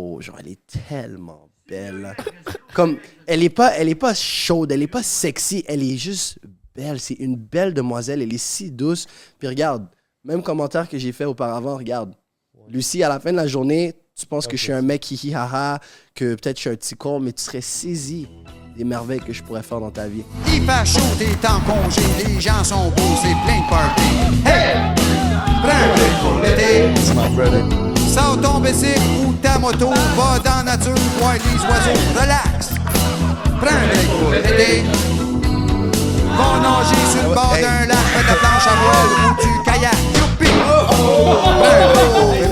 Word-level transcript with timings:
trop. 0.00 0.20
Genre, 0.20 0.36
elle 0.40 0.48
est 0.48 0.66
tellement 0.88 1.48
belle. 1.68 2.14
Comme, 2.74 2.98
elle 3.26 3.42
est 3.42 3.50
pas, 3.50 3.72
elle 3.76 3.88
est 3.88 3.94
pas 3.94 4.14
chaude, 4.14 4.72
elle 4.72 4.82
est 4.82 4.86
pas 4.86 5.02
sexy, 5.02 5.64
elle 5.68 5.82
est 5.82 5.96
juste 5.96 6.38
belle. 6.74 7.00
C'est 7.00 7.14
une 7.14 7.36
belle 7.36 7.74
demoiselle, 7.74 8.22
elle 8.22 8.32
est 8.32 8.38
si 8.38 8.70
douce. 8.70 9.06
Puis 9.38 9.48
regarde, 9.48 9.86
même 10.24 10.42
commentaire 10.42 10.88
que 10.88 10.98
j'ai 10.98 11.12
fait 11.12 11.24
auparavant, 11.24 11.76
regarde. 11.76 12.14
Lucie, 12.68 13.02
à 13.02 13.08
la 13.08 13.18
fin 13.18 13.32
de 13.32 13.36
la 13.36 13.48
journée, 13.48 13.94
tu 14.14 14.26
penses 14.26 14.46
que 14.46 14.56
je 14.56 14.62
suis 14.62 14.72
un 14.72 14.82
mec 14.82 15.10
hihi 15.10 15.34
haha, 15.34 15.80
que 16.14 16.34
peut-être 16.36 16.56
je 16.56 16.60
suis 16.60 16.70
un 16.70 16.76
petit 16.76 16.94
con, 16.94 17.18
mais 17.18 17.32
tu 17.32 17.42
serais 17.42 17.60
saisi 17.60 18.28
des 18.76 18.84
merveilles 18.84 19.20
que 19.20 19.32
je 19.32 19.42
pourrais 19.42 19.62
faire 19.62 19.80
dans 19.80 19.90
ta 19.90 20.06
vie. 20.06 20.22
Il 20.46 20.62
fait 20.62 20.86
chaud, 20.86 21.00
t'es 21.18 21.48
en 21.48 21.60
congé, 21.60 22.02
les 22.24 22.40
gens 22.40 22.62
sont 22.62 22.90
beaux, 22.90 23.16
c'est 23.20 23.34
plein 23.44 23.60
de 23.60 23.68
party. 23.68 24.02
Hey! 24.46 24.94
Prends 25.62 25.70
un 25.72 26.22
pour 26.22 26.40
l'été. 26.42 27.89
Sors 28.12 28.36
ton 28.42 28.58
bicycle 28.58 29.00
ou 29.24 29.32
ta 29.34 29.56
moto, 29.58 29.90
va 30.16 30.38
dans 30.40 30.64
la 30.66 30.76
nature, 30.76 30.94
voir 31.20 31.34
les 31.34 31.60
oiseaux, 31.62 32.00
relax. 32.20 32.70
Prends 33.60 33.70
un 33.70 33.86
break 33.86 34.08
pour 34.18 34.30
l'été. 34.32 34.82
Va 36.36 36.58
nager 36.60 37.02
sur 37.12 37.22
le 37.28 37.34
bord 37.34 37.54
d'un 37.54 37.86
lac, 37.86 38.04
fais 38.12 38.24
de 38.32 38.34
planche 38.38 38.66
à 38.66 38.74
voile 38.82 39.12
ou 39.22 39.28
du 39.40 39.50
kayak. 39.64 40.00
Youpi! 40.16 40.50
Prends 41.60 42.49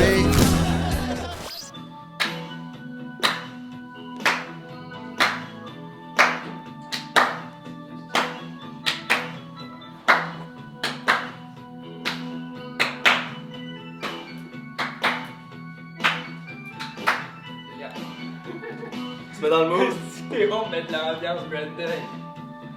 l'ambiance 21.13 21.41
Brandon. 21.49 21.93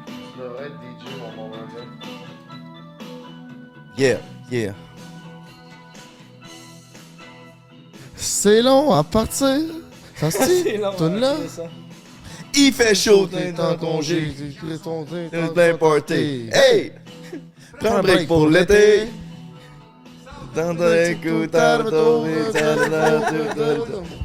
Tu 0.07 0.39
devrais 0.39 0.65
être 0.65 0.75
DJ, 0.75 1.19
mon 1.19 1.43
bon 1.43 1.49
Brandon. 1.49 1.87
Yeah, 3.97 4.17
yeah. 4.51 4.73
C'est 8.15 8.61
long 8.61 8.91
à 8.93 9.03
partir. 9.03 9.57
Ça 10.15 10.31
se 10.31 10.63
dit? 10.63 10.77
Là. 11.19 11.35
Il 12.53 12.73
fait 12.73 12.93
chaud, 12.95 13.27
T'es 13.27 13.53
t'es 13.53 13.59
en 13.61 13.71
en 13.71 13.75
congé. 13.77 14.33
T'es 14.67 14.77
ton- 14.77 15.05
t'es 15.05 15.29
T'es 15.29 15.47
ton- 15.47 15.53
plein 15.53 15.71
ton- 15.71 15.77
party. 15.77 16.03
t'es- 16.05 16.49
Hey! 16.53 16.91
Prends 17.79 17.95
un 17.97 18.01
break 18.01 18.27
pour 18.27 18.47
l'été. 18.47 19.07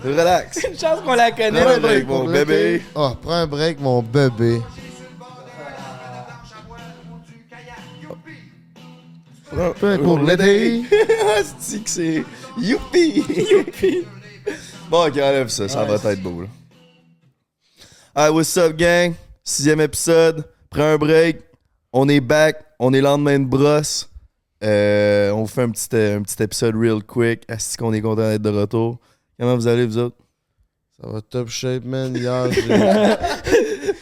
Relax. 0.04 0.64
Une 0.64 0.78
chance 0.78 1.00
qu'on 1.04 1.14
la 1.14 1.30
connaît. 1.30 1.60
Prends 1.62 1.70
un 1.70 1.78
break, 1.78 2.06
mon 2.06 2.24
bébé. 2.24 2.82
Oh, 2.94 3.10
prends 3.22 3.32
un 3.32 3.46
break, 3.46 3.80
mon 3.80 4.02
bébé. 4.02 4.60
Prends 9.48 9.60
un 9.60 9.70
break 9.70 10.02
pour 10.02 10.18
l'été. 10.18 10.82
C'est 11.58 11.84
que 11.84 11.90
c'est. 11.90 12.24
Youpi! 12.58 13.24
Youpi! 13.50 14.04
Bon, 14.90 15.06
ok, 15.06 15.16
enlève 15.16 15.48
ça, 15.48 15.68
ça 15.68 15.84
va 15.84 15.94
être 15.94 16.22
beau, 16.22 16.42
là. 16.42 16.48
Alright, 18.14 18.34
what's 18.34 18.56
up, 18.56 18.76
gang? 18.76 19.14
Sixième 19.44 19.80
épisode. 19.80 20.44
Prends 20.70 20.94
un 20.94 20.96
break. 20.96 21.40
On 21.92 22.08
est 22.08 22.20
back. 22.20 22.64
On 22.78 22.92
est 22.92 23.00
lendemain 23.00 23.38
de 23.38 23.44
brosse. 23.44 24.08
Euh, 24.64 25.30
on 25.30 25.42
vous 25.42 25.46
fait 25.46 25.62
un 25.62 25.70
petit, 25.70 25.88
euh, 25.94 26.18
un 26.18 26.22
petit 26.22 26.42
épisode 26.42 26.74
real 26.76 27.02
quick. 27.02 27.44
Est-ce 27.48 27.76
qu'on 27.76 27.92
est 27.92 28.00
content 28.00 28.28
d'être 28.28 28.42
de 28.42 28.50
retour? 28.50 28.98
Comment 29.38 29.56
vous 29.56 29.66
allez, 29.66 29.86
vous 29.86 29.98
autres? 29.98 30.16
Ça 31.00 31.08
va 31.08 31.20
top 31.20 31.48
shape, 31.48 31.84
man. 31.84 32.16
Hier, 32.16 32.50
j'ai... 32.52 33.92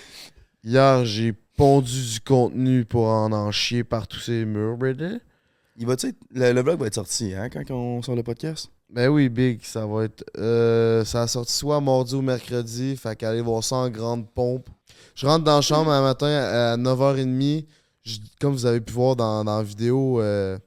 Hier, 0.64 1.04
j'ai 1.04 1.34
pondu 1.56 2.12
du 2.12 2.20
contenu 2.20 2.84
pour 2.84 3.06
en 3.06 3.32
en 3.32 3.50
chier 3.50 3.84
par 3.84 4.06
tous 4.06 4.20
ces 4.20 4.44
murs, 4.44 4.76
brother. 4.76 5.18
Il 5.76 5.86
va 5.86 5.96
le, 6.30 6.52
le 6.52 6.60
vlog 6.62 6.78
va 6.78 6.86
être 6.86 6.94
sorti, 6.94 7.34
hein, 7.34 7.48
quand 7.50 7.68
on 7.70 8.00
sort 8.00 8.14
le 8.14 8.22
podcast? 8.22 8.70
Ben 8.88 9.08
oui, 9.08 9.28
Big, 9.28 9.60
ça 9.64 9.86
va 9.86 10.04
être. 10.04 10.24
Euh, 10.38 11.04
ça 11.04 11.22
a 11.22 11.26
sorti 11.26 11.52
soit 11.52 11.80
mardi 11.80 12.14
ou 12.14 12.22
mercredi, 12.22 12.96
fait 12.96 13.16
qu'allez 13.16 13.40
voir 13.40 13.64
ça 13.64 13.76
en 13.76 13.90
grande 13.90 14.30
pompe. 14.30 14.68
Je 15.16 15.26
rentre 15.26 15.44
dans 15.44 15.56
la 15.56 15.62
chambre 15.62 15.90
un 15.90 16.02
matin 16.02 16.28
à 16.28 16.76
9h30. 16.76 17.66
Je- 18.04 18.18
comme 18.40 18.52
vous 18.52 18.66
avez 18.66 18.80
pu 18.80 18.92
voir 18.92 19.16
dans, 19.16 19.44
dans 19.44 19.56
la 19.58 19.62
vidéo, 19.62 20.20
euh, 20.20 20.58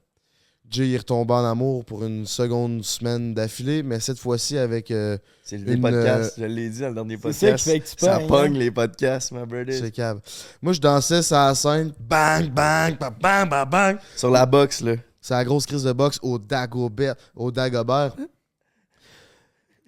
Jay 0.70 0.90
est 0.92 0.98
retombé 0.98 1.32
en 1.34 1.44
amour 1.44 1.84
pour 1.84 2.04
une 2.04 2.26
seconde 2.26 2.84
semaine 2.84 3.32
d'affilée, 3.32 3.82
mais 3.82 4.00
cette 4.00 4.18
fois-ci 4.18 4.58
avec 4.58 4.90
euh, 4.90 5.16
C'est 5.44 5.56
les 5.56 5.72
Une, 5.74 5.80
podcasts, 5.80 6.34
je 6.38 6.44
l'ai 6.44 6.68
dit 6.68 6.80
dans 6.80 6.88
le 6.88 6.94
dernier 6.94 7.16
C'est 7.16 7.32
ça 7.32 7.32
qui 7.32 7.46
podcast. 7.52 7.70
fait 7.70 7.80
que 7.80 7.88
tu 7.88 7.94
Ça 8.04 8.18
pognes, 8.18 8.26
pogne 8.28 8.56
hein? 8.56 8.58
les 8.58 8.70
podcasts, 8.70 9.32
ma 9.32 9.46
brother. 9.46 9.74
ce 9.74 9.86
cave. 9.86 10.20
Moi, 10.60 10.72
je 10.74 10.80
dansais 10.80 11.22
sur 11.22 11.36
la 11.36 11.54
scène, 11.54 11.92
bang, 11.98 12.50
bang, 12.50 12.98
bang, 12.98 13.14
bang, 13.20 13.48
bang, 13.48 13.68
bang. 13.70 13.96
Sur 14.16 14.30
la 14.30 14.44
boxe, 14.44 14.80
là. 14.82 14.96
C'est 15.20 15.34
la 15.34 15.44
grosse 15.44 15.64
crise 15.66 15.84
de 15.84 15.92
boxe 15.92 16.18
au 16.22 16.38
Dagobert. 16.38 17.14
Au 17.34 17.50
Dagobert. 17.50 18.14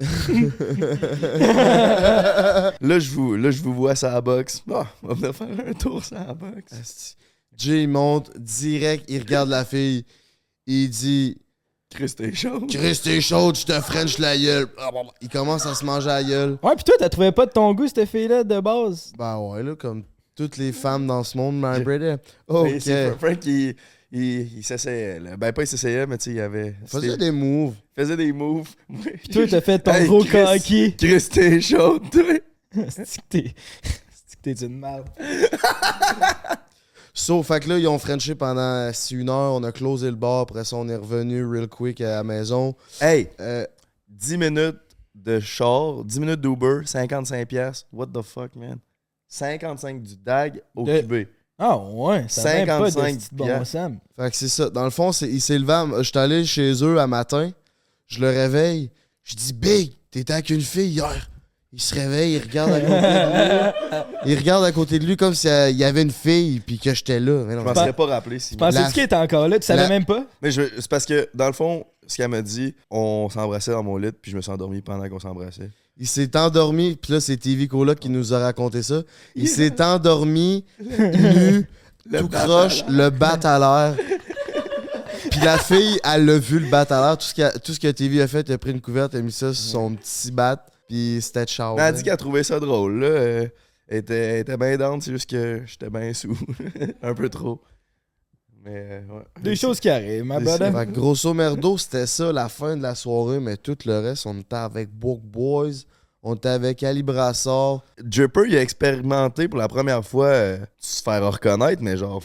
Là, 2.81 2.99
je 2.99 3.11
vous, 3.11 3.37
là, 3.37 3.51
je 3.51 3.63
vous 3.63 3.75
vois 3.75 3.95
sur 3.95 4.09
la 4.09 4.21
boxe. 4.21 4.63
Bon, 4.67 4.85
on 5.03 5.09
va 5.09 5.15
venir 5.15 5.35
faire 5.35 5.49
un 5.69 5.73
tour 5.75 6.05
sur 6.05 6.17
la 6.17 6.35
boxe. 6.35 6.73
Asti. 6.73 7.17
Jay 7.61 7.83
il 7.83 7.89
monte 7.89 8.31
direct, 8.39 9.05
il 9.09 9.21
regarde 9.21 9.49
la 9.51 9.65
fille. 9.65 10.05
Il 10.67 10.89
dit 10.91 11.37
Chris, 11.91 12.13
t'es 12.17 12.33
chaud. 12.33 12.67
Chris, 12.69 13.01
t'es 13.03 13.21
chaude, 13.21 13.57
je 13.57 13.65
te 13.67 13.73
French 13.81 14.19
la 14.19 14.39
gueule. 14.39 14.67
Il 15.21 15.29
commence 15.29 15.67
à 15.67 15.75
se 15.75 15.85
manger 15.85 16.07
la 16.07 16.23
gueule. 16.23 16.59
Ouais, 16.63 16.77
pis 16.77 16.85
toi, 16.85 16.95
t'as 16.99 17.09
trouvé 17.09 17.33
pas 17.33 17.47
de 17.47 17.51
ton 17.51 17.75
goût, 17.75 17.89
cette 17.89 18.09
fille-là, 18.09 18.45
de 18.45 18.61
base? 18.61 19.13
Ben 19.19 19.37
ouais, 19.39 19.63
là, 19.65 19.75
comme 19.75 20.05
toutes 20.37 20.57
les 20.57 20.71
femmes 20.73 21.07
dans 21.07 21.25
ce 21.25 21.37
monde, 21.37 21.57
my 21.57 21.83
brother. 21.83 22.19
Mais 22.49 22.77
Ok. 22.77 22.81
Fra- 22.81 23.19
Frank, 23.19 23.45
il, 23.47 23.75
il, 24.13 24.59
il 24.59 24.65
s'essayait. 24.65 25.19
là. 25.19 25.37
Ben, 25.37 25.53
pas 25.53 25.63
il 25.63 25.67
s'essayait, 25.67 26.07
mais 26.07 26.17
tu 26.19 26.31
sais, 26.31 26.37
il 26.37 26.41
avait. 26.41 26.77
Faisait 26.87 27.17
des 27.17 27.31
moves. 27.33 27.75
il 27.97 28.03
faisait 28.03 28.17
des 28.17 28.33
moves. 28.33 28.69
Pis 29.23 29.29
toi, 29.29 29.47
t'as 29.49 29.61
fait 29.61 29.79
ton 29.81 29.93
Hey, 29.93 30.07
gros 30.07 30.23
Chris. 30.25 30.45
coquille. 30.45 30.97
Chris, 30.97 31.29
t'es 31.31 31.61
chaud, 31.61 31.99
toi. 31.99 32.23
C'est 32.89 33.05
que 33.17 33.27
t'es. 33.29 33.55
C'est 33.83 34.37
que 34.37 34.43
t'es 34.43 34.65
une 34.65 34.79
merde. 34.79 35.09
So, 37.13 37.43
fait 37.43 37.61
que 37.61 37.69
là, 37.69 37.79
ils 37.79 37.89
ont 37.89 37.99
Frenché 37.99 38.35
pendant 38.35 38.93
6 38.93 39.15
une 39.15 39.29
heure. 39.31 39.53
On 39.55 39.63
a 39.65 39.73
closé 39.73 40.09
le 40.11 40.17
bar. 40.17 40.41
Après 40.41 40.65
ça, 40.65 40.77
on 40.77 40.89
est 40.89 40.97
revenu 40.97 41.45
real 41.45 41.67
quick 41.69 42.01
à 42.01 42.17
la 42.17 42.25
maison. 42.25 42.75
Hey, 43.01 43.29
Euh, 43.41 43.67
10 44.09 44.37
minutes 44.39 44.77
de 45.15 45.39
char, 45.41 46.05
10 46.05 46.21
minutes 46.21 46.41
d'Uber, 46.41 46.83
55$. 46.87 47.47
piastres. 47.47 47.87
What 47.93 48.07
the 48.07 48.23
fuck, 48.23 48.55
man? 48.57 48.79
55 49.29 50.03
du 50.03 50.17
DAG 50.17 50.63
au 50.75 50.85
De- 50.85 51.01
QB. 51.01 51.29
Ah 51.59 51.77
ouais, 51.77 52.25
ça 52.29 52.43
va 52.43 52.55
même 52.55 52.67
pas 52.67 52.87
de 52.87 52.91
55 52.91 53.29
bon. 53.33 53.47
Fait 53.65 54.31
que 54.31 54.37
c'est 54.37 54.49
ça. 54.49 54.71
Dans 54.71 54.85
le 54.85 54.91
fond, 54.91 55.13
c'est, 55.13 55.29
il 55.29 55.41
s'est 55.43 55.59
levé. 55.59 55.85
Je 55.99 56.03
suis 56.05 56.19
allé 56.19 56.45
chez 56.47 56.73
eux 56.83 56.99
à 56.99 57.07
matin. 57.07 57.51
Je 58.07 58.19
le 58.21 58.29
réveille. 58.29 58.91
Je 59.23 59.37
dis 59.37 59.53
Big, 59.53 59.93
t'étais 60.11 60.33
avec 60.33 60.49
une 60.51 60.63
fille 60.63 60.89
hier. 60.89 61.30
Il 61.73 61.81
se 61.81 61.95
réveille, 61.95 62.33
il 62.35 62.43
regarde 62.43 62.73
à 62.73 62.81
côté 62.81 62.91
de 62.91 62.97
lui. 62.99 64.03
Il 64.27 64.37
regarde 64.39 64.65
à 64.65 64.73
côté 64.73 64.99
de 64.99 65.07
lui 65.07 65.17
comme 65.17 65.35
s'il 65.35 65.77
y 65.77 65.85
avait 65.85 66.03
une 66.03 66.11
fille 66.11 66.61
puis 66.61 66.79
que 66.79 66.93
j'étais 66.93 67.21
là. 67.21 67.45
Mais 67.47 67.55
non, 67.55 67.61
Je 67.63 67.67
m'en 67.69 67.75
serais 67.75 67.93
pas 67.93 68.07
rappelé 68.07 68.39
si. 68.41 68.57
Pensais-tu 68.57 68.83
La- 68.85 68.91
qu'il 68.91 69.03
était 69.05 69.15
encore 69.17 69.49
là? 69.49 69.59
Tu 69.59 69.67
savais 69.67 69.83
la- 69.83 69.89
même 69.89 70.05
pas? 70.05 70.25
Mais 70.43 70.51
je- 70.51 70.63
c'est 70.79 70.89
parce 70.89 71.07
que, 71.07 71.29
dans 71.33 71.47
le 71.47 71.53
fond, 71.53 71.85
ce 72.07 72.17
qu'elle 72.17 72.29
m'a 72.29 72.43
dit, 72.43 72.75
on 72.91 73.29
s'embrassait 73.31 73.71
dans 73.71 73.83
mon 73.85 73.97
lit, 73.97 74.11
puis 74.13 74.33
je 74.33 74.37
me 74.37 74.43
suis 74.43 74.51
endormi 74.51 74.83
pendant 74.83 75.09
qu'on 75.09 75.21
s'embrassait. 75.21 75.71
Il 75.97 76.09
s'est 76.09 76.37
endormi, 76.37 76.97
puis 77.01 77.13
là, 77.15 77.21
c'est 77.21 77.37
TV 77.37 77.69
Cola 77.69 77.95
qui 77.95 78.09
nous 78.11 78.35
a 78.35 78.41
raconté 78.41 78.83
ça. 78.83 79.03
Il 79.37 79.47
s'est 79.49 79.81
endormi, 79.81 80.65
nu, 80.81 81.67
tout 82.13 82.29
croche, 82.29 82.85
le 82.89 83.11
bat 83.11 83.39
à 83.45 83.59
l'air. 83.59 83.97
Puis 85.31 85.41
la 85.41 85.57
fille, 85.59 85.99
elle 86.05 86.25
l'a 86.27 86.39
vu 86.39 86.59
le 86.59 86.69
bat 86.69 86.83
à 86.91 87.01
l'air. 87.01 87.17
Tout 87.19 87.27
ce 87.27 87.35
que, 87.35 87.59
tout 87.59 87.73
ce 87.73 87.81
que 87.81 87.89
TV 87.91 88.21
a 88.23 88.27
fait, 88.27 88.49
elle 88.49 88.55
a 88.57 88.59
pris 88.59 88.73
une 88.73 88.81
couverte, 88.81 89.15
elle 89.15 89.21
a 89.21 89.23
mis 89.23 89.33
ça 89.33 89.55
sur 89.55 89.71
son 89.71 89.95
petit 89.95 90.31
bat, 90.33 90.65
puis 90.91 91.19
c'était. 91.23 91.45
Mais 91.59 91.73
elle 91.77 91.81
a 91.81 91.93
dit 91.93 92.03
qu'elle 92.03 92.17
trouvait 92.17 92.43
ça 92.43 92.59
drôle, 92.61 93.01
là. 93.01 93.07
euh, 93.07 93.49
Elle 93.89 93.99
était, 93.99 94.15
elle 94.15 94.41
était 94.41 94.57
bien 94.57 94.77
down, 94.77 95.01
c'est 95.01 95.13
juste 95.13 95.31
que 95.31 95.63
j'étais 95.67 95.89
bien 95.91 96.13
sous. 96.13 96.37
Un 97.03 97.15
peu 97.15 97.29
trop. 97.29 97.61
Mais, 98.65 99.03
euh, 99.09 99.15
ouais. 99.17 99.23
Des 99.43 99.57
choses 99.57 99.81
qui 99.81 99.89
arrivent, 99.89 100.25
ma 100.25 100.39
bonne. 100.41 100.59
Fait 100.73 100.87
que 100.87 100.91
grosso 100.93 101.33
merdo, 101.33 101.79
c'était 101.79 102.07
ça 102.07 102.33
la 102.33 102.49
fin 102.49 102.77
de 102.77 102.83
la 102.83 102.95
soirée, 102.95 103.41
mais 103.41 103.57
tout 103.57 103.79
le 103.87 103.99
reste, 104.01 104.27
on 104.27 104.39
était 104.39 104.57
avec 104.57 104.91
Book 104.91 105.21
Boys, 105.23 105.85
on 106.23 106.35
était 106.35 106.51
avec 106.51 106.83
Ali 106.83 107.03
Brassard. 107.03 107.83
Dripper, 108.03 108.43
il 108.49 108.57
a 108.57 108.61
expérimenté 108.63 109.49
pour 109.49 109.59
la 109.59 109.69
première 109.69 110.05
fois 110.05 110.27
euh, 110.27 110.59
se 110.79 111.03
faire 111.03 111.33
reconnaître, 111.33 111.83
mais 111.83 111.97
genre. 111.97 112.23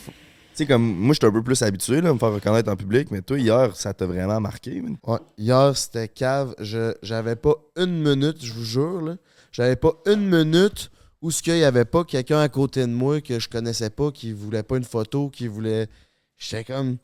Sais, 0.58 0.66
comme 0.66 0.84
moi, 0.84 1.14
j'étais 1.14 1.28
un 1.28 1.32
peu 1.32 1.44
plus 1.44 1.62
habitué 1.62 2.02
là, 2.02 2.10
à 2.10 2.14
me 2.14 2.20
faire 2.20 2.34
reconnaître 2.34 2.72
en 2.72 2.76
public, 2.76 3.10
mais 3.12 3.22
toi, 3.22 3.38
hier, 3.40 3.76
ça 3.76 3.94
t'a 3.94 4.06
vraiment 4.06 4.40
marqué. 4.40 4.82
man. 4.82 4.98
Ouais, 5.06 5.20
hier, 5.38 5.76
c'était 5.76 6.08
cave. 6.08 6.56
Je, 6.60 6.94
j'avais 7.02 7.36
pas 7.36 7.56
une 7.76 8.02
minute, 8.02 8.44
je 8.44 8.54
vous 8.54 8.66
jure, 8.66 9.02
là. 9.02 9.16
J'avais 9.52 9.76
pas 9.76 9.94
une 10.06 10.28
minute 10.30 10.92
où 11.22 11.32
ce 11.32 11.42
qu'il 11.42 11.58
y 11.58 11.64
avait 11.64 11.86
pas 11.86 12.04
quelqu'un 12.04 12.40
à 12.40 12.50
côté 12.50 12.82
de 12.82 12.92
moi 12.92 13.22
que 13.22 13.40
je 13.40 13.50
connaissais 13.50 13.90
pas, 13.90 14.12
qui 14.12 14.34
voulait 14.34 14.64
pas 14.64 14.78
une 14.78 14.84
photo, 14.84 15.30
qui 15.30 15.48
voulait. 15.48 15.88
J'étais 16.38 16.66
comme. 16.66 16.98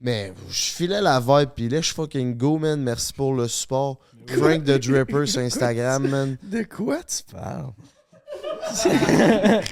Mais 0.00 0.32
je 0.48 0.62
filais 0.72 1.00
la 1.00 1.20
vibe, 1.20 1.50
pis 1.54 1.68
là, 1.68 1.80
je 1.80 1.92
fucking 1.92 2.36
go, 2.36 2.58
man. 2.58 2.80
Merci 2.82 3.12
pour 3.12 3.34
le 3.34 3.46
support. 3.48 3.98
Frank 4.26 4.64
the 4.64 4.78
Dripper 4.78 5.26
sur 5.26 5.40
Instagram, 5.40 6.08
man. 6.08 6.38
De 6.42 6.62
quoi 6.62 6.98
tu 7.02 7.22
parles? 7.32 7.72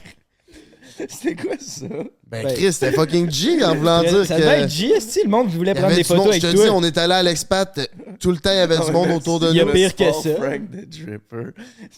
C'était 1.08 1.34
quoi 1.36 1.56
ça? 1.60 1.86
Ben, 2.28 2.42
Ben- 2.44 2.54
Chris, 2.54 2.72
c'était 2.72 2.92
fucking 2.92 3.30
G 3.30 3.62
en 3.64 3.74
voulant 3.76 4.00
dire 4.02 4.24
ça 4.26 4.34
que. 4.36 4.40
devait 4.40 4.62
être 4.62 4.70
J, 4.70 4.86
esti, 4.92 5.20
le 5.24 5.28
monde 5.30 5.48
voulait 5.48 5.74
prendre 5.74 5.94
des 5.94 6.02
du 6.02 6.08
monde, 6.12 6.18
photos 6.24 6.24
je 6.40 6.46
avec 6.46 6.56
te 6.56 6.60
dis, 6.62 6.66
toi. 6.68 6.74
on 6.76 6.82
est 6.82 6.98
allé 6.98 7.14
à 7.14 7.22
l'expat, 7.22 7.90
tout 8.18 8.30
le 8.32 8.38
temps, 8.38 8.50
il 8.50 8.56
y 8.56 8.60
avait 8.60 8.78
du 8.78 8.90
monde 8.90 9.10
autour 9.10 9.38
de 9.38 9.50
Il 9.50 9.56
y 9.56 9.60
a 9.60 9.64
nous. 9.64 9.72
pire 9.72 9.94
que 9.94 10.04
ça. 10.12 10.34
Frank 10.36 10.62
the 10.72 10.88
Dripper. 10.88 11.50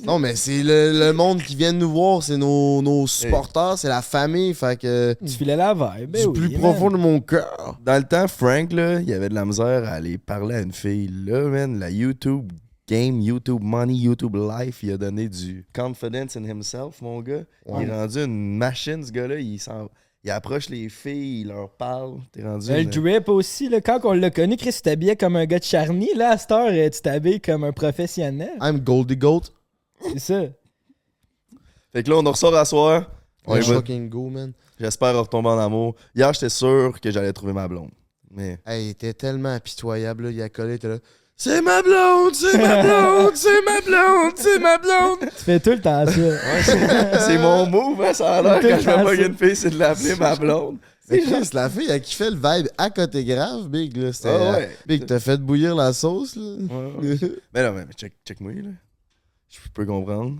Non, 0.04 0.18
mais 0.18 0.36
c'est 0.36 0.62
le, 0.62 0.92
le 0.98 1.12
monde 1.12 1.42
qui 1.42 1.54
vient 1.56 1.72
nous 1.72 1.90
voir, 1.90 2.22
c'est 2.22 2.36
nos, 2.36 2.82
nos 2.82 3.06
supporters, 3.06 3.78
c'est 3.78 3.88
la 3.88 4.02
famille, 4.02 4.52
fait 4.54 4.78
que. 4.78 5.14
Tu 5.24 5.32
filais 5.32 5.56
la 5.56 5.72
vibe. 5.72 6.10
ben 6.10 6.22
du 6.22 6.26
oui, 6.28 6.32
plus 6.48 6.48
man. 6.50 6.60
profond 6.60 6.90
de 6.90 6.96
mon 6.96 7.20
cœur. 7.20 7.78
Dans 7.84 7.96
le 7.96 8.04
temps, 8.04 8.28
Frank, 8.28 8.72
là, 8.72 9.00
il 9.00 9.12
avait 9.14 9.28
de 9.30 9.34
la 9.34 9.44
misère 9.44 9.84
à 9.84 9.92
aller 9.92 10.18
parler 10.18 10.56
à 10.56 10.60
une 10.60 10.72
fille. 10.72 11.10
Là, 11.26 11.42
man, 11.48 11.78
la 11.78 11.90
YouTube 11.90 12.52
game, 12.88 13.20
YouTube 13.20 13.62
money, 13.62 13.94
YouTube 13.94 14.34
life, 14.36 14.82
il 14.82 14.92
a 14.92 14.96
donné 14.96 15.28
du 15.28 15.66
confidence 15.74 16.36
in 16.36 16.44
himself, 16.44 17.00
mon 17.02 17.20
gars. 17.20 17.44
Ouais. 17.66 17.82
Il 17.84 17.88
est 17.88 17.92
rendu 17.92 18.18
une 18.24 18.56
machine, 18.56 19.04
ce 19.04 19.12
gars-là. 19.12 19.38
Il, 19.38 19.58
s'en- 19.58 19.88
il 20.24 20.30
approche 20.30 20.68
les 20.68 20.88
filles, 20.88 21.42
il 21.42 21.48
leur 21.48 21.70
parle. 21.70 22.18
T'es 22.32 22.42
rendu. 22.42 22.66
Ben, 22.68 22.76
Le 22.76 22.82
une- 22.82 22.90
drip 22.90 23.28
aussi, 23.28 23.68
là, 23.68 23.80
quand 23.80 24.00
on 24.04 24.12
l'a 24.12 24.30
connu, 24.30 24.56
Chris, 24.56 24.72
tu 24.72 24.82
t'habillais 24.82 25.16
comme 25.16 25.36
un 25.36 25.46
gars 25.46 25.58
de 25.58 25.64
Charny. 25.64 26.08
Là, 26.14 26.30
à 26.30 26.38
cette 26.38 26.50
heure, 26.50 26.70
euh, 26.72 26.88
tu 26.90 27.00
t'habilles 27.00 27.40
comme 27.40 27.62
un 27.64 27.72
professionnel. 27.72 28.52
I'm 28.60 28.80
Goldie 28.80 29.16
Goat. 29.16 29.42
C'est 30.12 30.18
ça. 30.18 30.42
Fait 31.92 32.02
que 32.02 32.10
là, 32.10 32.16
on 32.16 32.26
en 32.26 32.32
ressort 32.32 32.54
à 32.56 32.64
soir. 32.64 33.10
On 33.46 33.60
fucking 33.62 34.08
go, 34.08 34.28
man. 34.28 34.52
J'espère 34.78 35.18
retomber 35.18 35.48
en 35.48 35.58
amour. 35.58 35.94
Hier, 36.14 36.32
j'étais 36.34 36.50
sûr 36.50 37.00
que 37.00 37.10
j'allais 37.10 37.32
trouver 37.32 37.52
ma 37.52 37.66
blonde. 37.66 37.90
Mais. 38.30 38.58
Hey, 38.66 38.86
il 38.86 38.90
était 38.90 39.14
tellement 39.14 39.48
impitoyable, 39.48 40.24
là. 40.24 40.30
Il 40.30 40.42
a 40.42 40.48
collé, 40.50 40.72
il 40.72 40.76
était 40.76 40.88
là. 40.88 40.98
C'est 41.40 41.62
ma 41.62 41.80
blonde, 41.82 42.34
c'est 42.34 42.58
ma 42.58 42.82
blonde, 42.82 43.36
c'est 43.36 43.62
ma 43.64 43.80
blonde, 43.80 44.32
c'est 44.34 44.58
ma 44.58 44.76
blonde. 44.78 45.18
Tu 45.20 45.44
fais 45.44 45.60
tout 45.60 45.70
le 45.70 45.80
temps 45.80 46.04
ça. 46.04 47.20
c'est 47.20 47.38
mon 47.38 47.64
move, 47.66 48.02
hein, 48.02 48.12
ça 48.12 48.38
a 48.38 48.42
l'air 48.42 48.60
quand 48.60 48.80
je 48.80 48.90
me 48.90 49.04
pas 49.04 49.14
une 49.14 49.36
fille, 49.36 49.54
c'est 49.54 49.70
de 49.70 49.78
l'appeler 49.78 50.16
ma 50.16 50.34
blonde. 50.34 50.78
Mais 51.08 51.20
Chris, 51.20 51.48
la 51.52 51.70
fille, 51.70 51.86
elle 51.88 52.00
kiffait 52.02 52.30
le 52.30 52.36
vibe 52.36 52.66
à 52.76 52.90
côté 52.90 53.24
grave, 53.24 53.68
Big, 53.68 53.96
là. 53.96 54.12
C'était. 54.12 54.28
Ah 54.30 54.52
ouais. 54.58 54.76
Big, 54.84 55.06
t'as 55.06 55.20
fait 55.20 55.38
bouillir 55.38 55.76
la 55.76 55.92
sauce, 55.92 56.34
là. 56.34 56.42
Ouais, 56.42 57.08
ouais. 57.08 57.18
mais 57.54 57.62
non, 57.62 57.72
mais 57.72 57.86
check, 57.96 58.14
check 58.26 58.40
moi, 58.40 58.52
là. 58.52 58.70
Je 59.48 59.58
peux 59.72 59.86
comprendre. 59.86 60.38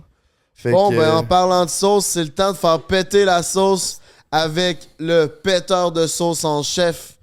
Fait 0.53 0.71
Bon, 0.71 0.89
que, 0.91 0.97
ben, 0.97 1.01
euh, 1.03 1.13
en 1.13 1.23
parlant 1.23 1.63
de 1.63 1.69
sauce, 1.69 2.05
c'est 2.07 2.23
le 2.23 2.29
temps 2.29 2.51
de 2.51 2.57
faire 2.57 2.81
péter 2.81 3.23
la 3.23 3.41
sauce 3.41 3.99
avec 4.31 4.89
le 4.99 5.27
péteur 5.27 5.91
de 5.93 6.05
sauce 6.05 6.43
en 6.43 6.61
chef, 6.61 7.17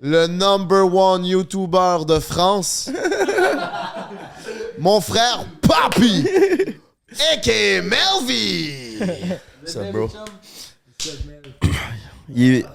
le 0.00 0.26
number 0.26 0.84
one 0.94 1.24
YouTuber 1.24 2.04
de 2.06 2.18
France, 2.20 2.90
mon 4.78 5.00
frère 5.00 5.44
Papi, 5.60 6.26
a.k.a. 7.32 7.82
Melvy. 7.82 8.98
ça, 9.64 9.90
bro. 9.90 10.08
il, 12.34 12.54
est, 12.54 12.66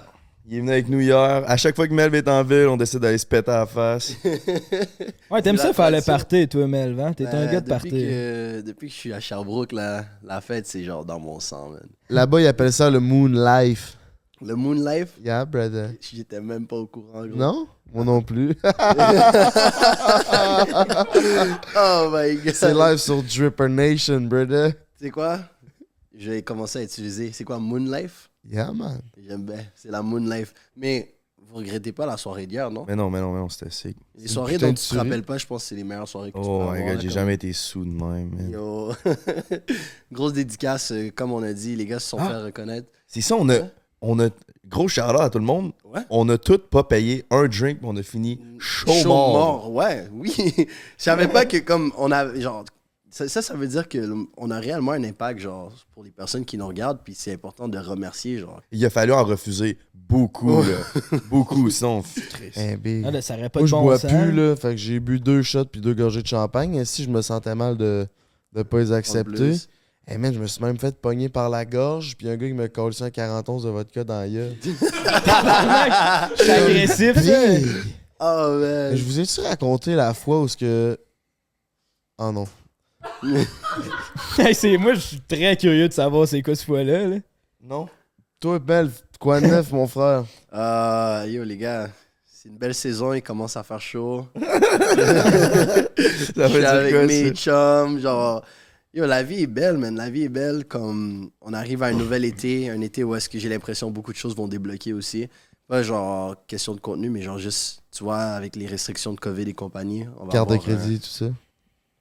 il 0.47 0.57
est 0.57 0.59
venu 0.59 0.71
avec 0.71 0.89
nous 0.89 0.99
hier. 0.99 1.43
À 1.47 1.55
chaque 1.57 1.75
fois 1.75 1.87
que 1.87 1.93
Melv 1.93 2.13
est 2.15 2.27
en 2.27 2.43
ville, 2.43 2.67
on 2.67 2.77
décide 2.77 2.99
d'aller 2.99 3.17
se 3.17 3.25
péter 3.25 3.51
à 3.51 3.59
la 3.59 3.65
face. 3.65 4.13
Ouais, 5.31 5.41
t'aimes 5.41 5.57
ça 5.57 5.73
faire 5.73 5.89
le 5.89 6.01
party, 6.01 6.47
toi, 6.47 6.67
Melv, 6.67 6.99
hein? 6.99 7.13
T'es 7.13 7.25
un 7.25 7.31
Ben, 7.31 7.51
gars 7.51 7.61
de 7.61 7.65
depuis 7.69 7.89
party. 7.89 7.89
Que, 7.89 8.61
depuis 8.61 8.87
que 8.89 8.93
je 8.93 8.99
suis 8.99 9.13
à 9.13 9.19
Sherbrooke, 9.19 9.71
la, 9.71 10.05
la 10.23 10.41
fête, 10.41 10.67
c'est 10.67 10.83
genre 10.83 11.03
dans 11.03 11.19
mon 11.19 11.39
sang, 11.39 11.69
man. 11.69 11.81
Là-bas, 12.09 12.41
ils 12.41 12.47
appellent 12.47 12.71
ça 12.73 12.91
le 12.91 12.99
Moon 12.99 13.29
Life. 13.29 13.97
Le 14.43 14.55
Moon 14.55 14.73
Life, 14.73 15.13
Yeah, 15.23 15.45
brother. 15.45 15.91
j'étais 16.01 16.41
même 16.41 16.67
pas 16.67 16.75
au 16.77 16.85
courant, 16.87 17.25
gros. 17.25 17.37
Non? 17.37 17.67
Moi 17.93 18.03
non 18.05 18.21
plus. 18.21 18.55
Oh 21.75 22.09
my 22.11 22.35
god. 22.37 22.53
c'est 22.53 22.73
live 22.73 22.97
sur 22.97 23.21
Dripper 23.23 23.69
Nation, 23.69 24.21
brother. 24.21 24.73
C'est 24.99 25.09
quoi? 25.09 25.39
Je 26.15 26.31
vais 26.31 26.41
commencer 26.41 26.79
à 26.79 26.83
utiliser. 26.83 27.31
C'est 27.31 27.43
quoi, 27.43 27.59
Moon 27.59 27.79
Life? 27.91 28.29
Yeah, 28.49 28.71
man. 28.73 28.99
J'aime 29.27 29.43
bien. 29.45 29.63
C'est 29.75 29.89
la 29.89 30.01
Moon 30.01 30.19
Life. 30.19 30.53
Mais 30.75 31.15
vous 31.37 31.55
regrettez 31.55 31.91
pas 31.91 32.05
la 32.05 32.17
soirée 32.17 32.45
d'hier, 32.45 32.69
non? 32.71 32.85
Mais 32.87 32.95
non, 32.95 33.09
mais 33.09 33.19
non, 33.19 33.33
mais 33.33 33.39
non, 33.39 33.49
c'était 33.49 33.71
sick. 33.71 33.97
Les 34.15 34.27
soirées 34.27 34.57
dont 34.57 34.73
tu 34.73 34.87
te 34.87 34.95
rappelles 34.95 35.23
pas, 35.23 35.37
je 35.37 35.45
pense 35.45 35.63
que 35.63 35.69
c'est 35.69 35.75
les 35.75 35.83
meilleures 35.83 36.07
soirées 36.07 36.31
que 36.31 36.37
tu 36.37 36.43
peux 36.43 36.49
Oh 36.49 36.71
my 36.71 36.83
god, 36.85 37.01
j'ai 37.01 37.09
jamais 37.09 37.35
été 37.35 37.51
sous 37.53 37.83
de 37.85 37.89
même, 37.91 38.29
man. 38.29 38.49
Yo. 38.51 38.91
Grosse 40.11 40.33
dédicace, 40.33 40.91
euh, 40.91 41.09
comme 41.15 41.31
on 41.31 41.41
a 41.43 41.53
dit, 41.53 41.75
les 41.75 41.85
gars 41.85 41.99
se 41.99 42.09
sont 42.09 42.17
Ah. 42.19 42.27
fait 42.29 42.37
reconnaître. 42.43 42.87
C'est 43.07 43.21
ça, 43.21 43.35
on 43.37 43.49
a, 43.49 43.59
on 44.03 44.19
a. 44.19 44.29
Gros 44.67 44.87
shout 44.87 45.01
à 45.01 45.29
tout 45.29 45.37
le 45.39 45.45
monde. 45.45 45.71
Ouais. 45.93 46.01
On 46.09 46.27
a 46.29 46.37
tous 46.37 46.57
pas 46.57 46.83
payé 46.83 47.25
un 47.29 47.47
drink, 47.47 47.79
mais 47.81 47.87
on 47.89 47.95
a 47.97 48.01
fini 48.01 48.39
chaud, 48.57 48.91
Chaud 48.91 49.09
mort. 49.09 49.71
ouais, 49.71 50.07
oui. 50.11 50.33
Je 50.97 51.03
savais 51.03 51.27
pas 51.27 51.45
que 51.45 51.57
comme 51.57 51.91
on 51.97 52.11
a 52.11 52.33
genre 52.39 52.63
ça, 53.11 53.27
ça, 53.27 53.43
ça 53.43 53.53
veut 53.53 53.67
dire 53.67 53.87
que 53.87 53.99
le- 53.99 54.25
on 54.37 54.49
a 54.49 54.59
réellement 54.59 54.93
un 54.93 55.03
impact 55.03 55.41
genre 55.41 55.71
pour 55.93 56.03
les 56.03 56.09
personnes 56.09 56.43
qui 56.45 56.57
nous 56.57 56.65
regardent 56.65 56.97
puis 57.03 57.13
c'est 57.13 57.33
important 57.33 57.67
de 57.67 57.77
remercier 57.77 58.39
genre. 58.39 58.61
Il 58.71 58.83
a 58.83 58.89
fallu 58.89 59.11
en 59.13 59.23
refuser 59.23 59.77
beaucoup, 59.93 60.63
là. 60.63 60.77
beaucoup, 61.29 61.69
sinon. 61.69 62.01
Christ. 62.01 62.57
Eh, 62.57 62.75
big. 62.77 63.05
Ah, 63.05 63.11
là, 63.11 63.21
ça 63.21 63.35
aurait 63.35 63.49
pas 63.49 63.59
Moi, 63.59 63.65
de 63.65 63.67
je 63.69 63.75
bon 63.75 63.81
bois 63.83 63.99
sens. 63.99 64.11
plus, 64.11 64.31
là. 64.31 64.55
Fait 64.55 64.71
que 64.71 64.77
j'ai 64.77 64.99
bu 64.99 65.19
deux 65.19 65.43
shots 65.43 65.65
puis 65.65 65.81
deux 65.81 65.93
gorgées 65.93 66.23
de 66.23 66.27
champagne. 66.27 66.75
Et 66.75 66.85
si 66.85 67.03
je 67.03 67.09
me 67.11 67.21
sentais 67.21 67.53
mal 67.53 67.77
de 67.77 68.07
ne 68.55 68.63
pas 68.63 68.79
les 68.79 68.91
En 68.91 68.95
accepter. 68.95 69.57
Eh, 70.07 70.17
man, 70.17 70.33
je 70.33 70.39
me 70.39 70.47
suis 70.47 70.61
même 70.63 70.77
fait 70.77 70.99
pogner 70.99 71.29
par 71.29 71.49
la 71.49 71.63
gorge. 71.65 72.15
Puis 72.17 72.27
un 72.29 72.35
gars 72.35 72.47
qui 72.47 72.53
me 72.53 72.67
colle 72.67 72.93
ça 72.93 73.05
un 73.05 73.09
41 73.09 73.57
de 73.63 73.69
vodka 73.69 74.03
dans 74.03 74.19
la 74.19 74.27
gueule. 74.27 74.55
C'est 76.37 76.49
agressif, 76.51 77.15
ça. 77.15 77.21
Big. 77.47 77.65
Oh 78.19 78.57
Mais 78.59 78.89
man. 78.89 78.95
Je 78.95 79.03
vous 79.03 79.19
ai-tu 79.19 79.39
raconté 79.41 79.95
la 79.95 80.13
fois 80.13 80.41
où 80.41 80.47
ce 80.47 80.57
que. 80.57 80.97
Oh 82.17 82.31
non. 82.31 82.45
Hey, 84.37 84.55
c'est- 84.55 84.77
moi, 84.77 84.93
je 84.95 84.99
suis 84.99 85.21
très 85.21 85.55
curieux 85.57 85.87
de 85.87 85.93
savoir 85.93 86.27
c'est 86.27 86.41
quoi 86.41 86.55
ce 86.55 86.65
fois-là. 86.65 87.07
là. 87.07 87.17
Non? 87.61 87.87
Toi, 88.39 88.59
Belle, 88.59 88.89
quoi 89.19 89.39
de 89.41 89.47
neuf, 89.47 89.71
mon 89.71 89.87
frère? 89.87 90.23
Ah, 90.51 91.23
yo 91.27 91.43
les 91.43 91.57
gars, 91.57 91.89
c'est 92.25 92.49
une 92.49 92.57
belle 92.57 92.73
saison, 92.73 93.13
il 93.13 93.21
commence 93.21 93.55
à 93.57 93.63
faire 93.63 93.79
chaud. 93.81 94.27
Ça 94.37 94.43
Je 96.37 96.47
suis 96.47 96.65
avec 96.65 96.93
quoi, 96.93 97.05
mes 97.05 97.27
ça? 97.27 97.33
chums, 97.33 97.99
genre 97.99 98.43
yo 98.93 99.05
la 99.05 99.23
vie 99.23 99.43
est 99.43 99.47
belle 99.47 99.77
man, 99.77 99.95
la 99.95 100.09
vie 100.09 100.23
est 100.23 100.29
belle 100.29 100.65
comme 100.65 101.31
on 101.41 101.53
arrive 101.53 101.83
à 101.83 101.87
un 101.87 101.93
nouvel 101.93 102.25
été, 102.25 102.69
un 102.69 102.81
été 102.81 103.03
où 103.03 103.15
est-ce 103.15 103.27
que 103.29 103.39
j'ai 103.39 103.49
l'impression 103.49 103.89
beaucoup 103.89 104.11
de 104.11 104.17
choses 104.17 104.35
vont 104.35 104.47
débloquer 104.47 104.93
aussi. 104.93 105.27
Pas 105.67 105.81
genre 105.81 106.35
question 106.45 106.75
de 106.75 106.79
contenu, 106.79 107.09
mais 107.09 107.21
genre 107.21 107.39
juste 107.39 107.81
tu 107.91 108.03
vois 108.03 108.19
avec 108.19 108.55
les 108.55 108.67
restrictions 108.67 109.13
de 109.13 109.19
Covid 109.19 109.43
et 109.43 109.53
compagnie, 109.53 110.05
on 110.19 110.25
va 110.25 110.31
Carte 110.31 110.49
de 110.49 110.55
avoir, 110.55 110.59
crédit, 110.59 110.99
tout 110.99 111.07
ça. 111.07 111.25
euh, 111.25 111.31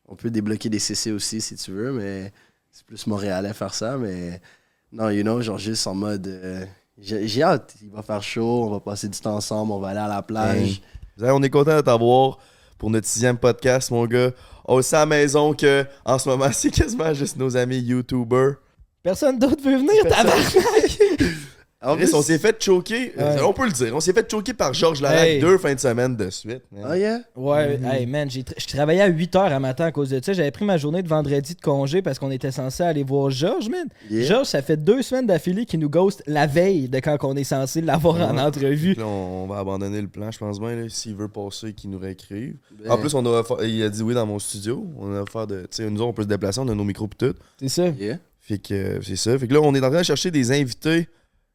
on 0.06 0.16
peut 0.16 0.30
débloquer 0.30 0.68
des 0.68 0.78
CC 0.78 1.12
aussi 1.12 1.40
si 1.40 1.56
tu 1.56 1.70
veux, 1.70 1.92
mais 1.92 2.32
c'est 2.70 2.84
plus 2.84 3.06
montréalais 3.06 3.54
faire 3.54 3.72
ça, 3.72 3.96
mais 3.96 4.40
non, 4.90 5.08
you 5.10 5.22
know, 5.22 5.40
genre 5.40 5.58
juste 5.58 5.86
en 5.86 5.94
mode 5.94 6.26
euh, 6.26 6.66
j'ai 6.98 7.42
hâte, 7.42 7.74
il 7.82 7.90
va 7.90 8.02
faire 8.02 8.22
chaud, 8.22 8.64
on 8.64 8.70
va 8.70 8.80
passer 8.80 9.08
du 9.08 9.18
temps 9.18 9.36
ensemble, 9.36 9.72
on 9.72 9.78
va 9.78 9.88
aller 9.88 10.00
à 10.00 10.08
la 10.08 10.22
plage. 10.22 10.82
Hey. 11.18 11.30
On 11.30 11.42
est 11.42 11.50
content 11.50 11.76
de 11.76 11.80
t'avoir 11.82 12.38
pour 12.82 12.90
notre 12.90 13.06
sixième 13.06 13.38
podcast, 13.38 13.92
mon 13.92 14.04
gars. 14.06 14.32
On 14.64 14.82
sait 14.82 14.96
à 14.96 15.00
la 15.00 15.06
maison 15.06 15.54
que 15.54 15.86
en 16.04 16.18
ce 16.18 16.28
moment, 16.28 16.48
c'est 16.52 16.72
quasiment 16.72 17.14
juste 17.14 17.36
nos 17.36 17.56
amis 17.56 17.78
YouTubers. 17.78 18.56
Personne 19.04 19.38
d'autre 19.38 19.62
veut 19.62 19.76
venir, 19.76 20.02
tabarnak. 20.02 20.98
En 21.84 21.96
plus- 21.96 22.14
on 22.14 22.22
s'est 22.22 22.38
fait 22.38 22.62
choquer, 22.62 23.12
Ouais. 23.16 23.40
on 23.44 23.52
peut 23.52 23.66
le 23.66 23.72
dire, 23.72 23.94
on 23.94 24.00
s'est 24.00 24.12
fait 24.12 24.30
choquer 24.30 24.54
par 24.54 24.72
Georges 24.72 25.00
Larac 25.00 25.26
Hey. 25.26 25.40
deux 25.40 25.58
fins 25.58 25.74
de 25.74 25.80
semaine 25.80 26.14
de 26.16 26.30
suite. 26.30 26.62
man. 26.70 26.84
Ah 26.86 26.96
yeah? 26.96 27.18
Ouais, 27.36 27.76
Mhm. 27.78 27.84
hey 27.90 28.06
man, 28.06 28.30
j'ai 28.30 28.42
tra- 28.42 28.54
je 28.56 28.66
travaillais 28.66 29.00
à 29.02 29.08
8 29.08 29.34
h 29.34 29.38
à 29.52 29.58
matin 29.58 29.86
à 29.86 29.92
cause 29.92 30.10
de 30.10 30.20
ça. 30.24 30.32
J'avais 30.32 30.50
pris 30.52 30.64
ma 30.64 30.76
journée 30.78 31.02
de 31.02 31.08
vendredi 31.08 31.54
de 31.54 31.60
congé 31.60 32.00
parce 32.02 32.18
qu'on 32.18 32.30
était 32.30 32.50
censé 32.52 32.82
aller 32.84 33.02
voir 33.02 33.30
Georges, 33.30 33.68
man. 33.68 33.86
Yeah. 34.10 34.24
Georges, 34.26 34.46
ça 34.46 34.62
fait 34.62 34.76
deux 34.76 35.02
semaines 35.02 35.26
d'affilée 35.26 35.66
qu'il 35.66 35.80
nous 35.80 35.90
ghost 35.90 36.22
la 36.26 36.46
veille 36.46 36.88
de 36.88 36.98
quand 37.00 37.18
on 37.22 37.34
est 37.36 37.44
censé 37.44 37.80
l'avoir 37.80 38.16
en 38.30 38.38
entrevue. 38.38 38.94
Là, 38.94 39.06
on 39.06 39.46
va 39.46 39.58
abandonner 39.58 40.00
le 40.00 40.08
plan, 40.08 40.30
je 40.30 40.38
pense 40.38 40.60
bien. 40.60 40.86
S'il 40.88 41.16
veut 41.16 41.28
passer, 41.28 41.72
qu'il 41.72 41.90
nous 41.90 41.98
réécrive. 41.98 42.54
Ben, 42.84 42.92
En 42.92 42.98
plus, 42.98 43.12
on 43.14 43.26
a 43.26 43.42
il 43.64 43.82
a 43.82 43.88
dit 43.88 44.02
oui 44.02 44.14
dans 44.14 44.26
mon 44.26 44.38
studio. 44.38 44.86
On 44.98 45.12
a 45.14 45.24
faire 45.26 45.46
de. 45.46 45.62
Tu 45.62 45.66
sais, 45.72 45.90
nous 45.90 45.96
autres, 46.00 46.10
on 46.10 46.12
peut 46.12 46.22
se 46.22 46.28
déplacer, 46.28 46.60
on 46.60 46.68
a 46.68 46.74
nos 46.74 46.84
micros 46.84 47.08
pis 47.08 47.16
tout. 47.16 47.34
C'est 47.58 47.68
ça. 47.68 47.88
yeah. 47.98 48.18
Fait 48.40 48.58
que 48.58 48.74
euh, 48.74 48.98
c'est 49.02 49.16
ça. 49.16 49.38
Fait 49.38 49.46
que 49.46 49.54
là, 49.54 49.60
on 49.62 49.72
est 49.74 49.78
en 49.84 49.88
train 49.90 49.98
de 50.00 50.04
chercher 50.04 50.30
des 50.30 50.50
invités. 50.52 51.08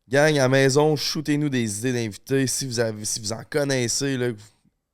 Gang 0.10 0.38
à 0.38 0.44
la 0.44 0.50
maison, 0.50 0.96
shootez-nous 0.96 1.50
des 1.50 1.80
idées 1.80 1.92
d'invités. 1.92 2.48
Si 2.48 2.66
vous 2.66 2.80
avez, 2.80 3.04
si 3.04 3.20
vous 3.20 3.34
en 3.34 3.42
connaissez, 3.50 4.18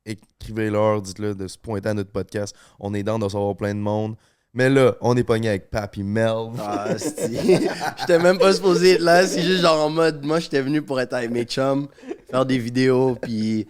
écrivez-leur, 0.04 1.02
dites-le 1.02 1.36
de 1.36 1.46
se 1.46 1.56
pointer 1.56 1.90
à 1.90 1.94
notre 1.94 2.10
podcast. 2.10 2.54
On 2.80 2.92
est 2.94 3.04
dans 3.04 3.20
de 3.20 3.24
recevoir 3.24 3.54
plein 3.54 3.74
de 3.74 3.80
monde. 3.80 4.16
Mais 4.54 4.68
là, 4.68 4.96
on 5.00 5.16
est 5.16 5.22
pogné 5.22 5.48
avec 5.48 5.70
Papi 5.70 6.02
Mel. 6.02 6.50
Ah. 6.58 6.88
J'étais 7.98 8.18
même 8.18 8.38
pas 8.38 8.52
supposé 8.52 8.92
être 8.92 9.02
là. 9.02 9.24
C'est 9.26 9.42
juste 9.42 9.62
genre 9.62 9.86
en 9.86 9.90
mode, 9.90 10.24
moi, 10.24 10.40
j'étais 10.40 10.60
venu 10.60 10.82
pour 10.82 11.00
être 11.00 11.12
avec 11.12 11.30
mes 11.30 11.44
chums, 11.44 11.88
faire 12.30 12.44
des 12.44 12.58
vidéos, 12.58 13.16
puis 13.20 13.68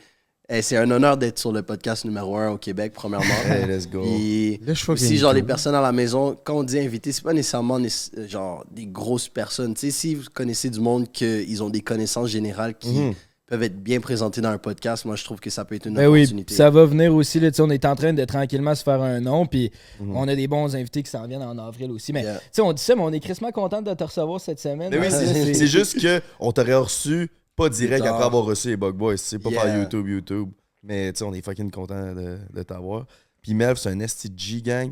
eh, 0.48 0.60
c'est 0.62 0.76
un 0.76 0.90
honneur 0.90 1.16
d'être 1.16 1.38
sur 1.38 1.52
le 1.52 1.62
podcast 1.62 2.04
numéro 2.04 2.36
1 2.36 2.50
au 2.50 2.58
Québec, 2.58 2.92
premièrement. 2.94 3.24
Hey, 3.46 3.66
let's 3.66 3.88
go. 3.88 4.02
Puis 4.02 4.58
Là, 4.64 4.74
je 4.74 4.78
suis 4.82 4.90
aussi, 4.92 5.04
fucking 5.04 5.18
genre, 5.18 5.32
les 5.32 5.42
personnes 5.42 5.74
à 5.74 5.80
la 5.80 5.92
maison, 5.92 6.36
quand 6.44 6.58
on 6.58 6.62
dit 6.62 6.78
invité, 6.78 7.12
c'est 7.12 7.22
pas 7.24 7.32
nécessairement 7.32 7.78
nécess- 7.80 8.10
genre 8.28 8.64
des 8.70 8.86
grosses 8.86 9.28
personnes. 9.28 9.74
Tu 9.74 9.80
sais, 9.86 9.90
si 9.90 10.14
vous 10.14 10.24
connaissez 10.32 10.68
du 10.70 10.80
monde 10.80 11.10
qu'ils 11.10 11.62
ont 11.62 11.70
des 11.70 11.80
connaissances 11.80 12.28
générales 12.28 12.74
qui 12.74 12.90
Mhm. 12.92 13.14
peuvent 13.46 13.62
être 13.62 13.82
bien 13.82 14.00
présentés 14.00 14.40
dans 14.42 14.48
un 14.50 14.58
podcast, 14.58 15.04
moi, 15.06 15.16
je 15.16 15.24
trouve 15.24 15.40
que 15.40 15.48
ça 15.50 15.64
peut 15.64 15.76
être 15.76 15.86
une 15.86 15.94
Ben 15.94 16.06
opportunité. 16.08 16.54
ça 16.54 16.68
va 16.70 16.84
venir 16.84 17.14
aussi. 17.14 17.40
Là, 17.40 17.50
tu 17.50 17.56
sais, 17.56 17.62
on 17.62 17.70
est 17.70 17.84
en 17.86 17.94
train 17.96 18.12
de 18.12 18.24
tranquillement 18.26 18.74
se 18.74 18.82
faire 18.82 19.00
un 19.02 19.20
nom, 19.20 19.46
puis 19.46 19.70
Mhm. 20.00 20.16
on 20.16 20.28
a 20.28 20.34
des 20.36 20.46
bons 20.46 20.74
invités 20.76 21.02
qui 21.02 21.10
s'en 21.10 21.26
viennent 21.26 21.42
en 21.42 21.56
avril 21.58 21.90
aussi. 21.90 22.12
Mais 22.12 22.22
Yeah. 22.22 22.34
tu 22.38 22.44
sais, 22.52 22.62
on 22.62 22.72
dit 22.74 22.82
ça, 22.82 22.94
mais 22.94 23.02
on 23.02 23.12
est 23.12 23.20
crissement 23.20 23.50
content 23.50 23.80
de 23.80 23.94
te 23.94 24.04
recevoir 24.04 24.40
cette 24.40 24.60
semaine. 24.60 24.90
Mais 24.90 24.98
oui, 24.98 25.06
Hein, 25.06 25.10
c'est 25.10 25.54
c'est 25.54 25.66
juste 25.66 26.00
que 26.02 26.20
on 26.40 26.52
t'aurait 26.52 26.74
reçu 26.74 27.30
pas 27.56 27.68
direct 27.68 28.04
après 28.04 28.25
avoir 28.25 28.44
reçu 28.44 28.68
les 28.68 28.76
Bug 28.76 28.94
Boys. 28.94 29.16
C'est 29.16 29.38
pas 29.38 29.50
par. 29.50 29.68
YouTube, 29.76 30.08
YouTube. 30.08 30.50
Mais 30.82 31.12
tu 31.12 31.18
sais, 31.20 31.25
on 31.25 31.32
est 31.32 31.42
fucking 31.44 31.70
content 31.70 32.12
de, 32.14 32.38
de 32.52 32.62
t'avoir. 32.62 33.06
Puis 33.42 33.54
Melv, 33.54 33.76
c'est 33.76 33.90
un 33.90 34.06
STG 34.06 34.62
gang. 34.62 34.90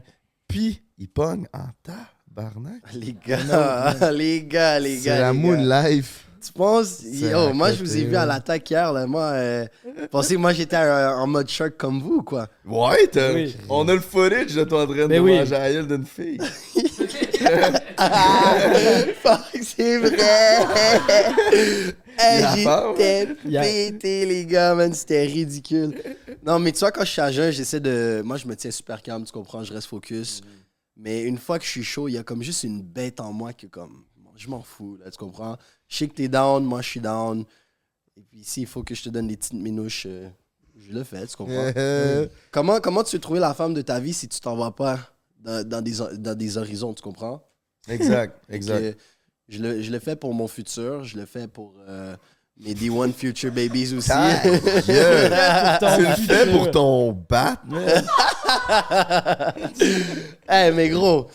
Puis 0.49 0.83
il 0.99 1.09
pogne 1.09 1.47
en 1.53 1.67
tabarnak. 1.83 2.83
Les 2.95 3.15
gars, 3.27 3.95
les 4.13 4.45
gars, 4.45 4.79
les 4.79 4.99
C'est 4.99 5.07
gars. 5.07 5.21
la 5.21 5.33
les 5.33 5.39
Moon 5.39 5.67
gars. 5.69 5.89
Life. 5.91 6.27
Tu 6.45 6.53
penses? 6.53 6.89
C'est 6.89 7.31
Yo, 7.31 7.53
moi, 7.55 7.73
je 7.73 7.79
vous 7.85 7.97
ai 7.97 8.05
vu 8.05 8.17
à 8.17 8.27
l'attaque 8.27 8.69
hier, 8.69 8.93
là. 8.93 9.07
Moi, 9.07 9.23
euh, 9.23 9.65
pensez 10.11 10.35
que 10.35 10.41
moi, 10.41 10.53
j'étais 10.53 10.75
euh, 10.75 11.15
en 11.15 11.27
mode 11.29 11.49
shark 11.49 11.77
comme 11.77 12.01
vous, 12.01 12.23
quoi? 12.25 12.49
Ouais, 12.67 13.07
t'as- 13.07 13.33
Oui. 13.33 13.57
on 13.69 13.87
a 13.89 13.95
le 13.95 14.01
footage 14.01 14.53
de 14.55 14.65
toi 14.65 14.83
en 14.83 14.87
train 14.87 15.07
de 15.07 15.19
oui. 15.21 15.39
manger 15.39 15.55
à 15.55 15.59
la 15.61 15.73
gueule 15.73 15.87
d'une 15.87 16.05
fille. 16.05 16.39
Fuck, 19.23 19.41
c'est 19.63 19.99
vrai! 19.99 20.67
J'étais 22.19 23.27
pété, 23.93 24.27
les 24.27 24.47
gars, 24.47 24.75
man. 24.75 24.93
C'était 24.93 25.25
ridicule. 25.25 25.95
Non, 26.45 26.59
mais 26.59 26.73
tu 26.73 26.81
vois, 26.81 26.93
quand 26.93 27.05
je 27.05 27.11
suis 27.11 27.21
à 27.21 27.31
jeun, 27.33 27.51
j'essaie 27.51 27.81
de. 27.81 28.23
Moi, 28.25 28.37
je 28.37 28.47
me 28.47 28.55
tiens 28.57 28.71
super 28.71 29.03
calme, 29.03 29.25
tu 29.25 29.33
comprends? 29.33 29.65
Je 29.65 29.73
reste 29.73 29.87
focus. 29.89 30.43
Mais 30.97 31.23
une 31.23 31.39
fois 31.39 31.59
que 31.59 31.65
je 31.65 31.71
suis 31.71 31.85
chaud, 31.85 32.09
il 32.09 32.13
y 32.13 32.19
a 32.19 32.23
comme 32.23 32.43
juste 32.43 32.65
une 32.65 32.83
bête 32.83 33.21
en 33.21 33.33
moi 33.33 33.53
qui 33.53 33.67
est 33.67 33.71
comme. 33.71 34.05
je 34.37 34.49
m'en 34.49 34.63
fous, 34.63 34.97
là, 35.03 35.11
tu 35.11 35.19
comprends? 35.19 35.57
Je 35.89 35.97
sais 35.97 36.09
que 36.09 36.15
t'es 36.15 36.29
down, 36.29 36.65
moi, 36.65 36.83
je 36.83 36.89
suis 36.89 37.01
down. 37.01 37.45
Et 38.17 38.23
puis, 38.23 38.45
s'il 38.45 38.67
faut 38.67 38.83
que 38.83 38.95
je 38.95 39.03
te 39.05 39.09
donne 39.09 39.29
des 39.29 39.37
petites 39.37 39.55
minouches, 39.55 40.05
euh, 40.07 40.29
je 40.79 40.93
le 40.93 41.03
fais, 41.05 41.27
tu 41.27 41.37
comprends? 41.37 41.73
Euh, 41.77 42.27
Comment, 42.51 42.79
comment 42.81 43.03
tu 43.05 43.17
veux 43.17 43.21
trouver 43.21 43.41
la 43.41 43.55
femme 43.55 43.73
de 43.73 43.81
ta 43.83 43.99
vie 44.01 44.13
si 44.13 44.29
tu 44.29 44.39
t'en 44.41 44.55
vas 44.57 44.71
pas 44.71 44.99
dans, 45.41 45.67
dans 45.67 45.81
des, 45.83 45.95
dans 46.19 46.37
des 46.37 46.59
horizons, 46.59 46.93
tu 46.93 47.03
comprends? 47.03 47.43
Exact, 47.89 48.39
exact. 48.51 48.99
Je, 49.53 49.63
le, 49.63 49.83
je 49.83 49.91
le 49.91 49.99
fais 49.99 50.17
pour 50.17 50.33
mon 50.35 50.49
futur, 50.49 51.05
je 51.05 51.17
le 51.19 51.27
fais 51.27 51.47
pour 51.47 51.75
euh, 51.89 52.17
mes 52.61 52.75
D1 52.75 53.13
Future 53.13 53.53
Babies 53.53 53.95
aussi. 53.95 54.11
Ah, 54.13 54.43
yeah. 54.89 55.79
Tu 55.79 56.03
le 56.03 56.15
fais 56.27 56.47
futur. 56.47 56.53
pour 56.53 56.71
ton 56.71 57.13
bat? 57.13 57.61
hey, 60.49 60.73
mais 60.73 60.89
gros, 60.89 61.29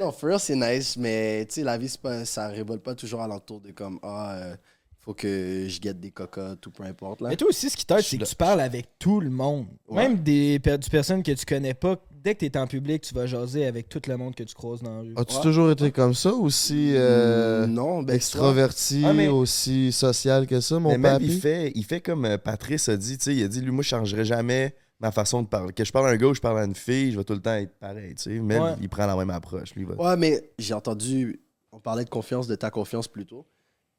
non, 0.00 0.12
for 0.12 0.28
real, 0.30 0.40
c'est 0.40 0.56
nice, 0.56 0.96
mais 0.96 1.44
tu 1.46 1.54
sais, 1.56 1.62
la 1.62 1.76
vie, 1.78 1.88
c'est 1.88 2.00
pas, 2.00 2.24
ça 2.24 2.48
révolte 2.48 2.82
pas 2.82 2.94
toujours 2.94 3.20
alentour 3.22 3.60
de 3.60 3.70
comme, 3.72 3.98
ah, 4.02 4.32
euh, 4.36 4.56
faut 5.00 5.14
que 5.14 5.66
je 5.68 5.80
guette 5.80 6.00
des 6.00 6.10
cocottes 6.10 6.66
ou 6.66 6.70
peu 6.70 6.84
importe. 6.84 7.20
Là. 7.20 7.30
Mais 7.30 7.36
toi 7.36 7.48
aussi, 7.48 7.70
ce 7.70 7.76
qui 7.76 7.84
t'aide, 7.86 8.00
c'est 8.00 8.18
que 8.18 8.24
tu 8.24 8.34
parles 8.36 8.60
avec 8.60 8.98
tout 8.98 9.20
le 9.20 9.30
monde. 9.30 9.66
Ouais. 9.88 10.02
Même 10.08 10.22
des, 10.22 10.58
per- 10.58 10.78
des 10.78 10.88
personnes 10.90 11.22
que 11.22 11.32
tu 11.32 11.44
connais 11.44 11.74
pas. 11.74 11.96
Dès 12.24 12.34
que 12.34 12.40
tu 12.40 12.46
es 12.46 12.56
en 12.58 12.66
public, 12.66 13.02
tu 13.02 13.14
vas 13.14 13.26
jaser 13.26 13.64
avec 13.66 13.88
tout 13.88 14.00
le 14.08 14.16
monde 14.16 14.34
que 14.34 14.42
tu 14.42 14.54
croises 14.54 14.82
dans 14.82 14.94
la 14.96 15.00
rue. 15.02 15.12
As-tu 15.16 15.36
Ouais. 15.36 15.42
toujours 15.42 15.70
été 15.70 15.92
comme 15.92 16.14
ça, 16.14 16.32
aussi 16.32 16.92
euh, 16.96 17.66
non, 17.66 18.02
ben, 18.02 18.14
extraverti, 18.14 19.02
Ah, 19.04 19.12
mais- 19.12 19.28
aussi 19.28 19.92
social 19.92 20.46
que 20.46 20.60
ça, 20.60 20.78
mon 20.78 20.90
Mais 20.90 20.98
même, 20.98 21.22
il 21.22 21.38
fait, 21.40 21.72
il 21.74 21.84
fait 21.84 22.00
comme 22.00 22.24
euh, 22.24 22.36
Patrice 22.38 22.88
a 22.88 22.96
dit, 22.96 23.18
tu 23.18 23.24
sais, 23.24 23.36
il 23.36 23.42
a 23.44 23.48
dit, 23.48 23.60
lui, 23.60 23.70
moi, 23.70 23.82
je 23.82 23.88
changerai 23.90 24.24
jamais 24.24 24.74
ma 25.00 25.12
façon 25.12 25.42
de 25.42 25.46
parler. 25.48 25.72
Que 25.72 25.84
je 25.84 25.92
parle 25.92 26.08
à 26.08 26.10
un 26.10 26.16
gars 26.16 26.26
ou 26.26 26.34
je 26.34 26.40
parle 26.40 26.58
à 26.58 26.64
une 26.64 26.74
fille, 26.74 27.12
je 27.12 27.18
vais 27.18 27.24
tout 27.24 27.34
le 27.34 27.40
temps 27.40 27.54
être 27.54 27.78
pareil, 27.78 28.14
tu 28.16 28.22
sais. 28.22 28.38
Ouais. 28.40 28.74
il 28.80 28.88
prend 28.88 29.06
la 29.06 29.14
même 29.16 29.30
approche, 29.30 29.74
lui. 29.76 29.84
va- 29.84 29.94
Ouais, 29.94 30.16
mais 30.16 30.50
j'ai 30.58 30.74
entendu, 30.74 31.40
on 31.72 31.78
parlait 31.78 32.04
de 32.04 32.10
confiance, 32.10 32.48
de 32.48 32.56
ta 32.56 32.70
confiance 32.70 33.06
plutôt, 33.06 33.46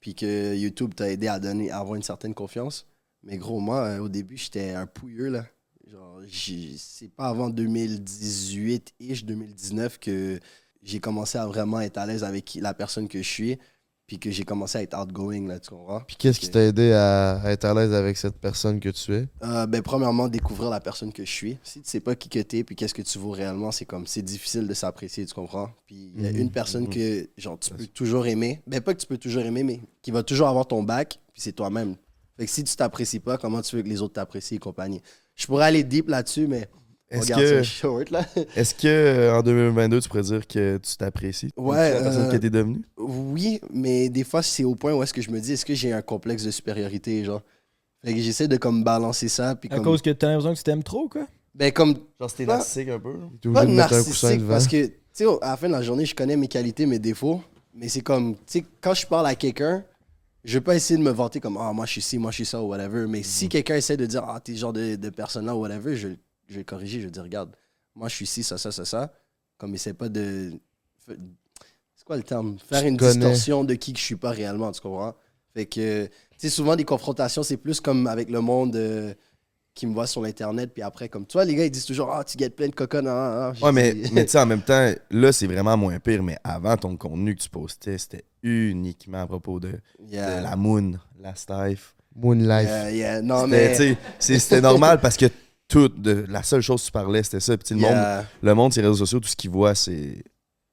puis 0.01 0.13
que 0.13 0.55
YouTube 0.55 0.93
t'a 0.93 1.09
aidé 1.09 1.27
à 1.29 1.39
donner, 1.39 1.71
à 1.71 1.77
avoir 1.79 1.95
une 1.95 2.03
certaine 2.03 2.33
confiance. 2.33 2.85
Mais 3.23 3.38
gros, 3.38 3.59
moi, 3.61 3.79
euh, 3.85 3.99
au 3.99 4.09
début, 4.09 4.35
j'étais 4.38 4.71
un 4.71 4.85
pouilleux, 4.88 5.29
là. 5.29 5.45
Genre, 5.91 6.22
c'est 6.77 7.10
pas 7.10 7.27
avant 7.29 7.50
2018-ish, 7.50 9.25
2019 9.25 9.98
que 10.00 10.39
j'ai 10.84 11.00
commencé 11.00 11.38
à 11.38 11.48
vraiment 11.48 11.81
être 11.81 11.98
à 11.98 12.05
l'aise 12.05 12.24
avec 12.24 12.58
la 12.62 12.74
personne 12.74 13.08
que 13.08 13.22
je 13.22 13.27
suis, 13.27 13.58
puis 14.05 14.19
que 14.19 14.29
j'ai 14.29 14.43
commencé 14.43 14.77
à 14.77 14.81
être 14.84 14.98
outgoing, 15.00 15.48
là, 15.48 15.60
tu 15.60 15.69
comprends? 15.69 16.01
Puis 16.01 16.15
qu'est-ce 16.15 16.39
qui 16.39 16.50
t'a 16.50 16.62
aidé 16.62 16.91
à, 16.93 17.41
à 17.41 17.51
être 17.51 17.65
à 17.65 17.74
l'aise 17.74 17.93
avec 17.93 18.17
cette 18.17 18.38
personne 18.39 18.79
que 18.79 18.89
tu 18.89 19.13
es? 19.15 19.27
Euh, 19.43 19.65
ben, 19.67 19.81
premièrement, 19.81 20.27
découvrir 20.27 20.69
la 20.69 20.79
personne 20.79 21.12
que 21.13 21.25
je 21.25 21.31
suis. 21.31 21.58
Si 21.63 21.81
tu 21.81 21.89
sais 21.89 22.00
pas 22.00 22.15
qui 22.15 22.29
que 22.29 22.39
t'es 22.39 22.63
puis 22.63 22.75
qu'est-ce 22.75 22.93
que 22.93 23.01
tu 23.01 23.17
vaux 23.17 23.31
réellement, 23.31 23.72
c'est 23.72 23.86
comme 23.86 24.05
c'est 24.08 24.22
difficile 24.22 24.67
de 24.67 24.74
s'apprécier, 24.74 25.25
tu 25.25 25.34
comprends? 25.34 25.69
Puis 25.86 26.12
il 26.15 26.22
y 26.22 26.27
a 26.27 26.31
Mhm, 26.31 26.38
une 26.38 26.51
personne 26.51 26.84
mhm. 26.84 26.89
que 26.89 27.29
genre 27.38 27.58
tu 27.60 27.72
peux 27.74 27.88
toujours 27.88 28.27
aimer. 28.27 28.62
Ben 28.67 28.81
pas 28.81 28.93
que 28.93 29.00
tu 29.00 29.08
peux 29.08 29.17
toujours 29.17 29.43
aimer, 29.43 29.63
mais 29.63 29.79
qui 30.01 30.12
va 30.12 30.24
toujours 30.24 30.48
avoir 30.48 30.67
ton 30.67 30.84
bac, 30.84 31.19
puis 31.34 31.41
c'est 31.41 31.53
toi-même. 31.53 31.96
Fait 32.38 32.46
que 32.46 32.51
si 32.51 32.63
tu 32.63 32.75
t'apprécies 32.75 33.19
pas, 33.19 33.38
comment 33.38 33.62
tu 33.62 33.75
veux 33.75 33.81
que 33.84 33.88
les 33.89 34.01
autres 34.01 34.13
t'apprécient 34.13 34.55
et 34.55 34.60
compagnie? 34.60 35.01
Je 35.39 35.46
pourrais 35.48 35.65
aller 35.65 35.84
deep 35.84 36.10
là-dessus, 36.10 36.48
mais 36.48 36.67
Est-ce 37.10 37.22
regarde 37.24 37.41
que, 37.43 37.58
ça 37.58 37.63
short 37.63 38.10
là. 38.12 38.25
est-ce 38.55 38.75
que 38.75 38.88
euh, 38.88 39.38
en 39.39 39.41
2022, 39.41 40.01
tu 40.01 40.10
pourrais 40.10 40.22
dire 40.24 40.46
que 40.46 40.77
tu 40.77 40.98
t'apprécies? 40.98 41.50
Ouais, 41.55 41.93
La 41.93 42.01
personne 42.01 42.27
euh, 42.27 42.31
que 42.31 42.38
t'es 42.38 42.50
devenue? 42.50 42.81
Oui, 42.98 43.62
mais 43.74 44.10
des 44.10 44.25
fois 44.25 44.43
c'est 44.43 44.65
au 44.65 44.75
point 44.75 44.93
où 44.93 45.01
est-ce 45.01 45.13
que 45.13 45.22
je 45.22 45.31
me 45.31 45.39
dis 45.39 45.53
est-ce 45.53 45.65
que 45.65 45.74
j'ai 45.74 45.93
un 45.93 46.01
complexe 46.01 46.43
de 46.43 46.51
supériorité, 46.51 47.24
genre? 47.24 47.41
Fait 48.03 48.13
que 48.13 48.19
j'essaie 48.19 48.50
de 48.50 48.58
comme 48.58 48.84
balancer 48.84 49.29
ça 49.29 49.55
puis 49.55 49.69
À 49.72 49.75
comme 49.75 49.86
cause 49.86 50.01
que 50.01 50.10
tu 50.10 50.25
as 50.25 50.29
l'impression 50.29 50.53
que 50.53 50.58
tu 50.58 50.63
t'aimes 50.63 50.84
trop, 50.84 51.08
quoi? 51.08 51.25
ben 51.55 51.72
comme 51.72 51.96
Genre, 52.19 52.29
c'était 52.29 52.46
narcissique 52.46 52.89
un 52.89 53.00
peu. 53.00 53.15
T'es 53.41 53.50
pas 53.50 53.65
narcissique 53.65 54.48
parce 54.48 54.67
que, 54.67 54.86
tu 54.86 54.93
sais, 55.13 55.25
à 55.41 55.51
la 55.51 55.58
fin 55.58 55.67
de 55.67 55.74
la 55.74 55.81
journée, 55.81 56.05
je 56.05 56.15
connais 56.15 56.38
mes 56.38 56.48
qualités, 56.48 56.86
mes 56.86 57.00
défauts. 57.00 57.41
Mais 57.74 57.88
c'est 57.88 58.01
comme, 58.01 58.36
tu 58.36 58.41
sais, 58.48 58.65
quand 58.81 58.93
je 58.93 59.08
parle 59.08 59.27
à 59.27 59.36
quelqu'un, 59.36 59.84
je 60.43 60.53
vais 60.58 60.62
pas 60.63 60.75
essayer 60.75 60.98
de 60.98 61.03
me 61.03 61.12
vanter 61.12 61.39
comme, 61.39 61.58
ah, 61.58 61.72
moi 61.74 61.86
je 61.86 61.91
suis 61.93 62.01
ci, 62.01 62.17
moi 62.17 62.31
je 62.31 62.36
suis 62.36 62.46
ça 62.46 62.62
ou 62.62 62.67
whatever. 62.67 63.05
Mais 63.08 63.24
si 63.24 63.46
Mhm. 63.46 63.50
quelqu'un 63.50 63.75
essaie 63.75 63.98
de 63.98 64.05
dire, 64.05 64.24
ah, 64.27 64.39
t'es 64.39 64.53
ce 64.53 64.60
genre 64.60 64.74
de, 64.74 64.96
de 64.96 65.10
personne-là 65.10 65.55
ou 65.55 65.60
whatever, 65.62 65.96
je, 65.96 66.10
je 66.48 66.55
vais 66.55 66.63
corriger, 66.63 67.00
je 67.01 67.05
vais 67.05 67.12
dire, 67.12 67.24
regarde, 67.24 67.55
moi 67.96 68.08
je 68.10 68.15
suis 68.15 68.27
ci, 68.27 68.43
ça, 68.43 68.58
ça, 68.58 68.72
ça, 68.72 68.86
ça. 68.86 69.12
Comme, 69.58 69.74
essaie 69.75 69.93
pas 69.93 70.08
de. 70.10 70.51
C'est 71.08 72.05
quoi 72.05 72.17
le 72.17 72.24
terme? 72.24 72.58
Faire 72.60 72.86
une 72.86 72.98
connais. 72.98 73.13
distorsion 73.13 73.63
de 73.63 73.74
qui 73.75 73.93
que 73.93 74.00
je 74.00 74.03
suis 74.05 74.15
pas 74.15 74.31
réellement, 74.31 74.72
tu 74.72 74.79
comprends? 74.81 75.15
Fait 75.53 75.65
que, 75.65 76.05
tu 76.05 76.12
sais, 76.38 76.50
souvent 76.50 76.75
des 76.75 76.86
confrontations, 76.86 77.43
c'est 77.43 77.58
plus 77.58 77.81
comme 77.81 78.08
avec 78.08 78.29
le 78.29 78.39
monde. 78.41 78.75
euh, 78.75 79.13
qui 79.79 79.88
me 79.88 79.93
voit 79.93 80.07
sur 80.07 80.21
l'internet 80.21 80.71
puis 80.74 80.83
après 80.83 81.07
comme 81.07 81.25
toi 81.25 81.45
les 81.45 81.55
gars 81.55 81.63
ils 81.63 81.71
disent 81.71 81.86
toujours 81.86 82.12
ah 82.12 82.21
tu 82.25 82.36
gagnes 82.36 82.50
plein 82.50 82.67
de 82.67 82.75
cocottes 82.75 83.05
ah, 83.07 83.51
ah, 83.51 83.53
ah. 83.62 83.65
Ouais, 83.65 83.71
mais, 83.71 83.95
mais 84.12 84.25
tu 84.25 84.31
sais, 84.31 84.39
en 84.39 84.45
même 84.45 84.62
temps, 84.62 84.91
là, 85.09 85.31
c'est 85.31 85.48
vraiment 85.48 85.77
moins 85.77 85.98
pire. 86.00 86.21
Mais 86.21 86.38
avant, 86.43 86.75
ton 86.75 86.98
contenu 86.98 87.33
que 87.36 87.41
tu 87.41 87.50
postais, 87.50 87.98
c'était 87.98 88.25
uniquement 88.43 89.21
à 89.21 89.27
propos 89.27 89.59
de, 89.59 89.71
Yeah. 90.09 90.39
de 90.39 90.43
la 90.43 90.55
moon, 90.57 90.93
la 91.21 91.33
stife. 91.36 91.95
Moon 92.15 92.33
Life. 92.36 92.67
Yeah, 92.67 92.91
yeah. 92.91 93.21
Non, 93.21 93.45
C'était, 93.45 93.69
mais. 93.69 93.71
tu 93.71 93.75
sais, 93.77 93.98
c'est- 94.19 94.39
C'était 94.39 94.62
normal 94.62 95.00
parce 95.00 95.15
que 95.15 95.27
tout, 95.67 95.88
de, 95.88 96.25
la 96.27 96.43
seule 96.43 96.62
chose 96.62 96.81
que 96.81 96.88
tu 96.88 96.91
parlais, 96.91 97.24
c'était 97.24 97.39
ça. 97.39 97.55
Puis 97.57 97.75
le, 97.75 97.81
monde, 97.81 98.25
le 98.41 98.53
monde, 98.55 98.74
ses 98.74 98.81
réseaux 98.81 98.95
sociaux, 98.95 99.19
tout 99.21 99.29
ce 99.29 99.36
qu'ils 99.38 99.51
voient, 99.51 99.75
c'est. 99.75 100.24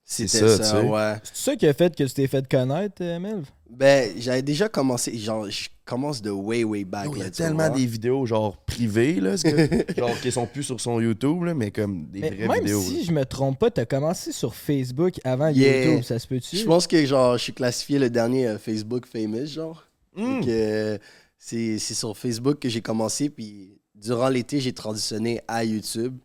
c'est 0.05 0.27
ça, 0.27 0.49
ça, 0.49 0.59
tu 0.59 0.65
sais. 0.65 0.89
ouais. 0.89 1.15
C'est 1.23 1.37
ça 1.37 1.57
qui 1.57 1.67
a 1.69 1.75
fait 1.75 1.95
que 1.95 2.03
tu 2.03 2.13
t'es 2.13 2.27
fait 2.27 2.49
connaître, 2.49 2.97
euh, 3.03 3.19
Melv? 3.21 3.45
Ben, 3.71 4.13
j'avais 4.19 4.43
déjà 4.43 4.69
commencé. 4.69 5.17
Genre, 5.19 5.51
je 5.51 5.69
commence 5.85 6.23
de 6.23 6.31
way, 6.31 6.65
way 6.65 6.85
back. 6.85 7.09
Il 7.13 7.19
y 7.19 7.23
a 7.23 7.31
tellement 7.31 7.69
des 7.69 7.85
vidéos, 7.87 8.25
genre, 8.27 8.57
privées, 8.65 9.21
là, 9.21 9.37
que- 9.37 9.95
genre, 9.99 10.21
qui 10.21 10.33
sont 10.33 10.47
plus 10.47 10.63
sur 10.63 10.81
son 10.81 11.01
YouTube, 11.01 11.43
là, 11.45 11.55
mais 11.55 11.71
comme 11.71 12.07
des 12.07 12.21
Mais 12.21 12.31
vraies 12.31 12.49
même 12.49 12.61
vidéos. 12.65 12.81
si 12.83 12.99
là. 12.99 13.03
je 13.07 13.13
me 13.13 13.25
trompe 13.25 13.59
pas, 13.59 13.71
t'as 13.71 13.85
commencé 13.85 14.33
sur 14.33 14.55
Facebook 14.55 15.21
avant 15.25 15.49
Yeah. 15.49 15.85
YouTube, 15.87 16.03
ça 16.05 16.19
se 16.19 16.27
peut-tu? 16.27 16.57
Je 16.57 16.65
pense 16.65 16.87
que, 16.87 17.05
genre, 17.05 17.37
je 17.39 17.43
suis 17.45 17.53
classifié 17.53 17.99
le 17.99 18.09
dernier 18.11 18.47
euh, 18.47 18.59
Facebook 18.59 19.07
famous, 19.07 19.47
genre. 19.47 19.85
Hmm. 20.17 20.41
Euh, 20.49 20.99
c'est 21.39 21.79
c'est 21.79 21.95
sur 21.95 22.17
Facebook 22.17 22.59
que 22.59 22.69
j'ai 22.69 22.81
commencé, 22.81 23.29
puis 23.29 23.79
durant 23.95 24.29
l'été, 24.29 24.61
j'ai 24.61 24.73
transitionné 24.73 25.41
à 25.47 25.65
YouTube. 25.65 26.17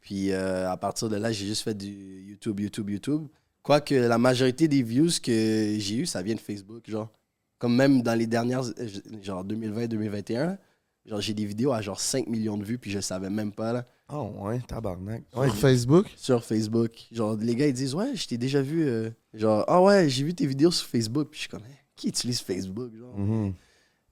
Puis 0.00 0.30
euh, 0.32 0.70
à 0.70 0.76
partir 0.76 1.08
de 1.08 1.16
là, 1.16 1.32
j'ai 1.32 1.46
juste 1.46 1.62
fait 1.62 1.74
du 1.76 2.24
YouTube, 2.28 2.60
YouTube, 2.60 2.90
YouTube. 2.90 3.26
Quoique 3.66 3.94
la 3.96 4.16
majorité 4.16 4.68
des 4.68 4.82
views 4.84 5.10
que 5.20 5.74
j'ai 5.78 5.96
eu, 5.96 6.06
ça 6.06 6.22
vient 6.22 6.36
de 6.36 6.40
Facebook, 6.40 6.88
genre. 6.88 7.10
Comme 7.58 7.74
même 7.74 8.00
dans 8.02 8.14
les 8.14 8.28
dernières, 8.28 8.62
genre 9.22 9.44
2020-2021, 9.44 10.56
genre 11.06 11.20
j'ai 11.20 11.34
des 11.34 11.46
vidéos 11.46 11.72
à 11.72 11.80
genre 11.82 11.98
5 11.98 12.28
millions 12.28 12.56
de 12.58 12.64
vues, 12.64 12.78
puis 12.78 12.90
je 12.92 13.00
savais 13.00 13.28
même 13.30 13.50
pas, 13.52 13.72
là, 13.72 13.86
Oh, 14.12 14.30
ouais, 14.42 14.60
tabarnak. 14.68 15.24
Sur 15.32 15.40
Ouais, 15.40 15.48
Facebook? 15.50 16.06
sur 16.16 16.44
Facebook. 16.44 16.92
Genre, 17.10 17.36
les 17.40 17.56
gars, 17.56 17.66
ils 17.66 17.72
disent, 17.72 17.94
ouais, 17.96 18.14
je 18.14 18.28
t'ai 18.28 18.38
déjà 18.38 18.62
vu, 18.62 18.84
euh, 18.86 19.10
genre, 19.34 19.64
ah 19.66 19.82
ouais, 19.82 20.08
j'ai 20.08 20.22
vu 20.22 20.32
tes 20.32 20.46
vidéos 20.46 20.70
sur 20.70 20.86
Facebook, 20.86 21.28
puis 21.30 21.38
je 21.38 21.40
suis 21.42 21.48
comme, 21.50 21.64
Hey, 21.64 21.74
qui 21.96 22.08
utilise 22.08 22.40
Facebook, 22.40 22.92
genre? 22.96 23.16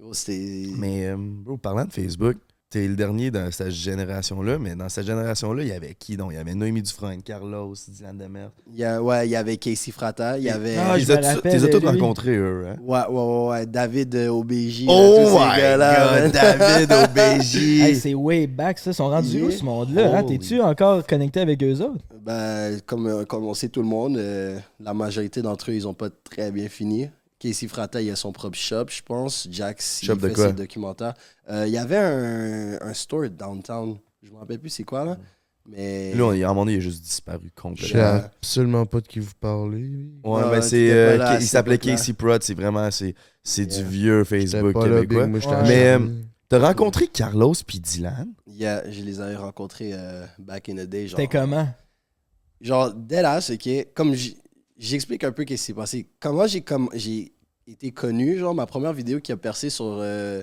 Gros, 0.00 0.14
c'était... 0.14 0.66
Mais, 0.76 1.06
euh, 1.06 1.16
bro, 1.16 1.56
parlant 1.58 1.84
de 1.84 1.92
Facebook, 1.92 2.38
t'es 2.74 2.88
le 2.88 2.96
dernier 2.96 3.30
dans 3.30 3.48
cette 3.52 3.70
génération-là, 3.70 4.58
mais 4.58 4.74
dans 4.74 4.88
cette 4.88 5.06
génération-là, 5.06 5.62
il 5.62 5.68
y 5.68 5.72
avait 5.72 5.94
qui 5.96 6.16
donc? 6.16 6.32
Il 6.32 6.34
y 6.34 6.38
avait 6.40 6.54
Noémie 6.56 6.82
Dufresne, 6.82 7.22
Carlos, 7.22 7.72
Dylan 7.88 8.18
Demers. 8.18 8.50
Il 8.72 8.80
y 8.80 8.84
a, 8.84 9.00
ouais, 9.00 9.28
il 9.28 9.30
y 9.30 9.36
avait 9.36 9.56
Casey 9.58 9.92
Frata, 9.92 10.38
il 10.38 10.42
y 10.44 10.50
avait... 10.50 10.74
Ah, 10.76 10.94
as 10.94 10.98
de 10.98 11.66
tous 11.78 11.86
rencontrés, 11.86 12.34
eux, 12.36 12.64
hein? 12.68 12.76
Ouais, 12.82 12.98
ouais, 13.08 13.22
ouais, 13.22 13.48
ouais, 13.48 13.66
David 13.66 14.12
euh, 14.16 14.28
OBJ. 14.28 14.86
là, 14.86 14.92
Oh 14.92 15.16
tous 15.18 15.28
ces 15.28 15.34
my 15.34 16.22
god, 16.24 16.32
David 16.32 16.92
OBJ. 16.92 17.56
Hey, 17.84 17.94
c'est 17.96 18.14
way 18.14 18.48
back, 18.48 18.78
ça. 18.80 18.90
Ils 18.90 18.94
sont 18.94 19.08
rendus 19.08 19.36
Yeah. 19.36 19.44
où, 19.44 19.50
ce 19.52 19.64
monde-là? 19.64 20.18
hein? 20.18 20.24
T'es-tu 20.24 20.60
encore 20.60 21.06
connecté 21.06 21.40
avec 21.40 21.62
eux 21.62 21.80
autres? 21.80 22.04
Ben, 22.24 22.80
comme, 22.86 23.06
euh, 23.06 23.24
comme 23.24 23.44
on 23.44 23.54
sait 23.54 23.68
tout 23.68 23.82
le 23.82 23.88
monde, 23.88 24.16
euh, 24.16 24.58
la 24.80 24.94
majorité 24.94 25.42
d'entre 25.42 25.70
eux, 25.70 25.74
ils 25.74 25.86
ont 25.86 25.94
pas 25.94 26.08
très 26.24 26.50
bien 26.50 26.68
fini. 26.68 27.08
Casey 27.48 27.68
Frata, 27.68 28.00
il 28.00 28.10
a 28.10 28.16
son 28.16 28.32
propre 28.32 28.56
shop, 28.56 28.86
je 28.88 29.02
pense. 29.02 29.46
Jax, 29.50 30.00
il 30.02 30.06
Shop 30.06 30.14
de 30.16 30.28
fait 30.28 30.34
quoi? 30.34 30.46
ses 30.48 30.52
documentaires. 30.54 31.14
Euh, 31.50 31.66
il 31.66 31.72
y 31.72 31.78
avait 31.78 31.96
un, 31.98 32.78
un 32.80 32.94
store 32.94 33.28
downtown. 33.30 33.98
Je 34.22 34.30
me 34.32 34.36
rappelle 34.38 34.58
plus 34.58 34.70
c'est 34.70 34.84
quoi, 34.84 35.04
là. 35.04 35.18
Mais. 35.66 36.14
Là, 36.14 36.24
on- 36.24 36.30
à 36.30 36.34
un 36.34 36.48
moment 36.48 36.64
donné, 36.64 36.74
il 36.74 36.78
a 36.78 36.80
juste 36.80 37.02
disparu 37.02 37.50
Je 37.56 37.60
complètement. 37.62 37.88
sais 37.88 38.00
absolument 38.00 38.86
pas 38.86 39.00
de 39.00 39.06
qui 39.08 39.18
vous 39.18 39.32
parlez. 39.40 39.78
lui. 39.78 40.12
Ouais, 40.24 40.30
Ouais, 40.30 40.42
ben 40.42 40.50
t'étais 40.60 40.62
c'est. 40.68 40.88
pas 40.88 40.94
euh, 40.94 41.16
là 41.18 41.28
à 41.30 41.34
il 41.36 41.40
cette 41.42 41.50
s'appelait 41.50 41.74
époque-là. 41.76 41.96
Casey 41.96 42.12
Prod, 42.14 42.42
c'est 42.42 42.54
vraiment. 42.54 42.90
C'est 42.90 43.14
c'est 43.42 43.66
du 43.66 43.74
Yeah. 43.76 43.82
vieux 43.88 44.24
J'étais 44.24 44.46
Facebook 44.46 44.72
pas 44.72 44.86
là, 44.88 45.00
québécois. 45.02 45.22
Big, 45.24 45.30
moi, 45.30 45.40
j'étais 45.40 45.52
Ouais. 45.54 45.58
à 45.58 45.62
Mais, 45.62 45.84
Charny. 45.92 46.06
euh, 46.20 46.22
T'as 46.48 46.58
rencontré 46.58 47.06
Carlos 47.08 47.54
puis 47.66 47.80
Dylan? 47.80 48.28
Yeah, 48.46 48.90
je 48.90 49.02
les 49.02 49.20
avais 49.20 49.36
rencontrés 49.36 49.90
euh, 49.94 50.24
back 50.38 50.68
in 50.68 50.74
the 50.76 50.80
day. 50.86 51.08
genre- 51.08 51.18
C'était 51.18 51.38
comment? 51.38 51.66
Genre, 52.60 52.92
deadass, 52.94 53.50
ok. 53.50 53.68
Comme 53.94 54.14
j'- 54.14 54.36
j'explique 54.78 55.24
un 55.24 55.32
peu 55.32 55.42
ce 55.42 55.46
qui 55.46 55.58
s'est 55.58 55.74
passé. 55.74 56.06
Comment 56.20 56.46
j'ai 56.46 56.60
comme 56.62 56.88
j'ai 56.94 57.32
été 57.66 57.90
connu, 57.90 58.38
genre, 58.38 58.54
ma 58.54 58.66
première 58.66 58.92
vidéo 58.92 59.20
qui 59.20 59.32
a 59.32 59.36
percé 59.36 59.70
sur 59.70 59.84
euh, 60.00 60.42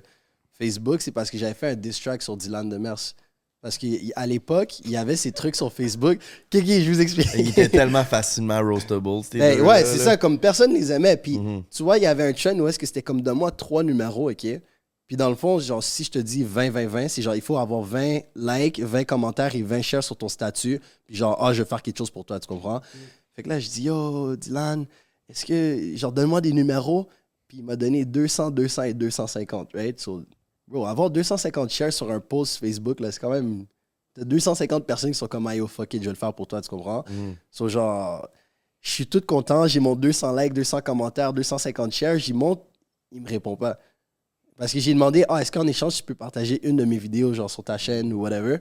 Facebook, 0.57 1.01
c'est 1.01 1.11
parce 1.11 1.29
que 1.31 1.37
j'avais 1.37 1.53
fait 1.53 1.69
un 1.69 1.75
diss 1.75 1.99
track 2.01 2.21
sur 2.21 2.37
Dylan 2.37 2.69
Demers. 2.69 3.13
Parce 3.61 3.77
qu'à 3.77 4.25
l'époque, 4.25 4.79
il 4.85 4.89
y 4.89 4.97
avait 4.97 5.15
ces 5.15 5.31
trucs 5.31 5.55
sur 5.55 5.71
Facebook. 5.71 6.17
Kiki, 6.49 6.83
je 6.83 6.91
vous 6.91 6.99
explique. 6.99 7.27
Il 7.37 7.49
était 7.49 7.69
tellement 7.69 8.03
facilement 8.03 8.59
roastable. 8.59 9.07
Ben, 9.33 9.61
ouais, 9.61 9.85
c'est 9.85 9.99
ça. 9.99 10.17
Comme 10.17 10.39
personne 10.39 10.73
les 10.73 10.91
aimait. 10.91 11.15
Puis, 11.15 11.37
Mhm. 11.37 11.63
tu 11.69 11.83
vois, 11.83 11.99
il 11.99 12.03
y 12.03 12.07
avait 12.07 12.23
un 12.27 12.33
trend 12.33 12.57
où 12.57 12.67
est-ce 12.67 12.79
que 12.79 12.87
c'était 12.87 13.03
comme 13.03 13.21
de 13.21 13.29
moi 13.31 13.51
trois 13.51 13.83
numéros, 13.83 14.31
ok? 14.31 14.47
Puis 15.05 15.15
dans 15.17 15.29
le 15.29 15.35
fond, 15.35 15.59
genre, 15.59 15.83
si 15.83 16.03
je 16.05 16.09
te 16.09 16.17
dis 16.19 16.43
20, 16.43 16.71
20, 16.71 16.87
20, 16.87 17.07
c'est 17.07 17.21
genre, 17.21 17.35
il 17.35 17.41
faut 17.41 17.57
avoir 17.57 17.81
20 17.81 18.21
likes, 18.35 18.79
20 18.79 19.03
commentaires 19.03 19.53
et 19.55 19.61
20 19.61 19.83
shares 19.83 20.03
sur 20.03 20.15
ton 20.17 20.29
statut. 20.29 20.79
Puis 21.05 21.15
genre, 21.15 21.37
ah, 21.39 21.53
je 21.53 21.61
vais 21.61 21.69
faire 21.69 21.83
quelque 21.83 21.97
chose 21.99 22.09
pour 22.09 22.25
toi, 22.25 22.39
tu 22.39 22.47
comprends? 22.47 22.81
Fait 23.35 23.43
que 23.43 23.49
là, 23.49 23.59
je 23.59 23.69
dis, 23.69 23.83
yo, 23.83 24.35
Dylan, 24.37 24.85
est-ce 25.31 25.45
que, 25.45 25.95
genre, 25.95 26.11
donne-moi 26.11 26.41
des 26.41 26.51
numéros. 26.51 27.07
Puis 27.47 27.59
il 27.59 27.63
m'a 27.63 27.75
donné 27.75 28.05
200, 28.05 28.51
200 28.51 28.83
et 28.83 28.93
250, 28.93 29.73
right? 29.73 29.99
So, 29.99 30.23
bro, 30.67 30.85
avoir 30.85 31.09
250 31.09 31.69
shares 31.69 31.93
sur 31.93 32.11
un 32.11 32.19
post 32.19 32.57
Facebook, 32.57 32.99
là, 32.99 33.11
c'est 33.11 33.19
quand 33.19 33.31
même. 33.31 33.65
T'as 34.13 34.25
250 34.25 34.85
personnes 34.85 35.11
qui 35.11 35.17
sont 35.17 35.27
comme, 35.27 35.47
ah, 35.47 35.55
yo, 35.55 35.67
fuck 35.67 35.93
it, 35.93 36.01
je 36.01 36.07
vais 36.07 36.13
le 36.13 36.17
faire 36.17 36.33
pour 36.33 36.47
toi, 36.47 36.61
tu 36.61 36.69
comprends? 36.69 37.05
Mhm. 37.09 37.35
So, 37.49 37.69
genre, 37.69 38.27
je 38.81 38.91
suis 38.91 39.07
tout 39.07 39.21
content, 39.21 39.67
j'ai 39.67 39.79
mon 39.79 39.95
200 39.95 40.35
likes, 40.35 40.53
200 40.53 40.81
commentaires, 40.81 41.31
250 41.33 41.93
shares, 41.93 42.17
j'y 42.17 42.33
monte, 42.33 42.61
il 43.11 43.21
me 43.21 43.29
répond 43.29 43.55
pas. 43.55 43.79
Parce 44.57 44.73
que 44.73 44.79
j'ai 44.79 44.93
demandé, 44.93 45.23
ah, 45.29 45.41
est-ce 45.41 45.51
qu'en 45.51 45.65
échange, 45.65 45.95
tu 45.95 46.03
peux 46.03 46.15
partager 46.15 46.65
une 46.67 46.75
de 46.75 46.83
mes 46.83 46.97
vidéos, 46.97 47.33
genre 47.33 47.49
sur 47.49 47.63
ta 47.63 47.77
chaîne 47.77 48.11
ou 48.11 48.21
whatever? 48.21 48.57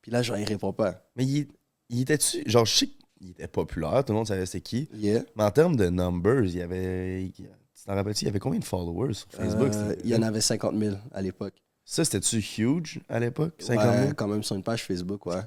Puis 0.00 0.12
là, 0.12 0.22
genre, 0.22 0.38
il 0.38 0.44
répond 0.44 0.72
pas. 0.72 1.02
Mais 1.16 1.24
il, 1.24 1.48
il 1.88 2.02
était-tu. 2.02 2.42
Genre, 2.46 2.64
je 2.64 2.76
sais 2.76 2.88
qu'il 3.18 3.30
était 3.30 3.48
populaire, 3.48 4.04
tout 4.04 4.12
le 4.12 4.18
monde 4.18 4.26
savait 4.26 4.46
c'était 4.46 4.60
qui. 4.60 4.88
Yeah. 4.94 5.22
Mais 5.36 5.44
en 5.44 5.50
termes 5.50 5.76
de 5.76 5.88
numbers, 5.88 6.44
il 6.44 6.56
y 6.56 6.62
avait. 6.62 7.24
il- 7.24 7.32
Tu 7.32 7.84
t'en 7.86 7.94
rappelles-tu, 7.94 8.24
il 8.24 8.26
y 8.26 8.28
avait 8.30 8.38
combien 8.40 8.58
de 8.58 8.64
followers 8.64 9.14
sur 9.14 9.28
Facebook? 9.30 9.70
Euh, 9.74 9.94
il 10.04 10.10
y 10.10 10.16
en 10.16 10.22
avait 10.22 10.40
50 10.40 10.76
000 10.76 10.96
à 11.12 11.22
l'époque. 11.22 11.54
Ça, 11.84 12.04
c'était-tu 12.04 12.38
huge 12.40 13.00
à 13.08 13.18
l'époque? 13.20 13.54
50 13.60 13.84
Ouais, 13.86 13.98
000? 14.02 14.12
quand 14.14 14.26
même 14.28 14.42
sur 14.42 14.56
une 14.56 14.62
page 14.62 14.82
Facebook, 14.84 15.24
ouais. 15.26 15.40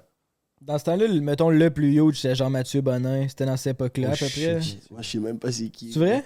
Dans 0.61 0.77
ce 0.77 0.83
temps-là, 0.85 1.07
mettons 1.21 1.49
le 1.49 1.69
plus 1.71 1.93
huge, 1.95 2.21
c'était 2.21 2.35
genre 2.35 2.49
Mathieu 2.49 2.81
Bonin. 2.81 3.27
C'était 3.27 3.45
dans 3.45 3.57
cette 3.57 3.75
époque-là, 3.75 4.09
à 4.11 4.13
Oh, 4.13 4.17
peu 4.19 4.25
près. 4.29 4.61
shit. 4.61 4.89
Moi, 4.91 5.01
je 5.01 5.09
sais 5.09 5.17
même 5.19 5.39
pas 5.39 5.51
c'est 5.51 5.69
qui. 5.69 5.91
C'est 5.91 5.99
vrai? 5.99 6.23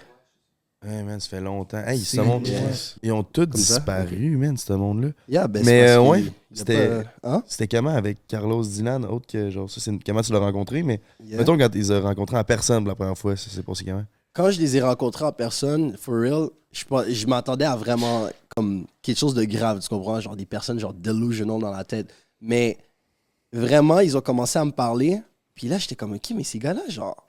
Ouais, 0.85 1.03
man, 1.03 1.19
ça 1.19 1.29
fait 1.29 1.41
longtemps. 1.41 1.83
Hey, 1.85 1.99
ce 1.99 2.21
monde, 2.21 2.47
Yeah. 2.47 2.59
ils 3.01 3.11
ont 3.11 3.23
tous 3.23 3.47
Comme 3.47 3.59
ça? 3.61 3.75
disparu, 3.77 4.37
man, 4.37 4.55
ce 4.55 4.73
monde-là. 4.73 5.09
Yeah, 5.27 5.47
ben, 5.47 5.65
Mais, 5.65 5.89
euh, 5.89 6.01
ouais, 6.01 6.25
c'était- 6.53 6.87
pas- 6.87 7.03
Hein? 7.23 7.43
C'était 7.47 7.67
comment 7.77 7.89
avec 7.95 8.27
Carlos 8.27 8.63
Dylan, 8.63 9.03
autre 9.05 9.25
que 9.27 9.49
genre 9.49 9.69
ça, 9.69 9.81
c'est 9.81 9.91
comment 10.05 10.21
tu 10.21 10.31
l'as 10.31 10.39
rencontré, 10.39 10.83
mais 10.83 11.01
Yeah. 11.23 11.39
mettons 11.39 11.57
quand 11.57 11.69
ils 11.73 11.79
les 11.79 11.91
ont 11.91 12.01
rencontrés 12.01 12.37
en 12.37 12.43
personne 12.43 12.83
pour 12.83 12.89
la 12.89 12.95
première 12.95 13.17
fois, 13.17 13.35
ça 13.35 13.49
s'est 13.49 13.63
passé 13.63 13.83
comment? 13.85 14.05
quand 14.33 14.51
je 14.51 14.59
les 14.59 14.75
ai 14.77 14.81
rencontrés 14.81 15.23
en 15.25 15.31
personne, 15.31 15.95
for 15.97 16.13
real, 16.15 16.49
je, 16.73 16.83
je 17.13 17.25
m'attendais 17.25 17.63
à 17.65 17.75
vraiment 17.77 18.27
comme 18.55 18.85
quelque 19.01 19.17
chose 19.17 19.33
de 19.33 19.45
grave, 19.45 19.79
tu 19.79 19.87
comprends? 19.87 20.19
Genre 20.19 20.35
des 20.35 20.45
personnes 20.45 20.77
genre 20.79 20.93
delusional 20.93 21.59
dans 21.61 21.71
la 21.71 21.83
tête. 21.85 22.13
Mais 22.41 22.77
vraiment, 23.53 23.99
ils 24.01 24.15
ont 24.17 24.21
commencé 24.21 24.59
à 24.59 24.65
me 24.65 24.71
parler. 24.71 25.21
Puis 25.55 25.67
là, 25.69 25.77
j'étais 25.77 25.95
comme, 25.95 26.13
OK, 26.13 26.31
mais 26.35 26.43
ces 26.43 26.59
gars-là, 26.59 26.81
genre, 26.89 27.24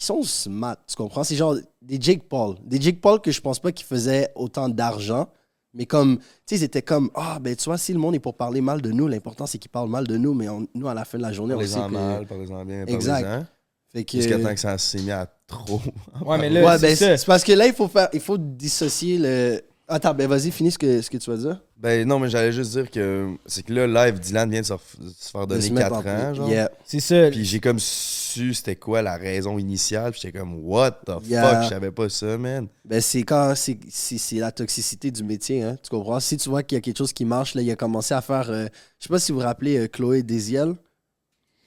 ils 0.00 0.04
sont 0.04 0.22
smart, 0.22 0.76
tu 0.86 0.96
comprends? 0.96 1.22
C'est 1.24 1.36
genre 1.36 1.54
des 1.82 2.00
Jake 2.00 2.22
Paul. 2.28 2.56
Des 2.64 2.80
Jake 2.80 3.00
Paul 3.00 3.20
que 3.20 3.30
je 3.30 3.40
pense 3.40 3.58
pas 3.58 3.70
qu'ils 3.72 3.86
faisaient 3.86 4.30
autant 4.34 4.68
d'argent. 4.68 5.28
Mais 5.74 5.86
comme, 5.86 6.18
tu 6.18 6.24
sais, 6.46 6.56
ils 6.56 6.64
étaient 6.64 6.82
comme, 6.82 7.10
ah, 7.14 7.38
ben, 7.40 7.54
tu 7.54 7.64
vois, 7.66 7.78
si 7.78 7.92
le 7.92 7.98
monde 8.00 8.14
est 8.16 8.18
pour 8.20 8.34
parler 8.36 8.60
mal 8.60 8.82
de 8.82 8.90
nous, 8.90 9.06
l'important, 9.06 9.46
c'est 9.46 9.58
qu'ils 9.58 9.70
parlent 9.70 9.88
mal 9.90 10.06
de 10.06 10.16
nous. 10.16 10.34
Mais 10.34 10.48
on- 10.48 10.66
nous, 10.74 10.88
à 10.88 10.94
la 10.94 11.04
fin 11.04 11.16
de 11.18 11.22
la 11.22 11.32
journée, 11.32 11.54
on 11.54 11.60
sait 11.60 11.78
que... 11.78 11.92
mal, 11.92 12.26
parlez-en 12.26 12.64
bien, 12.64 12.86
Exact. 12.86 13.22
parlez-en. 13.22 13.46
Fait 13.92 14.04
que... 14.04 14.16
Jusqu'à 14.18 14.38
temps 14.40 14.54
que 14.54 14.60
ça 14.60 14.78
s'est 14.78 15.00
mis 15.02 15.10
à 15.12 15.26
trop. 15.46 15.80
Ouais, 16.24 16.38
mais 16.38 16.48
là, 16.50 16.64
Ouais, 16.64 16.72
c'est 16.78 16.80
ben, 16.86 16.96
ça. 16.96 17.06
c'est 17.06 17.16
c'est 17.18 17.26
parce 17.26 17.44
que 17.44 17.52
là, 17.52 17.66
il 17.66 17.72
faut 17.74 17.86
faire, 17.88 18.08
il 18.12 18.20
faut 18.20 18.38
dissocier 18.38 19.18
le. 19.18 19.60
Attends, 19.92 20.14
ben 20.14 20.28
vas-y, 20.28 20.50
finis 20.52 20.70
ce 20.70 20.78
que, 20.78 21.02
ce 21.02 21.10
que 21.10 21.18
tu 21.18 21.28
vas 21.30 21.36
dire. 21.36 21.60
Ben 21.76 22.06
non, 22.06 22.18
mais 22.20 22.28
j'allais 22.30 22.52
juste 22.52 22.70
dire 22.70 22.90
que 22.90 23.34
c'est 23.44 23.62
que 23.64 23.72
là, 23.72 23.86
live, 24.06 24.20
Dylan 24.20 24.48
vient 24.50 24.60
de 24.60 24.66
se, 24.66 24.72
ref- 24.72 24.98
de 25.00 25.08
se 25.08 25.30
faire 25.30 25.46
De 25.46 25.54
donner 25.54 25.66
se 25.66 25.72
mettre 25.72 25.88
4 25.90 26.06
en- 26.06 26.30
ans, 26.30 26.34
genre. 26.34 26.48
Yeah. 26.48 26.70
C'est 26.84 27.00
ça. 27.00 27.28
Puis 27.30 27.44
j'ai 27.44 27.58
comme 27.58 27.80
su 27.80 28.54
c'était 28.54 28.76
quoi 28.76 29.02
la 29.02 29.16
raison 29.16 29.58
initiale, 29.58 30.12
puis 30.12 30.20
j'étais 30.22 30.38
comme 30.38 30.64
what 30.64 30.92
the 31.06 31.12
Yeah. 31.26 31.42
fuck, 31.56 31.64
je 31.64 31.68
savais 31.70 31.90
pas 31.90 32.08
ça, 32.08 32.38
man. 32.38 32.68
Ben 32.84 33.00
c'est 33.00 33.22
quand 33.24 33.52
c'est 33.56 33.78
c'est- 33.88 34.18
c'est 34.18 34.36
la 34.36 34.52
toxicité 34.52 35.10
du 35.10 35.24
métier, 35.24 35.62
hein. 35.64 35.76
Tu 35.82 35.90
comprends? 35.90 36.20
Si 36.20 36.36
tu 36.36 36.48
vois 36.48 36.62
qu'il 36.62 36.76
y 36.76 36.78
a 36.78 36.82
quelque 36.82 36.98
chose 36.98 37.12
qui 37.12 37.24
marche, 37.24 37.54
là, 37.56 37.62
il 37.62 37.70
a 37.70 37.76
commencé 37.76 38.14
à 38.14 38.20
faire. 38.20 38.48
euh, 38.50 38.66
je 39.00 39.04
sais 39.06 39.08
pas 39.08 39.18
si 39.18 39.32
vous 39.32 39.38
vous 39.40 39.44
rappelez 39.44 39.76
euh, 39.78 39.88
Chloé 39.88 40.22
Desiel, 40.22 40.74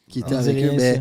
qui 0.10 0.20
était 0.20 0.30
dit 0.30 0.36
avec 0.50 0.64
eux. 0.64 0.80
ça. 0.80 0.94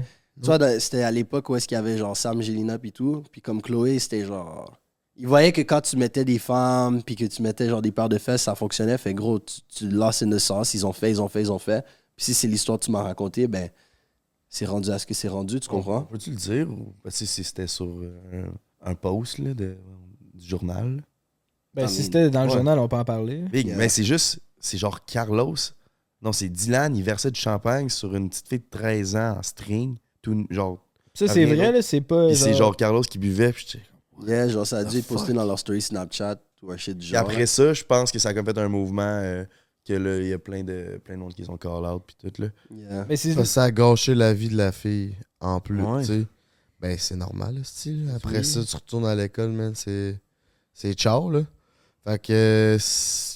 tu 0.43 0.47
vois, 0.59 0.81
c'était 0.81 1.03
à 1.03 1.11
l'époque 1.13 1.49
où 1.51 1.55
est-ce 1.57 1.69
qu'il 1.69 1.77
y 1.77 1.79
avait 1.79 1.99
genre 1.99 2.17
Sam 2.17 2.43
Gélina 2.43 2.79
puis 2.79 2.91
tout. 2.91 3.23
Puis 3.31 3.41
comme 3.41 3.63
Chloé, 3.63 3.99
c'était 4.01 4.25
genre. 4.25 4.79
Il 5.17 5.27
voyait 5.27 5.53
que 5.53 5.61
quand 5.61 5.81
tu 5.83 5.97
mettais 5.97 6.25
des 6.25 6.39
femmes, 6.39 7.03
puis 7.03 7.17
que 7.17 7.25
tu 7.27 7.43
mettais 7.43 7.69
genre 7.69 7.83
des 7.83 7.93
paires 7.93 8.09
de 8.09 8.19
fesses, 8.19 8.43
ça 8.43 8.55
fonctionnait. 8.55 8.97
Fait 8.99 9.13
gros, 9.15 9.39
tu, 9.39 9.61
tu 9.69 9.89
lasses 9.91 10.23
une 10.23 10.39
sauce. 10.39 10.73
Ils 10.75 10.87
ont 10.87 10.93
fait, 10.93 11.11
ils 11.11 11.21
ont 11.21 11.29
fait, 11.29 11.43
ils 11.43 11.53
ont 11.53 11.59
fait. 11.59 11.85
Puis 12.17 12.27
si 12.27 12.35
c'est 12.35 12.49
l'histoire 12.49 12.79
que 12.79 12.85
tu 12.87 12.91
m'as 12.91 13.03
racontée, 13.03 13.47
ben 13.47 13.69
c'est 14.49 14.65
rendu 14.67 14.91
à 14.91 14.99
ce 14.99 15.07
que 15.07 15.15
c'est 15.15 15.29
rendu, 15.29 15.61
tu 15.61 15.69
comprends? 15.69 16.03
Peux-tu 16.03 16.31
le 16.31 16.37
dire? 16.37 16.71
ou- 16.71 16.95
Parce 17.03 17.19
que 17.19 17.25
si 17.27 17.43
c'était 17.45 17.67
sur 17.67 17.87
euh, 17.87 18.47
un, 18.83 18.91
un 18.91 18.95
post 18.95 19.39
là, 19.39 19.55
de, 19.55 19.77
du 20.35 20.47
journal? 20.49 21.03
Ben, 21.75 21.87
si 21.89 22.03
c'était 22.03 22.29
dans 22.29 22.43
le 22.43 22.49
ouais. 22.49 22.55
journal, 22.55 22.79
on 22.79 22.87
peut 22.89 22.97
en 22.97 23.05
parler. 23.05 23.43
Big, 23.51 23.67
Yeah. 23.69 23.77
mais 23.77 23.89
c'est 23.89 24.05
juste, 24.05 24.41
c'est 24.61 24.77
genre 24.77 25.05
Carlos. 25.07 25.57
Non, 26.21 26.33
c'est 26.33 26.49
Dylan, 26.51 26.95
il 26.97 27.03
versait 27.03 27.31
du 27.31 27.41
champagne 27.41 27.89
sur 27.89 28.15
une 28.15 28.29
petite 28.29 28.49
fille 28.49 28.59
de 28.59 28.67
13 28.71 29.17
ans 29.17 29.37
en 29.39 29.43
string. 29.43 29.97
Tout, 30.21 30.47
genre, 30.51 30.79
Ça, 31.15 31.27
c'est 31.29 31.47
vrai, 31.47 31.73
là, 31.73 31.83
c'est 31.83 32.01
pas. 32.03 32.27
Puis 32.29 32.37
c'est 32.37 32.55
genre 32.55 32.77
Carlos 32.77 33.01
qui 33.03 33.19
buvait, 33.19 33.53
puis 33.53 33.67
Yeah, 34.27 34.49
genre 34.49 34.67
ça 34.67 34.79
a 34.79 34.85
dû 34.85 34.99
être 34.99 35.07
posté 35.07 35.33
dans 35.33 35.45
leur 35.45 35.59
story 35.59 35.81
Snapchat 35.83 36.39
ou 36.63 36.71
un 36.73 36.77
shit 36.77 36.97
du 36.99 37.07
genre. 37.07 37.21
après 37.21 37.47
ça, 37.47 37.73
je 37.73 37.85
pense 37.85 38.11
que 38.13 38.19
ça 38.19 38.31
a 38.31 38.35
comme 38.35 38.47
fait 38.47 38.59
un 38.59 38.69
mouvement 38.69 39.03
euh, 39.03 39.45
que 39.87 39.95
là, 39.95 40.19
il 40.19 40.29
y 40.29 40.33
a 40.33 40.39
plein 40.39 40.63
de, 40.63 41.01
plein 41.05 41.15
de 41.15 41.21
monde 41.21 41.35
qui 41.35 41.45
sont 41.45 41.57
call 41.57 41.85
out, 41.85 42.03
puis 42.07 42.17
tout, 42.19 42.43
là. 42.43 42.49
Yeah. 42.71 43.07
Mais 43.09 43.17
c'est. 43.17 43.35
Parce 43.35 43.49
que 43.49 43.53
ça 43.55 43.65
a 43.65 43.71
gâché 43.71 44.15
la 44.15 44.33
vie 44.33 44.49
de 44.49 44.57
la 44.57 44.71
fille 44.73 45.17
en 45.41 45.61
plus, 45.61 45.83
Ouais. 45.83 46.01
tu 46.03 46.07
sais. 46.07 46.27
Ben, 46.81 46.97
c'est 46.99 47.17
normal, 47.17 47.57
le 47.57 47.65
style. 47.65 48.11
Après 48.17 48.39
Oui. 48.39 48.45
ça, 48.45 48.65
tu 48.65 48.75
retournes 48.75 49.07
à 49.07 49.15
l'école, 49.15 49.53
man, 49.53 49.73
c'est... 49.75 50.19
C'est 50.73 50.95
ciao, 50.95 51.31
là. 51.31 51.43
Fait 52.05 52.19
que... 52.21 52.77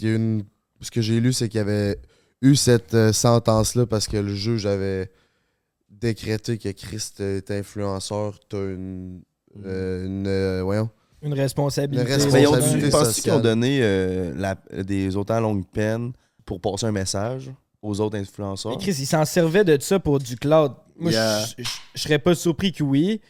il 0.00 0.06
y 0.08 0.10
a 0.10 0.14
une... 0.16 0.44
Ce 0.80 0.90
que 0.90 1.00
j'ai 1.00 1.20
lu, 1.20 1.32
c'est 1.32 1.48
qu'il 1.48 1.58
y 1.58 1.60
avait 1.60 2.00
eu 2.42 2.56
cette 2.56 2.94
euh, 2.94 3.12
sentence-là 3.12 3.86
parce 3.86 4.08
que 4.08 4.16
le 4.16 4.34
juge 4.34 4.66
avait 4.66 5.12
décrété 5.90 6.58
que 6.58 6.70
Christ 6.70 7.20
est 7.20 7.50
influenceur. 7.52 8.38
T'as 8.48 8.58
une... 8.58 9.22
euh, 9.64 10.06
une... 10.06 10.26
euh, 10.26 10.60
voyons. 10.62 10.88
Une 11.22 11.34
responsabilité. 11.34 12.02
Une 12.02 12.30
Mais 12.32 12.42
ils 12.42 12.46
ont 12.46 12.50
Responsabilité 12.52 12.86
dû, 12.86 12.90
penses-tu 12.90 13.22
qu'ils 13.22 13.32
ont 13.32 13.40
donné 13.40 13.78
euh, 13.82 14.32
la- 14.36 14.82
des 14.84 15.16
autants 15.16 15.40
longues 15.40 15.66
peines 15.66 16.12
pour 16.44 16.60
passer 16.60 16.86
un 16.86 16.92
message 16.92 17.50
aux 17.82 18.00
autres 18.00 18.16
influenceurs? 18.18 18.72
Mais 18.72 18.78
Chris, 18.78 18.96
il 18.98 19.06
s'en 19.06 19.24
servait 19.24 19.64
de 19.64 19.80
ça 19.80 19.98
pour 19.98 20.18
du 20.18 20.36
cloud. 20.36 20.72
Moi, 20.98 21.12
Yeah. 21.12 21.44
je- 21.58 21.62
je 21.64 21.68
je 21.94 22.00
serais 22.02 22.18
pas 22.18 22.34
surpris 22.34 22.72
que 22.72 22.82
oui. 22.84 23.20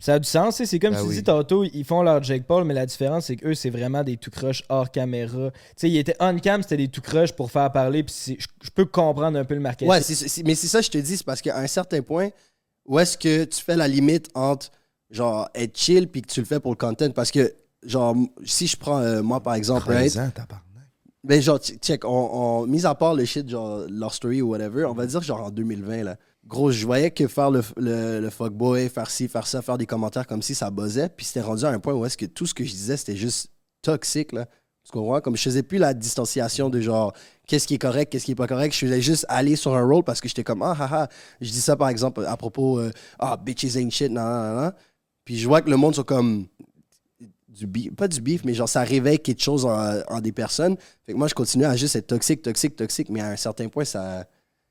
Ça 0.00 0.14
a 0.14 0.18
du 0.18 0.28
sens, 0.28 0.56
tu 0.56 0.64
sais, 0.64 0.66
c'est 0.70 0.78
comme 0.78 0.92
Ben 0.92 1.00
tu 1.00 1.06
oui. 1.08 1.14
dis 1.14 1.22
tantôt, 1.22 1.64
ils 1.64 1.84
font 1.84 2.02
leur 2.02 2.22
Jake 2.22 2.44
Paul, 2.46 2.64
mais 2.64 2.74
la 2.74 2.84
différence, 2.84 3.26
c'est 3.26 3.36
qu'eux, 3.36 3.54
c'est 3.54 3.70
vraiment 3.70 4.02
des 4.02 4.16
tout 4.18 4.30
croches 4.30 4.62
hors 4.68 4.90
caméra. 4.90 5.50
Tu 5.52 5.58
sais, 5.76 5.88
ils 5.90 5.96
étaient 5.96 6.16
on-cam, 6.20 6.62
c'était 6.62 6.76
des 6.76 6.88
tout 6.88 7.00
croches 7.00 7.32
pour 7.32 7.50
faire 7.50 7.70
parler, 7.72 8.02
puis 8.02 8.12
c'est- 8.14 8.36
je 8.38 8.46
je 8.62 8.70
peux 8.70 8.84
comprendre 8.84 9.38
un 9.38 9.44
peu 9.44 9.54
le 9.54 9.60
marketing. 9.60 9.88
Ouais, 9.88 10.02
c'est- 10.02 10.14
c'est- 10.28 10.42
mais 10.42 10.54
c'est 10.56 10.66
ça 10.66 10.80
que 10.80 10.86
je 10.86 10.90
te 10.90 10.98
dis, 10.98 11.16
c'est 11.16 11.24
parce 11.24 11.40
qu'à 11.40 11.56
un 11.58 11.66
certain 11.66 12.02
point, 12.02 12.30
où 12.84 12.98
est-ce 12.98 13.16
que 13.16 13.44
tu 13.44 13.62
fais 13.62 13.76
la 13.76 13.88
limite 13.88 14.28
entre 14.34 14.70
genre 15.14 15.48
être 15.54 15.76
chill 15.76 16.08
puis 16.08 16.22
que 16.22 16.28
tu 16.28 16.40
le 16.40 16.46
fais 16.46 16.60
pour 16.60 16.72
le 16.72 16.76
content? 16.76 17.10
Parce 17.10 17.30
que, 17.30 17.54
genre, 17.84 18.16
si 18.44 18.66
je 18.66 18.76
prends 18.76 18.98
euh, 18.98 19.22
moi 19.22 19.40
par 19.40 19.54
exemple, 19.54 19.88
right? 19.88 20.12
13 20.12 20.18
ans, 20.18 20.30
tabarnak. 20.34 20.64
Ben, 21.22 21.40
genre, 21.40 21.58
check, 21.58 22.04
on, 22.04 22.08
on, 22.10 22.66
mis 22.66 22.84
à 22.84 22.94
part 22.94 23.14
le 23.14 23.24
shit, 23.24 23.48
genre, 23.48 23.86
leur 23.88 24.12
story 24.12 24.42
ou 24.42 24.50
whatever, 24.50 24.84
on 24.84 24.92
va 24.92 25.06
dire, 25.06 25.22
genre, 25.22 25.44
en 25.44 25.50
2020, 25.50 26.02
là. 26.02 26.16
Gros, 26.46 26.70
je 26.70 26.84
voyais 26.84 27.10
que 27.10 27.26
faire 27.26 27.50
le, 27.50 27.62
le, 27.78 28.20
le 28.20 28.28
fuckboy, 28.28 28.90
faire 28.90 29.08
ci, 29.08 29.28
faire 29.28 29.46
ça, 29.46 29.62
faire 29.62 29.78
des 29.78 29.86
commentaires 29.86 30.26
comme 30.26 30.42
si 30.42 30.54
ça 30.54 30.70
buzzait, 30.70 31.08
puis 31.08 31.24
c'était 31.24 31.40
rendu 31.40 31.64
à 31.64 31.70
un 31.70 31.78
point 31.78 31.94
où 31.94 32.04
est-ce 32.04 32.18
que 32.18 32.26
tout 32.26 32.44
ce 32.44 32.52
que 32.52 32.64
je 32.64 32.72
disais, 32.72 32.98
c'était 32.98 33.16
juste 33.16 33.48
toxique, 33.80 34.32
là. 34.32 34.46
Tu 34.84 34.92
comprends? 34.92 35.22
Comme 35.22 35.34
je 35.34 35.42
faisais 35.42 35.62
plus 35.62 35.78
la 35.78 35.94
distanciation 35.94 36.68
de 36.68 36.78
genre, 36.78 37.14
qu'est-ce 37.46 37.66
qui 37.66 37.74
est 37.74 37.78
correct, 37.78 38.12
qu'est-ce 38.12 38.26
qui 38.26 38.32
est 38.32 38.36
pas 38.36 38.46
correct. 38.46 38.74
Je 38.74 38.80
faisais 38.80 39.00
juste 39.00 39.24
aller 39.30 39.56
sur 39.56 39.74
un 39.74 39.82
rôle 39.82 40.04
parce 40.04 40.20
que 40.20 40.28
j'étais 40.28 40.44
comme, 40.44 40.60
ah, 40.62 40.76
ah, 40.78 40.88
ah. 40.92 41.08
Je 41.40 41.50
dis 41.50 41.62
ça, 41.62 41.74
par 41.74 41.88
exemple, 41.88 42.22
à 42.26 42.36
propos, 42.36 42.78
euh, 42.78 42.90
ah, 43.18 43.38
bitches 43.38 43.76
ain't 43.76 43.90
shit, 43.90 44.12
nan, 44.12 44.24
nan, 44.24 44.56
nan. 44.56 44.72
Puis 45.24 45.38
je 45.38 45.46
vois 45.48 45.62
que 45.62 45.70
le 45.70 45.76
monde 45.76 45.94
sont 45.94 46.02
comme, 46.04 46.46
du 47.48 47.66
beef, 47.66 47.94
pas 47.94 48.08
du 48.08 48.20
beef, 48.20 48.44
mais 48.44 48.52
genre 48.54 48.68
ça 48.68 48.82
réveille 48.82 49.18
quelque 49.18 49.42
chose 49.42 49.64
en, 49.64 50.00
en 50.08 50.20
des 50.20 50.32
personnes. 50.32 50.76
Fait 51.04 51.12
que 51.12 51.18
moi, 51.18 51.28
je 51.28 51.34
continuais 51.34 51.66
à 51.66 51.76
juste 51.76 51.96
être 51.96 52.08
toxique, 52.08 52.42
toxique, 52.42 52.76
toxique, 52.76 53.08
mais 53.10 53.20
à 53.20 53.28
un 53.28 53.36
certain 53.36 53.68
point, 53.68 53.84
ça. 53.84 54.24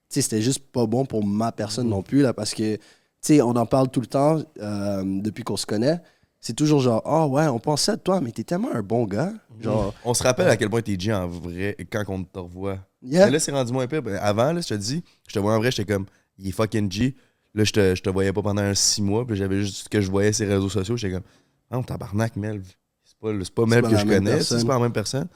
Tu 0.09 0.15
sais, 0.15 0.21
c'était 0.21 0.41
juste 0.41 0.59
pas 0.71 0.85
bon 0.85 1.05
pour 1.05 1.25
ma 1.25 1.51
personne 1.51 1.87
non 1.89 2.03
plus, 2.03 2.21
là, 2.21 2.33
parce 2.33 2.53
que, 2.53 2.75
tu 2.75 2.81
sais, 3.21 3.41
on 3.41 3.51
en 3.51 3.65
parle 3.65 3.89
tout 3.89 4.01
le 4.01 4.05
temps 4.05 4.41
euh, 4.61 5.01
depuis 5.05 5.43
qu'on 5.43 5.57
se 5.57 5.65
connaît. 5.65 5.99
C'est 6.39 6.53
toujours 6.55 6.81
genre, 6.81 7.01
oh 7.05 7.33
ouais, 7.35 7.47
on 7.47 7.57
pensait 7.57 7.93
à 7.93 7.97
toi, 7.97 8.19
mais 8.19 8.31
t'es 8.31 8.43
tellement 8.43 8.73
un 8.73 8.83
bon 8.83 9.05
gars. 9.05 9.31
Genre, 9.61 9.93
On 10.03 10.13
se 10.13 10.21
rappelle 10.21 10.49
à 10.49 10.57
quel 10.57 10.69
point 10.69 10.81
t'es 10.81 10.99
G 10.99 11.11
en 11.13 11.25
vrai 11.27 11.77
quand 11.89 12.03
on 12.09 12.23
te 12.23 12.37
revoit. 12.37 12.79
yeah. 13.01 13.29
Là, 13.29 13.39
c'est 13.39 13.53
rendu 13.53 13.71
moins 13.71 13.87
pire. 13.87 14.03
Ben, 14.03 14.17
Avant, 14.21 14.51
là, 14.51 14.59
je 14.59 14.67
te 14.67 14.73
dis, 14.73 15.03
je 15.27 15.33
te 15.33 15.39
vois 15.39 15.55
en 15.55 15.59
vrai, 15.59 15.71
j'étais 15.71 15.91
comme, 15.91 16.05
il 16.37 16.49
est 16.49 16.51
fucking 16.51 16.91
G. 16.91 17.15
Là, 17.55 17.63
je 17.63 17.71
te, 17.71 17.95
je 17.95 18.01
te 18.01 18.09
voyais 18.09 18.33
pas 18.33 18.41
pendant 18.41 18.61
un 18.63 18.73
six 18.73 19.01
mois, 19.01 19.25
puis 19.27 19.35
j'avais 19.35 19.59
juste 19.61 19.89
que 19.89 20.01
je 20.01 20.09
voyais 20.09 20.33
ses 20.33 20.45
réseaux 20.45 20.69
sociaux, 20.69 20.97
j'étais 20.97 21.13
comme, 21.13 21.23
ah, 21.69 21.81
tabarnak, 21.85 22.35
Mel. 22.35 22.61
C'est 23.03 23.17
pas, 23.19 23.31
c'est 23.43 23.53
pas 23.53 23.65
Mel 23.65 23.81
pas 23.83 23.89
que 23.89 23.97
je 23.97 24.05
connais, 24.05 24.39
c'est 24.41 24.65
pas 24.67 24.73
la 24.73 24.79
même 24.79 24.93
personne. 24.93 25.27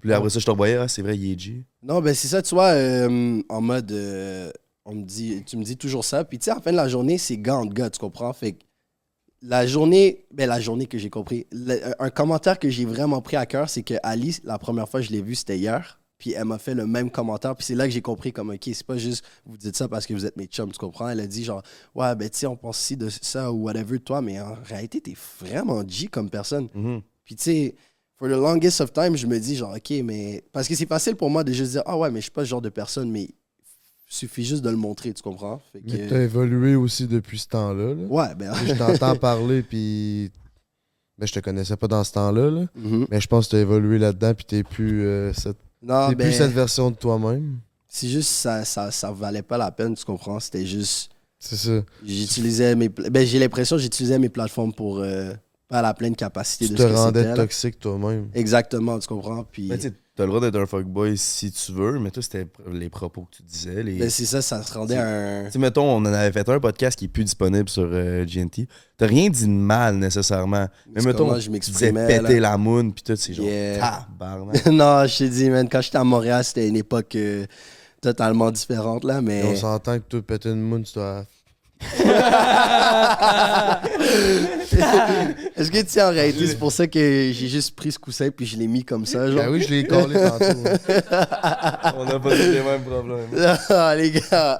Puis 0.00 0.12
après 0.12 0.30
ça, 0.30 0.38
je 0.38 0.46
te 0.46 0.50
revoyais, 0.50 0.76
ah, 0.76 0.88
c'est 0.88 1.02
vrai, 1.02 1.16
G. 1.16 1.64
Non, 1.82 2.00
ben 2.00 2.14
c'est 2.14 2.28
ça, 2.28 2.40
tu 2.40 2.54
vois, 2.54 2.68
euh, 2.68 3.42
en 3.48 3.60
mode, 3.60 3.90
euh, 3.92 4.50
on 4.84 4.94
me 4.94 5.02
dit, 5.02 5.42
tu 5.44 5.56
me 5.56 5.64
dis 5.64 5.76
toujours 5.76 6.04
ça. 6.04 6.24
Puis 6.24 6.38
tu 6.38 6.44
sais, 6.44 6.50
à 6.52 6.54
la 6.54 6.60
fin 6.60 6.70
de 6.70 6.76
la 6.76 6.88
journée, 6.88 7.18
c'est 7.18 7.36
gars 7.36 7.56
entre 7.56 7.74
gars, 7.74 7.90
tu 7.90 7.98
comprends? 7.98 8.32
Fait 8.32 8.52
que 8.52 8.58
la 9.42 9.66
journée, 9.66 10.26
ben 10.32 10.48
la 10.48 10.60
journée 10.60 10.86
que 10.86 10.98
j'ai 10.98 11.10
compris, 11.10 11.46
le- 11.52 11.80
un 12.02 12.10
commentaire 12.10 12.58
que 12.58 12.70
j'ai 12.70 12.84
vraiment 12.84 13.20
pris 13.20 13.36
à 13.36 13.44
cœur, 13.46 13.68
c'est 13.68 13.82
que 13.82 13.94
Alice, 14.02 14.40
la 14.44 14.58
première 14.58 14.88
fois 14.88 15.00
que 15.00 15.06
je 15.06 15.12
l'ai 15.12 15.20
vue, 15.22 15.34
c'était 15.34 15.58
hier. 15.58 16.00
Puis 16.18 16.32
elle 16.32 16.44
m'a 16.46 16.58
fait 16.58 16.74
le 16.74 16.86
même 16.86 17.10
commentaire. 17.10 17.54
Puis 17.54 17.64
c'est 17.66 17.74
là 17.76 17.84
que 17.86 17.92
j'ai 17.92 18.02
compris 18.02 18.32
comme, 18.32 18.50
OK, 18.50 18.60
c'est 18.64 18.84
pas 18.86 18.98
juste 18.98 19.24
vous 19.46 19.56
dites 19.56 19.76
ça 19.76 19.86
parce 19.88 20.04
que 20.06 20.14
vous 20.14 20.26
êtes 20.26 20.36
mes 20.36 20.46
chums, 20.46 20.72
tu 20.72 20.78
comprends? 20.78 21.08
Elle 21.08 21.20
a 21.20 21.26
dit 21.26 21.44
genre, 21.44 21.62
ouais, 21.94 22.14
ben 22.16 22.28
tu 22.28 22.38
sais, 22.38 22.46
on 22.46 22.56
pense 22.56 22.78
ci 22.78 22.96
de 22.96 23.08
ça 23.08 23.52
ou 23.52 23.62
whatever 23.64 23.98
de 23.98 24.02
toi, 24.04 24.20
mais 24.20 24.40
en 24.40 24.54
réalité, 24.64 25.00
t'es 25.00 25.14
vraiment 25.40 25.82
G 25.86 26.08
comme 26.08 26.28
personne. 26.28 26.68
Mhm. 26.74 27.02
Puis 27.24 27.36
tu 27.36 27.44
sais, 27.44 27.74
for 28.16 28.26
the 28.26 28.32
longest 28.32 28.80
of 28.80 28.92
time, 28.92 29.16
je 29.16 29.26
me 29.28 29.38
dis 29.38 29.54
genre, 29.56 29.74
OK, 29.76 29.92
mais. 30.02 30.42
Parce 30.52 30.66
que 30.66 30.74
c'est 30.74 30.88
facile 30.88 31.14
pour 31.14 31.30
moi 31.30 31.44
de 31.44 31.52
juste 31.52 31.70
dire, 31.72 31.82
ah 31.86 31.96
ouais, 31.96 32.10
mais 32.10 32.18
je 32.18 32.24
suis 32.24 32.32
pas 32.32 32.44
ce 32.44 32.48
genre 32.50 32.62
de 32.62 32.68
personne, 32.70 33.10
mais 33.12 33.22
il 33.24 33.34
suffit 34.08 34.44
juste 34.44 34.62
de 34.64 34.70
le 34.70 34.76
montrer, 34.76 35.12
tu 35.12 35.22
comprends? 35.22 35.60
Fait 35.72 35.80
que- 35.80 35.92
Mais 35.92 36.08
t'as 36.08 36.22
évolué 36.22 36.74
aussi 36.74 37.06
depuis 37.06 37.38
ce 37.38 37.46
temps-là. 37.48 37.94
là. 37.94 38.02
Ouais, 38.08 38.34
ben. 38.34 38.52
Je 38.66 38.74
t'entends 38.74 39.14
parler, 39.20 39.62
puis. 39.62 40.32
Mais 41.16 41.26
je 41.28 41.32
te 41.32 41.40
connaissais 41.40 41.76
pas 41.76 41.86
dans 41.88 42.02
ce 42.02 42.12
temps-là, 42.12 42.50
là. 42.50 42.66
Mhm. 42.74 43.06
Mais 43.10 43.20
je 43.20 43.26
pense 43.28 43.46
que 43.46 43.52
t'as 43.52 43.58
évolué 43.60 43.98
là-dedans, 43.98 44.34
puis 44.34 44.44
t'es 44.44 44.62
plus, 44.64 45.04
euh, 45.04 45.32
cette... 45.32 45.58
Non, 45.82 46.08
t'es 46.08 46.14
ben. 46.14 46.28
plus 46.28 46.36
cette 46.36 46.52
version 46.52 46.90
de 46.90 46.96
toi-même? 46.96 47.58
C'est 47.88 48.08
juste, 48.08 48.30
ça, 48.30 48.64
ça, 48.64 48.90
ça 48.90 49.10
valait 49.10 49.42
pas 49.42 49.56
la 49.56 49.70
peine, 49.70 49.94
tu 49.94 50.04
comprends? 50.04 50.40
C'était 50.40 50.66
juste. 50.66 51.10
C'est 51.38 51.56
ça. 51.56 51.82
J'utilisais 52.04 52.74
mes. 52.74 52.88
Ben, 52.88 53.26
j'ai 53.26 53.38
l'impression 53.38 53.76
que 53.76 53.82
j'utilisais 53.82 54.18
mes 54.18 54.28
plateformes 54.28 54.72
pour. 54.72 54.98
euh, 54.98 55.32
pas 55.68 55.80
à 55.80 55.82
la 55.82 55.94
pleine 55.94 56.16
capacité 56.16 56.66
Tu 56.66 56.72
de 56.72 56.76
te 56.78 56.82
ce 56.82 56.88
que 56.88 56.94
rendais 56.94 57.34
toxique 57.34 57.78
toi-même. 57.78 58.30
Exactement, 58.34 58.98
tu 58.98 59.06
comprends? 59.06 59.44
Puis. 59.44 59.68
Mais 59.68 59.78
t'as 60.18 60.24
le 60.24 60.30
droit 60.30 60.40
d'être 60.40 60.60
un 60.60 60.66
fuckboy 60.66 61.16
si 61.16 61.52
tu 61.52 61.70
veux, 61.70 62.00
mais 62.00 62.10
toi, 62.10 62.20
c'était 62.20 62.48
les 62.72 62.90
propos 62.90 63.22
que 63.30 63.36
tu 63.36 63.44
disais. 63.44 63.84
Les... 63.84 64.00
Ben, 64.00 64.10
c'est 64.10 64.24
ça, 64.24 64.42
ça 64.42 64.60
se 64.64 64.74
rendait 64.74 64.96
à 64.96 65.06
un. 65.06 65.44
Tu 65.44 65.52
sais, 65.52 65.58
mettons, 65.60 65.84
on 65.84 65.98
en 65.98 66.06
avait 66.06 66.32
fait 66.32 66.48
un 66.48 66.58
podcast 66.58 66.98
qui 66.98 67.04
est 67.04 67.08
plus 67.08 67.22
disponible 67.22 67.68
sur 67.68 67.88
euh, 67.88 68.24
GNT. 68.24 68.66
T'as 68.96 69.06
rien 69.06 69.30
dit 69.30 69.44
de 69.44 69.50
mal 69.52 69.94
nécessairement. 69.94 70.66
Mais 70.92 71.02
mettons, 71.02 71.28
je 71.38 71.48
tu 71.48 71.60
disais 71.60 71.92
m'exprimais, 71.92 72.06
péter 72.18 72.40
la 72.40 72.58
moune, 72.58 72.92
pis 72.92 73.04
tout, 73.04 73.14
c'est 73.14 73.32
genre, 73.32 73.46
Yeah. 73.46 74.06
tabarnak. 74.18 74.66
non, 74.72 75.06
je 75.06 75.18
t'ai 75.18 75.28
dit, 75.28 75.50
man, 75.50 75.68
quand 75.68 75.82
j'étais 75.82 75.98
à 75.98 76.04
Montréal, 76.04 76.42
c'était 76.42 76.66
une 76.66 76.76
époque 76.76 77.14
euh, 77.14 77.46
totalement 78.00 78.50
différente, 78.50 79.04
là, 79.04 79.22
mais. 79.22 79.42
Et 79.42 79.44
on 79.44 79.54
s'entend 79.54 80.00
que 80.00 80.04
toi, 80.08 80.20
péter 80.22 80.48
une 80.48 80.62
moune, 80.62 80.82
tu 80.82 80.94
dois. 80.94 81.24
Est-ce 85.56 85.70
que 85.70 85.78
tu 85.80 85.88
sais, 85.88 86.02
en 86.02 86.10
réalité, 86.10 86.46
c'est 86.46 86.58
pour 86.58 86.72
ça 86.72 86.86
que 86.86 87.30
j'ai 87.32 87.48
juste 87.48 87.74
pris 87.74 87.92
ce 87.92 87.98
coussin 87.98 88.30
puis 88.30 88.46
je 88.46 88.56
l'ai 88.56 88.66
mis 88.66 88.84
comme 88.84 89.06
ça, 89.06 89.26
genre. 89.30 89.36
Ben 89.44 89.50
oui, 89.50 89.62
je 89.62 89.70
l'ai 89.74 89.84
collé 89.86 90.14
tantôt. 90.14 90.44
hein. 90.44 91.92
on 91.96 92.04
n'a 92.04 92.18
pas 92.20 92.30
tous 92.30 92.36
les 92.52 92.62
mêmes 92.62 92.82
problèmes. 92.82 93.28
Ah, 93.70 93.94
les 93.96 94.10
gars. 94.10 94.58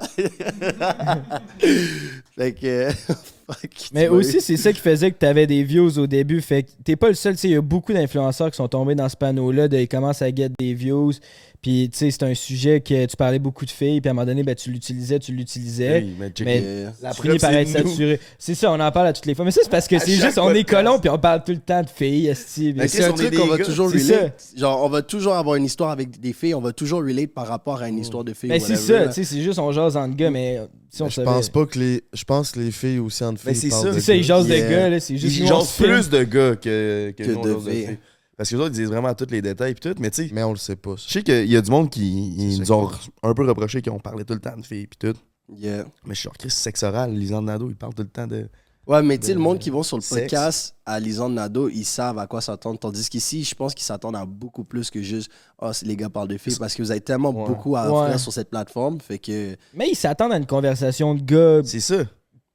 fait 2.37 2.53
que. 2.53 2.89
fuck, 2.89 3.69
Mais 3.93 4.05
tu 4.05 4.09
aussi, 4.11 4.41
c'est 4.41 4.57
ça 4.57 4.71
qui 4.73 4.79
faisait 4.81 5.11
que 5.11 5.17
tu 5.19 5.25
avais 5.25 5.47
des 5.47 5.63
views 5.63 5.97
au 5.99 6.07
début. 6.07 6.41
Fait 6.41 6.63
que 6.63 6.69
t'es 6.83 6.95
pas 6.95 7.07
le 7.09 7.13
seul. 7.15 7.33
Tu 7.35 7.39
sais, 7.41 7.47
il 7.49 7.53
y 7.53 7.57
a 7.57 7.61
beaucoup 7.61 7.93
d'influenceurs 7.93 8.51
qui 8.51 8.57
sont 8.57 8.67
tombés 8.67 8.95
dans 8.95 9.09
ce 9.09 9.17
panneau-là. 9.17 9.67
de- 9.67 9.77
Ils 9.77 9.87
commencent 9.87 10.21
à 10.21 10.29
get 10.33 10.49
des 10.59 10.73
views. 10.73 11.11
Puis, 11.61 11.89
tu 11.91 11.97
sais, 11.97 12.11
c'est 12.11 12.23
un 12.23 12.33
sujet 12.33 12.79
que 12.79 13.05
tu 13.05 13.17
parlais 13.17 13.37
beaucoup 13.39 13.65
de 13.65 13.69
filles. 13.69 13.99
Puis, 13.99 14.07
à 14.07 14.11
un 14.11 14.13
moment 14.13 14.25
donné, 14.25 14.43
ben, 14.43 14.55
tu 14.55 14.71
l'utilisais, 14.71 15.19
tu 15.19 15.33
l'utilisais. 15.33 15.99
Oui, 15.99 16.15
mais 16.17 16.25
Mais- 16.27 16.31
tu 16.31 17.21
finis 17.21 17.37
par 17.37 17.51
c'est 17.51 17.61
être 17.63 17.67
saturé. 17.67 18.19
C'est 18.37 18.55
ça, 18.55 18.71
on 18.71 18.79
en 18.79 18.91
parle 18.91 19.07
à 19.07 19.13
toutes 19.13 19.25
les 19.25 19.35
fois. 19.35 19.43
Mais 19.43 19.51
ça, 19.51 19.59
c'est 19.63 19.69
parce 19.69 19.87
que 19.87 19.99
c'est 19.99 20.13
juste, 20.13 20.37
on 20.37 20.53
est 20.53 20.63
colons, 20.63 20.99
puis 20.99 21.09
on 21.09 21.17
parle 21.19 21.43
tout 21.43 21.51
le 21.51 21.59
temps 21.59 21.81
de 21.81 21.89
filles. 21.89 22.33
Mais 22.75 22.87
c'est 22.87 23.03
un 23.03 23.11
truc 23.11 23.35
qu'on 23.35 23.47
va 23.47 23.57
toujours 23.57 23.89
c'est 23.91 23.97
relate. 24.15 24.43
Genre, 24.55 24.83
on 24.85 24.89
va 24.89 25.01
toujours 25.01 25.35
avoir 25.35 25.57
une 25.57 25.65
histoire 25.65 25.91
avec 25.91 26.19
des 26.19 26.31
filles, 26.31 26.55
on 26.55 26.61
va 26.61 26.71
toujours 26.71 27.01
relate 27.01 27.33
par 27.33 27.47
rapport 27.47 27.81
à 27.81 27.89
une 27.89 27.99
histoire 27.99 28.23
de 28.23 28.33
filles. 28.33 28.49
Mais 28.49 28.59
c'est 28.59 28.73
whatever, 28.73 29.05
ça, 29.05 29.07
tu 29.07 29.13
sais, 29.15 29.23
c'est 29.25 29.41
juste, 29.41 29.59
on 29.59 29.71
jase 29.73 29.97
entre 29.97 30.15
gars, 30.15 30.29
mais 30.31 30.59
euh, 30.59 30.65
si 30.89 31.01
on 31.01 31.05
Mais 31.05 31.11
je 31.11 31.21
pense 31.21 31.49
pas 31.49 31.65
que 31.65 31.77
les. 31.77 32.03
Je 32.13 32.23
pense 32.23 32.51
que 32.51 32.59
les 32.59 32.71
filles 32.71 32.99
aussi 32.99 33.23
entre 33.23 33.41
Mais 33.45 33.53
filles. 33.53 33.69
c'est 33.69 33.75
ça. 33.75 33.89
de 33.89 33.93
C'est 33.93 34.01
ça, 34.01 34.15
ils 34.15 34.23
jasent 34.23 34.47
de 34.47 34.55
gars, 34.55 34.89
là. 34.89 34.99
C'est 34.99 35.17
juste 35.17 35.37
Ils 35.37 35.45
jasent 35.47 35.73
plus 35.73 36.09
de 36.09 36.23
gars 36.23 36.55
que, 36.55 37.13
de 37.17 37.69
filles. 37.69 37.97
Parce 38.39 38.49
que 38.51 38.55
les 38.55 38.61
autres, 38.61 38.71
ils 38.73 38.77
disent 38.79 38.87
vraiment 38.87 39.13
tous 39.13 39.27
les 39.31 39.41
détails 39.41 39.73
pis 39.75 39.81
tout, 39.81 39.95
mais 39.99 40.09
tu 40.11 40.23
sais, 40.27 40.33
Mais 40.33 40.43
on 40.43 40.51
le 40.51 40.57
sait 40.57 40.77
pas. 40.77 40.95
ça. 40.95 41.03
je 41.07 41.11
sais 41.11 41.23
qu'il 41.23 41.51
y 41.51 41.57
a 41.57 41.61
du 41.61 41.69
monde 41.69 41.89
qui 41.89 42.35
ils 42.37 42.57
nous 42.59 42.71
ont 42.71 42.89
un 43.21 43.33
peu 43.33 43.45
reproché 43.45 43.81
qu'ils 43.81 43.91
ont 43.91 43.99
parlé 43.99 44.23
tout 44.23 44.33
le 44.33 44.39
temps 44.39 44.55
de 44.55 44.65
filles 44.65 44.87
pis 44.87 44.97
tout. 44.97 45.13
Yeah. 45.53 45.83
Mais 46.05 46.13
je 46.15 46.19
suis 46.21 46.23
genre, 46.27 46.37
Chris, 46.37 46.49
sexe 46.49 46.83
oral, 46.83 47.11
Lisande 47.13 47.45
Nadeau, 47.47 47.67
il 47.69 47.75
parle 47.75 47.93
tout 47.93 48.03
le 48.03 48.07
temps 48.07 48.27
de. 48.27 48.47
Ouais, 48.87 49.03
mais 49.03 49.17
tu 49.17 49.27
sais, 49.27 49.33
le 49.33 49.39
monde 49.41 49.59
qui 49.59 49.69
vont 49.69 49.83
sur 49.83 49.97
le 49.97 50.01
sexe. 50.01 50.21
podcast 50.31 50.75
à 50.85 50.99
Lisande 51.01 51.33
Nado, 51.33 51.67
ils 51.69 51.83
savent 51.83 52.17
à 52.17 52.27
quoi 52.27 52.39
s'attendre. 52.39 52.79
Tandis 52.79 53.09
qu'ici, 53.09 53.43
je 53.43 53.53
pense 53.53 53.75
qu'ils 53.75 53.83
s'attendent 53.83 54.15
à 54.15 54.25
beaucoup 54.25 54.63
plus 54.63 54.89
que 54.89 55.01
juste 55.01 55.29
Ah, 55.61 55.71
les 55.83 55.95
gars 55.97 56.09
parlent 56.09 56.27
de 56.29 56.37
filles. 56.37 56.55
Parce 56.57 56.73
que 56.73 56.81
vous 56.81 56.89
avez 56.91 57.01
tellement 57.01 57.31
Ouais. 57.31 57.45
beaucoup 57.45 57.75
à 57.75 57.85
Ouais. 57.91 57.99
offrir 58.05 58.19
sur 58.19 58.31
cette 58.31 58.49
plateforme. 58.49 58.99
Fait 59.01 59.19
que. 59.19 59.55
Mais 59.73 59.89
ils 59.91 59.95
s'attendent 59.95 60.31
à 60.31 60.37
une 60.37 60.45
conversation 60.47 61.13
de 61.13 61.21
gars. 61.21 61.61
C'est 61.65 61.81
ça. 61.81 62.03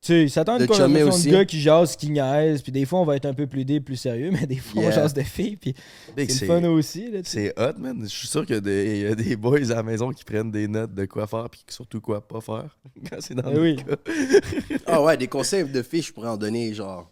Tu 0.04 0.12
sais, 0.12 0.22
ils 0.24 0.30
s'attendent 0.30 0.60
à 0.60 0.64
une 0.64 0.68
conversation 0.68 1.08
aussi. 1.08 1.26
de 1.28 1.32
gars 1.32 1.44
qui 1.46 1.60
jasent, 1.62 1.96
qui 1.96 2.10
niaisent. 2.10 2.60
Puis 2.60 2.72
des 2.72 2.84
fois, 2.84 3.00
on 3.00 3.04
va 3.06 3.16
être 3.16 3.24
un 3.24 3.32
peu 3.32 3.46
plus 3.46 3.64
dé, 3.64 3.80
plus 3.80 3.96
sérieux. 3.96 4.30
Mais 4.32 4.44
des 4.46 4.56
fois, 4.58 4.82
Yeah. 4.82 4.90
on 4.90 4.94
jase 4.94 5.14
de 5.14 5.22
filles. 5.22 5.56
Puis 5.56 5.74
c'est 6.14 6.40
le 6.42 6.46
fun 6.46 6.62
aussi, 6.68 7.10
là. 7.10 7.22
tu 7.22 7.30
sais. 7.30 7.54
C'est 7.56 7.58
hot, 7.58 7.78
man. 7.78 8.00
Je 8.02 8.08
suis 8.08 8.28
sûr 8.28 8.44
qu'il 8.44 8.54
y, 8.56 8.58
a 8.58 8.60
des- 8.60 8.96
il 9.00 9.02
y 9.02 9.06
a 9.06 9.14
des 9.14 9.34
boys 9.36 9.56
à 9.72 9.76
la 9.76 9.82
maison 9.82 10.10
qui 10.12 10.22
prennent 10.24 10.50
des 10.50 10.68
notes 10.68 10.92
de 10.92 11.06
quoi 11.06 11.26
faire 11.26 11.48
puis 11.48 11.64
surtout 11.68 12.02
quoi 12.02 12.20
pas 12.26 12.42
faire 12.42 12.76
quand 13.10 13.16
c'est 13.20 13.34
dans 13.34 13.50
Eh 13.50 13.54
le 13.54 13.60
oui. 13.62 13.76
cas. 13.76 13.96
Ah 14.86 15.02
ouais, 15.02 15.16
des 15.16 15.28
conseils 15.28 15.64
de 15.64 15.82
filles, 15.82 16.02
je 16.02 16.12
pourrais 16.12 16.28
en 16.28 16.36
donner, 16.36 16.74
genre, 16.74 17.10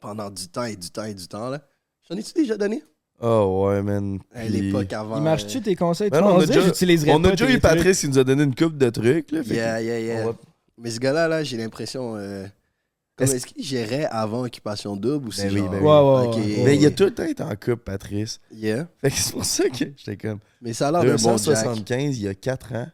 pendant 0.00 0.30
du 0.30 0.46
temps 0.46 0.64
et 0.64 0.76
du 0.76 0.90
temps 0.90 1.04
et 1.04 1.14
du 1.14 1.26
temps, 1.26 1.50
là. 1.50 1.60
J'en 2.08 2.16
ai-tu 2.16 2.32
déjà 2.32 2.56
donné? 2.56 2.82
Oh 3.20 3.66
ouais, 3.66 3.82
man. 3.82 4.20
À 4.32 4.44
l'époque 4.44 4.92
avant. 4.92 5.16
Il 5.16 5.22
marche-tu 5.24 5.60
tes 5.60 5.74
conseils? 5.74 6.08
Ben 6.10 6.20
non, 6.20 6.28
on 6.28 6.30
on 6.36 6.40
a 6.40 6.46
déjà- 6.46 6.60
On 7.08 7.24
a 7.24 7.30
déjà 7.32 7.50
eu. 7.50 7.58
Patrice 7.58 8.00
qui 8.02 8.08
nous 8.08 8.18
a 8.20 8.22
donné 8.22 8.44
une 8.44 8.54
coupe 8.54 8.78
de 8.78 8.88
trucs. 8.90 9.32
Là, 9.32 9.40
Yeah, 9.42 9.80
yeah, 9.82 9.98
yeah. 10.00 10.20
on 10.22 10.26
va- 10.26 10.36
Mais 10.78 10.90
ce 10.90 11.00
gars-là, 11.00 11.28
là, 11.28 11.42
j'ai 11.44 11.56
l'impression. 11.56 12.16
euh, 12.16 12.46
Est-ce- 13.18 13.46
qu'il 13.46 13.64
gérait 13.64 14.04
avant 14.04 14.42
Occupation 14.44 14.94
Double 14.96 15.26
ou 15.28 15.32
c'est 15.32 15.48
Ben 15.48 15.54
oui, 15.54 15.58
genre. 15.80 16.30
ben 16.30 16.38
oui. 16.38 16.60
Mais 16.64 16.76
il 16.76 16.86
a 16.86 16.90
tout 16.92 17.04
le 17.04 17.14
temps 17.14 17.24
été 17.24 17.42
en 17.42 17.50
couple, 17.56 17.78
Patrice. 17.78 18.40
Yeah. 18.52 18.86
Fait 19.00 19.10
que 19.10 19.16
c'est 19.16 19.32
pour 19.32 19.44
ça 19.44 19.68
que 19.68 19.76
j'étais 19.96 20.16
comme 20.16 20.38
Mais 20.62 20.72
ça 20.72 20.88
a 20.88 20.92
l'air 20.92 21.00
bon 21.02 21.08
Jack. 21.08 21.20
275 21.20 22.18
il 22.18 22.22
y 22.22 22.28
a 22.28 22.34
4 22.34 22.74
ans. 22.74 22.86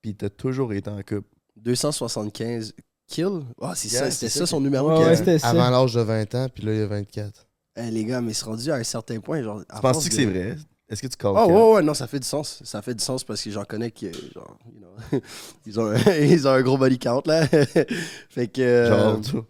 Puis 0.00 0.14
t'as 0.14 0.30
toujours 0.30 0.72
été 0.72 0.88
en 0.88 0.96
couple. 1.02 1.28
275 1.56 2.74
kills. 3.06 3.42
Ah, 3.60 3.74
c'est 3.76 3.88
Yeah, 3.92 4.04
ça, 4.04 4.10
c'est 4.10 4.28
c'était 4.28 4.38
ça 4.40 4.46
son 4.46 4.60
numéro. 4.60 4.88
Ouais, 4.88 4.94
qu'il 4.94 5.02
ouais, 5.02 5.06
avait. 5.08 5.16
c'était 5.16 5.38
ça. 5.38 5.48
Avant 5.50 5.68
l'âge 5.70 5.92
de 5.94 6.00
20 6.00 6.34
ans, 6.34 6.48
puis 6.52 6.64
là, 6.64 6.72
il 6.72 6.78
y 6.78 6.82
a 6.82 6.86
24. 6.86 7.46
Eh, 7.76 7.90
les 7.90 8.04
gars, 8.04 8.20
mais 8.20 8.32
c'est 8.32 8.44
rendu 8.46 8.70
à 8.70 8.76
un 8.76 8.82
certain 8.84 9.20
point. 9.20 9.42
Genre, 9.42 9.62
Tu 9.74 9.80
penses-tu 9.80 10.08
que 10.08 10.14
de- 10.14 10.20
c'est 10.20 10.26
vrai? 10.26 10.56
Est-ce 10.92 11.00
que 11.00 11.06
tu 11.06 11.16
calls 11.16 11.32
Oh, 11.34 11.46
Cap? 11.46 11.48
ouais, 11.56 11.72
ouais, 11.76 11.82
non, 11.82 11.94
ça 11.94 12.06
fait 12.06 12.20
du 12.20 12.26
sens. 12.26 12.60
Ça 12.64 12.82
fait 12.82 12.94
du 12.94 13.02
sens 13.02 13.24
parce 13.24 13.42
que 13.42 13.50
j'en 13.50 13.64
connais 13.64 13.90
qui, 13.90 14.12
genre, 14.34 14.58
you 14.72 14.78
know, 14.78 15.20
ils, 15.66 15.80
ont 15.80 15.86
un, 15.86 15.96
ils 16.20 16.46
ont 16.46 16.50
un 16.50 16.60
gros 16.62 16.76
body 16.76 16.98
count, 16.98 17.22
là. 17.24 17.46
fait 18.28 18.48
que. 18.48 18.60
euh, 18.60 18.88
Genre, 18.88 19.20
toi. 19.22 19.46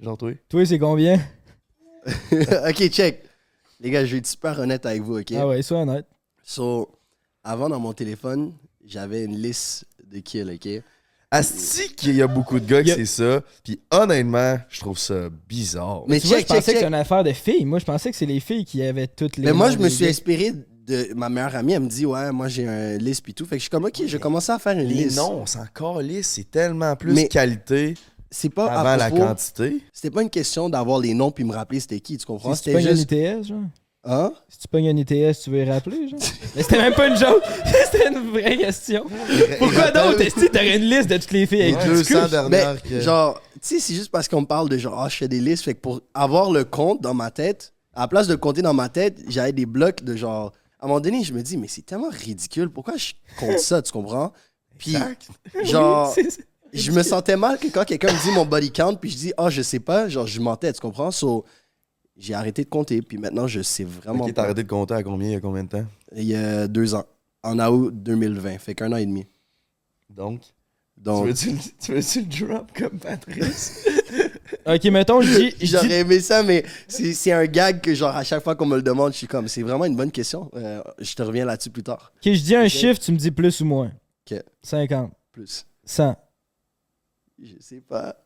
Genre, 0.00 0.16
toi. 0.18 0.32
Toi, 0.48 0.64
c'est 0.66 0.78
combien? 0.78 1.20
ok, 2.06 2.88
check. 2.88 3.22
Les 3.80 3.90
gars, 3.90 4.04
je 4.06 4.12
vais 4.12 4.18
être 4.18 4.26
super 4.26 4.58
honnête 4.58 4.86
avec 4.86 5.02
vous, 5.02 5.18
ok? 5.18 5.32
Ah 5.36 5.46
ouais, 5.46 5.60
sois 5.62 5.80
honnête. 5.82 6.06
So, 6.42 6.88
avant, 7.44 7.68
dans 7.68 7.78
mon 7.80 7.92
téléphone, 7.92 8.52
j'avais 8.84 9.24
une 9.24 9.36
liste 9.36 9.84
de 10.10 10.20
kills, 10.20 10.50
ok? 10.54 10.82
Asti 11.30 11.92
qu'il 11.94 12.14
y 12.14 12.22
a 12.22 12.26
beaucoup 12.28 12.58
de 12.60 12.64
gars 12.66 12.82
qui 12.84 12.90
c'est 12.90 13.04
ça. 13.04 13.42
Puis 13.64 13.80
honnêtement, 13.90 14.56
je 14.70 14.80
trouve 14.80 14.96
ça 14.98 15.28
bizarre. 15.48 16.04
Mais 16.06 16.20
Tu 16.20 16.28
vois, 16.28 16.38
check, 16.38 16.46
je 16.48 16.54
pensais 16.54 16.60
check, 16.60 16.74
que 16.74 16.78
c'est 16.78 16.84
check. 16.84 16.88
une 16.88 16.94
affaire 16.94 17.24
de 17.24 17.32
filles. 17.32 17.64
Moi, 17.64 17.80
je 17.80 17.84
pensais 17.84 18.10
que 18.12 18.16
c'est 18.16 18.26
les 18.26 18.38
filles 18.40 18.64
qui 18.64 18.80
avaient 18.82 19.08
toutes 19.08 19.36
les. 19.36 19.44
Mais 19.46 19.52
moi, 19.52 19.70
je 19.70 19.76
me 19.76 19.88
suis 19.88 20.04
gars. 20.04 20.10
inspiré 20.10 20.52
de 20.86 21.08
ma 21.14 21.28
meilleure 21.28 21.56
amie. 21.56 21.72
Elle 21.72 21.80
me 21.82 21.88
dit, 21.88 22.06
ouais, 22.06 22.30
moi, 22.32 22.48
j'ai 22.48 22.66
un 22.66 22.96
liste 22.98 23.22
puis 23.22 23.34
tout. 23.34 23.44
Fait 23.44 23.56
que 23.56 23.58
je 23.58 23.62
suis 23.62 23.70
comme, 23.70 23.84
ok, 23.84 24.02
je 24.06 24.12
vais 24.12 24.18
commencer 24.18 24.52
à 24.52 24.58
faire 24.58 24.72
une 24.78 24.86
Les 24.88 24.94
liste. 25.04 25.16
noms, 25.16 25.40
on 25.42 25.46
s'en 25.46 25.64
calisse, 25.74 26.28
c'est 26.28 26.50
tellement 26.50 26.94
plus 26.96 27.12
Mais- 27.12 27.28
qualité 27.28 27.94
C'est 28.30 28.50
pas 28.50 28.66
avant 28.66 28.90
à 28.90 28.96
la 28.96 29.10
quantité. 29.10 29.78
C'était 29.92 30.10
pas 30.10 30.22
une 30.22 30.30
question 30.30 30.68
d'avoir 30.68 30.98
les 31.00 31.14
noms 31.14 31.30
puis 31.30 31.44
me 31.44 31.52
rappeler 31.54 31.80
c'était 31.80 32.00
qui, 32.00 32.16
tu 32.18 32.26
comprends? 32.26 32.54
C'est 32.54 32.72
pas 32.72 32.78
C'était 32.80 32.90
une 32.90 32.96
juste. 32.96 33.12
ITS, 33.12 33.48
genre? 33.48 33.60
Hein? 34.08 34.32
Si 34.48 34.58
tu 34.58 34.68
pognes 34.68 34.88
un 34.88 34.96
ITS, 34.96 35.42
tu 35.42 35.50
veux 35.50 35.64
y 35.64 35.68
rappeler, 35.68 36.08
genre? 36.08 36.20
Mais 36.54 36.62
c'était 36.62 36.78
même 36.78 36.94
pas 36.94 37.08
une 37.08 37.16
joke. 37.16 37.42
c'était 37.90 38.08
une 38.08 38.30
vraie 38.30 38.56
question. 38.56 39.04
Pourquoi 39.58 39.90
d'autre? 39.90 40.20
Est-ce 40.20 40.34
que 40.36 40.46
t'aurais 40.46 40.76
une 40.76 40.84
liste 40.84 41.08
de 41.10 41.16
toutes 41.16 41.32
les 41.32 41.46
filles 41.46 41.58
Les 41.58 41.74
avec 41.74 41.88
du 41.88 41.94
200 41.96 42.04
cul? 42.24 42.30
dernières 42.30 42.74
Mais, 42.84 42.88
que- 42.88 43.00
genre, 43.00 43.40
tu 43.54 43.58
sais, 43.62 43.80
c'est 43.80 43.94
juste 43.94 44.12
parce 44.12 44.28
qu'on 44.28 44.42
me 44.42 44.46
parle 44.46 44.68
de 44.68 44.78
genre, 44.78 45.00
ah, 45.02 45.08
je 45.08 45.16
fais 45.16 45.26
des 45.28 45.40
listes. 45.40 45.64
Fait 45.64 45.74
que 45.74 45.80
pour 45.80 46.00
avoir 46.14 46.52
le 46.52 46.62
compte 46.64 47.00
dans 47.02 47.14
ma 47.14 47.32
tête, 47.32 47.72
à 47.94 48.02
la 48.02 48.08
place 48.08 48.28
de 48.28 48.36
compter 48.36 48.62
dans 48.62 48.74
ma 48.74 48.88
tête, 48.88 49.18
j'avais 49.28 49.52
des 49.52 49.66
blocs 49.66 50.04
de 50.04 50.14
genre. 50.14 50.52
À 50.86 50.88
un 50.88 50.92
moment 50.92 51.00
donné, 51.00 51.24
je 51.24 51.32
me 51.32 51.42
dis, 51.42 51.56
mais 51.56 51.66
c'est 51.66 51.82
tellement 51.82 52.10
ridicule. 52.10 52.70
Pourquoi 52.70 52.96
je 52.96 53.14
compte 53.40 53.58
ça, 53.58 53.82
tu 53.82 53.90
comprends? 53.90 54.32
Puis, 54.78 54.94
genre, 55.64 56.14
je 56.72 56.92
me 56.92 57.02
sentais 57.02 57.36
mal 57.36 57.58
que 57.58 57.66
quand 57.66 57.84
quelqu'un 57.84 58.12
me 58.12 58.22
dit 58.22 58.30
mon 58.32 58.46
body 58.46 58.70
count, 58.70 58.94
puis 58.94 59.10
je 59.10 59.16
dis, 59.16 59.32
ah, 59.36 59.50
je 59.50 59.62
sais 59.62 59.80
pas, 59.80 60.08
genre, 60.08 60.28
je 60.28 60.40
mentais, 60.40 60.72
tu 60.72 60.78
comprends? 60.80 61.10
So, 61.10 61.44
j'ai 62.16 62.34
arrêté 62.34 62.62
de 62.62 62.68
compter, 62.68 63.02
puis 63.02 63.18
maintenant, 63.18 63.48
je 63.48 63.62
sais 63.62 63.82
vraiment 63.82 64.26
Ok, 64.26 64.34
t'as 64.34 64.44
arrêté 64.44 64.62
de 64.62 64.68
compter 64.68 64.94
à 64.94 65.02
combien, 65.02 65.28
il 65.28 65.32
y 65.32 65.36
a 65.36 65.40
combien 65.40 65.64
de 65.64 65.70
temps? 65.70 65.86
Il 66.14 66.22
y 66.22 66.36
a 66.36 66.68
deux 66.68 66.94
ans, 66.94 67.04
en 67.42 67.58
août 67.58 67.90
2020, 67.92 68.58
fait 68.58 68.76
qu'un 68.76 68.92
an 68.92 68.96
et 68.96 69.06
demi. 69.06 69.26
Donc, 70.08 70.40
Donc, 70.96 71.34
tu 71.34 71.48
veux-tu 71.50 71.70
tu 71.80 71.94
veux-tu 71.94 72.20
le 72.20 72.46
drop 72.46 72.70
comme 72.72 72.96
Patrice? 73.00 73.88
Ok, 74.66 74.84
mettons, 74.84 75.20
je 75.20 75.34
dis. 75.38 75.50
je 75.50 75.56
dis- 75.56 75.66
J'aurais 75.66 76.00
aimé 76.00 76.20
ça, 76.20 76.42
mais 76.42 76.64
c'est 76.88 77.12
c'est 77.12 77.32
un 77.32 77.46
gag 77.46 77.80
que, 77.80 77.94
genre, 77.94 78.14
à 78.14 78.24
chaque 78.24 78.42
fois 78.42 78.54
qu'on 78.54 78.66
me 78.66 78.76
le 78.76 78.82
demande, 78.82 79.12
je 79.12 79.18
suis 79.18 79.26
comme, 79.26 79.48
c'est 79.48 79.62
vraiment 79.62 79.84
une 79.84 79.96
bonne 79.96 80.10
question. 80.10 80.50
Euh, 80.56 80.82
je 81.00 81.14
te 81.14 81.22
reviens 81.22 81.44
là-dessus 81.44 81.70
plus 81.70 81.82
tard. 81.82 82.12
Ok, 82.16 82.32
je 82.32 82.40
dis 82.42 82.54
un 82.56 82.68
chiffre, 82.68 83.00
tu 83.00 83.12
me 83.12 83.16
dis 83.16 83.30
plus 83.30 83.60
ou 83.60 83.64
moins. 83.64 83.92
Ok. 84.30 84.40
50. 84.62 85.12
Plus. 85.32 85.66
100. 85.84 86.16
Je 87.42 87.54
sais 87.60 87.80
pas. 87.80 88.16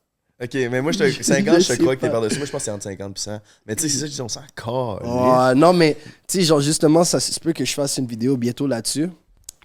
Ok, 0.42 0.54
mais 0.54 0.80
moi, 0.80 0.92
je 0.92 0.98
te, 0.98 1.08
Je 1.10 1.22
50, 1.22 1.56
je 1.56 1.60
sais 1.60 1.76
te 1.76 1.82
crois 1.82 1.96
que 1.96 2.00
t'es 2.00 2.10
par-dessus. 2.10 2.38
Moi, 2.38 2.46
je 2.46 2.50
pense 2.52 2.60
que 2.60 2.64
c'est 2.64 2.70
entre 2.70 2.84
50 2.84 3.16
et 3.16 3.20
100. 3.20 3.40
Mais 3.66 3.76
tu 3.76 3.82
sais, 3.82 3.88
c'est 3.90 3.98
ça, 3.98 4.06
je 4.06 4.12
dis, 4.12 4.20
on 4.22 4.28
s'en. 4.28 4.40
Oh, 4.66 4.98
non, 5.54 5.72
mais, 5.74 5.96
tu 6.26 6.38
sais, 6.38 6.42
genre, 6.44 6.60
justement, 6.60 7.04
ça 7.04 7.20
se 7.20 7.38
peut 7.40 7.52
que 7.52 7.64
je 7.64 7.72
fasse 7.74 7.98
une 7.98 8.06
vidéo 8.06 8.36
bientôt 8.36 8.66
là-dessus. 8.66 9.08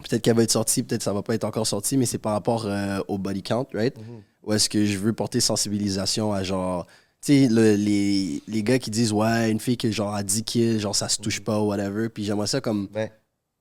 Peut-être 0.03 0.21
qu'elle 0.21 0.35
va 0.35 0.43
être 0.43 0.51
sortie, 0.51 0.83
peut-être 0.83 1.01
ça 1.03 1.13
va 1.13 1.21
pas 1.23 1.33
être 1.35 1.45
encore 1.45 1.65
sorti, 1.65 1.95
mais 1.95 2.05
c'est 2.05 2.17
par 2.17 2.33
rapport 2.33 2.65
euh, 2.65 2.99
au 3.07 3.17
body 3.17 3.41
count, 3.41 3.65
right? 3.73 3.95
Ou 4.45 4.53
est-ce 4.53 4.69
que 4.69 4.85
je 4.85 4.97
veux 4.97 5.11
porter 5.13 5.39
sensibilisation 5.41 6.31
à 6.33 6.43
genre. 6.43 6.85
Tu 7.21 7.45
sais, 7.45 7.47
le- 7.49 7.73
les, 7.75 8.41
les 8.47 8.63
gars 8.63 8.77
qui 8.77 8.91
disent, 8.91 9.11
ouais, 9.11 9.49
une 9.49 9.59
fille 9.59 9.77
qui 9.77 9.87
est 9.87 9.91
genre 9.91 10.13
à 10.13 10.21
10 10.21 10.43
kills, 10.43 10.79
genre 10.79 10.95
ça 10.95 11.09
se 11.09 11.19
touche 11.19 11.39
pas, 11.41 11.59
ou 11.59 11.65
whatever. 11.67 12.09
Puis 12.09 12.23
j'aimerais 12.23 12.47
ça 12.47 12.61
comme. 12.61 12.87
Ben, 12.93 13.09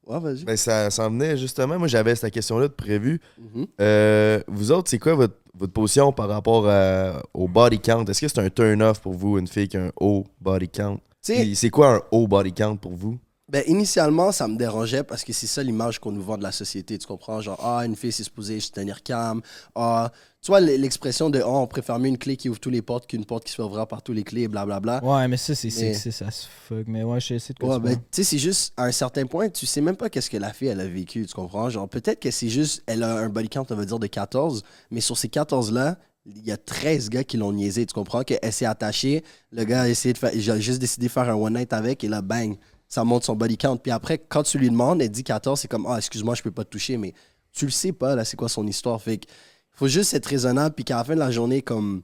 Ouais, 0.07 0.21
vas-y. 0.21 0.45
ben 0.45 0.55
ça 0.55 0.91
s'en 0.91 1.09
venait 1.09 1.39
justement. 1.39 1.79
Moi, 1.79 1.89
j'avais 1.89 2.15
cette 2.15 2.35
question-là 2.35 2.69
de 2.69 2.75
prévu. 2.75 3.23
Mhm. 3.39 3.67
Euh, 3.81 4.41
vous 4.49 4.71
autres, 4.71 4.91
c'est 4.91 4.99
quoi 4.99 5.15
votre, 5.15 5.37
votre 5.55 5.73
position 5.73 6.13
par 6.13 6.29
rapport 6.29 6.69
à- 6.69 7.23
au 7.33 7.49
body 7.49 7.81
count? 7.81 8.05
Est-ce 8.05 8.21
que 8.21 8.29
c'est 8.29 8.39
un 8.41 8.51
turn-off 8.51 9.01
pour 9.01 9.15
vous, 9.15 9.39
une 9.39 9.49
fille 9.49 9.67
qui 9.69 9.79
a 9.79 9.85
un 9.87 9.93
haut 9.99 10.27
body 10.43 10.69
count? 10.69 11.01
C'est 11.23 11.71
quoi 11.71 11.95
un 11.97 12.01
haut 12.11 12.29
body 12.29 12.53
count 12.53 12.77
pour 12.77 12.93
vous? 12.93 13.19
Ben, 13.49 13.63
initialement, 13.67 14.31
ça 14.31 14.47
me 14.47 14.57
dérangeait 14.59 15.05
parce 15.05 15.25
que 15.25 15.33
c'est 15.33 15.47
ça 15.47 15.63
l'image 15.63 15.99
qu'on 15.99 16.13
nous 16.13 16.23
vend 16.23 16.37
de 16.37 16.43
la 16.43 16.53
société. 16.53 16.99
Tu 16.99 17.07
comprends? 17.07 17.41
Genre, 17.41 17.59
ah, 17.65 17.87
une 17.87 17.97
fille, 17.97 18.13
c'est 18.13 18.25
supposé 18.25 18.61
se 18.61 18.71
tenir 18.73 19.03
calme. 19.03 19.41
Ah, 19.75 20.13
tu 20.45 20.51
vois, 20.51 20.61
l'expression 20.61 21.31
de, 21.31 21.41
ah, 21.41 21.49
on 21.49 21.67
préfère 21.67 21.99
mieux 21.99 22.09
une 22.09 22.19
clé 22.19 22.37
qui 22.37 22.51
ouvre 22.51 22.61
toutes 22.61 22.75
les 22.75 22.83
portes 22.83 23.07
qu'une 23.07 23.25
porte 23.25 23.45
qui 23.45 23.51
se 23.53 23.57
fait 23.57 23.63
ouvrir 23.63 23.87
par 23.87 24.03
tous 24.03 24.13
les 24.13 24.25
clés, 24.25 24.47
blablabla. 24.47 25.03
Ouais, 25.03 25.27
mais 25.27 25.39
ça, 25.39 25.55
c'est 25.55 25.69
Mais- 25.81 25.95
ça 25.95 26.31
se 26.31 26.47
fuck. 26.69 26.87
Mais 26.87 27.03
ouais, 27.03 27.19
je 27.19 27.39
sais 27.39 27.55
de 27.55 27.59
quoi 27.59 27.71
Ouais, 27.71 27.77
tu 27.77 27.83
ben, 27.83 27.95
tu 27.97 28.03
sais, 28.11 28.25
c'est 28.25 28.39
juste, 28.39 28.75
à 28.77 28.85
un 28.85 28.93
certain 28.93 29.25
point, 29.25 29.49
tu 29.49 29.65
sais 29.65 29.81
même 29.81 29.97
pas 29.97 30.11
qu'est-ce 30.11 30.29
que 30.29 30.37
la 30.37 30.53
fille, 30.53 30.69
elle 30.69 30.81
a 30.81 30.87
vécu, 30.87 31.25
tu 31.25 31.33
comprends? 31.33 31.71
Genre, 31.71 31.89
peut-être 31.89 32.21
que 32.21 32.31
c'est 32.31 32.51
juste, 32.51 32.83
elle 32.87 33.03
a 33.05 33.17
un 33.17 33.31
body 33.31 33.49
count, 33.49 33.65
on 33.71 33.75
va 33.75 33.87
dire, 33.87 33.99
de 33.99 34.07
14, 34.07 34.65
mais 34.91 35.01
sur 35.01 35.17
ces 35.17 35.29
14-là, 35.29 35.97
il 36.27 36.45
y 36.45 36.53
a 36.53 36.59
13 36.59 37.09
gars 37.09 37.25
qui 37.25 37.39
l'ont 37.39 37.53
niaisé, 37.55 37.87
tu 37.87 37.95
comprends? 37.95 38.23
Qu'elle 38.23 38.53
s'est 38.53 38.67
attachée, 38.67 39.25
le 39.51 39.65
gars 39.65 39.83
a 39.83 39.89
essayé 39.89 40.13
de 40.13 40.19
faire, 40.19 40.35
il 40.35 40.51
a 40.51 40.61
juste 40.61 40.79
décidé 40.79 41.07
de 41.07 41.11
faire 41.11 41.31
un 41.31 41.35
one 41.37 41.55
night 41.55 41.73
avec, 41.73 42.05
et 42.05 42.09
là, 42.09 42.21
bang, 42.21 42.59
ça 42.87 43.03
monte 43.03 43.25
son 43.25 43.35
body 43.35 43.57
count. 43.57 43.79
Puis 43.79 43.93
après, 43.93 44.19
quand 44.19 44.43
tu 44.43 44.59
lui 44.59 44.69
demandes, 44.69 45.01
elle 45.01 45.11
dit 45.11 45.25
14, 45.25 45.59
c'est 45.59 45.69
comme, 45.69 45.87
ah, 45.89 45.97
excuse-moi, 45.97 46.35
je 46.35 46.43
peux 46.43 46.51
pas 46.51 46.65
te 46.65 46.71
toucher, 46.71 46.99
mais 46.99 47.15
tu 47.55 47.65
le 47.65 47.71
sais 47.71 47.93
pas, 47.93 48.15
là, 48.15 48.27
c'est 48.27 48.37
quoi 48.37 48.51
son 48.51 48.67
histoire. 48.67 49.01
Fait 49.01 49.17
que, 49.19 49.27
faut 49.75 49.89
juste 49.89 50.15
être 50.15 50.27
raisonnable, 50.27 50.75
puis 50.75 50.85
qu'à 50.85 50.97
la 50.97 51.05
fin 51.05 51.15
de 51.15 51.21
la 51.21 51.31
journée, 51.31 51.63
comme, 51.63 52.03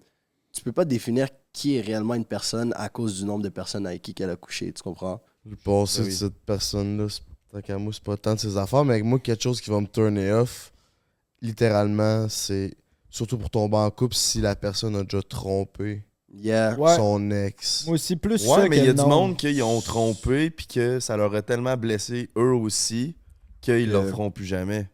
tu 0.53 0.63
peux 0.63 0.73
pas 0.73 0.85
définir 0.85 1.29
qui 1.53 1.77
est 1.77 1.81
réellement 1.81 2.15
une 2.15 2.25
personne 2.25 2.73
à 2.77 2.89
cause 2.89 3.19
du 3.19 3.25
nombre 3.25 3.43
de 3.43 3.49
personnes 3.49 3.87
avec 3.87 4.03
qui 4.03 4.15
qu'elle 4.15 4.31
a 4.31 4.37
couché, 4.37 4.73
tu 4.73 4.83
comprends? 4.83 5.21
Le 5.45 5.57
passé 5.57 6.01
Ben 6.01 6.05
de 6.07 6.11
oui. 6.11 6.17
cette 6.17 6.39
personne-là, 6.45 7.07
tant 7.51 7.61
qu'à 7.61 7.79
moi, 7.79 7.93
c'est 7.93 8.03
pas 8.05 8.17
tant 8.17 8.35
de 8.35 8.41
ses 8.41 8.57
affaires, 8.57 8.85
mais 8.85 8.95
avec 8.95 9.05
moi, 9.05 9.19
quelque 9.19 9.43
chose 9.43 9.61
qui 9.61 9.71
va 9.71 9.81
me 9.81 9.87
turner 9.87 10.31
off, 10.33 10.73
littéralement, 11.43 12.29
c'est 12.29 12.75
surtout 13.09 13.39
pour 13.39 13.51
tomber 13.51 13.77
en 13.77 13.91
couple 13.91 14.15
si 14.15 14.41
la 14.41 14.55
personne 14.57 14.97
a 14.97 15.03
déjà 15.03 15.23
trompé 15.23 16.03
Yeah. 16.33 16.79
Ouais. 16.79 16.95
son 16.95 17.29
ex. 17.33 17.87
Moi 17.87 17.95
aussi, 17.97 18.15
plus 18.15 18.39
ça 18.39 18.61
Ouais, 18.61 18.69
mais 18.69 18.77
que 18.77 18.83
il 18.83 18.87
y 18.87 18.89
a 18.89 18.93
du 18.93 19.03
monde 19.03 19.37
qui 19.37 19.61
ont 19.63 19.81
trompé 19.81 20.49
puis 20.51 20.69
que 20.69 21.01
ça 21.01 21.17
leur 21.17 21.35
a 21.35 21.43
tellement 21.43 21.77
blessé 21.77 22.31
eux 22.39 22.53
aussi 22.55 23.17
qu'ils 23.61 23.89
ne 23.89 23.95
le 23.95 24.07
feront 24.11 24.31
plus 24.31 24.45
jamais. 24.45 24.89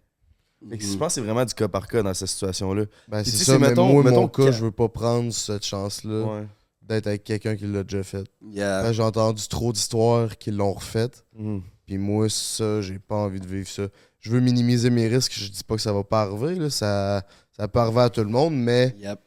Fait 0.69 0.79
que 0.79 0.85
Mhm. 0.85 0.93
Je 0.93 0.97
pense 0.97 1.07
que 1.09 1.13
c'est 1.15 1.21
vraiment 1.21 1.45
du 1.45 1.55
cas 1.55 1.69
par 1.69 1.87
cas 1.87 2.03
dans 2.03 2.15
cette 2.15 2.29
situation-là. 2.29 2.85
Ben, 3.09 3.23
Puis 3.23 3.31
c'est 3.31 3.39
tu 3.39 3.39
sais, 3.39 3.45
ça, 3.45 3.53
c'est 3.53 3.59
mais 3.59 3.69
mettons- 3.69 3.93
moi, 3.93 4.03
mettons 4.03 4.23
mon 4.23 4.29
cas, 4.29 4.47
que- 4.47 4.53
je 4.53 4.65
veux 4.65 4.71
pas 4.73 4.89
prendre 4.89 5.33
cette 5.33 5.65
chance-là 5.65 6.23
Ouais. 6.25 6.47
d'être 6.83 7.07
avec 7.07 7.25
quelqu'un 7.25 7.55
qui 7.57 7.67
l'a 7.67 7.83
déjà 7.85 8.03
fait. 8.03 8.25
Yeah. 8.51 8.83
Ben, 8.83 8.93
J'ai 8.93 9.03
entendu 9.03 9.47
trop 9.49 9.73
d'histoires 9.73 10.37
qui 10.39 10.51
l'ont 10.51 10.73
refait, 10.73 11.11
Mhm. 11.39 11.63
puis 11.87 11.99
moi, 11.99 12.29
ça, 12.29 12.81
j'ai 12.83 12.99
pas 12.99 13.17
envie 13.17 13.41
de 13.41 13.47
vivre 13.47 13.69
ça. 13.69 13.87
Je 14.21 14.31
veux 14.33 14.41
minimiser 14.41 14.91
mes 14.91 15.07
risques, 15.07 15.33
je 15.37 15.49
dis 15.51 15.63
pas 15.63 15.77
que 15.77 15.83
ça 15.83 15.93
va 15.93 16.03
pas 16.03 16.23
arriver, 16.23 16.57
là, 16.57 16.69
ça, 16.71 17.25
ça 17.57 17.69
peut 17.69 17.79
arriver 17.79 18.01
à 18.01 18.11
tout 18.11 18.23
le 18.23 18.31
monde, 18.31 18.55
mais 18.57 18.97
Yep. 18.99 19.21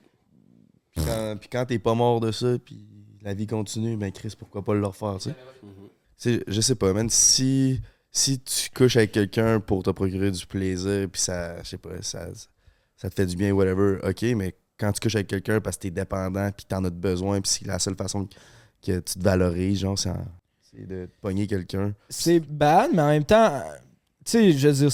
Puis 0.96 1.06
quand, 1.06 1.38
puis 1.40 1.50
quand 1.50 1.66
t'es 1.66 1.80
pas 1.80 1.94
mort 1.94 2.20
de 2.20 2.32
ça, 2.32 2.58
puis 2.64 2.86
la 3.22 3.34
vie 3.34 3.48
continue, 3.48 3.96
ben 3.96 4.12
Chris, 4.12 4.34
pourquoi 4.38 4.64
pas 4.64 4.74
le 4.74 4.86
refaire, 4.86 5.18
tu 5.20 5.30
sais? 5.30 5.36
C'est- 6.18 6.44
Je 6.48 6.60
sais 6.62 6.76
pas, 6.76 6.92
man, 6.92 7.10
si, 7.10 7.80
si 8.12 8.40
tu 8.40 8.70
couches 8.76 8.98
avec 8.98 9.12
quelqu'un 9.12 9.60
pour 9.60 9.84
te 9.84 9.90
procurer 9.92 10.32
du 10.32 10.46
plaisir, 10.46 11.08
puis 11.12 11.22
ça, 11.22 11.62
je 11.64 11.70
sais 11.70 11.78
pas, 11.78 12.02
ça, 12.02 12.28
ça 12.98 13.10
te 13.10 13.16
fait 13.16 13.26
du 13.26 13.36
bien, 13.36 13.52
whatever, 13.52 13.98
ok, 14.04 14.22
mais 14.36 14.56
quand 14.80 14.92
tu 14.92 15.00
couches 15.00 15.16
avec 15.16 15.28
quelqu'un 15.28 15.60
parce 15.62 15.76
que 15.78 15.84
t'es 15.84 15.92
dépendant, 15.92 16.50
puis 16.56 16.66
t'en 16.68 16.84
as 16.86 16.90
besoin, 16.90 17.40
puis 17.42 17.52
c'est 17.52 17.68
la 17.68 17.80
seule 17.80 17.96
façon 17.96 18.28
que 18.82 19.00
tu 19.00 19.14
te 19.20 19.24
valorises, 19.24 19.80
genre, 19.80 19.98
c'est 20.00 20.10
en- 20.10 20.26
c'est 20.72 20.88
de 20.88 21.06
te 21.06 21.12
pogner 21.22 21.48
quelqu'un. 21.48 21.94
C'est 22.10 22.40
bad, 22.40 22.92
mais 22.94 23.02
en 23.02 23.08
même 23.10 23.26
temps, 23.26 23.62
tu 24.26 24.32
sais, 24.32 24.52
je 24.54 24.68
veux 24.68 24.74
dire, 24.74 24.90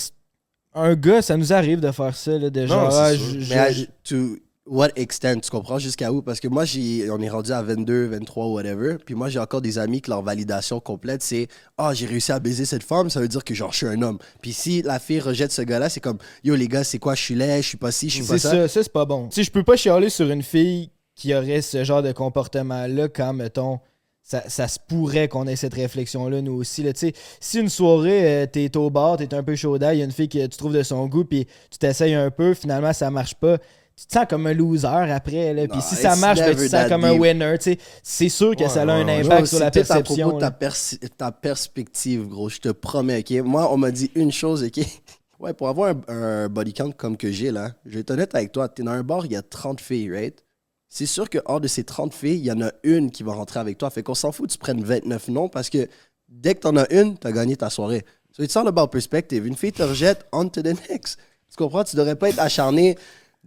un 0.73 0.95
gars, 0.95 1.21
ça 1.21 1.37
nous 1.37 1.53
arrive 1.53 1.79
de 1.79 1.91
faire 1.91 2.15
ça, 2.15 2.37
là, 2.37 2.49
de 2.49 2.61
Non, 2.61 2.67
genre, 2.67 2.91
c'est 2.91 2.97
ah, 2.99 3.13
sûr. 3.15 3.25
je- 3.33 3.39
je- 3.39 3.49
Mais 3.53 3.59
à- 3.59 3.73
to 4.03 4.37
what 4.65 4.89
extent, 4.95 5.41
tu 5.41 5.49
comprends 5.49 5.79
jusqu'à 5.79 6.11
où? 6.11 6.21
Parce 6.21 6.39
que 6.39 6.47
moi, 6.47 6.65
j'ai, 6.65 7.09
on 7.11 7.19
est 7.21 7.29
rendu 7.29 7.51
à 7.51 7.61
22, 7.61 8.07
23, 8.07 8.47
whatever. 8.47 8.97
Puis 9.05 9.15
moi, 9.15 9.29
j'ai 9.29 9.39
encore 9.39 9.61
des 9.61 9.77
amis 9.77 10.01
que 10.01 10.09
leur 10.09 10.21
validation 10.21 10.79
complète, 10.79 11.21
c'est 11.21 11.47
Ah, 11.77 11.93
j'ai 11.93 12.05
réussi 12.05 12.31
à 12.31 12.39
baiser 12.39 12.65
cette 12.65 12.83
femme, 12.83 13.09
ça 13.09 13.19
veut 13.19 13.27
dire 13.27 13.43
que 13.43 13.53
genre, 13.53 13.71
je 13.71 13.77
suis 13.77 13.87
un 13.87 14.01
homme. 14.01 14.17
Puis 14.41 14.53
si 14.53 14.81
la 14.81 14.99
fille 14.99 15.19
rejette 15.19 15.51
ce 15.51 15.61
gars-là, 15.61 15.89
c'est 15.89 15.99
comme 15.99 16.17
Yo, 16.43 16.55
les 16.55 16.67
gars, 16.67 16.83
c'est 16.83 16.99
quoi? 16.99 17.15
Je 17.15 17.21
suis 17.21 17.35
laid, 17.35 17.61
je 17.61 17.67
suis 17.67 17.77
pas 17.77 17.91
ci, 17.91 18.09
je 18.09 18.15
suis 18.15 18.23
pas 18.23 18.37
C'est 18.37 18.47
ça. 18.47 18.51
ça, 18.51 18.67
ça 18.67 18.83
c'est 18.83 18.91
pas 18.93 19.05
bon. 19.05 19.27
Tu 19.29 19.35
sais, 19.35 19.43
je 19.43 19.51
peux 19.51 19.63
pas 19.63 19.75
chialer 19.75 20.09
sur 20.09 20.29
une 20.29 20.43
fille 20.43 20.89
qui 21.15 21.33
aurait 21.33 21.61
ce 21.61 21.83
genre 21.83 22.03
de 22.03 22.11
comportement-là 22.11 23.07
quand, 23.07 23.33
mettons, 23.33 23.79
ça, 24.21 24.43
ça 24.49 24.67
se 24.67 24.79
pourrait 24.87 25.27
qu'on 25.27 25.45
ait 25.45 25.55
cette 25.55 25.75
réflexion-là, 25.75 26.41
nous 26.41 26.53
aussi. 26.53 26.81
Là. 26.81 26.93
Tu 26.93 26.99
sais, 26.99 27.13
Si 27.39 27.59
une 27.59 27.69
soirée, 27.69 28.43
euh, 28.43 28.45
t'es 28.47 28.75
au 28.75 28.89
bar, 28.89 29.17
t'es 29.17 29.33
un 29.35 29.43
peu 29.43 29.55
chaud 29.55 29.77
d'ail, 29.77 29.97
il 29.97 29.99
y 29.99 30.01
a 30.01 30.05
une 30.05 30.11
fille 30.11 30.27
que 30.27 30.47
tu 30.47 30.57
trouves 30.57 30.73
de 30.73 30.81
son 30.81 31.05
goût, 31.05 31.23
puis 31.23 31.45
tu 31.69 31.77
t'essayes 31.77 32.15
un 32.15 32.31
peu, 32.31 32.55
finalement, 32.55 32.91
ça 32.91 33.11
marche 33.11 33.35
pas. 33.35 33.59
Tu 33.97 34.07
te 34.07 34.13
sens 34.13 34.25
comme 34.29 34.45
un 34.47 34.53
loser 34.53 34.87
après. 34.87 35.53
Là. 35.53 35.67
Puis 35.67 35.77
Non, 35.77 35.81
si 35.83 35.95
ça 35.95 36.15
marche, 36.17 36.39
ben, 36.39 36.51
tu 36.55 36.63
te 36.63 36.67
sens 36.67 36.89
comme 36.89 37.05
un 37.05 37.13
winner. 37.13 37.57
tu 37.57 37.71
sais. 37.71 37.77
C'est 38.03 38.27
sûr 38.29 38.55
que 38.55 38.63
Ouais, 38.63 38.69
ça 38.69 38.81
a 38.81 38.85
un 38.91 39.05
ouais. 39.05 39.21
impact 39.25 39.47
sur 39.47 39.59
la 39.59 39.71
c'est 39.71 39.83
tout 39.85 39.91
à 39.91 39.95
perception. 39.95 40.33
de 40.33 40.39
ta, 40.39 40.45
là. 40.47 40.51
persi- 40.51 40.99
ta 41.17 41.31
perspective, 41.31 42.27
gros. 42.27 42.49
Je 42.49 42.59
te 42.59 42.69
promets, 42.69 43.19
OK? 43.19 43.31
Moi, 43.45 43.71
on 43.73 43.77
m'a 43.77 43.91
dit 43.91 44.11
une 44.15 44.31
chose, 44.31 44.63
OK? 44.63 44.79
Ouais, 45.39 45.53
pour 45.53 45.67
avoir 45.67 45.93
un, 46.07 46.13
un 46.43 46.47
body 46.49 46.73
count 46.73 46.91
comme 46.91 47.17
que 47.17 47.29
j'ai, 47.29 47.51
là, 47.51 47.73
je 47.85 47.95
vais 47.95 47.99
être 47.99 48.11
honnête 48.11 48.33
avec 48.35 48.53
toi. 48.53 48.69
T'es 48.69 48.83
dans 48.83 48.91
un 48.91 49.03
bar, 49.03 49.25
il 49.25 49.33
y 49.33 49.35
a 49.35 49.41
30 49.41 49.81
filles, 49.81 50.09
right? 50.09 50.41
C'est 50.87 51.05
sûr 51.05 51.29
que 51.29 51.39
hors 51.43 51.59
de 51.59 51.67
ces 51.67 51.83
30 51.83 52.13
filles, 52.13 52.37
il 52.37 52.45
y 52.45 52.51
en 52.53 52.61
a 52.61 52.71
une 52.83 53.11
qui 53.11 53.21
va 53.21 53.33
rentrer 53.33 53.59
avec 53.59 53.77
toi. 53.77 53.89
Fait 53.89 54.01
qu'on 54.01 54.15
s'en 54.15 54.31
fout, 54.31 54.49
tu 54.49 54.57
prennes 54.57 54.81
29 54.81 55.27
noms 55.27 55.49
parce 55.49 55.69
que 55.69 55.89
dès 56.29 56.55
que 56.55 56.61
t'en 56.61 56.77
as 56.77 56.89
une, 56.93 57.17
t'as 57.17 57.33
gagné 57.33 57.57
ta 57.57 57.69
soirée. 57.69 58.05
So 58.31 58.43
it's 58.43 58.55
all 58.55 58.65
about 58.69 58.87
perspective. 58.87 59.45
Une 59.45 59.57
fille 59.57 59.73
te 59.73 59.83
rejette, 59.83 60.25
on 60.31 60.47
to 60.47 60.61
the 60.61 60.73
next. 60.89 61.17
Tu 61.49 61.57
comprends? 61.57 61.83
Tu 61.83 61.97
devrais 61.97 62.15
pas 62.15 62.29
être 62.29 62.39
acharné 62.39 62.97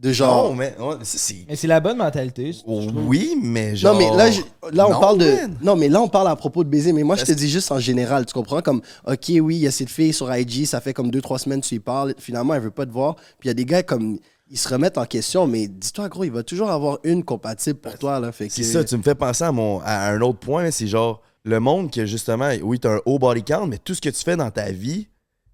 de 0.01 0.13
genre... 0.13 0.51
Non, 0.51 0.55
mais 0.55 0.75
ouais, 0.79 0.95
c'est- 1.03 1.19
c'est. 1.19 1.45
Mais 1.49 1.57
c'est 1.57 1.67
la 1.67 1.81
bonne 1.81 1.97
mentalité. 1.99 2.55
Oh, 2.67 2.81
oui, 3.07 3.37
mais 3.43 3.75
genre. 3.77 3.95
Non, 3.95 3.99
mais 3.99 4.17
là, 4.17 4.31
je- 4.31 4.41
là 4.73 4.87
on 4.89 4.93
Non, 4.93 5.01
parle 5.01 5.19
de. 5.19 5.25
man. 5.27 5.59
Non, 5.61 5.75
mais 5.77 5.89
là, 5.89 6.01
on 6.01 6.09
parle 6.09 6.29
à 6.29 6.37
propos 6.37 6.63
de 6.65 6.69
baiser. 6.69 6.93
Mais 6.93 7.03
moi, 7.03 7.17
je 7.17 7.25
te 7.25 7.33
dis 7.33 7.49
juste 7.49 7.73
en 7.73 7.81
général. 7.81 8.25
Tu 8.25 8.33
comprends? 8.33 8.61
Comme, 8.63 8.81
OK, 9.07 9.25
oui, 9.41 9.57
il 9.57 9.63
y 9.63 9.67
a 9.67 9.71
cette 9.73 9.91
fille 9.91 10.13
sur 10.13 10.33
IG, 10.35 10.67
ça 10.67 10.81
fait 10.81 10.95
comme 10.95 11.11
deux, 11.11 11.21
trois 11.21 11.39
semaines 11.41 11.61
que 11.61 11.67
tu 11.67 11.75
y 11.75 11.81
parles. 11.81 12.15
Finalement, 12.19 12.55
elle 12.55 12.63
veut 12.63 12.71
pas 12.71 12.87
te 12.87 12.93
voir. 12.93 13.17
Puis 13.17 13.47
il 13.47 13.49
y 13.49 13.51
a 13.51 13.55
des 13.55 13.65
gars 13.65 13.83
comme. 13.83 14.19
Ils 14.51 14.57
se 14.57 14.69
remettent 14.71 14.97
en 14.97 15.05
question, 15.05 15.47
mais 15.47 15.67
dis-toi, 15.69 16.09
gros, 16.09 16.25
il 16.25 16.31
va 16.33 16.43
toujours 16.43 16.71
avoir 16.71 17.01
une 17.05 17.23
compatible 17.23 17.79
pour 17.81 17.99
toi. 17.99 18.19
Là, 18.19 18.33
fait 18.33 18.49
que... 18.49 18.55
C'est 18.55 18.63
ça, 18.63 18.83
tu 18.83 18.97
me 18.97 19.03
fais 19.03 19.15
penser 19.15 19.45
à, 19.45 19.53
mon, 19.53 19.81
à 19.85 20.09
un 20.11 20.21
autre 20.23 20.39
point, 20.39 20.71
c'est 20.71 20.87
genre 20.87 21.21
le 21.45 21.61
monde 21.61 21.91
que 21.91 22.07
justement, 22.07 22.49
oui, 22.63 22.81
t'as 22.81 22.95
un 22.97 23.01
haut 23.05 23.19
body 23.19 23.43
count, 23.43 23.67
mais 23.67 23.77
tout 23.77 23.95
ce 23.95 24.01
que 24.01 24.09
tu 24.09 24.23
fais 24.25 24.37
dans 24.39 24.51
ta 24.51 24.71
vie, 24.73 25.09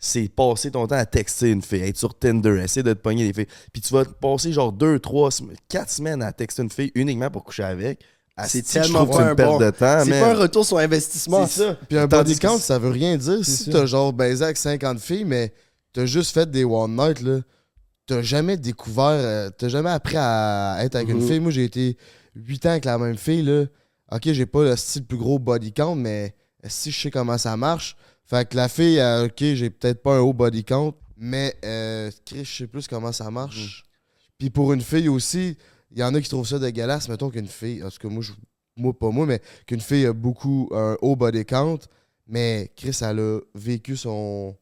c'est 0.04 0.28
passer 0.28 0.70
ton 0.70 0.86
temps 0.86 0.96
à 0.96 1.06
texter 1.06 1.50
une 1.50 1.62
fille, 1.62 1.82
être 1.82 1.96
sur 1.96 2.18
Tinder, 2.18 2.60
essayer 2.62 2.82
de 2.82 2.92
te 2.92 2.98
pogner 2.98 3.26
des 3.26 3.32
filles. 3.32 3.52
Puis 3.72 3.80
tu 3.82 3.92
vas 3.94 4.04
passer 4.04 4.52
genre 4.52 4.72
deux, 4.72 4.98
trois, 4.98 5.30
sem- 5.30 5.52
quatre 5.68 5.90
semaines 5.90 6.22
à 6.22 6.32
texter 6.32 6.62
une 6.62 6.70
fille 6.70 6.92
uniquement 6.94 7.30
pour 7.30 7.42
coucher 7.44 7.62
avec. 7.64 8.00
asti, 8.36 8.62
C'est 8.66 8.80
je 8.82 8.84
tellement 8.92 9.06
pas 9.06 9.30
une 9.30 9.36
perte 9.36 9.50
bon- 9.52 9.58
de 9.58 9.70
temps, 9.70 10.02
C'est 10.04 10.10
pas 10.20 10.30
un 10.32 10.34
retour 10.34 10.66
sur 10.66 10.78
investissement. 10.78 11.46
C'est 11.46 11.62
ça. 11.66 11.74
Puis 11.88 11.96
un 11.98 12.06
body 12.06 12.38
count, 12.38 12.58
ça 12.58 12.78
veut 12.78 12.90
rien 12.90 13.16
dire. 13.16 13.44
Si 13.44 13.70
t'as 13.70 13.86
genre 13.86 14.12
baisé 14.12 14.44
avec 14.44 14.56
50 14.56 14.98
filles, 15.00 15.24
mais 15.24 15.52
t'as 15.92 16.04
juste 16.06 16.34
fait 16.34 16.50
des 16.50 16.64
one 16.64 16.96
night, 16.96 17.20
là, 17.22 17.38
t'as 18.06 18.20
jamais 18.22 18.56
découvert, 18.56 19.04
euh, 19.06 19.50
t'as 19.56 19.68
jamais 19.68 19.90
appris 19.90 20.16
à 20.18 20.76
être 20.80 20.96
avec 20.96 21.08
une 21.08 21.26
fille. 21.26 21.40
Moi, 21.40 21.50
j'ai 21.52 21.64
été 21.64 21.96
8 22.34 22.66
ans 22.66 22.70
avec 22.70 22.84
la 22.84 22.98
même 22.98 23.16
fille, 23.16 23.42
là. 23.42 23.64
Ok, 24.12 24.22
j'ai 24.32 24.46
pas 24.46 24.64
le 24.64 24.76
style 24.76 25.04
plus 25.06 25.16
gros 25.16 25.38
body 25.38 25.72
count, 25.72 25.94
mais 25.94 26.34
si 26.66 26.90
je 26.90 27.00
sais 27.00 27.10
comment 27.10 27.38
ça 27.38 27.56
marche. 27.56 27.96
Fait 28.26 28.48
que 28.48 28.56
la 28.56 28.68
fille, 28.68 29.00
ok, 29.24 29.38
j'ai 29.54 29.70
peut-être 29.70 30.02
pas 30.02 30.16
un 30.16 30.20
haut 30.20 30.32
body 30.32 30.64
count, 30.64 30.94
mais 31.16 31.54
euh, 31.64 32.10
Chris, 32.24 32.44
je 32.44 32.56
sais 32.56 32.66
plus 32.66 32.88
comment 32.88 33.12
ça 33.12 33.30
marche. 33.30 33.84
Puis 34.38 34.50
pour 34.50 34.72
une 34.72 34.80
fille 34.80 35.08
aussi, 35.08 35.56
il 35.92 35.98
y 35.98 36.02
en 36.02 36.14
a 36.14 36.20
qui 36.20 36.28
trouvent 36.28 36.46
ça 36.48 36.58
dégueulasse, 36.58 37.08
mettons 37.08 37.30
qu'une 37.30 37.46
fille, 37.46 37.82
en 37.82 37.90
tout 37.90 37.98
cas, 37.98 38.08
moi, 38.08 38.22
je- 38.22 38.32
moi 38.76 38.98
pas 38.98 39.10
moi, 39.10 39.26
mais 39.26 39.40
qu'une 39.66 39.80
fille 39.80 40.06
a 40.06 40.12
beaucoup 40.12 40.68
un 40.72 40.96
haut 41.02 41.16
body 41.16 41.44
count, 41.44 41.78
mais 42.26 42.70
Chris, 42.76 42.98
elle 43.02 43.20
a 43.20 43.40
vécu 43.54 43.96
son 43.96 44.56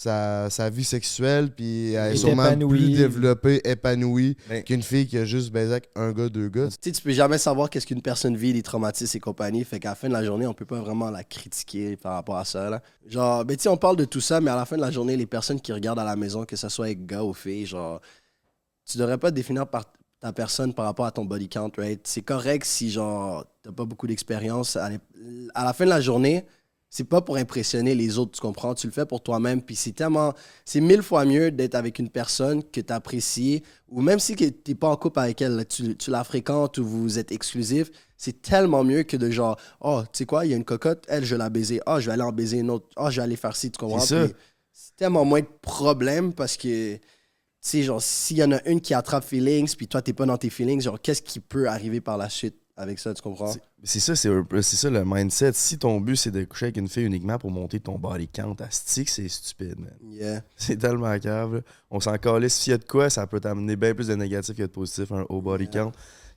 sa, 0.00 0.48
sa 0.48 0.70
vie 0.70 0.84
sexuelle, 0.84 1.50
puis 1.50 1.92
elle 1.92 2.12
est 2.12 2.14
Est 2.14 2.16
sûrement 2.18 2.46
épanouie. 2.46 2.78
plus 2.78 2.90
développée, 2.96 3.60
épanouie 3.64 4.36
Ben- 4.48 4.62
qu'une 4.62 4.82
fille 4.82 5.08
qui 5.08 5.18
a 5.18 5.24
juste 5.24 5.50
baisé 5.50 5.72
avec 5.72 5.90
un 5.96 6.12
gars, 6.12 6.28
deux 6.28 6.48
gars. 6.48 6.68
Tu 6.68 6.76
sais, 6.80 6.92
tu 6.92 7.02
peux 7.02 7.10
jamais 7.10 7.36
savoir 7.36 7.68
qu'est-ce 7.68 7.84
qu'une 7.84 8.00
personne 8.00 8.36
vit, 8.36 8.52
les 8.52 8.62
traumatismes 8.62 9.16
et 9.16 9.20
compagnie. 9.20 9.64
Fait 9.64 9.80
qu'à 9.80 9.88
la 9.88 9.94
fin 9.96 10.06
de 10.06 10.12
la 10.12 10.24
journée, 10.24 10.46
on 10.46 10.54
peut 10.54 10.64
pas 10.64 10.78
vraiment 10.80 11.10
la 11.10 11.24
critiquer 11.24 11.96
par 11.96 12.12
rapport 12.14 12.36
à 12.36 12.44
ça. 12.44 12.70
Là. 12.70 12.80
Genre, 13.08 13.44
ben, 13.44 13.56
tu 13.56 13.64
sais, 13.64 13.68
on 13.68 13.76
parle 13.76 13.96
de 13.96 14.04
tout 14.04 14.20
ça, 14.20 14.40
mais 14.40 14.52
à 14.52 14.56
la 14.56 14.64
fin 14.66 14.76
de 14.76 14.82
la 14.82 14.92
journée, 14.92 15.16
les 15.16 15.26
personnes 15.26 15.60
qui 15.60 15.72
regardent 15.72 15.98
à 15.98 16.04
la 16.04 16.14
maison, 16.14 16.44
que 16.44 16.54
ce 16.54 16.68
soit 16.68 16.86
avec 16.86 17.04
gars 17.04 17.24
ou 17.24 17.34
filles, 17.34 17.66
genre, 17.66 18.00
tu 18.88 18.98
devrais 18.98 19.18
pas 19.18 19.30
te 19.30 19.34
définir 19.36 19.66
par 19.66 19.84
ta 20.20 20.32
personne 20.32 20.74
par 20.74 20.84
rapport 20.84 21.06
à 21.06 21.10
ton 21.10 21.24
body 21.24 21.48
count, 21.48 21.72
right? 21.76 22.00
C'est 22.04 22.22
correct 22.22 22.64
si, 22.64 22.88
genre, 22.90 23.44
t'as 23.64 23.72
pas 23.72 23.84
beaucoup 23.84 24.06
d'expérience. 24.06 24.76
À 24.76 24.90
la 25.64 25.72
fin 25.72 25.84
de 25.86 25.90
la 25.90 26.00
journée, 26.00 26.44
c'est 26.90 27.04
pas 27.04 27.20
pour 27.20 27.36
impressionner 27.36 27.94
les 27.94 28.18
autres, 28.18 28.32
tu 28.32 28.40
comprends? 28.40 28.74
Tu 28.74 28.86
le 28.86 28.92
fais 28.92 29.04
pour 29.04 29.22
toi-même, 29.22 29.60
puis 29.62 29.76
c'est 29.76 29.92
tellement... 29.92 30.32
C'est 30.64 30.80
mille 30.80 31.02
fois 31.02 31.24
mieux 31.24 31.50
d'être 31.50 31.74
avec 31.74 31.98
une 31.98 32.08
personne 32.08 32.62
que 32.64 32.80
tu 32.80 32.92
apprécies, 32.92 33.62
ou 33.88 34.00
même 34.00 34.18
si 34.18 34.36
tu 34.36 34.52
n'es 34.66 34.74
pas 34.74 34.88
en 34.88 34.96
couple 34.96 35.18
avec 35.20 35.42
elle, 35.42 35.66
tu, 35.68 35.96
tu 35.96 36.10
la 36.10 36.24
fréquentes 36.24 36.78
ou 36.78 36.86
vous 36.86 37.18
êtes 37.18 37.30
exclusif, 37.30 37.90
c'est 38.16 38.40
tellement 38.40 38.84
mieux 38.84 39.02
que 39.02 39.16
de 39.16 39.30
genre, 39.30 39.58
oh, 39.80 40.02
tu 40.12 40.18
sais 40.18 40.26
quoi, 40.26 40.46
il 40.46 40.50
y 40.50 40.54
a 40.54 40.56
une 40.56 40.64
cocotte, 40.64 41.04
elle, 41.08 41.24
je 41.24 41.34
vais 41.34 41.38
la 41.38 41.50
baiser, 41.50 41.80
ah, 41.86 42.00
je 42.00 42.06
vais 42.06 42.12
aller 42.12 42.22
en 42.22 42.32
baiser 42.32 42.58
une 42.58 42.70
autre, 42.70 42.88
ah, 42.96 43.10
je 43.10 43.16
vais 43.16 43.22
aller 43.22 43.36
faire 43.36 43.54
ci, 43.54 43.70
tu 43.70 43.78
comprends? 43.78 44.00
C'est 44.72 44.96
tellement 44.96 45.24
moins 45.24 45.40
de 45.40 45.48
problèmes 45.60 46.32
parce 46.32 46.56
que, 46.56 46.94
tu 46.96 47.00
sais, 47.60 47.82
genre, 47.82 48.00
s'il 48.00 48.38
y 48.38 48.44
en 48.44 48.52
a 48.52 48.62
une 48.66 48.80
qui 48.80 48.94
attrape 48.94 49.24
feelings, 49.24 49.74
puis 49.76 49.88
toi, 49.88 50.00
t'es 50.00 50.12
pas 50.12 50.24
dans 50.24 50.38
tes 50.38 50.50
feelings, 50.50 50.80
genre, 50.80 51.00
qu'est-ce 51.00 51.22
qui 51.22 51.40
peut 51.40 51.68
arriver 51.68 52.00
par 52.00 52.16
la 52.16 52.28
suite? 52.28 52.56
Avec 52.78 52.98
ça, 52.98 53.12
tu 53.12 53.20
comprends? 53.20 53.52
C'est- 53.82 54.00
ça, 54.00 54.14
c'est 54.16 54.62
ça 54.76 54.88
le 54.90 55.04
mindset. 55.04 55.52
Si 55.54 55.78
ton 55.78 56.00
but 56.00 56.16
c'est 56.16 56.30
de 56.30 56.44
coucher 56.44 56.66
avec 56.66 56.76
une 56.76 56.88
fille 56.88 57.04
uniquement 57.04 57.36
pour 57.38 57.50
monter 57.50 57.80
ton 57.80 57.98
body 57.98 58.28
count 58.28 58.56
à 58.60 58.70
stick, 58.70 59.08
c'est 59.08 59.28
stupide, 59.28 59.78
man. 59.78 59.92
Yeah. 60.10 60.42
C'est 60.56 60.76
tellement 60.76 61.18
cave. 61.18 61.62
On 61.90 62.00
s'en 62.00 62.16
calisse. 62.16 62.54
S'il 62.54 62.70
y 62.70 62.74
a 62.74 62.78
de 62.78 62.84
quoi, 62.84 63.10
ça 63.10 63.26
peut 63.26 63.40
t'amener 63.40 63.76
bien 63.76 63.94
plus 63.94 64.06
de 64.06 64.14
négatif 64.14 64.56
que 64.56 64.62
de 64.62 64.68
positif, 64.68 65.10
un 65.12 65.26
haut 65.28 65.42
body 65.42 65.68
count. 65.68 65.92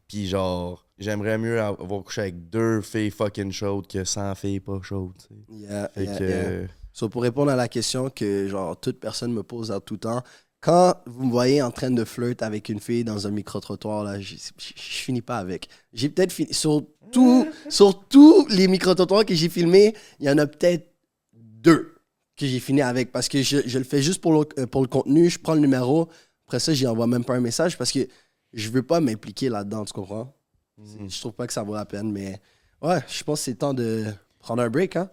Puis 0.08 0.27
genre, 0.27 0.86
j'aimerais 0.97 1.38
mieux 1.38 1.62
avoir 1.62 2.04
couché 2.04 2.21
avec 2.21 2.49
deux 2.49 2.82
filles 2.82 3.12
fucking 3.12 3.51
chaudes 3.51 3.88
que 3.88 4.04
100 4.04 4.36
filles 4.36 4.60
pas 4.60 4.80
chaudes. 4.82 5.13
Yeah, 5.49 5.89
Fait 5.93 6.04
yeah, 6.06 6.17
que, 6.17 6.67
So, 6.93 7.08
pour 7.08 7.21
répondre 7.21 7.51
à 7.51 7.56
la 7.56 7.69
question 7.69 8.10
que 8.10 8.47
genre 8.49 8.77
toute 8.77 8.99
personne 8.99 9.32
me 9.32 9.43
pose 9.43 9.71
à 9.71 9.80
tout 9.80 9.95
temps, 9.97 10.21
quand 10.62 10.95
vous 11.08 11.26
me 11.26 11.32
voyez 11.32 11.62
en 11.62 11.71
train 11.71 11.91
de 11.91 12.04
flirt 12.06 12.41
avec 12.43 12.69
une 12.69 12.80
fille 12.80 13.04
dans 13.04 13.28
un 13.28 13.32
micro-trottoir, 13.32 14.04
là, 14.04 14.19
je, 14.21 14.36
je- 14.36 14.74
je 14.76 14.82
finis 15.04 15.21
pas 15.21 15.38
avec. 15.38 15.67
J'ai 15.93 16.10
peut-être 16.10 16.32
fini. 16.32 16.54
Sur, 16.54 16.86
tout, 17.12 17.47
sur 17.69 18.08
tous 18.08 18.47
les 18.50 18.67
micro-trottoirs 18.67 19.26
que 19.26 19.36
j'ai 19.36 19.50
filmés, 19.50 19.95
il 20.19 20.28
y 20.28 20.30
en 20.30 20.38
a 20.38 20.47
peut-être 20.47 20.88
deux 21.34 21.95
que 22.38 22.45
j'ai 22.47 22.60
fini 22.60 22.82
avec 22.82 23.12
parce 23.12 23.28
que 23.28 23.41
je, 23.43 23.58
je 23.65 23.78
le 23.78 23.84
fais 23.84 24.02
juste 24.02 24.21
pour 24.21 24.34
le, 24.34 24.47
euh, 24.60 24.67
pour 24.67 24.82
le 24.82 24.88
contenu. 24.88 25.30
Je 25.30 25.39
prends 25.39 25.54
le 25.56 25.60
numéro. 25.62 26.10
Après 26.47 26.60
ça, 26.60 26.74
j'y 26.74 26.88
envoie 26.88 27.08
même 27.08 27.24
pas 27.26 27.36
un 27.36 27.39
message 27.41 27.78
parce 27.78 27.91
que 27.91 28.08
je 28.54 28.69
veux 28.69 28.84
pas 28.84 29.00
m'impliquer 29.00 29.50
là-dedans, 29.50 29.86
tu 29.86 29.93
comprends? 29.93 30.34
Mhm. 30.78 31.10
Je 31.10 31.19
trouve 31.19 31.34
pas 31.34 31.47
que 31.47 31.54
ça 31.54 31.63
vaut 31.63 31.76
la 31.76 31.86
peine, 31.86 32.12
mais 32.12 32.41
ouais, 32.82 33.00
je 33.08 33.24
pense 33.24 33.39
que 33.39 33.45
c'est 33.45 33.56
temps 33.56 33.74
de 33.74 34.06
prendre 34.39 34.62
un 34.63 34.69
break, 34.69 34.95
hein? 34.95 35.10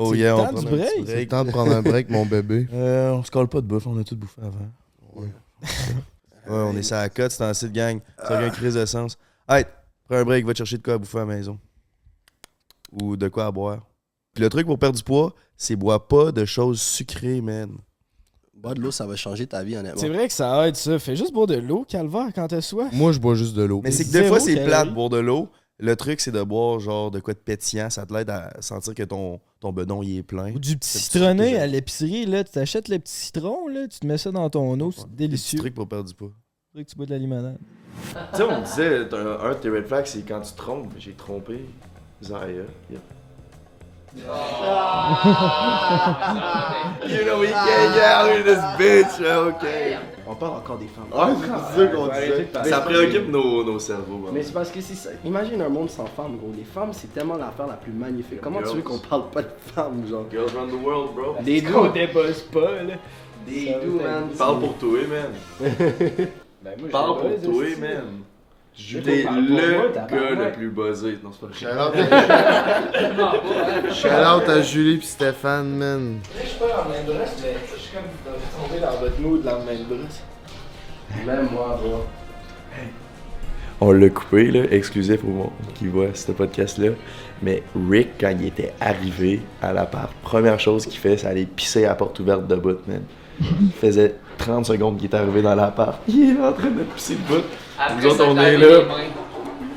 Oh 0.00 0.12
C'est 0.12 0.20
yeah, 0.20 0.36
on 0.36 0.44
temps 0.44 0.52
prend 0.52 0.60
un 0.60 0.70
break. 0.70 0.90
C'est 1.06 1.20
le 1.20 1.26
temps 1.26 1.44
de 1.44 1.50
prendre 1.56 1.72
un 1.72 1.82
break, 1.82 2.08
mon 2.08 2.24
bébé. 2.24 2.68
Euh, 2.72 3.10
on 3.10 3.24
se 3.24 3.32
colle 3.32 3.48
pas 3.48 3.60
de 3.60 3.66
bouffe, 3.66 3.84
on 3.88 3.98
a 3.98 4.04
tout 4.04 4.14
bouffé 4.14 4.40
avant. 4.40 4.70
Ouais, 5.16 5.28
on 6.46 6.76
est 6.76 6.84
ça 6.84 7.00
à 7.00 7.02
la 7.02 7.08
cote, 7.08 7.32
c'est 7.32 7.44
en 7.44 7.52
site 7.52 7.72
gang. 7.72 7.98
Ça 8.16 8.38
a 8.38 8.46
une 8.46 8.52
crise 8.52 8.74
de 8.74 8.86
sens. 8.86 9.18
Hey, 9.48 9.64
prends 10.08 10.18
un 10.18 10.24
break, 10.24 10.46
va 10.46 10.52
te 10.52 10.58
chercher 10.58 10.78
de 10.78 10.84
quoi 10.84 10.94
à 10.94 10.98
bouffer 10.98 11.18
à 11.18 11.20
la 11.22 11.26
maison. 11.26 11.58
Ou 12.92 13.16
de 13.16 13.26
quoi 13.26 13.46
à 13.46 13.50
boire. 13.50 13.80
Puis 14.34 14.44
le 14.44 14.48
truc 14.48 14.66
pour 14.66 14.78
perdre 14.78 14.96
du 14.96 15.02
poids, 15.02 15.34
c'est 15.56 15.74
bois 15.74 16.06
pas 16.06 16.30
de 16.30 16.44
choses 16.44 16.80
sucrées, 16.80 17.40
man. 17.40 17.72
Boire 18.54 18.74
de 18.74 18.80
l'eau, 18.80 18.92
ça 18.92 19.04
va 19.04 19.16
changer 19.16 19.48
ta 19.48 19.64
vie, 19.64 19.76
honnêtement. 19.76 20.00
C'est 20.00 20.08
vrai 20.08 20.28
que 20.28 20.32
ça 20.32 20.68
aide 20.68 20.76
ça. 20.76 20.96
Fais 21.00 21.16
juste 21.16 21.32
boire 21.32 21.48
de 21.48 21.56
l'eau, 21.56 21.84
calvaire, 21.88 22.28
quand 22.32 22.46
t'as 22.46 22.60
soif. 22.60 22.92
Moi, 22.92 23.10
je 23.10 23.18
bois 23.18 23.34
juste 23.34 23.56
de 23.56 23.64
l'eau. 23.64 23.80
Mais 23.82 23.90
c'est 23.90 24.04
que 24.04 24.12
des 24.12 24.24
fois, 24.24 24.38
c'est 24.38 24.64
plate 24.64 24.94
boire 24.94 25.08
de 25.10 25.18
l'eau. 25.18 25.48
Le 25.80 25.94
truc, 25.94 26.20
c'est 26.20 26.32
de 26.32 26.42
boire 26.42 26.80
genre 26.80 27.10
de 27.10 27.20
quoi 27.20 27.34
de 27.34 27.38
pétillant. 27.38 27.88
Ça 27.88 28.04
te 28.04 28.12
l'aide 28.12 28.30
à 28.30 28.50
sentir 28.60 28.94
que 28.94 29.04
ton, 29.04 29.40
ton 29.60 29.72
bedon 29.72 30.02
il 30.02 30.18
est 30.18 30.22
plein. 30.24 30.52
Ou 30.52 30.58
du 30.58 30.76
petit 30.76 30.88
C'est 30.88 30.98
citronné 30.98 31.56
à 31.56 31.66
l'épicerie, 31.66 32.26
là. 32.26 32.42
Tu 32.42 32.50
t'achètes 32.50 32.88
le 32.88 32.98
petit 32.98 33.12
citron, 33.12 33.68
là. 33.68 33.86
Tu 33.86 34.00
te 34.00 34.06
mets 34.06 34.18
ça 34.18 34.32
dans 34.32 34.50
ton 34.50 34.78
eau. 34.80 34.90
C'est 34.90 35.14
délicieux. 35.14 35.58
trucs 35.58 35.74
pour 35.74 35.88
perdre 35.88 36.08
du 36.08 36.14
poids. 36.14 36.32
Faudrait 36.72 36.84
que 36.84 36.90
tu 36.90 36.96
bois 36.96 37.06
de 37.06 37.10
la 37.12 37.18
limonade. 37.18 37.58
Tu 38.32 38.36
sais, 38.36 38.42
on 38.42 38.60
me 38.60 38.64
disait, 38.64 38.96
un, 38.96 39.54
de 39.54 39.54
tes 39.54 39.70
red 39.70 39.86
flags, 39.86 40.06
c'est 40.06 40.22
quand 40.22 40.40
tu 40.40 40.52
trompes. 40.54 40.92
J'ai 40.98 41.12
trompé 41.12 41.64
Zaya. 42.22 42.64
You 47.08 47.24
know 47.24 47.38
we 47.40 47.48
can't 47.48 47.94
get 47.94 48.04
out 48.04 48.30
of 48.38 48.44
this 48.44 48.58
bitch, 48.78 49.20
ok. 49.20 49.64
On 50.26 50.34
parle 50.34 50.56
encore 50.58 50.76
des 50.76 50.88
femmes. 50.88 51.08
Ouais, 51.10 51.34
c'est 51.72 51.80
ça 51.80 51.86
qu'on 51.86 52.08
disait. 52.08 52.48
Ça 52.64 52.80
préoccupe 52.80 53.28
nos, 53.30 53.64
nos 53.64 53.78
cerveaux. 53.78 54.18
man. 54.18 54.30
Mais 54.34 54.42
c'est 54.42 54.52
parce 54.52 54.70
que 54.70 54.80
c'est 54.80 54.94
ça. 54.94 55.10
Imagine 55.24 55.62
un 55.62 55.70
monde 55.70 55.88
sans 55.88 56.04
femmes, 56.06 56.36
gros. 56.36 56.52
Les 56.54 56.64
femmes, 56.64 56.90
c'est 56.92 57.12
tellement 57.14 57.36
l'affaire 57.36 57.66
la 57.66 57.74
plus 57.74 57.92
magnifique. 57.92 58.40
Comment 58.42 58.60
tu 58.62 58.76
veux 58.76 58.82
qu'on 58.82 58.98
parle 58.98 59.30
pas 59.30 59.42
de 59.42 59.48
femmes, 59.74 60.04
genre? 60.08 60.26
Girls 60.30 60.50
run 60.54 60.66
the 60.68 60.84
world, 60.84 61.14
bro. 61.14 61.36
Des 61.42 61.64
On 61.74 61.88
débosse 61.88 62.42
pas, 62.42 62.82
là? 62.82 62.94
Des 63.46 63.76
do, 63.82 63.92
man. 64.02 64.28
Parle 64.36 64.60
pour 64.60 64.74
toi, 64.76 64.98
man. 65.08 65.68
Ben, 66.60 66.72
moi, 66.76 66.88
Parle 66.90 67.20
pour 67.20 67.40
toi, 67.40 67.64
man. 67.80 68.22
Moi, 68.78 69.00
le 69.02 69.92
gars 69.92 70.30
le 70.30 70.52
plus 70.52 70.70
buzzé. 70.70 71.18
Non, 71.22 71.30
c'est 71.32 71.66
pas 71.66 71.88
out, 71.88 71.94
Shout 73.92 74.08
out 74.08 74.48
à 74.48 74.62
Julie 74.62 74.98
pis 74.98 75.06
Stéphane, 75.06 75.76
man. 75.76 76.20
Je 76.40 76.46
suis 76.46 76.58
pas 76.58 76.68
dans 76.68 76.84
le 76.84 76.90
même 76.90 77.06
mais 77.42 77.56
je 77.74 77.80
suis 77.80 77.90
comme 77.92 78.04
tombé 78.56 78.80
dans 78.80 78.96
votre 79.00 79.20
mood 79.20 79.42
dans 79.42 79.58
le 79.58 79.64
même 79.64 79.84
brosse. 79.84 80.22
Même 81.26 81.48
moi, 81.52 81.80
bro. 81.82 82.04
On 83.80 83.92
l'a 83.92 84.08
coupé, 84.08 84.50
là, 84.50 84.64
exclusif 84.70 85.22
au 85.24 85.28
monde 85.28 85.50
qui 85.74 85.86
voit 85.86 86.08
ce 86.14 86.32
podcast-là. 86.32 86.90
Mais 87.42 87.62
Rick, 87.90 88.10
quand 88.20 88.30
il 88.40 88.46
était 88.46 88.72
arrivé 88.80 89.40
à 89.60 89.72
l'appart, 89.72 90.12
première 90.22 90.58
chose 90.58 90.86
qu'il 90.86 90.98
fait, 90.98 91.16
c'est 91.16 91.26
aller 91.26 91.46
pisser 91.46 91.84
à 91.84 91.90
la 91.90 91.94
porte 91.94 92.18
ouverte 92.20 92.46
de 92.46 92.56
bout, 92.56 92.78
man. 92.86 93.02
Il 93.40 93.70
faisait 93.72 94.14
30 94.38 94.66
secondes 94.66 94.98
qu'il 94.98 95.10
est 95.10 95.14
arrivé 95.14 95.42
dans 95.42 95.54
l'appart. 95.54 96.00
Il 96.08 96.36
est 96.36 96.40
en 96.40 96.52
train 96.52 96.70
de 96.70 96.82
pisser 96.82 97.14
le 97.14 97.34
bout. 97.36 97.44
Après, 97.78 97.94
Nous 97.96 98.06
autres, 98.10 98.24
on 98.26 98.36
est 98.38 98.56
là. 98.56 98.66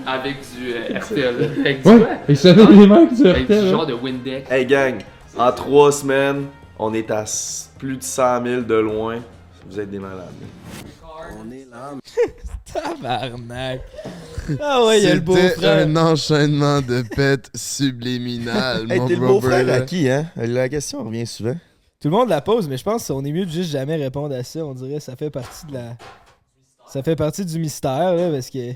Avec 0.07 0.37
du 0.57 0.73
euh, 0.73 0.99
RTL. 0.99 1.51
Avec 1.59 1.83
du, 1.83 1.89
Ouais, 1.89 2.07
il 2.27 2.37
se 2.37 2.53
fait 2.53 2.65
les 2.71 2.87
mains 2.87 3.05
du 3.05 3.27
avec 3.27 3.47
du 3.47 3.69
genre 3.69 3.85
de 3.85 3.93
Windex. 3.93 4.49
Hey 4.51 4.65
gang, 4.65 4.95
en 5.37 5.51
trois 5.51 5.91
semaines, 5.91 6.45
on 6.79 6.93
est 6.93 7.11
à 7.11 7.23
s- 7.23 7.69
plus 7.77 7.97
de 7.97 8.03
100 8.03 8.43
000 8.43 8.61
de 8.63 8.75
loin. 8.75 9.19
Vous 9.69 9.79
êtes 9.79 9.91
des 9.91 9.99
malades. 9.99 10.25
On 11.39 11.51
est 11.51 11.67
là. 11.71 11.91
Tabarnak. 12.73 13.81
Ah 14.59 14.83
ouais, 14.85 14.99
il 14.99 15.03
y 15.03 15.07
a 15.07 15.15
le 15.15 15.19
C'était 15.19 15.21
beau-frère. 15.21 15.87
un 15.87 15.95
enchaînement 15.95 16.81
de 16.81 17.03
pètes 17.15 17.49
subliminales, 17.55 18.91
Hey, 18.91 18.99
mon 18.99 19.07
t'es 19.07 19.15
le 19.15 19.27
beau-frère 19.27 19.59
à 19.59 19.63
brother. 19.63 19.85
qui, 19.85 20.09
hein? 20.09 20.25
La 20.35 20.67
question 20.67 21.03
revient 21.03 21.27
souvent. 21.27 21.53
Tout 22.01 22.07
le 22.09 22.15
monde 22.15 22.29
la 22.29 22.41
pose, 22.41 22.67
mais 22.67 22.77
je 22.77 22.83
pense 22.83 23.07
qu'on 23.07 23.23
est 23.23 23.31
mieux 23.31 23.45
de 23.45 23.51
juste 23.51 23.71
jamais 23.71 23.95
répondre 23.95 24.33
à 24.35 24.43
ça. 24.43 24.65
On 24.65 24.73
dirait 24.73 24.95
que 24.95 24.99
ça 25.03 25.15
fait 25.15 25.29
partie 25.29 25.67
de 25.67 25.73
la. 25.73 25.95
Ça 26.91 27.01
fait 27.03 27.15
partie 27.15 27.45
du 27.45 27.57
mystère, 27.59 28.13
là, 28.15 28.29
parce 28.31 28.49
que. 28.49 28.73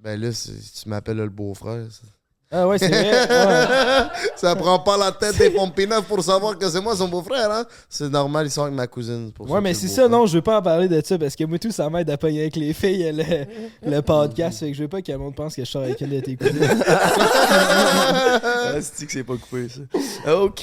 Ben 0.00 0.20
là, 0.20 0.28
tu 0.30 0.88
m'appelles 0.88 1.16
le 1.16 1.28
beau-frère. 1.28 1.86
ça. 1.90 2.06
Ah 2.50 2.66
ouais, 2.66 2.78
c'est 2.78 2.88
vrai. 2.88 3.10
ouais. 3.10 4.06
ça 4.36 4.56
prend 4.56 4.78
pas 4.78 4.96
la 4.96 5.12
tête 5.12 5.36
des 5.36 5.50
Pompineuf 5.50 6.04
pour 6.06 6.22
savoir 6.24 6.56
que 6.56 6.66
c'est 6.70 6.80
moi 6.80 6.96
son 6.96 7.06
beau-frère, 7.08 7.50
hein? 7.50 7.64
C'est 7.90 8.08
normal, 8.08 8.46
ils 8.46 8.50
sont 8.50 8.62
avec 8.62 8.74
ma 8.74 8.86
cousine. 8.86 9.32
pour 9.32 9.50
Ouais, 9.50 9.60
mais 9.60 9.74
c'est 9.74 9.88
ça, 9.88 10.08
non, 10.08 10.24
je 10.24 10.36
veux 10.36 10.42
pas 10.42 10.58
en 10.58 10.62
parler 10.62 10.88
de 10.88 10.98
ça 11.04 11.18
parce 11.18 11.36
que 11.36 11.44
moi 11.44 11.58
tout, 11.58 11.70
ça 11.70 11.90
m'aide 11.90 12.08
à 12.08 12.16
pogner 12.16 12.40
avec 12.42 12.56
les 12.56 12.72
filles 12.72 13.12
le, 13.12 13.90
le 13.90 14.00
podcast. 14.00 14.60
Fait 14.60 14.70
que 14.70 14.76
je 14.76 14.82
veux 14.82 14.88
pas 14.88 15.02
que 15.02 15.12
le 15.12 15.18
monde 15.18 15.34
pense 15.34 15.54
que 15.54 15.62
je 15.62 15.70
sors 15.70 15.82
avec 15.82 16.00
une 16.00 16.08
de 16.08 16.20
tes 16.20 16.36
cousines. 16.36 16.82
Ah, 16.88 18.80
c'est 18.80 19.04
que 19.06 19.12
c'est 19.12 19.24
pas 19.24 19.36
coupé, 19.36 19.68
ça? 19.68 20.36
OK. 20.42 20.62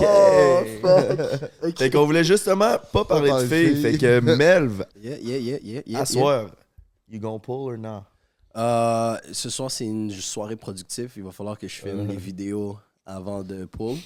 Fait 1.78 1.90
qu'on 1.92 2.06
voulait 2.06 2.24
justement 2.24 2.78
pas 2.92 3.06
parler 3.06 3.28
de 3.28 3.30
parler 3.30 3.48
de 3.48 3.54
filles. 3.56 3.74
filles. 3.76 3.82
Fait 3.92 3.98
que 3.98 4.20
Melv, 4.22 4.86
Yeah, 5.04 5.18
yeah, 5.22 5.38
yeah, 5.38 5.58
yeah, 5.64 5.82
yeah. 5.86 6.00
à 6.00 6.06
soir, 6.08 6.46
you 7.08 7.20
gon' 7.20 7.40
pull 7.40 7.72
or 7.72 7.78
not? 7.78 8.04
Euh, 8.56 9.18
ce 9.32 9.50
soir, 9.50 9.70
c'est 9.70 9.86
une 9.86 10.12
soirée 10.12 10.56
productive. 10.56 11.12
Il 11.18 11.24
va 11.24 11.32
falloir 11.32 11.58
que 11.58 11.68
je 11.68 11.76
filme 11.76 12.08
les 12.08 12.16
vidéos 12.16 12.78
avant 13.06 13.44
de 13.44 13.66
pull. 13.66 13.98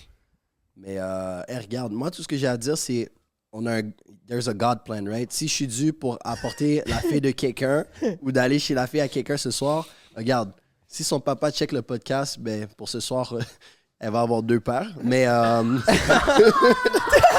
Mais 0.76 0.98
euh, 0.98 1.42
hey, 1.48 1.60
regarde, 1.60 1.92
moi, 1.92 2.10
tout 2.10 2.24
ce 2.24 2.28
que 2.28 2.38
j'ai 2.38 2.48
à 2.48 2.58
dire, 2.58 2.78
c'est 2.78 3.12
on 3.52 3.66
a 3.66 3.80
un, 3.80 3.92
there's 4.28 4.48
a 4.48 4.54
God 4.54 4.84
plan, 4.84 5.06
right? 5.06 5.32
Si 5.32 5.48
je 5.48 5.54
suis 5.54 5.68
dû 5.68 5.94
pour 5.94 6.18
apporter 6.24 6.84
la 6.86 6.98
fille 6.98 7.22
de 7.22 7.32
quelqu'un 7.32 7.86
ou 8.22 8.32
d'aller 8.32 8.60
chez 8.60 8.74
la 8.74 8.88
fille 8.88 9.02
à 9.02 9.08
quelqu'un 9.08 9.38
ce 9.38 9.52
soir, 9.52 9.88
regarde, 10.16 10.52
si 10.88 11.04
son 11.04 11.20
papa 11.20 11.52
check 11.52 11.72
le 11.72 11.82
podcast, 11.82 12.40
ben 12.40 12.68
pour 12.78 12.90
ce 12.90 13.00
soir, 13.00 13.36
elle 14.00 14.12
va 14.12 14.22
avoir 14.22 14.44
deux 14.44 14.60
pères. 14.60 14.96
Mais, 15.04 15.26
euh, 15.28 15.64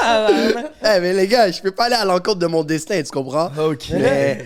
hey, 0.03 0.55
mais 1.01 1.12
les 1.14 1.26
gars, 1.28 1.51
je 1.51 1.61
peux 1.61 1.70
pas 1.70 1.84
aller 1.86 1.94
à 1.94 2.05
l'encontre 2.05 2.38
de 2.38 2.46
mon 2.46 2.64
destin, 2.64 3.03
tu 3.03 3.11
comprends? 3.11 3.51
Ok. 3.59 3.90
Mais, 3.90 4.38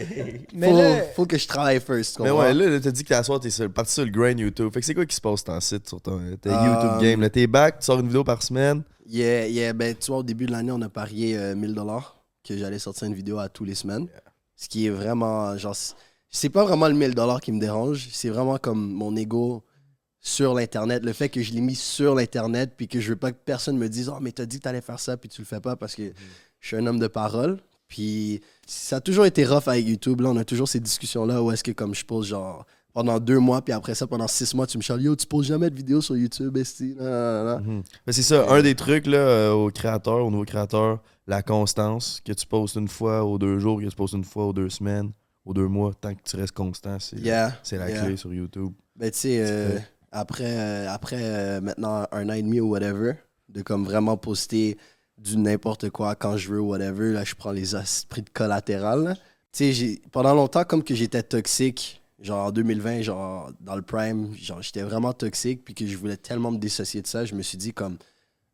Mais 0.53 0.71
faut, 0.71 0.79
là- 0.79 1.03
faut 1.15 1.27
que 1.27 1.39
je 1.39 1.47
travaille 1.47 1.81
first, 1.81 2.17
tu 2.17 2.23
Mais 2.23 2.31
comprends? 2.31 2.45
ouais, 2.45 2.55
là, 2.55 2.81
t'as 2.81 2.91
dit 2.91 3.03
que 3.05 3.09
t'as 3.09 3.23
soir, 3.23 3.41
t'es 3.41 3.69
parti 3.69 3.93
sur 3.93 4.05
le 4.05 4.11
grind 4.11 4.39
YouTube. 4.39 4.73
Fait 4.73 4.81
que 4.81 4.87
c'est 4.87 4.95
quoi 4.95 5.07
qui 5.07 5.17
se 5.17 5.21
passe 5.21 5.45
dans 5.45 5.61
site 5.61 5.89
sur 5.89 6.01
ton 6.01 6.21
Euh, 6.21 6.37
YouTube 6.53 7.01
game? 7.01 7.21
Là, 7.21 7.31
t'es 7.31 7.47
back, 7.47 7.81
tu 7.81 7.87
sors 7.87 8.01
une 8.01 8.07
vidéo 8.07 8.25
par 8.25 8.43
semaine? 8.43 8.83
Yeah, 9.07 9.47
yeah, 9.49 9.73
ben, 9.73 9.95
tu 9.95 10.07
vois, 10.11 10.19
au 10.19 10.23
début 10.23 10.47
de 10.47 10.53
l'année, 10.53 10.73
on 10.73 10.81
a 10.83 10.89
parié 10.89 11.37
euh, 11.37 11.55
1000 11.55 11.75
dollars 11.75 12.17
que 12.47 12.57
j'allais 12.57 12.79
sortir 12.79 13.07
une 13.09 13.15
vidéo 13.15 13.39
à 13.39 13.49
tous 13.49 13.65
les 13.65 13.75
semaines. 13.75 14.07
Ce 14.57 14.69
qui 14.69 14.87
est 14.87 14.91
vraiment, 14.91 15.57
genre, 15.59 15.75
c'est- 16.31 16.49
pas 16.49 16.65
vraiment 16.65 16.89
le 16.89 16.95
1000 16.95 17.15
dollars 17.15 17.41
qui 17.41 17.53
me 17.53 17.61
dérange, 17.61 18.09
c'est 18.13 18.29
vraiment 18.31 18.57
comme 18.59 18.93
mon 18.93 19.15
ego 19.17 19.63
sur 20.27 20.55
l'Internet. 20.55 21.05
Le 21.05 21.13
fait 21.13 21.29
que 21.29 21.43
je 21.43 21.53
l'ai 21.53 21.61
mis 21.61 21.75
sur 21.75 22.15
l'Internet, 22.15 22.73
puis 22.77 22.89
que 22.89 22.99
je 22.99 23.11
veux 23.11 23.17
pas 23.17 23.31
que 23.31 23.37
personne 23.45 23.77
me 23.77 23.89
dise, 23.89 24.09
oh, 24.09 24.19
mais 24.21 24.33
t'as 24.33 24.47
dit 24.47 24.59
que 24.59 24.63
t'allais 24.65 24.81
faire 24.81 24.99
ça, 24.99 25.19
puis 25.19 25.29
tu 25.29 25.43
le 25.43 25.47
fais 25.47 25.61
pas 25.61 25.77
parce 25.77 25.95
que 25.95 26.13
je 26.61 26.67
suis 26.67 26.77
un 26.77 26.87
homme 26.87 26.99
de 26.99 27.07
parole. 27.07 27.59
Puis 27.89 28.41
ça 28.67 28.97
a 28.97 29.01
toujours 29.01 29.27
été 29.27 29.45
rough 29.45 29.69
avec 29.69 29.87
YouTube. 29.87 30.23
Là, 30.23 30.31
on 30.31 30.37
a 30.39 30.45
toujours 30.45 30.67
ces 30.67 30.81
discussions-là 30.81 31.43
où 31.43 31.53
est-ce 31.53 31.63
que, 31.63 31.73
comme 31.73 31.95
je 31.95 32.07
pose, 32.07 32.29
genre, 32.29 32.65
pendant 32.95 33.21
deux 33.21 33.39
mois, 33.39 33.61
puis 33.61 33.75
après 33.75 33.95
ça, 33.95 34.07
pendant 34.07 34.27
six 34.27 34.55
mois, 34.55 34.67
tu 34.67 34.79
me 34.79 34.83
chiales, 34.83 35.03
yo, 35.03 35.15
tu 35.15 35.27
poses 35.27 35.47
jamais 35.47 35.69
de 35.69 35.77
vidéos 35.77 36.01
sur 36.01 36.17
YouTube, 36.17 36.57
esti. 36.57 36.97
Mhm. 36.99 37.83
Mais 38.07 38.13
c'est 38.15 38.23
ça, 38.23 38.49
un 38.49 38.63
des 38.63 38.75
trucs 38.75 39.07
là, 39.07 39.19
euh, 39.19 39.53
aux 39.53 39.71
créateurs, 39.71 40.25
aux 40.25 40.31
nouveaux 40.31 40.45
créateurs, 40.47 41.03
la 41.27 41.43
constance, 41.43 42.23
que 42.25 42.33
tu 42.33 42.47
postes 42.47 42.77
une 42.77 42.89
fois 42.89 43.25
aux 43.25 43.37
deux 43.37 43.59
jours, 43.59 43.79
que 43.79 43.87
tu 43.87 43.95
postes 43.95 44.15
une 44.15 44.25
fois 44.25 44.47
aux 44.47 44.53
deux 44.55 44.71
semaines, 44.71 45.11
aux 45.45 45.53
deux 45.53 45.69
mois, 45.69 45.93
tant 46.01 46.15
que 46.15 46.23
tu 46.25 46.37
restes 46.37 46.55
constant, 46.55 46.97
c'est 46.99 47.19
Yeah. 47.19 47.61
la 47.73 47.91
yeah. 47.91 48.05
clé 48.07 48.17
sur 48.17 48.33
YouTube. 48.33 48.73
Ben, 48.97 49.11
tu 49.11 49.19
sais, 49.19 49.39
euh, 49.41 49.79
après, 50.15 50.45
euh, 50.47 50.91
après 50.91 51.19
euh, 51.21 51.61
maintenant 51.61 52.07
un 52.13 52.29
an 52.29 52.33
et 52.33 52.43
demi 52.43 52.61
ou 52.61 52.71
whatever, 52.71 53.15
de 53.49 53.63
comme 53.63 53.85
vraiment 53.85 54.17
poster 54.17 54.79
du 55.19 55.37
n'importe 55.37 55.91
quoi 55.91 56.15
quand 56.15 56.37
je 56.37 56.51
veux 56.51 56.61
whatever, 56.61 57.13
là, 57.13 57.25
je 57.25 57.35
prends 57.35 57.51
les 57.51 57.75
esprits 57.77 58.23
de 58.23 58.31
collatéral. 58.31 59.17
Tu 59.53 59.75
sais, 59.75 60.01
pendant 60.13 60.35
longtemps, 60.35 60.65
comme 60.65 60.85
que 60.85 60.95
j'étais 60.95 61.23
toxique, 61.23 62.01
genre 62.21 62.47
en 62.47 62.53
2020, 62.53 63.03
genre 63.03 63.51
dans 63.61 63.75
le 63.75 63.83
prime, 63.83 64.35
genre 64.37 64.63
j'étais 64.63 64.83
vraiment 64.83 65.13
toxique, 65.13 65.65
puis 65.65 65.75
que 65.75 65.87
je 65.87 65.97
voulais 65.97 66.17
tellement 66.17 66.53
me 66.53 66.59
dissocier 66.59 67.03
de 67.03 67.07
ça, 67.09 67.25
je 67.25 67.35
me 67.35 67.43
suis 67.43 67.59
dit 67.59 67.73
comme, 67.73 67.99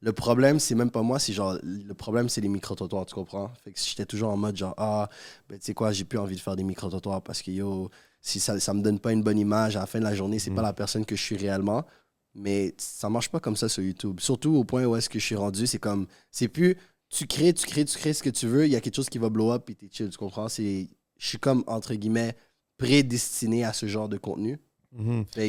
le 0.00 0.12
problème, 0.12 0.58
c'est 0.58 0.74
même 0.74 0.90
pas 0.90 1.02
moi, 1.02 1.18
c'est 1.18 1.34
genre, 1.34 1.58
le 1.62 1.92
problème, 1.92 2.30
c'est 2.30 2.40
les 2.40 2.48
micro-trottoirs, 2.48 3.04
tu 3.04 3.14
comprends? 3.14 3.50
Fait 3.62 3.72
que 3.72 3.78
j'étais 3.78 4.06
toujours 4.06 4.30
en 4.30 4.36
mode 4.38 4.56
genre, 4.56 4.74
ah, 4.78 5.10
ben 5.48 5.58
tu 5.58 5.66
sais 5.66 5.74
quoi, 5.74 5.92
j'ai 5.92 6.04
plus 6.04 6.18
envie 6.18 6.36
de 6.36 6.40
faire 6.40 6.56
des 6.56 6.64
micro-trottoirs 6.64 7.20
parce 7.20 7.42
que 7.42 7.50
yo, 7.50 7.90
si 8.20 8.40
ça, 8.40 8.58
ça 8.60 8.74
me 8.74 8.82
donne 8.82 8.98
pas 8.98 9.12
une 9.12 9.22
bonne 9.22 9.38
image 9.38 9.76
à 9.76 9.80
la 9.80 9.86
fin 9.86 9.98
de 9.98 10.04
la 10.04 10.14
journée, 10.14 10.38
c'est 10.38 10.50
pas 10.50 10.62
la 10.62 10.72
personne 10.72 11.04
que 11.04 11.16
je 11.16 11.22
suis 11.22 11.36
réellement. 11.36 11.84
Mais 12.34 12.74
ça 12.78 13.08
marche 13.10 13.28
pas 13.28 13.40
comme 13.40 13.56
ça 13.56 13.68
sur 13.68 13.82
YouTube. 13.82 14.20
Surtout 14.20 14.54
au 14.54 14.62
point 14.64 14.84
où 14.84 14.94
est-ce 14.94 15.08
que 15.08 15.18
je 15.18 15.24
suis 15.24 15.34
rendu, 15.34 15.66
c'est 15.66 15.78
comme, 15.80 16.06
c'est 16.30 16.46
plus, 16.48 16.76
tu 17.08 17.26
crées, 17.26 17.52
tu 17.52 17.66
crées, 17.66 17.84
tu 17.84 17.98
crées 17.98 18.12
ce 18.12 18.22
que 18.22 18.30
tu 18.30 18.46
veux, 18.46 18.66
il 18.66 18.70
y 18.72 18.76
a 18.76 18.80
quelque 18.80 18.94
chose 18.94 19.08
qui 19.08 19.18
va 19.18 19.28
blow 19.30 19.50
up 19.50 19.68
et 19.68 19.74
t'es 19.74 19.88
chill, 19.90 20.08
tu 20.10 20.16
comprends? 20.18 20.48
C'est, 20.48 20.88
je 21.18 21.26
suis 21.26 21.38
comme, 21.38 21.64
entre 21.66 21.92
guillemets, 21.94 22.36
prédestiné 22.78 23.64
à 23.64 23.72
ce 23.72 23.86
genre 23.86 24.08
de 24.08 24.16
contenu. 24.16 24.58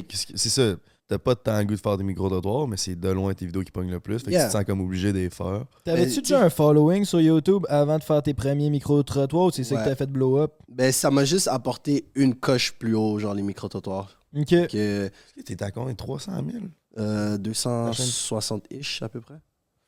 Que- 0.03 0.37
C'est 0.37 0.49
ça, 0.49 0.75
t'as 1.11 1.19
pas 1.19 1.35
tant 1.35 1.59
le 1.59 1.65
goût 1.65 1.75
de 1.75 1.79
faire 1.79 1.97
des 1.97 2.03
micro-trottoirs, 2.05 2.67
mais 2.67 2.77
c'est 2.77 2.95
de 2.97 3.09
loin 3.09 3.33
tes 3.33 3.45
vidéos 3.45 3.63
qui 3.63 3.71
pognent 3.71 3.91
le 3.91 3.99
plus. 3.99 4.19
Fait 4.19 4.25
que 4.27 4.31
Yeah. 4.31 4.45
tu 4.45 4.47
te 4.47 4.57
sens 4.57 4.63
comme 4.65 4.79
obligé 4.81 5.11
de 5.11 5.17
les 5.19 5.29
faire. 5.29 5.65
T'avais-tu 5.83 6.21
déjà 6.21 6.41
un 6.41 6.49
following 6.49 7.03
sur 7.03 7.19
YouTube 7.19 7.65
avant 7.69 7.97
de 7.99 8.03
faire 8.03 8.23
tes 8.23 8.33
premiers 8.33 8.69
micro-trottoirs 8.69 9.47
ou 9.47 9.51
c'est 9.51 9.63
ça 9.65 9.75
Ouais. 9.75 9.83
que 9.83 9.89
t'as 9.89 9.95
fait 9.95 10.09
blow 10.09 10.37
up? 10.37 10.53
ben, 10.69 10.91
ça 10.91 11.11
m'a 11.11 11.25
juste 11.25 11.47
apporté 11.49 12.05
une 12.15 12.33
coche 12.35 12.71
plus 12.79 12.95
haut, 12.95 13.19
genre 13.19 13.33
les 13.33 13.41
micro-trottoirs. 13.41 14.17
Ok. 14.35 14.47
Que, 14.67 15.09
T'es 15.45 15.61
à 15.61 15.71
combien? 15.71 15.93
300 15.93 16.31
000 16.49 16.63
Euh, 16.97 17.37
260-ish 17.37 19.03
à 19.03 19.09
peu 19.09 19.21
près. 19.21 19.39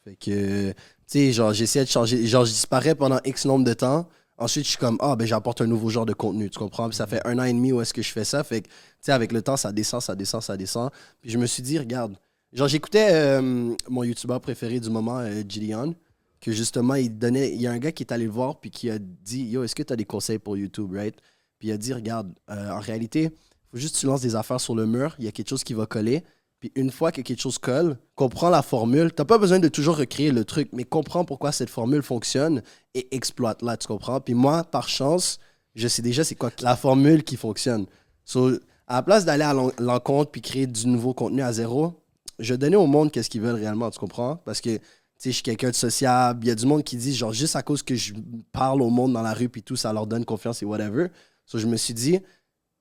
Fait 0.04 0.16
que, 0.16 0.72
tu 0.72 0.76
sais, 1.08 1.32
genre, 1.32 1.54
j'essayais 1.54 1.86
de 1.86 1.90
changer. 1.90 2.26
Genre, 2.26 2.44
je 2.46 2.52
disparais 2.52 2.96
pendant 2.96 3.20
X 3.26 3.46
nombre 3.46 3.64
de 3.66 3.74
temps. 3.74 4.08
Ensuite, 4.38 4.66
je 4.66 4.70
suis 4.70 4.80
comme, 4.80 4.98
ah, 5.00 5.16
ben, 5.16 5.26
j'apporte 5.26 5.62
un 5.62 5.68
nouveau 5.68 5.90
genre 5.90 6.06
de 6.06 6.14
contenu, 6.14 6.50
tu 6.50 6.58
comprends? 6.58 6.90
Puis 6.90 6.98
ça 6.98 7.06
fait 7.06 7.26
un 7.26 7.38
an 7.38 7.44
et 7.44 7.54
demi 7.54 7.72
où 7.72 7.82
est-ce 7.82 7.94
que 7.94 8.02
je 8.02 8.12
fais 8.12 8.24
ça. 8.24 8.44
Fait 8.44 8.62
que, 8.62 8.68
tu 8.68 8.74
sais, 9.02 9.12
avec 9.12 9.32
le 9.32 9.42
temps, 9.42 9.58
ça 9.58 9.72
descend, 9.72 10.02
ça 10.02 10.16
descend, 10.16 10.42
ça 10.42 10.58
descend. 10.58 10.90
Puis 11.22 11.30
je 11.30 11.38
me 11.38 11.46
suis 11.46 11.62
dit, 11.62 11.78
regarde, 11.78 12.18
genre, 12.52 12.68
j'écoutais 12.68 13.10
euh, 13.12 13.76
mon 13.90 14.04
youtubeur 14.04 14.42
préféré 14.42 14.80
du 14.80 14.90
moment, 14.90 15.20
euh, 15.20 15.44
Gideon, 15.48 15.94
que 16.42 16.52
justement, 16.52 16.96
il 16.96 17.18
donnait. 17.18 17.54
Il 17.54 17.62
y 17.62 17.68
a 17.68 17.72
un 17.72 17.78
gars 17.78 17.92
qui 17.92 18.04
est 18.04 18.12
allé 18.12 18.26
le 18.26 18.32
voir, 18.32 18.60
puis 18.60 18.72
qui 18.72 18.90
a 18.90 18.98
dit, 18.98 19.44
yo, 19.44 19.64
est-ce 19.64 19.76
que 19.76 19.84
tu 19.84 19.94
as 19.94 19.96
des 19.96 20.06
conseils 20.06 20.40
pour 20.40 20.58
YouTube, 20.58 20.92
right? 20.94 21.16
Puis 21.60 21.68
il 21.70 21.72
a 21.72 21.78
dit, 21.78 21.94
regarde, 21.94 22.34
euh, 22.50 22.72
en 22.72 22.80
réalité, 22.80 23.32
faut 23.72 23.78
juste 23.78 23.96
que 23.96 24.00
tu 24.02 24.06
lances 24.08 24.22
des 24.22 24.36
affaires 24.36 24.60
sur 24.60 24.76
le 24.76 24.86
mur, 24.86 25.16
il 25.20 25.26
y 25.26 25.28
a 25.28 25.32
quelque 25.32 25.50
chose 25.50 25.64
qui 25.64 25.74
va 25.74 25.86
coller. 25.86 26.24
Puis 26.64 26.72
une 26.76 26.92
fois 26.92 27.12
que 27.12 27.20
quelque 27.20 27.42
chose 27.42 27.58
colle, 27.58 27.98
comprends 28.16 28.50
la 28.50 28.62
formule. 28.62 29.12
T'as 29.12 29.26
pas 29.26 29.38
besoin 29.38 29.60
de 29.60 29.68
toujours 29.68 29.98
recréer 29.98 30.32
le 30.32 30.46
truc, 30.46 30.70
mais 30.72 30.86
comprends 30.86 31.26
pourquoi 31.26 31.52
cette 31.52 31.70
formule 31.70 32.02
fonctionne 32.02 32.62
et 32.94 33.14
exploite-la, 33.14 33.76
tu 33.76 33.86
comprends? 33.86 34.22
Puis 34.22 34.34
moi, 34.34 34.64
par 34.64 34.88
chance, 34.88 35.40
je 35.76 35.90
sais 35.90 36.02
déjà 36.02 36.24
c'est 36.24 36.36
quoi 36.36 36.52
la 36.62 36.78
formule 36.78 37.26
qui 37.26 37.36
fonctionne. 37.36 37.86
So, 38.24 38.52
à 38.88 38.96
la 38.96 39.02
place 39.02 39.26
d'aller 39.26 39.44
à 39.44 39.52
l'en- 39.52 39.74
l'encontre 39.78 40.32
puis 40.32 40.40
créer 40.40 40.66
du 40.66 40.88
nouveau 40.88 41.14
contenu 41.14 41.42
à 41.42 41.52
zéro, 41.52 42.02
je 42.40 42.56
donnais 42.56 42.78
au 42.78 42.88
monde 42.88 43.12
qu'est-ce 43.12 43.30
qu'ils 43.30 43.42
veulent 43.42 43.56
réellement, 43.56 43.92
tu 43.92 44.00
comprends? 44.00 44.38
Parce 44.38 44.62
que, 44.62 44.78
tu 44.78 44.84
je 45.26 45.32
suis 45.32 45.44
quelqu'un 45.44 45.72
de 45.72 45.76
sociable. 45.76 46.46
Il 46.46 46.48
y 46.48 46.52
a 46.52 46.56
du 46.56 46.66
monde 46.66 46.86
qui 46.86 46.96
dit, 46.96 47.14
genre, 47.14 47.34
juste 47.34 47.58
à 47.58 47.62
cause 47.62 47.84
que 47.84 47.96
je 47.96 48.14
parle 48.54 48.82
au 48.82 48.90
monde 48.90 49.12
dans 49.12 49.22
la 49.22 49.34
rue 49.34 49.50
puis 49.50 49.64
tout, 49.64 49.76
ça 49.76 49.92
leur 49.92 50.08
donne 50.08 50.24
confiance 50.24 50.62
et 50.62 50.66
whatever. 50.66 51.08
So, 51.46 51.60
je 51.60 51.68
me 51.68 51.76
suis 51.76 51.94
dit, 51.94 52.22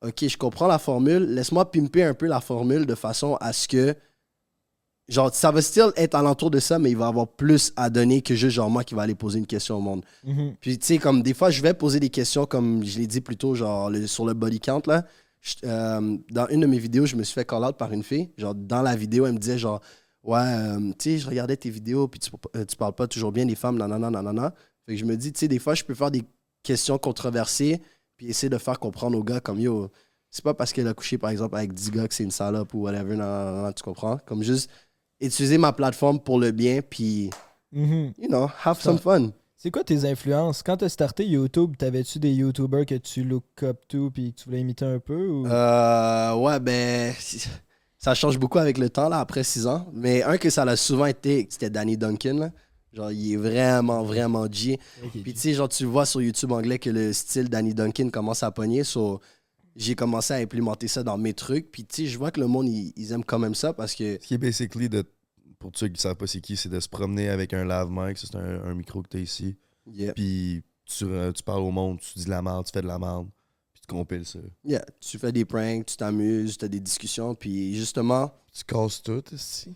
OK, 0.02 0.26
je 0.28 0.36
comprends 0.36 0.66
la 0.66 0.78
formule. 0.78 1.24
Laisse-moi 1.34 1.70
pimper 1.70 2.02
un 2.04 2.14
peu 2.14 2.26
la 2.26 2.40
formule 2.40 2.86
de 2.86 2.94
façon 2.94 3.36
à 3.40 3.52
ce 3.52 3.68
que. 3.68 3.94
Genre, 5.08 5.34
ça 5.34 5.50
va 5.50 5.60
still 5.60 5.90
être 5.96 6.14
alentour 6.14 6.50
de 6.50 6.60
ça, 6.60 6.78
mais 6.78 6.90
il 6.92 6.96
va 6.96 7.08
avoir 7.08 7.26
plus 7.28 7.72
à 7.76 7.90
donner 7.90 8.22
que 8.22 8.34
juste 8.36 8.54
genre 8.54 8.70
moi 8.70 8.84
qui 8.84 8.94
va 8.94 9.02
aller 9.02 9.16
poser 9.16 9.38
une 9.40 9.46
question 9.46 9.76
au 9.76 9.80
monde. 9.80 10.04
Mhm. 10.24 10.54
Puis, 10.60 10.78
tu 10.78 10.86
sais, 10.86 10.98
comme 10.98 11.22
des 11.22 11.34
fois, 11.34 11.50
je 11.50 11.60
vais 11.60 11.74
poser 11.74 11.98
des 12.00 12.08
questions, 12.08 12.46
comme 12.46 12.84
je 12.84 12.98
l'ai 12.98 13.06
dit 13.08 13.20
plus 13.20 13.36
tôt, 13.36 13.54
genre 13.54 13.90
le- 13.90 14.06
sur 14.06 14.24
le 14.24 14.32
body 14.32 14.60
count, 14.60 14.82
là. 14.86 15.04
Je- 15.40 15.56
euh, 15.64 16.16
dans 16.30 16.46
une 16.48 16.60
de 16.60 16.66
mes 16.66 16.78
vidéos, 16.78 17.04
je 17.04 17.16
me 17.16 17.24
suis 17.24 17.34
fait 17.34 17.44
call 17.44 17.64
out 17.64 17.76
par 17.76 17.92
une 17.92 18.04
fille. 18.04 18.30
Genre, 18.38 18.54
dans 18.54 18.80
la 18.80 18.94
vidéo, 18.94 19.26
elle 19.26 19.32
me 19.32 19.38
disait, 19.38 19.58
genre, 19.58 19.80
ouais, 20.22 20.38
euh, 20.40 20.78
tu 20.98 21.10
sais, 21.10 21.18
je 21.18 21.28
regardais 21.28 21.56
tes 21.56 21.68
vidéos, 21.70 22.06
puis 22.06 22.20
tu, 22.20 22.30
euh, 22.56 22.64
tu 22.64 22.76
parles 22.76 22.94
pas 22.94 23.08
toujours 23.08 23.32
bien 23.32 23.44
des 23.44 23.56
femmes, 23.56 23.76
nanana, 23.76 24.08
nanana. 24.08 24.54
Fait 24.86 24.94
que 24.94 25.00
je 25.00 25.04
me 25.04 25.16
dis, 25.16 25.32
tu 25.32 25.40
sais, 25.40 25.48
des 25.48 25.58
fois, 25.58 25.74
je 25.74 25.82
peux 25.82 25.94
faire 25.94 26.12
des 26.12 26.22
questions 26.62 26.96
controversées, 26.96 27.80
puis 28.22 28.30
essayer 28.30 28.48
de 28.48 28.58
faire 28.58 28.78
comprendre 28.78 29.18
aux 29.18 29.24
gars, 29.24 29.40
comme 29.40 29.58
yo, 29.58 29.90
c'est 30.30 30.44
pas 30.44 30.54
parce 30.54 30.72
qu'elle 30.72 30.86
a 30.86 30.94
couché, 30.94 31.18
par 31.18 31.30
exemple, 31.30 31.56
avec 31.56 31.72
10 31.74 31.90
gars 31.90 32.06
que 32.06 32.14
c'est 32.14 32.22
une 32.22 32.30
salope 32.30 32.72
ou 32.72 32.82
whatever, 32.82 33.16
nanana, 33.16 33.72
tu 33.72 33.82
comprends? 33.82 34.18
Comme 34.24 34.42
juste 34.44 34.70
utiliser 35.20 35.58
ma 35.58 35.72
plateforme 35.72 36.20
pour 36.20 36.38
le 36.38 36.52
bien, 36.52 36.80
puis, 36.88 37.30
Mhm. 37.72 38.12
you 38.18 38.28
know, 38.28 38.48
have 38.64 38.80
some 38.80 38.98
fun. 38.98 39.30
C'est 39.56 39.70
quoi 39.70 39.82
tes 39.82 40.04
influences? 40.04 40.62
Quand 40.62 40.76
t'as 40.76 40.88
starté 40.88 41.26
YouTube, 41.26 41.76
t'avais-tu 41.76 42.18
des 42.20 42.32
YouTubers 42.32 42.86
que 42.86 42.94
tu 42.96 43.24
look 43.24 43.44
up 43.62 43.78
to 43.88 44.10
puis 44.10 44.32
que 44.32 44.40
tu 44.40 44.44
voulais 44.46 44.60
imiter 44.60 44.84
un 44.84 44.98
peu? 45.00 45.26
Ou... 45.28 45.46
Euh, 45.46 46.34
ouais, 46.36 46.60
ben, 46.60 47.12
ça 47.98 48.14
change 48.14 48.38
beaucoup 48.38 48.58
avec 48.58 48.78
le 48.78 48.88
temps, 48.90 49.08
là, 49.08 49.18
après 49.20 49.42
6 49.44 49.66
ans. 49.66 49.86
Mais 49.92 50.22
un 50.22 50.36
que 50.38 50.50
ça 50.50 50.64
l'a 50.64 50.76
souvent 50.76 51.06
été, 51.06 51.46
c'était 51.50 51.70
Danny 51.70 51.96
Duncan, 51.96 52.34
là. 52.38 52.50
Genre, 52.92 53.10
il 53.10 53.32
est 53.32 53.36
vraiment, 53.36 54.02
vraiment 54.02 54.46
G. 54.50 54.78
Puis, 55.22 55.32
tu 55.32 55.40
sais, 55.40 55.54
genre, 55.54 55.68
tu 55.68 55.84
vois 55.84 56.04
sur 56.04 56.20
YouTube 56.20 56.52
anglais 56.52 56.78
que 56.78 56.90
le 56.90 57.12
style 57.12 57.48
Danny 57.48 57.72
Duncan 57.74 58.10
commence 58.10 58.42
à 58.42 58.50
pogner. 58.50 58.84
So, 58.84 59.20
j'ai 59.76 59.94
commencé 59.94 60.34
à 60.34 60.36
implémenter 60.36 60.88
ça 60.88 61.02
dans 61.02 61.16
mes 61.16 61.32
trucs. 61.32 61.72
Puis, 61.72 61.84
tu 61.86 61.94
sais, 62.02 62.06
je 62.06 62.18
vois 62.18 62.30
que 62.30 62.40
le 62.40 62.46
monde, 62.46 62.68
ils, 62.68 62.92
ils 62.96 63.12
aiment 63.12 63.24
quand 63.24 63.38
même 63.38 63.54
ça 63.54 63.72
parce 63.72 63.94
que. 63.94 64.18
Ce 64.20 64.26
qui 64.26 64.34
est 64.34 64.38
basically 64.38 64.88
de. 64.88 65.04
Pour 65.58 65.70
ceux 65.74 65.88
qui 65.88 66.00
savent 66.00 66.16
pas 66.16 66.26
c'est 66.26 66.40
qui, 66.40 66.56
c'est 66.56 66.68
de 66.68 66.80
se 66.80 66.88
promener 66.88 67.28
avec 67.28 67.54
un 67.54 67.64
lave 67.64 67.88
mic. 67.90 68.18
Ça, 68.18 68.26
c'est 68.30 68.36
un, 68.36 68.64
un 68.64 68.74
micro 68.74 69.00
que 69.02 69.08
t'as 69.08 69.20
ici. 69.20 69.56
Yeah, 69.86 70.12
Puis 70.12 70.62
tu, 70.84 71.06
tu 71.34 71.42
parles 71.44 71.62
au 71.62 71.70
monde, 71.70 72.00
tu 72.00 72.18
dis 72.18 72.24
de 72.24 72.30
la 72.30 72.42
merde, 72.42 72.66
tu 72.66 72.72
fais 72.72 72.82
de 72.82 72.86
la 72.88 72.98
merde. 72.98 73.28
Puis 73.72 73.80
tu 73.80 73.86
compiles 73.86 74.26
ça. 74.26 74.40
yeah. 74.64 74.84
Tu 75.00 75.18
fais 75.18 75.30
des 75.32 75.44
pranks, 75.44 75.86
tu 75.86 75.96
t'amuses, 75.96 76.58
tu 76.58 76.64
as 76.64 76.68
des 76.68 76.80
discussions. 76.80 77.34
Puis, 77.36 77.74
justement. 77.76 78.32
Tu 78.52 78.64
casses 78.64 79.02
tout, 79.02 79.22
ici. 79.32 79.72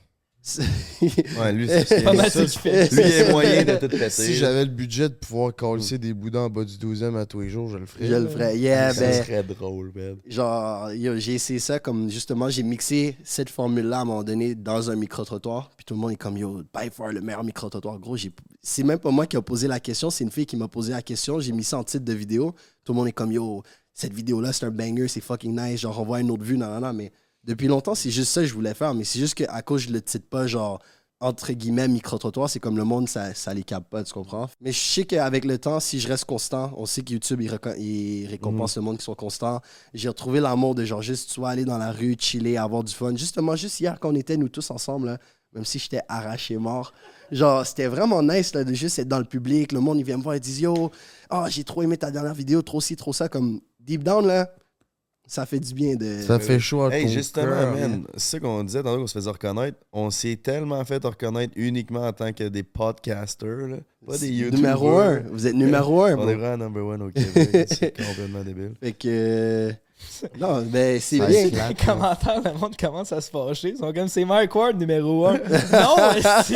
Ouais, 1.40 1.53
lui, 1.53 1.68
c'est 1.68 2.03
Pas 2.05 2.12
mal 2.12 2.30
ça, 2.30 2.47
ce 2.47 2.53
qu'il 2.53 2.61
fait. 2.61 2.92
Lui, 2.92 3.03
il 3.05 3.22
a 3.22 3.30
moyen 3.32 3.64
de 3.64 3.72
tout 3.76 3.88
péter. 3.88 4.11
Si 4.11 4.34
j'avais 4.34 4.64
le 4.64 4.70
budget 4.70 5.09
de 5.09 5.14
pouvoir 5.14 5.55
casser 5.55 5.99
des 5.99 6.14
boudins 6.14 6.42
en 6.42 6.51
bas 6.51 6.64
du 6.64 6.74
12e 6.76 7.16
à 7.16 7.26
tous 7.26 7.40
les 7.40 7.49
jours, 7.49 7.68
je 7.68 7.78
le 7.78 7.86
ferais. 7.86 8.07
je 8.07 8.14
le 8.14 8.28
ferais. 8.28 8.57
Yeah, 8.59 8.94
ça 8.94 9.01
ben. 9.01 9.24
serait 9.24 9.42
drôle, 9.42 9.92
man. 9.94 10.16
Genre, 10.26 10.92
yo, 10.92 11.18
j'ai 11.18 11.34
essayé 11.34 11.59
ça 11.59 11.78
comme 11.78 12.09
justement, 12.11 12.49
j'ai 12.49 12.62
mixé 12.62 13.16
cette 13.24 13.51
formule-là 13.51 13.99
à 13.99 14.01
un 14.03 14.05
moment 14.05 14.22
donné 14.24 14.55
dans 14.55 14.90
un 14.90 14.97
micro-trottoir. 14.97 15.70
Puis 15.76 15.84
tout 15.84 15.94
le 15.94 16.01
monde 16.01 16.12
est 16.12 16.16
comme, 16.16 16.36
yo, 16.36 16.62
by 16.74 16.90
far 16.92 17.09
le 17.12 17.20
meilleur 17.20 17.42
micro-trottoir. 17.44 17.99
Gros, 17.99 18.16
j'ai- 18.16 18.32
c'est 18.62 18.82
même 18.84 18.99
pas 18.99 19.11
moi 19.11 19.26
qui 19.26 19.36
a 19.36 19.42
posé 19.42 19.66
la 19.68 19.80
question, 19.80 20.11
c'est 20.11 20.24
une 20.24 20.30
fille 20.30 20.47
qui 20.47 20.57
m'a 20.57 20.68
posé 20.68 20.92
la 20.92 21.03
question. 21.03 21.40
J'ai 21.40 21.53
mis 21.53 21.64
ça 21.64 21.78
en 21.78 21.84
titre 21.84 22.05
de 22.05 22.12
vidéo. 22.12 22.55
Tout 22.84 22.92
le 22.92 22.99
monde 22.99 23.09
est 23.09 23.12
comme, 23.12 23.32
yo, 23.32 23.62
cette 23.92 24.12
vidéo-là, 24.12 24.53
c'est 24.53 24.66
un 24.66 24.70
banger, 24.70 25.09
c'est 25.09 25.20
fucking 25.22 25.59
nice, 25.59 25.80
genre, 25.80 25.99
on 26.01 26.05
voit 26.05 26.20
une 26.20 26.30
autre 26.30 26.44
vue, 26.44 26.57
non, 26.59 26.66
non, 26.68 26.80
non. 26.80 26.92
Mais 26.92 27.11
depuis 27.47 27.68
longtemps, 27.68 27.94
c'est 27.94 28.11
juste 28.11 28.32
ça 28.32 28.42
que 28.42 28.47
je 28.47 28.55
voulais 28.55 28.74
faire. 28.74 28.92
Mais 28.92 29.05
c'est 29.05 29.18
juste 29.18 29.34
qu'à 29.34 29.62
cause, 29.62 29.82
je 29.82 29.90
le 29.90 30.03
titre 30.03 30.26
pas, 30.28 30.47
genre, 30.47 30.80
entre 31.20 31.53
guillemets, 31.53 31.88
micro-trottoir, 31.88 32.51
c'est 32.51 32.61
comme 32.61 32.76
le 32.76 32.84
monde, 32.84 33.09
ça, 33.09 33.32
ça 33.34 33.55
les 33.55 33.62
capte 33.62 33.88
pas, 33.88 34.05
tu 34.05 34.12
comprends? 34.12 34.51
Mais 34.61 34.72
je 34.72 34.78
sais 34.78 35.05
qu'avec 35.05 35.44
le 35.44 35.57
temps, 35.57 35.80
si 35.80 35.99
je 35.99 36.09
reste 36.09 36.26
constant, 36.26 36.72
on 36.76 36.84
sait 36.84 37.03
que 37.03 37.12
YouTube, 37.12 37.40
il, 37.40 38.26
récompense 38.26 38.76
le 38.76 38.82
monde 38.82 38.99
qui 38.99 39.05
sont 39.05 39.14
constants. 39.14 39.61
J'ai 39.94 40.09
retrouvé 40.09 40.40
l'amour 40.40 40.74
de 40.74 40.84
genre 40.84 41.01
juste, 41.01 41.32
tu 41.32 41.40
vois, 41.40 41.51
aller 41.51 41.64
dans 41.64 41.78
la 41.78 41.92
rue, 41.92 42.16
chiller, 42.18 42.59
avoir 42.59 42.84
du 42.84 42.92
fun. 42.92 43.16
Justement, 43.16 43.57
juste 43.57 43.80
hier, 43.80 43.99
quand 43.99 44.11
on 44.11 44.14
était, 44.14 44.36
nous 44.36 44.49
tous 44.49 44.70
ensemble, 44.70 45.18
même 45.55 45.64
si 45.64 45.78
j'étais 45.78 46.03
arraché 46.09 46.59
mort, 46.59 46.92
genre, 47.30 47.64
c'était 47.64 47.86
vraiment 47.86 48.22
nice, 48.22 48.53
là, 48.53 48.64
de 48.64 48.74
juste 48.74 48.99
être 48.99 49.09
dans 49.09 49.18
le 49.18 49.24
public. 49.24 49.72
Le 49.72 49.80
monde, 49.80 49.99
il 49.99 50.05
vient 50.05 50.18
me 50.18 50.22
voir, 50.22 50.36
ils 50.36 50.40
disent, 50.40 50.61
yo, 50.61 50.90
ah, 51.30 51.47
j'ai 51.49 51.64
trop 51.64 51.82
aimé 51.82 51.97
ta 51.97 52.11
dernière 52.11 52.34
vidéo, 52.34 52.61
trop 52.61 52.80
ci, 52.80 52.97
trop 52.97 53.14
ça. 53.14 53.30
Comme, 53.30 53.61
deep 53.80 54.03
down, 54.03 54.26
là, 54.26 54.51
ça 55.26 55.44
fait 55.46 55.58
du 55.60 55.74
bien 55.74 55.96
de... 55.96 56.20
Ça 56.22 56.38
fait 56.38 56.58
chaud 56.60 56.82
à 56.84 56.94
Hey, 56.94 57.04
ton 57.06 57.10
justement, 57.12 57.46
cœur. 57.46 57.74
man, 57.74 58.04
c'est 58.14 58.20
ça 58.36 58.40
qu'on 58.40 58.62
disait 58.64 58.82
tantôt 58.82 59.00
qu'on 59.00 59.06
se 59.06 59.14
faisait 59.18 59.30
reconnaître. 59.30 59.76
On 59.92 60.10
s'est 60.10 60.36
tellement 60.36 60.84
fait 60.84 61.04
reconnaître 61.04 61.52
uniquement 61.56 62.06
en 62.06 62.12
tant 62.12 62.32
que 62.32 62.44
des 62.44 62.62
podcasters, 62.62 63.66
là. 63.68 63.76
Pas 64.06 64.18
des 64.18 64.28
YouTubers. 64.28 64.56
Numéro 64.60 64.98
un. 64.98 65.22
Vous 65.32 65.46
êtes 65.48 65.54
numéro 65.54 66.02
un, 66.04 66.14
On 66.16 66.28
est 66.28 66.34
vraiment 66.36 66.64
number 66.64 66.86
one 66.86 67.02
au 67.02 67.10
Québec. 67.10 67.66
c'est 67.72 67.96
complètement 67.96 68.44
débile. 68.44 68.72
Fait 68.80 68.92
que. 68.92 69.08
euh, 69.08 69.72
Non, 70.40 70.62
ben, 70.62 71.00
c'est 71.00 71.16
bien. 71.18 71.46
Les 71.46 71.74
commentaires, 71.74 72.40
le 72.44 72.52
monde 72.56 72.76
commence 72.76 73.10
à 73.10 73.20
se 73.20 73.28
fâcher. 73.28 73.70
Ils 73.70 73.78
sont 73.78 73.92
comme 73.92 74.06
c'est 74.06 74.24
Mike 74.24 74.54
Ward 74.54 74.78
numéro 74.78 75.26
1. 75.26 75.32
non, 75.72 75.96
si. 76.44 76.54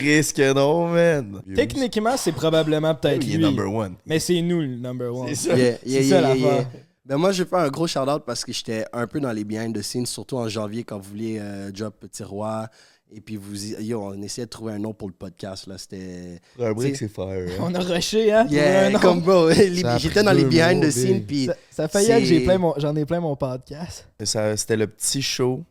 Risque 0.00 0.38
non, 0.54 0.86
man. 0.86 1.42
Techniquement, 1.54 2.16
c'est 2.16 2.30
probablement 2.32 2.94
peut-être 2.94 3.26
il 3.26 3.34
est 3.34 3.36
lui. 3.38 3.44
number 3.44 3.72
one. 3.74 3.94
Mais 4.06 4.20
c'est 4.20 4.40
nous 4.40 4.60
le 4.60 4.76
number 4.76 5.12
one. 5.12 5.26
C'est 5.30 5.34
ça. 5.50 5.56
Yeah, 5.56 5.66
yeah, 5.66 5.78
C'est 5.84 6.04
yeah, 6.04 6.20
ça, 6.22 6.34
yeah. 6.36 6.66
Ben 7.04 7.16
moi, 7.16 7.32
je 7.32 7.42
vais 7.42 7.48
faire 7.48 7.58
un 7.58 7.68
gros 7.68 7.86
shout-out 7.88 8.22
parce 8.24 8.44
que 8.44 8.52
j'étais 8.52 8.84
un 8.92 9.06
peu 9.08 9.18
dans 9.18 9.32
les 9.32 9.44
behind 9.44 9.74
the 9.76 9.82
scenes, 9.82 10.06
surtout 10.06 10.36
en 10.36 10.48
janvier 10.48 10.84
quand 10.84 10.98
vous 10.98 11.10
vouliez 11.10 11.38
euh, 11.40 11.70
drop 11.72 11.98
Petit 11.98 12.22
Roi. 12.22 12.68
Et 13.14 13.20
puis, 13.20 13.36
vous, 13.36 13.72
y- 13.74 13.84
yo, 13.86 14.00
on 14.02 14.22
essayait 14.22 14.46
de 14.46 14.50
trouver 14.50 14.72
un 14.72 14.78
nom 14.78 14.94
pour 14.94 15.08
le 15.08 15.12
podcast. 15.14 15.66
là. 15.66 15.76
C'était. 15.78 16.40
Un 16.58 16.72
break, 16.72 16.94
T'sais- 16.94 17.08
c'est 17.08 17.12
fire. 17.12 17.26
hein. 17.26 17.56
On 17.60 17.74
a 17.74 17.80
rushé, 17.80 18.32
hein? 18.32 18.46
un 18.48 18.98
comme 19.00 19.20
bro. 19.20 19.50
J'étais 19.98 20.22
dans 20.22 20.32
les 20.32 20.44
behind 20.44 20.82
the 20.82 20.90
scenes. 20.90 21.26
Puis, 21.26 21.46
Ça, 21.46 21.54
ça 21.70 21.88
fait 21.88 22.04
hier 22.04 22.18
que 22.20 22.24
j'ai 22.24 22.40
plein 22.44 22.56
mon- 22.58 22.74
j'en 22.78 22.94
ai 22.96 23.04
plein 23.04 23.20
mon 23.20 23.36
podcast. 23.36 24.06
Ça- 24.24 24.56
C'était 24.56 24.76
le 24.76 24.86
petit 24.86 25.20
show. 25.20 25.62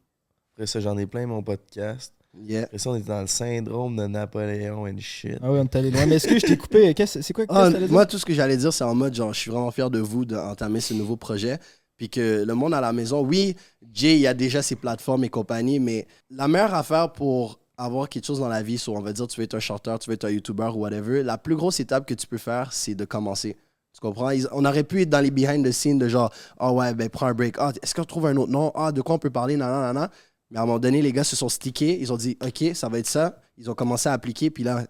Après 0.53 0.67
ça, 0.67 0.79
j'en 0.81 0.97
ai 0.97 1.05
plein 1.07 1.25
mon 1.25 1.41
podcast. 1.41 2.13
Yeah. 2.39 2.63
Après 2.63 2.77
ça, 2.77 2.89
on 2.91 2.95
était 2.95 3.07
dans 3.09 3.21
le 3.21 3.27
syndrome 3.27 3.95
de 3.97 4.07
Napoléon 4.07 4.83
and 4.87 4.99
shit. 4.99 5.37
Ah 5.41 5.51
oui, 5.51 5.59
on 5.59 5.63
est 5.63 5.75
allé 5.75 5.91
loin. 5.91 6.05
Mais 6.05 6.15
est-ce 6.15 6.27
que 6.27 6.39
je 6.39 6.45
t'ai 6.45 6.57
coupé? 6.57 6.93
Qu'est-ce- 6.95 7.21
C'est 7.21 7.33
quoi 7.33 7.45
que 7.45 7.53
Ah, 7.53 7.69
dire? 7.69 7.91
moi, 7.91 8.05
tout 8.05 8.17
ce 8.17 8.25
que 8.25 8.33
j'allais 8.33 8.57
dire, 8.57 8.71
c'est 8.73 8.83
en 8.83 8.95
mode 8.95 9.13
genre, 9.13 9.33
je 9.33 9.39
suis 9.39 9.51
vraiment 9.51 9.71
fier 9.71 9.89
de 9.89 9.99
vous 9.99 10.25
d'entamer 10.25 10.81
ce 10.81 10.93
nouveau 10.93 11.15
projet. 11.17 11.59
Puis 11.97 12.09
que 12.09 12.43
le 12.43 12.53
monde 12.55 12.73
à 12.73 12.81
la 12.81 12.93
maison, 12.93 13.21
oui, 13.23 13.55
Jay, 13.93 14.15
il 14.15 14.21
y 14.21 14.27
a 14.27 14.33
déjà 14.33 14.61
ses 14.63 14.75
plateformes 14.75 15.23
et 15.23 15.29
compagnie, 15.29 15.79
mais 15.79 16.07
la 16.31 16.47
meilleure 16.47 16.73
affaire 16.73 17.11
pour 17.11 17.59
avoir 17.77 18.09
quelque 18.09 18.25
chose 18.25 18.39
dans 18.39 18.47
la 18.47 18.63
vie, 18.63 18.77
soit 18.79 18.97
on 18.97 19.01
va 19.01 19.13
dire, 19.13 19.27
tu 19.27 19.39
veux 19.39 19.43
être 19.43 19.53
un 19.55 19.59
chanteur, 19.59 19.99
tu 19.99 20.09
veux 20.09 20.15
être 20.15 20.25
un 20.25 20.29
YouTuber 20.31 20.71
ou 20.75 20.79
whatever, 20.79 21.21
la 21.23 21.37
plus 21.37 21.55
grosse 21.55 21.79
étape 21.79 22.07
que 22.07 22.13
tu 22.15 22.25
peux 22.25 22.37
faire, 22.39 22.73
c'est 22.73 22.95
de 22.95 23.05
commencer. 23.05 23.55
Tu 23.93 23.99
comprends? 23.99 24.29
Ils- 24.31 24.47
on 24.51 24.65
aurait 24.65 24.83
pu 24.83 25.01
être 25.01 25.09
dans 25.09 25.19
les 25.19 25.31
behind 25.31 25.63
the 25.67 25.71
scenes 25.71 25.99
de 25.99 26.07
genre, 26.07 26.31
ah 26.59 26.71
ouais, 26.71 26.93
ben 26.95 27.07
prends 27.09 27.27
un 27.27 27.33
break. 27.33 27.55
Ah, 27.59 27.71
est-ce 27.83 27.93
qu'on 27.93 28.03
trouve 28.05 28.25
un 28.25 28.37
autre 28.37 28.51
nom? 28.51 28.71
Ah, 28.73 28.91
de 28.91 29.01
quoi 29.01 29.15
on 29.15 29.19
peut 29.19 29.29
parler? 29.29 29.55
Non, 29.57 29.67
non, 29.67 29.93
non, 29.93 30.01
non. 30.01 30.07
Mais 30.51 30.59
à 30.59 30.63
un 30.63 30.65
moment 30.65 30.79
donné, 30.79 31.01
les 31.01 31.11
gars 31.13 31.23
se 31.23 31.35
sont 31.35 31.49
stickés. 31.49 31.97
Ils 31.99 32.11
ont 32.13 32.17
dit, 32.17 32.37
OK, 32.45 32.63
ça 32.75 32.89
va 32.89 32.99
être 32.99 33.07
ça. 33.07 33.39
Ils 33.57 33.69
ont 33.69 33.73
commencé 33.73 34.09
à 34.09 34.13
appliquer. 34.13 34.49
Puis 34.51 34.63
là, 34.63 34.85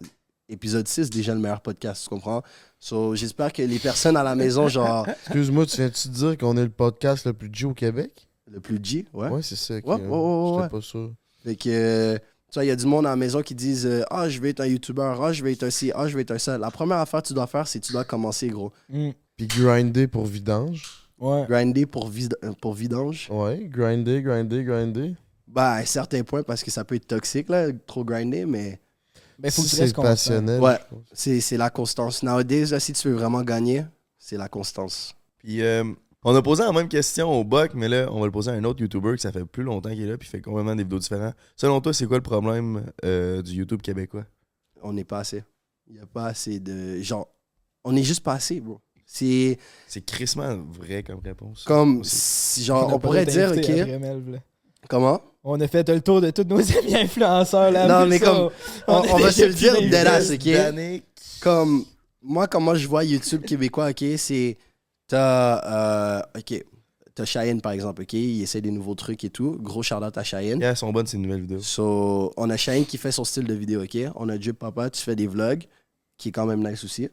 épisode 0.50 0.88
6, 0.88 1.10
déjà 1.10 1.34
le 1.34 1.40
meilleur 1.40 1.62
podcast, 1.62 2.04
tu 2.04 2.10
comprends? 2.10 2.42
So, 2.80 3.16
j'espère 3.16 3.54
que 3.54 3.62
les 3.62 3.78
personnes 3.80 4.18
à 4.18 4.24
la 4.24 4.36
maison, 4.36 4.68
genre, 4.68 5.08
Excuse-moi, 5.28 5.66
tu 5.68 5.78
viens-tu 5.78 6.08
de 6.10 6.14
dire 6.14 6.38
qu'on 6.38 6.58
est 6.58 6.64
le 6.64 6.70
podcast 6.70 7.26
le 7.26 7.34
plus 7.34 7.50
G 7.54 7.66
au 7.66 7.74
Québec? 7.74 8.28
le 8.52 8.60
plus 8.60 8.80
G, 8.84 9.06
ouais. 9.14 9.30
Ouais, 9.30 9.42
c'est 9.42 9.56
ça. 9.56 9.76
Ouais, 9.76 9.82
ouais, 9.86 9.94
ouais, 9.96 10.08
ouais, 10.08 10.50
J'étais 10.50 10.64
ouais. 10.64 10.70
pas 10.70 10.82
sûr. 10.82 11.14
Fait 11.44 11.56
que, 11.56 11.70
euh, 11.70 12.18
tu 12.18 12.56
vois, 12.56 12.66
il 12.66 12.68
y 12.68 12.72
a 12.72 12.76
du 12.76 12.86
monde 12.86 13.06
à 13.06 13.12
la 13.12 13.16
maison 13.16 13.42
qui 13.42 13.56
disent 13.56 13.86
euh, 13.86 14.02
Ah, 14.10 14.28
je 14.28 14.42
vais 14.42 14.50
être 14.50 14.60
un 14.60 14.66
YouTuber, 14.66 15.14
ah, 15.22 15.32
je 15.32 15.42
vais 15.42 15.54
être 15.54 15.64
un 15.64 15.70
ci, 15.70 15.92
ah, 15.96 16.08
je 16.10 16.16
vais 16.16 16.24
être 16.24 16.32
un 16.32 16.38
ça. 16.38 16.58
La 16.58 16.70
première 16.70 16.98
affaire 16.98 17.22
que 17.22 17.28
tu 17.28 17.34
dois 17.34 17.48
faire, 17.48 17.66
c'est 17.66 17.80
que 17.80 17.86
tu 17.86 17.94
dois 17.94 18.04
commencer, 18.04 18.50
gros. 18.50 18.74
Hmm, 18.90 19.12
Puis 19.38 19.48
grinder 19.48 20.08
pour 20.08 20.26
vidange. 20.26 21.08
Ouais. 21.18 21.46
Grinder 21.48 21.86
pour, 21.86 22.10
vid- 22.10 22.36
pour 22.60 22.74
vidange. 22.74 23.30
Ouais, 23.32 23.68
grinder, 23.72 24.22
grinder, 24.22 24.64
grinder. 24.66 25.16
Bah, 25.54 25.72
à 25.74 25.78
un 25.80 25.86
certain 25.86 26.24
point, 26.24 26.44
parce 26.44 26.64
que 26.64 26.72
ça 26.72 26.84
peut 26.86 26.96
être 26.96 27.08
toxique, 27.08 27.50
là, 27.50 27.68
trop 27.86 28.06
grinder, 28.06 28.46
mais 28.46 28.80
Ben, 29.38 29.52
faut 29.52 29.64
que 29.64 29.68
tu 29.68 29.76
restes 29.82 29.96
passionnel. 29.96 30.62
Ouais. 30.62 30.78
je 30.80 30.96
pense. 30.96 31.06
c'est 31.14 31.42
c'est 31.42 31.58
la 31.58 31.70
constance. 31.70 32.24
Nowadays, 32.24 32.68
là, 32.68 32.80
si 32.80 32.94
tu 32.94 33.10
veux 33.10 33.16
vraiment 33.16 33.42
gagner, 33.44 33.84
c'est 34.18 34.38
la 34.38 34.48
constance. 34.48 35.14
Puis 35.40 35.62
euh, 35.62 35.84
on 36.24 36.34
a 36.36 36.42
posé 36.42 36.64
la 36.64 36.72
même 36.72 36.88
question 36.88 37.30
au 37.32 37.44
Buck, 37.44 37.72
mais 37.74 37.90
là, 37.90 38.08
on 38.12 38.20
va 38.20 38.28
le 38.28 38.32
poser 38.32 38.52
à 38.52 38.54
un 38.54 38.64
autre 38.64 38.80
YouTuber 38.82 39.16
qui 39.16 39.24
ça 39.24 39.32
fait 39.32 39.44
plus 39.44 39.64
longtemps 39.64 39.90
qu'il 39.90 40.04
est 40.04 40.08
là, 40.08 40.18
puis 40.18 40.28
il 40.28 40.32
fait 40.32 40.42
complètement 40.42 40.76
des 40.76 40.84
vidéos 40.84 41.00
différentes. 41.00 41.36
Selon 41.58 41.82
toi, 41.82 41.94
c'est 41.94 42.06
quoi 42.06 42.18
le 42.18 42.24
problème 42.24 42.86
euh, 43.04 43.42
du 43.42 43.54
YouTube 43.54 43.82
québécois? 43.82 44.26
On 44.84 44.94
n'est 44.94 45.04
pas 45.04 45.20
assez. 45.20 45.44
Il 45.88 45.96
n'y 45.96 46.00
a 46.02 46.06
pas 46.06 46.28
assez 46.28 46.60
de. 46.62 47.02
Genre, 47.02 47.28
on 47.84 47.92
n'est 47.92 48.04
juste 48.04 48.24
pas 48.24 48.34
assez, 48.36 48.62
bro. 48.62 48.80
C'est 49.06 49.58
C'est 49.88 50.06
crissement 50.06 50.56
vrai 50.80 51.04
comme 51.04 51.20
réponse. 51.20 51.66
comme. 51.66 52.04
Si- 52.06 52.64
genre, 52.64 52.94
on 52.94 53.00
pourrait 53.00 53.26
dire, 53.26 53.52
ok. 53.52 53.72
Comment? 54.88 55.22
On 55.44 55.60
a 55.60 55.68
fait 55.68 55.88
le 55.90 56.02
tour 56.02 56.22
de 56.22 56.30
tous 56.30 56.44
nos 56.44 56.60
amis 56.78 56.96
influenceurs. 56.96 57.72
Là, 57.72 57.88
Non, 57.88 58.08
mais 58.08 58.20
ça, 58.20 58.26
comme- 58.26 58.50
On, 58.88 59.18
va 59.18 59.32
se 59.32 59.46
le 59.46 59.54
dire 59.54 59.74
d'invités. 59.90 60.54
ok 60.54 60.56
Danick. 60.58 61.04
Comme. 61.42 61.86
Moi, 62.22 62.46
comment 62.48 62.76
je 62.76 62.88
vois 62.88 63.04
YouTube 63.04 63.44
québécois, 63.46 63.90
ok, 63.90 64.04
c'est. 64.18 64.58
T'as. 65.08 66.20
euh, 66.20 66.22
ok. 66.38 66.64
T'as 67.14 67.26
Cheyenne, 67.26 67.60
par 67.60 67.74
exemple, 67.74 68.04
ok 68.04 68.14
Il 68.14 68.42
essaie 68.42 68.62
des 68.62 68.72
nouveaux 68.72 68.96
trucs 68.96 69.24
et 69.26 69.30
tout. 69.30 69.58
Gros 69.60 69.82
out 69.82 70.18
à 70.18 70.24
Cheyenne. 70.24 70.60
Yeah, 70.62 70.70
elles 70.70 70.78
sont 70.78 70.94
bonnes 70.94 71.08
ces 71.08 71.18
nouvelles 71.18 71.42
vidéos. 71.42 71.60
So, 71.60 72.32
on 72.38 72.50
a 72.50 72.56
Cheyenne 72.58 72.86
qui 72.86 72.98
fait 72.98 73.12
son 73.12 73.26
style 73.26 73.44
de 73.46 73.54
vidéo, 73.54 73.84
ok? 73.84 73.98
On 74.16 74.30
a 74.30 74.40
Jay 74.40 74.54
Papa, 74.54 74.90
tu 74.90 75.02
fais 75.02 75.16
des 75.16 75.28
vlogs, 75.28 75.64
qui 76.18 76.30
est 76.30 76.32
quand 76.32 76.46
même 76.46 76.66
nice 76.66 76.84
aussi. 76.86 77.10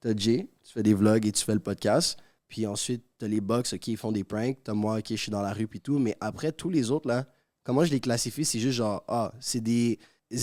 T'as 0.00 0.16
Jay, 0.16 0.48
tu 0.64 0.72
fais 0.72 0.82
des 0.82 0.94
vlogs 0.94 1.24
et 1.26 1.32
tu 1.32 1.44
fais 1.44 1.54
le 1.54 1.60
podcast. 1.60 2.18
Puis 2.48 2.66
ensuite, 2.66 3.04
t'as 3.18 3.28
les 3.28 3.40
box, 3.40 3.74
ok, 3.74 3.86
ils 3.88 3.96
font 3.96 4.10
des 4.10 4.24
pranks. 4.24 4.56
T'as 4.64 4.72
moi, 4.74 4.98
ok, 4.98 5.04
je 5.10 5.14
suis 5.16 5.30
dans 5.30 5.42
la 5.42 5.52
rue 5.52 5.68
puis 5.68 5.80
tout. 5.80 5.98
Mais 6.00 6.16
après, 6.20 6.50
tous 6.50 6.68
les 6.70 6.90
autres, 6.90 7.06
là, 7.06 7.26
comment 7.66 7.84
je 7.84 7.90
les 7.90 8.00
classifie? 8.00 8.44
C'est 8.44 8.60
juste 8.60 8.78
genre, 8.78 9.02
ah, 9.08 9.32
c'est 9.40 9.60
des 9.60 9.98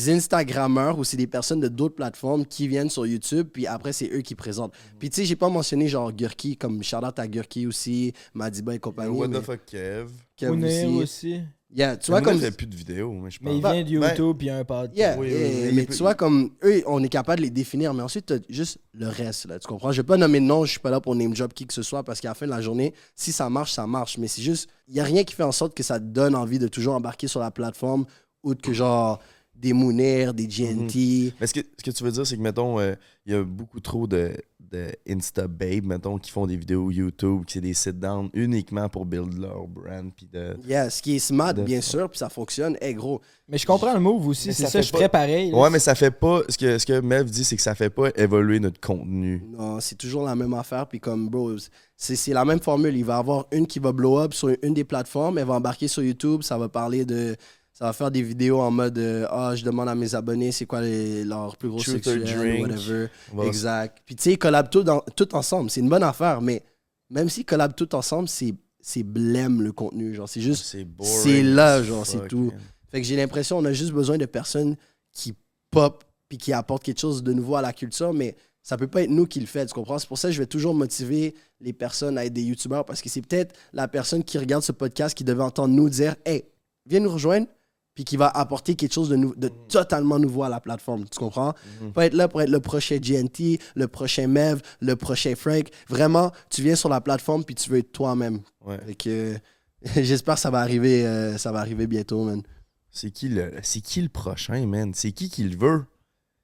Instagrammeurs 0.08 1.00
ou 1.00 1.04
c'est 1.06 1.18
des 1.18 1.28
personnes 1.28 1.62
de 1.62 1.70
d'autres 1.70 1.96
plateformes 1.96 2.46
qui 2.46 2.68
viennent 2.68 2.90
sur 2.90 3.08
YouTube, 3.08 3.48
puis 3.52 3.66
après, 3.66 3.94
c'est 3.94 4.10
eux 4.14 4.22
qui 4.22 4.36
présentent. 4.36 4.74
Puis 5.00 5.10
tu 5.10 5.16
sais, 5.16 5.26
j'ai 5.26 5.38
pas 5.38 5.50
mentionné 5.50 5.88
genre 5.88 6.12
Gurki, 6.12 6.58
comme 6.58 6.84
shout-out 6.84 7.18
à 7.18 7.28
Gurki 7.28 7.66
aussi, 7.66 8.14
Madiba 8.34 8.76
et 8.76 8.80
compagnie. 8.80 9.18
What 9.18 9.30
mais 9.30 9.40
the 9.40 9.42
fuck, 9.42 9.66
Kev? 9.66 10.12
Kev 10.36 10.96
aussi. 10.98 11.42
Yeah, 11.76 11.98
tu 11.98 12.12
vois, 12.12 12.22
Mounir 12.22 12.34
comme. 12.34 12.42
fait 12.42 12.52
plus 12.56 12.68
de 12.68 12.76
vidéos, 12.76 13.12
mais 13.12 13.32
je 13.32 13.40
pense. 13.40 13.48
Mais 13.50 13.56
il 13.58 13.62
Bah, 13.62 13.74
vient 13.74 13.84
de 13.84 14.00
ben- 14.00 14.10
YouTube 14.10 14.38
puis 14.38 14.48
il 14.48 14.50
y 14.50 14.52
a 14.52 14.58
un 14.58 14.64
podcast. 14.64 14.96
Yeah, 14.96 15.18
Oui, 15.18 15.28
oui, 15.28 15.34
yeah, 15.34 15.48
oui, 15.50 15.68
il 15.70 15.76
mais 15.76 15.86
tu 15.88 15.98
vois, 15.98 16.14
comme 16.14 16.52
eux, 16.64 16.84
on 16.86 17.04
est 17.04 17.10
capable 17.10 17.40
de 17.40 17.46
les 17.46 17.50
définir, 17.50 17.94
mais 17.96 18.04
ensuite, 18.04 18.28
t'as 18.28 18.38
juste 18.48 18.78
le 18.94 19.08
reste, 19.08 19.48
là, 19.48 19.58
tu 19.58 19.68
comprends? 19.68 19.92
Je 19.92 20.02
vais 20.02 20.06
pas 20.06 20.18
nommer 20.18 20.40
de 20.40 20.46
nom, 20.46 20.66
je 20.66 20.72
suis 20.72 20.80
pas 20.80 20.92
là 20.92 21.02
pour 21.02 21.16
name 21.16 21.36
job 21.36 21.52
qui 21.54 21.66
que 21.66 21.74
ce 21.74 21.82
soit, 21.82 22.04
parce 22.04 22.22
qu'à 22.22 22.28
la 22.30 22.36
fin 22.36 22.46
de 22.46 22.52
la 22.52 22.62
journée, 22.62 22.94
si 23.16 23.32
ça 23.32 23.50
marche, 23.50 23.72
ça 23.72 23.88
marche, 23.88 24.20
mais 24.20 24.28
c'est 24.28 24.44
juste, 24.44 24.70
il 24.88 24.94
y 24.96 25.00
a 25.00 25.04
rien 25.04 25.24
qui 25.24 25.34
fait 25.34 25.44
en 25.44 25.52
sorte 25.52 25.74
que 25.74 25.82
ça 25.84 26.00
te 26.00 26.06
donne 26.06 26.36
envie 26.36 26.60
de 26.60 26.68
toujours 26.68 26.94
embarquer 26.94 27.28
sur 27.28 27.40
la 27.40 27.50
plateforme, 27.50 28.06
outre 28.44 28.62
que 28.62 28.74
genre 28.74 29.20
des 29.56 29.74
Mounir, 29.74 30.34
des 30.34 30.46
GNT. 30.48 31.34
Mais 31.40 31.48
ce 31.48 31.54
que, 31.54 31.62
ce 31.78 31.84
que 31.84 31.92
tu 31.92 32.04
veux 32.04 32.12
dire, 32.12 32.28
c'est 32.28 32.36
que, 32.38 32.42
mettons, 32.42 32.80
euh, 32.80 32.94
il 33.26 33.34
y 33.34 33.36
a 33.36 33.44
beaucoup 33.44 33.80
trop 33.80 34.08
de, 34.08 34.32
de 34.74 34.88
Insta 35.08 35.48
Babe, 35.48 35.86
mettons, 35.86 36.18
qui 36.18 36.32
font 36.32 36.48
des 36.48 36.58
vidéos 36.58 36.90
YouTube, 36.92 37.46
qui 37.46 37.54
c'est 37.54 37.62
des 37.62 37.74
sit-down 37.74 38.30
uniquement 38.34 38.90
pour 38.90 39.06
build 39.06 39.38
leur 39.40 39.68
brand. 39.68 40.12
Puis 40.16 40.28
de... 40.32 40.56
Yeah, 40.68 40.90
ce 40.90 41.02
qui 41.02 41.16
est 41.16 41.20
smart, 41.20 41.54
De- 41.54 41.62
bien 41.62 41.80
sûr, 41.82 42.10
puis 42.10 42.18
ça 42.18 42.30
fonctionne, 42.30 42.76
est 42.82 42.94
gros. 42.94 43.22
Mais 43.48 43.58
je 43.58 43.66
comprends 43.66 43.94
le 43.94 44.00
move 44.00 44.28
aussi. 44.28 44.52
C'est 44.54 44.66
ça 44.68 44.82
je 44.82 44.92
pas- 44.92 44.98
ferais 44.98 45.10
pareil. 45.10 45.52
là. 45.52 45.58
Ouais, 45.58 45.70
mais 45.70 45.80
ça 45.80 45.94
fait 45.96 46.12
pas. 46.12 46.42
Ce 46.50 46.58
que, 46.58 46.78
ce 46.78 46.86
que 46.86 47.00
Mev 47.02 47.30
dit, 47.30 47.44
c'est 47.44 47.56
que 47.56 47.62
ça 47.62 47.76
fait 47.76 47.90
pas 47.92 48.10
évoluer 48.16 48.60
notre 48.60 48.80
contenu. 48.82 49.44
Non, 49.52 49.80
c'est 49.80 49.96
toujours 49.96 50.24
la 50.26 50.36
même 50.36 50.54
affaire. 50.54 50.88
Puis 50.88 51.00
comme, 51.00 51.30
bro, 51.30 51.52
c'est 51.96 52.16
c'est 52.16 52.34
la 52.34 52.44
même 52.46 52.60
formule. 52.60 52.96
Il 52.98 53.06
va 53.06 53.16
y 53.18 53.20
avoir 53.20 53.46
une 53.52 53.68
qui 53.68 53.80
va 53.80 53.92
blow 53.92 54.20
up 54.20 54.34
sur 54.34 54.50
une 54.64 54.74
des 54.74 54.84
plateformes. 54.84 55.38
Elle 55.38 55.46
va 55.46 55.56
embarquer 55.56 55.88
sur 55.88 56.02
YouTube. 56.04 56.42
Ça 56.42 56.58
va 56.58 56.68
parler 56.70 57.06
de... 57.06 57.36
Ça 57.74 57.86
va 57.86 57.94
faire 57.94 58.12
des 58.12 58.22
vidéos 58.22 58.60
en 58.62 58.70
mode 58.70 58.98
euh, 59.00 59.26
Ah, 59.32 59.54
je 59.56 59.64
demande 59.66 59.90
à 59.90 59.96
mes 59.96 60.14
abonnés 60.14 60.52
c'est 60.52 60.66
quoi 60.68 60.82
les- 60.82 61.24
leur 61.24 61.58
plus 61.58 61.70
gros 61.70 61.80
Truth 61.80 62.04
sexuel, 62.06 62.24
drink. 62.24 62.62
whatever. 62.68 63.08
Exact. 63.48 63.98
Puis 64.06 64.16
tu 64.16 64.24
sais, 64.24 64.32
ils 64.34 64.38
collabent 64.38 64.70
tout, 64.70 64.84
dans- 64.84 65.04
tout 65.16 65.34
ensemble. 65.36 65.70
C'est 65.72 65.82
une 65.82 65.90
bonne 65.90 66.04
affaire. 66.04 66.40
Mais 66.42 66.62
même 67.10 67.30
s'ils 67.30 67.46
collabent 67.46 67.76
tout 67.76 67.94
ensemble, 67.96 68.28
c'est 68.30 68.54
c'est 68.86 69.04
blême 69.04 69.62
le 69.62 69.72
contenu. 69.72 70.14
Genre, 70.14 70.28
c'est 70.28 70.42
juste... 70.42 70.66
C'est 71.02 71.42
là, 71.42 71.82
genre, 71.82 72.06
c'est 72.06 72.28
tout. 72.28 72.52
man. 72.52 72.60
Fait 72.92 73.00
que 73.02 73.08
j'ai 73.08 73.16
l'impression 73.16 73.58
on 73.58 73.64
a 73.66 73.72
juste 73.72 73.94
besoin 73.94 74.18
de 74.18 74.26
personnes 74.26 74.76
qui 75.14 75.34
pop 75.72 76.04
puis 76.28 76.38
qui 76.38 76.52
apportent 76.54 76.84
quelque 76.84 77.00
chose 77.00 77.24
de 77.24 77.32
nouveau 77.34 77.56
à 77.56 77.62
la 77.62 77.72
culture, 77.72 78.14
mais 78.14 78.36
ça 78.62 78.76
peut 78.78 78.88
pas 78.88 79.04
être 79.04 79.10
nous 79.10 79.26
qui 79.26 79.40
le 79.40 79.46
fait, 79.46 79.66
tu 79.66 79.74
comprends? 79.74 80.00
C'est 80.00 80.08
pour 80.08 80.18
ça 80.18 80.28
que 80.28 80.34
je 80.34 80.40
vais 80.40 80.46
toujours 80.48 80.74
motiver 80.76 81.34
les 81.62 81.72
personnes 81.74 82.18
à 82.18 82.26
être 82.26 82.34
des 82.34 82.44
youtubeurs 82.44 82.86
parce 82.86 83.02
que 83.02 83.08
c'est 83.10 83.22
peut-être 83.22 83.56
la 83.72 83.88
personne 83.88 84.22
qui 84.24 84.38
regarde 84.38 84.64
ce 84.64 84.72
podcast 84.74 85.16
qui 85.18 85.24
devait 85.24 85.44
entendre 85.44 85.74
nous 85.74 85.90
dire 85.90 86.16
Hey, 86.26 86.44
viens 86.86 87.00
nous 87.00 87.12
rejoindre, 87.12 87.48
puis 87.96 88.04
qui 88.06 88.18
va 88.18 88.28
apporter 88.30 88.76
quelque 88.76 88.94
chose 88.94 89.10
de, 89.10 89.16
nou- 89.16 89.36
de 89.36 89.50
totalement 89.70 90.18
nouveau 90.20 90.44
à 90.44 90.50
la 90.50 90.60
plateforme. 90.60 91.06
Tu 91.10 91.20
comprends? 91.20 91.54
Mhm. 91.82 91.92
Pas 91.94 92.06
être 92.08 92.14
là 92.16 92.28
pour 92.28 92.42
être 92.42 92.50
le 92.50 92.60
prochain 92.60 92.98
GNT, 92.98 93.60
le 93.76 93.88
prochain 93.88 94.28
Mev, 94.28 94.62
le 94.82 94.96
prochain 94.96 95.34
Frank. 95.36 95.68
Vraiment, 95.90 96.32
tu 96.50 96.62
viens 96.64 96.76
sur 96.76 96.90
la 96.90 97.02
plateforme 97.02 97.44
puis 97.44 97.56
tu 97.56 97.70
veux 97.70 97.78
être 97.80 97.92
toi-même. 97.92 98.40
Ouais. 98.66 98.80
Fait 98.86 98.96
que 98.96 99.38
j'espère 100.02 100.36
que 100.36 100.42
ça 100.42 100.50
va 100.50 100.60
arriver, 100.62 101.06
euh, 101.06 101.38
ça 101.38 101.52
va 101.52 101.60
arriver 101.60 101.86
bientôt, 101.88 102.24
man. 102.24 102.42
C'est 102.90 103.12
qui 103.12 103.30
le 103.30 103.52
c'est 103.64 103.82
qui 103.82 104.02
le 104.02 104.10
prochain, 104.10 104.66
man? 104.68 104.92
C'est 104.94 105.12
qui 105.12 105.30
qui 105.30 105.44
le 105.44 105.58
veut? 105.58 105.84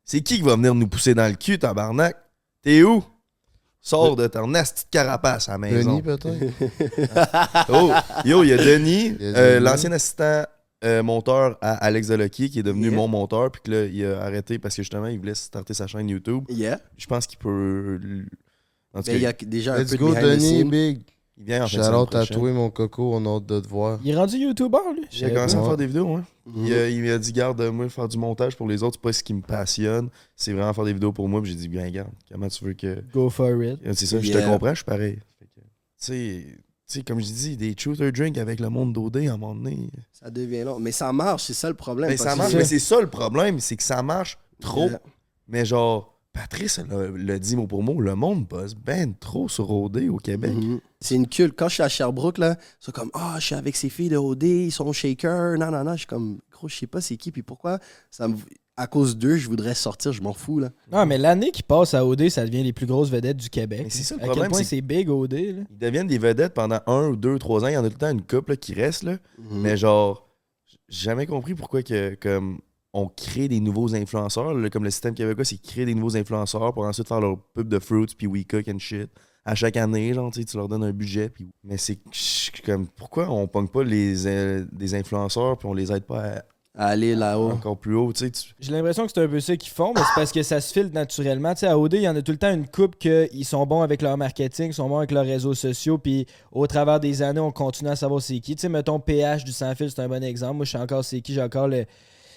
C'est 0.04 0.22
qui 0.22 0.38
qui 0.38 0.42
va 0.42 0.56
venir 0.56 0.74
nous 0.76 0.88
pousser 0.88 1.14
dans 1.14 1.28
le 1.28 1.36
cul, 1.36 1.58
tabarnak? 1.60 2.16
T'es 2.64 2.84
où? 2.84 3.04
Sors 3.82 4.16
de 4.18 4.28
ton 4.28 4.48
de 4.48 4.62
carapace 4.92 5.48
à 5.48 5.54
la 5.54 5.58
maison. 5.60 5.92
Denis, 5.92 6.02
peut-être 6.02 7.70
Oh, 7.70 7.92
yo, 8.26 8.44
il 8.44 8.50
y 8.50 8.54
a 8.54 8.58
Denis, 8.58 9.16
euh, 9.22 9.54
Denis. 9.56 9.64
l'ancien 9.66 9.92
assistant 9.94 10.44
euh, 10.86 11.04
monteur 11.04 11.58
à 11.62 11.74
Alex 11.74 12.08
Delocky, 12.08 12.50
qui 12.50 12.60
est 12.60 12.64
devenu 12.64 12.88
Yeah. 12.88 12.96
mon 12.96 13.08
monteur, 13.08 13.52
puis 13.52 13.62
que 13.64 13.72
là, 13.72 13.86
il 13.86 14.06
a 14.06 14.22
arrêté 14.22 14.60
parce 14.60 14.76
que 14.76 14.82
justement, 14.82 15.08
il 15.08 15.20
voulait 15.20 15.36
starter 15.36 15.74
sa 15.74 15.88
chaîne 15.88 16.08
YouTube. 16.10 16.44
Yeah. 16.50 16.80
Je 16.98 17.06
pense 17.08 17.28
qu'il 17.28 17.38
peut. 17.40 18.00
l- 18.02 18.28
En 18.94 19.00
tout 19.00 19.06
cas, 19.08 19.12
Mais 19.14 19.18
il 19.20 19.24
y 19.24 19.26
a 19.26 19.34
déjà 19.34 19.76
un 19.76 19.80
Let's 19.80 19.92
peu 19.92 19.98
de 19.98 20.02
go, 20.02 20.14
Denis, 20.16 20.64
big. 20.64 21.02
il 21.38 21.44
vient 21.46 21.64
en 21.64 21.68
fait 21.68 21.78
toi, 22.34 22.52
mon 22.54 22.70
coco, 22.70 23.14
on 23.14 23.26
a 23.26 23.38
hâte 23.38 23.46
de 23.46 23.60
te 23.60 23.68
voir. 23.68 24.00
Il 24.04 24.12
est 24.12 24.16
rendu 24.16 24.38
YouTuber, 24.38 24.78
lui. 24.96 25.04
Il 25.12 25.26
a 25.26 25.30
commencé 25.32 25.56
à 25.58 25.64
faire 25.64 25.78
des 25.78 25.88
vidéos, 25.88 26.16
hein. 26.16 26.26
Mhm. 26.46 26.66
Il, 26.90 27.04
m'a 27.04 27.18
dit, 27.20 27.32
garde, 27.34 27.62
moi, 27.62 27.88
faire 27.90 28.08
du 28.08 28.18
montage 28.18 28.56
pour 28.56 28.68
les 28.68 28.82
autres, 28.82 28.96
c'est 28.96 29.02
pas 29.04 29.14
ce 29.14 29.22
qui 29.24 29.34
me 29.36 29.42
passionne. 29.42 30.10
C'est 30.36 30.54
vraiment 30.54 30.74
faire 30.74 30.86
des 30.86 30.94
vidéos 30.94 31.12
pour 31.12 31.30
moi. 31.30 31.42
Puis 31.42 31.52
j'ai 31.52 31.58
dit, 31.58 31.68
bien, 31.68 31.88
garde, 31.92 32.10
comment 32.32 32.48
tu 32.48 32.66
veux 32.66 32.74
que. 32.74 33.04
Go 33.14 33.30
for 33.30 33.64
it. 33.64 33.80
C'est 33.94 34.06
ça, 34.08 34.20
je 34.20 34.32
te 34.32 34.38
comprends, 34.46 34.70
je 34.72 34.76
suis 34.78 34.86
pareil. 34.86 35.20
Tu 35.42 35.48
sais, 35.98 36.46
sais, 36.94 37.04
comme 37.04 37.20
je 37.20 37.26
dis, 37.26 37.58
des 37.58 37.76
shooter 37.78 38.12
drink 38.12 38.38
avec 38.38 38.60
le 38.60 38.70
monde 38.70 38.94
d'OD 38.94 39.18
à 39.18 39.34
un 39.34 39.38
moment 39.38 39.56
donné. 39.56 39.90
Ça 40.12 40.30
devient 40.30 40.64
long. 40.64 40.80
Mais 40.80 40.92
ça 40.92 41.12
marche, 41.14 41.44
c'est 41.44 41.54
ça 41.54 41.68
le 41.70 41.76
problème. 41.76 42.10
Mais 42.10 42.18
ça 42.18 42.36
marche, 42.36 42.52
c'est- 42.52 42.58
mais 42.58 42.66
c'est 42.66 42.80
ça 42.80 43.00
le 43.02 43.10
problème, 43.10 43.60
c'est 43.60 43.76
que 43.76 43.84
ça 43.84 44.02
marche 44.02 44.38
trop. 44.62 44.88
Yeah. 44.90 45.02
Mais 45.48 45.66
genre, 45.66 46.16
Patrice 46.34 46.80
le, 46.90 47.16
le 47.18 47.40
dit 47.40 47.56
mot 47.56 47.66
pour 47.68 47.82
mot, 47.84 48.00
le 48.02 48.16
monde 48.16 48.46
bosse 48.48 48.76
ben 48.76 49.14
trop 49.20 49.50
sur 49.50 49.70
OD 49.72 50.08
au 50.10 50.18
Québec. 50.18 50.54
Mhm. 50.54 50.80
C'est 51.02 51.16
une 51.16 51.28
culte. 51.28 51.56
Quand 51.58 51.68
je 51.70 51.76
suis 51.76 51.84
à 51.84 51.90
Sherbrooke, 51.90 52.38
là, 52.38 52.56
sont 52.80 52.92
comme 52.92 53.10
Ah, 53.14 53.38
je 53.40 53.46
suis 53.48 53.56
avec 53.56 53.76
ces 53.76 53.90
filles 53.90 54.10
de 54.10 54.18
OD, 54.18 54.44
ils 54.44 54.72
sont 54.72 54.92
shakers. 54.94 55.58
Non, 55.58 55.72
non, 55.72 55.84
non. 55.84 55.94
Je 55.94 56.00
suis 56.00 56.08
comme 56.08 56.40
Gros, 56.52 56.68
je 56.68 56.76
sais 56.76 56.88
pas 56.88 57.02
c'est 57.02 57.18
qui, 57.18 57.32
puis 57.32 57.42
pourquoi. 57.42 57.80
Ça 58.12 58.28
me... 58.28 58.36
À 58.82 58.88
cause 58.88 59.18
d'eux, 59.18 59.36
je 59.36 59.50
voudrais 59.50 59.76
sortir, 59.76 60.14
je 60.14 60.22
m'en 60.22 60.32
fous, 60.32 60.60
là. 60.60 60.70
Non, 60.90 61.06
mais 61.06 61.18
l'année 61.18 61.52
qui 61.52 61.64
passe 61.64 61.94
à 61.94 62.06
OD, 62.06 62.30
ça 62.30 62.46
devient 62.46 62.64
les 62.64 62.72
plus 62.72 62.86
grosses 62.86 63.10
vedettes 63.10 63.36
du 63.36 63.50
Québec. 63.50 63.82
Mais 63.84 63.90
c'est 63.90 64.04
ça 64.04 64.16
le 64.16 64.22
à 64.22 64.26
problème, 64.26 64.46
quel 64.46 64.52
point 64.52 64.64
c'est- 64.64 64.80
big 64.80 65.10
OD, 65.10 65.34
là? 65.34 65.64
Ils 65.70 65.78
deviennent 65.78 66.08
des 66.08 66.18
vedettes 66.18 66.54
pendant 66.54 66.80
un 66.88 67.10
ou 67.10 67.18
deux, 67.18 67.38
trois 67.40 67.66
ans. 67.66 67.68
Il 67.68 67.74
y 67.74 67.78
en 67.78 67.84
a 67.84 67.90
tout 67.90 67.96
le 67.96 68.00
temps 68.00 68.10
une 68.12 68.22
couple 68.26 68.52
là, 68.52 68.56
qui 68.56 68.74
reste. 68.74 69.04
Là. 69.04 69.18
Mhm. 69.38 69.62
Mais 69.62 69.76
genre, 69.76 70.30
j'ai 70.88 71.10
jamais 71.10 71.26
compris 71.26 71.56
pourquoi 71.56 71.84
que, 71.84 72.16
comme, 72.16 72.60
on 72.94 73.08
crée 73.08 73.50
des 73.50 73.60
nouveaux 73.60 73.94
influenceurs. 73.96 74.54
là, 74.54 74.70
comme 74.70 74.86
le 74.86 74.92
système 74.92 75.14
québécois, 75.14 75.44
c'est 75.44 75.62
créer 75.62 75.86
des 75.86 75.94
nouveaux 75.94 76.16
influenceurs 76.16 76.74
pour 76.74 76.86
ensuite 76.86 77.08
faire 77.10 77.20
leur 77.20 77.38
pub 77.54 77.68
de 77.68 77.80
fruits 77.80 78.06
puis 78.18 78.28
we 78.28 78.46
cook 78.50 78.68
and 78.70 78.80
shit. 78.80 79.10
À 79.44 79.56
chaque 79.56 79.76
année, 79.76 80.14
genre, 80.14 80.32
tu 80.32 80.46
leur 80.56 80.70
donnes 80.70 80.84
un 80.84 80.94
budget. 80.94 81.30
Puis... 81.30 81.52
Mais 81.66 81.78
c'est 81.78 82.00
comme, 82.66 82.88
pourquoi 82.88 83.30
on 83.30 83.46
pogne 83.46 83.68
pas 83.68 83.84
les, 83.84 84.26
euh, 84.26 84.66
des 84.72 84.96
influenceurs 84.96 85.58
puis 85.58 85.68
on 85.68 85.74
les 85.74 85.92
aide 85.92 86.06
pas 86.06 86.24
à 86.38 86.42
À 86.78 86.88
aller 86.90 87.16
là-haut. 87.16 87.50
encore 87.52 87.78
plus 87.78 87.96
haut, 87.96 88.14
tu 88.14 88.20
sais. 88.26 88.32
tu- 88.32 88.54
J'ai 88.60 88.72
l'impression 88.72 89.06
que 89.06 89.12
c'est 89.14 89.22
un 89.24 89.28
peu 89.28 89.40
ça 89.40 89.58
qu'ils 89.58 89.72
font, 89.72 89.92
mais 89.94 90.02
c'est 90.02 90.16
parce 90.16 90.32
que 90.32 90.44
ça 90.44 90.62
se 90.62 90.72
filtre 90.72 90.94
naturellement. 90.94 91.54
Tu 91.54 91.62
sais, 91.62 91.68
à 91.68 91.78
OD, 91.78 91.94
il 91.96 92.02
y 92.04 92.08
en 92.08 92.16
a 92.16 92.22
tout 92.22 92.32
le 92.32 92.38
temps 92.38 92.54
une 92.54 92.68
coupe 92.68 92.96
qu'ils 92.98 93.44
sont 93.46 93.66
bons 93.66 93.82
avec 93.82 94.02
leur 94.04 94.16
marketing, 94.18 94.68
ils 94.68 94.74
sont 94.74 94.88
bons 94.88 95.00
avec 95.00 95.12
leurs 95.12 95.26
réseaux 95.26 95.56
sociaux, 95.56 95.98
puis 95.98 96.26
au 96.52 96.68
travers 96.68 97.00
des 97.00 97.22
années, 97.24 97.40
on 97.40 97.52
continue 97.52 97.90
à 97.90 97.96
savoir 97.96 98.22
c'est 98.22 98.40
qui. 98.40 98.56
Tu 98.56 98.62
sais, 98.62 98.70
mettons 98.70 99.00
PH 99.00 99.44
du 99.44 99.52
sans 99.52 99.74
fil, 99.76 99.90
c'est 99.90 100.00
un 100.02 100.08
bon 100.08 100.24
exemple. 100.24 100.58
Moi, 100.58 100.66
je 100.66 100.72
sais 100.72 100.78
encore 100.78 101.04
c'est 101.04 101.22
qui, 101.22 101.34
j'ai 101.34 101.42
encore 101.42 101.68
le. 101.68 101.86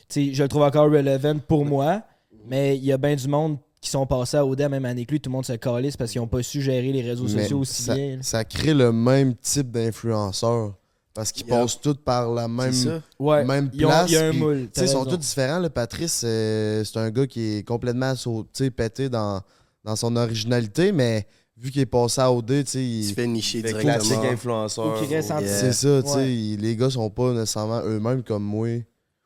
Tu 0.08 0.28
sais, 0.28 0.34
je 0.34 0.42
le 0.42 0.48
trouve 0.48 0.62
encore 0.62 0.90
relevant 0.90 1.38
pour 1.38 1.64
moi, 1.66 2.02
mais 2.48 2.76
il 2.76 2.84
y 2.84 2.92
a 2.92 2.96
bien 2.98 3.14
du 3.14 3.28
monde 3.28 3.58
qui 3.82 3.90
sont 3.90 4.06
passés 4.06 4.38
à 4.38 4.46
OD 4.46 4.60
la 4.60 4.68
même 4.70 4.84
année 4.86 5.04
que 5.04 5.10
lui, 5.12 5.20
tout 5.20 5.28
le 5.28 5.32
monde 5.34 5.44
se 5.44 5.52
calisse 5.54 5.96
parce 5.96 6.10
qu'ils 6.10 6.20
n'ont 6.20 6.26
pas 6.28 6.42
su 6.42 6.62
gérer 6.62 6.90
les 6.92 7.02
réseaux 7.02 7.24
Mais 7.24 7.42
sociaux 7.42 7.58
aussi 7.58 7.82
ça, 7.82 7.94
bien. 7.94 8.16
là. 8.16 8.22
ça 8.22 8.44
crée 8.44 8.74
le 8.74 8.92
même 8.92 9.34
type 9.36 9.70
d'influenceurs. 9.70 10.74
Parce 11.14 11.30
qu'ils 11.30 11.46
Yeah. 11.46 11.60
passent 11.60 11.78
tous 11.80 11.94
par 11.94 12.32
la 12.32 12.48
même. 12.48 12.72
Ouais, 13.18 13.44
même 13.44 13.70
ils 13.74 13.84
ont- 13.84 13.88
place. 13.88 14.10
il 14.10 14.14
y 14.14 14.16
a 14.16 14.26
un 14.26 14.30
puis, 14.30 14.38
moule. 14.38 14.56
tu 14.56 14.62
sais, 14.64 14.70
t'as 14.72 14.82
Ils 14.84 14.88
sont 14.88 15.04
tous 15.04 15.18
différents. 15.18 15.58
Là. 15.58 15.68
Patrice, 15.70 16.22
euh, 16.24 16.82
c'est 16.84 16.98
un 16.98 17.10
gars 17.10 17.26
qui 17.26 17.58
est 17.58 17.68
complètement 17.68 18.14
sau- 18.16 18.44
tu 18.44 18.64
sais, 18.64 18.70
pété 18.70 19.08
dans, 19.10 19.42
dans 19.84 19.94
son 19.96 20.16
originalité, 20.16 20.90
mais 20.90 21.26
vu 21.58 21.70
qu'il 21.70 21.82
est 21.82 21.86
passé 21.86 22.20
à 22.22 22.32
OD, 22.32 22.64
tu 22.64 22.70
sais, 22.70 22.82
Il 22.84 23.04
se 23.04 23.12
fait 23.14 23.26
nicher 23.26 23.60
directement. 23.62 23.92
classique 23.94 24.24
influenceur. 24.32 24.86
Ou 25.02 25.04
qui 25.06 25.14
reste 25.14 25.30
en- 25.30 25.40
Yeah. 25.40 25.48
c'est 25.60 25.72
ça. 25.72 26.02
tu 26.02 26.08
sais, 26.08 26.14
Ouais. 26.16 26.34
il- 26.34 26.60
les 26.60 26.76
gars 26.76 26.88
sont 26.90 27.10
pas 27.10 27.32
nécessairement 27.32 27.82
eux-mêmes 27.84 28.22
comme 28.22 28.42
moi 28.44 28.68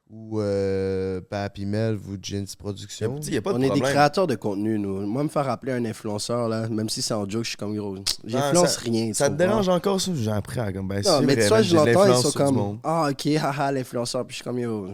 ou 0.08 0.40
euh, 0.40 1.20
Papy 1.20 1.66
Mel 1.66 1.96
ou 1.96 2.16
Jeans 2.20 2.46
Productions? 2.58 3.18
Il 3.22 3.34
y 3.34 3.36
a 3.36 3.42
pas 3.42 3.52
de 3.52 3.58
On 3.58 3.62
est 3.62 3.70
des 3.70 3.80
créateurs 3.80 4.26
de 4.26 4.34
contenu, 4.36 4.78
nous. 4.78 5.06
Moi, 5.06 5.24
me 5.24 5.28
faire 5.28 5.48
appeler 5.48 5.72
un 5.72 5.84
influenceur, 5.84 6.48
là, 6.48 6.68
même 6.68 6.88
si 6.88 7.02
c'est 7.02 7.14
en 7.14 7.28
joke, 7.28 7.44
je 7.44 7.50
suis 7.50 7.56
comme 7.56 7.76
gros. 7.76 7.96
J'influence 8.24 8.76
rien. 8.76 9.12
Ça 9.12 9.28
te 9.28 9.34
dérange 9.34 9.68
encore, 9.68 10.00
ça? 10.00 10.12
J'ai 10.14 10.30
appris 10.30 10.60
à 10.60 10.72
comme, 10.72 10.88
ben, 10.88 11.02
Non, 11.04 11.18
c'est 11.20 11.26
mais 11.26 11.34
vrai, 11.34 11.42
tu 11.42 11.48
vois, 11.48 11.58
man, 11.58 11.64
je 11.66 11.76
l'entends, 11.76 12.06
ils 12.18 12.22
sont 12.22 12.32
comme. 12.32 12.78
Ah, 12.84 13.08
ok, 13.10 13.26
haha, 13.36 13.72
l'influenceur. 13.72 14.26
Puis 14.26 14.34
je 14.34 14.36
suis 14.36 14.44
comme 14.44 14.58
yo. 14.58 14.88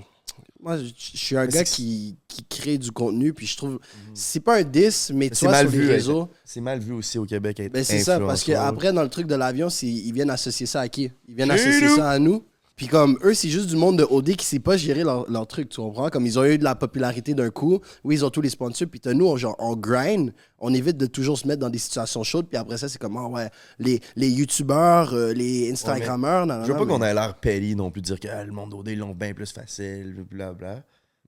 Moi, 0.62 0.78
je 0.78 0.84
je 0.84 1.16
suis 1.18 1.36
un 1.36 1.44
Mais 1.46 1.50
gars 1.50 1.64
qui, 1.64 2.16
qui 2.28 2.44
crée 2.44 2.78
du 2.78 2.92
contenu, 2.92 3.32
puis 3.32 3.46
je 3.46 3.56
trouve. 3.56 3.80
C'est 4.14 4.38
pas 4.38 4.58
un 4.58 4.62
10, 4.62 5.10
mais 5.12 5.28
tu 5.28 5.34
C'est 5.34 5.46
vois, 5.46 5.56
mal 5.56 5.68
sur 5.68 5.70
vu, 5.72 5.80
les 5.80 5.86
être 5.86 5.92
réseaux. 5.94 6.28
C'est 6.44 6.60
mal 6.60 6.78
vu 6.78 6.92
aussi 6.92 7.18
au 7.18 7.24
Québec 7.24 7.58
être 7.58 7.72
Ben, 7.72 7.82
c'est 7.82 7.98
ça, 7.98 8.20
parce 8.20 8.44
qu'après, 8.44 8.92
dans 8.92 9.02
le 9.02 9.08
truc 9.08 9.26
de 9.26 9.34
l'avion, 9.34 9.68
ils 9.82 10.12
viennent 10.12 10.30
associer 10.30 10.66
ça 10.66 10.80
à 10.80 10.88
qui? 10.88 11.10
Ils 11.28 11.34
viennent 11.34 11.50
associer 11.50 11.88
ça 11.88 12.10
à 12.10 12.18
nous. 12.18 12.44
Puis 12.82 12.88
comme 12.88 13.16
eux, 13.22 13.32
c'est 13.32 13.48
juste 13.48 13.68
du 13.68 13.76
monde 13.76 13.96
de 13.96 14.02
OD 14.02 14.34
qui 14.34 14.44
sait 14.44 14.58
pas 14.58 14.76
gérer 14.76 15.04
leur, 15.04 15.30
leur 15.30 15.46
truc, 15.46 15.68
tu 15.68 15.80
comprends? 15.80 16.08
Comme 16.10 16.26
ils 16.26 16.36
ont 16.36 16.44
eu 16.44 16.58
de 16.58 16.64
la 16.64 16.74
popularité 16.74 17.32
d'un 17.32 17.48
coup, 17.48 17.78
oui, 18.02 18.16
ils 18.16 18.24
ont 18.24 18.30
tous 18.30 18.40
les 18.40 18.48
sponsors, 18.48 18.88
puis 18.88 19.00
nous, 19.14 19.24
on, 19.24 19.36
genre, 19.36 19.54
on 19.60 19.76
grind, 19.76 20.32
on 20.58 20.74
évite 20.74 20.96
de 20.96 21.06
toujours 21.06 21.38
se 21.38 21.46
mettre 21.46 21.60
dans 21.60 21.70
des 21.70 21.78
situations 21.78 22.24
chaudes, 22.24 22.48
puis 22.48 22.56
après 22.56 22.78
ça, 22.78 22.88
c'est 22.88 22.98
comme, 22.98 23.16
ah 23.16 23.28
ouais, 23.28 23.50
les, 23.78 24.00
les 24.16 24.28
youtubeurs, 24.28 25.14
euh, 25.14 25.32
les 25.32 25.70
Instagrammeurs, 25.70 26.64
Je 26.64 26.72
veux 26.72 26.76
pas 26.76 26.84
qu'on 26.84 27.02
ait 27.02 27.14
l'air 27.14 27.36
pelly 27.36 27.76
non 27.76 27.92
plus, 27.92 28.02
dire 28.02 28.18
que 28.18 28.26
ah, 28.26 28.44
le 28.44 28.50
monde 28.50 28.70
d'OD, 28.70 28.88
ils 28.88 28.98
l'ont 28.98 29.14
bien 29.14 29.32
plus 29.32 29.52
facile, 29.52 30.16
blablabla. 30.28 30.82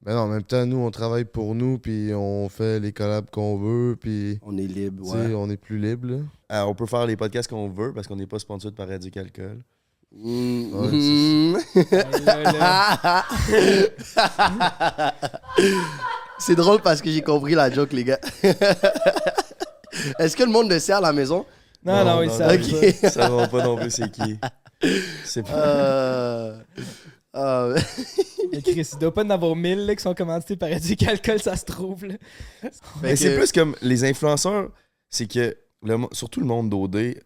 Mais 0.04 0.12
non, 0.12 0.22
en 0.22 0.26
même 0.26 0.42
temps, 0.42 0.66
nous, 0.66 0.78
on 0.78 0.90
travaille 0.90 1.24
pour 1.24 1.54
nous, 1.54 1.78
puis 1.78 2.10
on 2.12 2.48
fait 2.48 2.80
les 2.80 2.90
collabs 2.90 3.30
qu'on 3.30 3.58
veut, 3.58 3.94
puis 3.94 4.40
On 4.42 4.58
est 4.58 4.66
libre, 4.66 5.06
ouais. 5.06 5.32
on 5.36 5.48
est 5.48 5.56
plus 5.56 5.78
libre. 5.78 6.08
là. 6.08 6.16
Euh, 6.50 6.62
on 6.64 6.74
peut 6.74 6.86
faire 6.86 7.06
les 7.06 7.14
podcasts 7.14 7.48
qu'on 7.48 7.68
veut 7.68 7.92
parce 7.94 8.08
qu'on 8.08 8.16
n'est 8.16 8.26
pas 8.26 8.40
sponsor 8.40 8.72
par 8.72 8.88
Radio 8.88 9.08
Calcul. 9.12 9.62
C'est 16.38 16.54
drôle 16.54 16.80
parce 16.82 17.02
que 17.02 17.10
j'ai 17.10 17.22
compris 17.22 17.54
la 17.54 17.68
joke, 17.70 17.92
les 17.92 18.04
gars. 18.04 18.20
Est-ce 20.18 20.36
que 20.36 20.42
le 20.44 20.50
monde 20.50 20.70
le 20.70 20.78
sait 20.78 20.92
à 20.92 21.00
la 21.00 21.12
maison? 21.12 21.44
Non, 21.84 22.04
non, 22.04 22.22
ils 22.22 22.28
non, 22.28 22.38
savent 22.38 22.54
ok. 22.54 22.70
pas. 22.70 22.86
Ils 22.86 23.10
savent 23.10 23.50
pas 23.50 23.64
non 23.64 23.76
plus 23.76 23.90
c'est 23.90 24.08
qui? 24.10 24.38
C'est 25.24 25.42
pas... 25.42 25.52
Euh... 25.52 26.56
euh, 27.36 27.78
Mais 28.52 28.62
Chris, 28.62 28.88
il 28.92 28.98
doit 28.98 29.12
pas 29.12 29.24
en 29.24 29.30
avoir 29.30 29.56
mille 29.56 29.84
là, 29.86 29.96
qui 29.96 30.02
sont 30.02 30.14
commandités 30.14 30.56
par 30.56 30.68
du 30.78 30.96
Calcul, 30.96 31.40
ça 31.40 31.56
se 31.56 31.64
trouve. 31.64 32.06
Là. 32.06 32.14
Mais 33.02 33.16
c'est 33.16 33.36
plus 33.36 33.50
comme 33.52 33.74
les 33.82 34.04
influenceurs, 34.04 34.68
c'est 35.10 35.26
que 35.26 35.56
le 35.82 35.96
surtout 36.12 36.40
le 36.40 36.46
monde 36.46 36.70
d'OD 36.70 37.16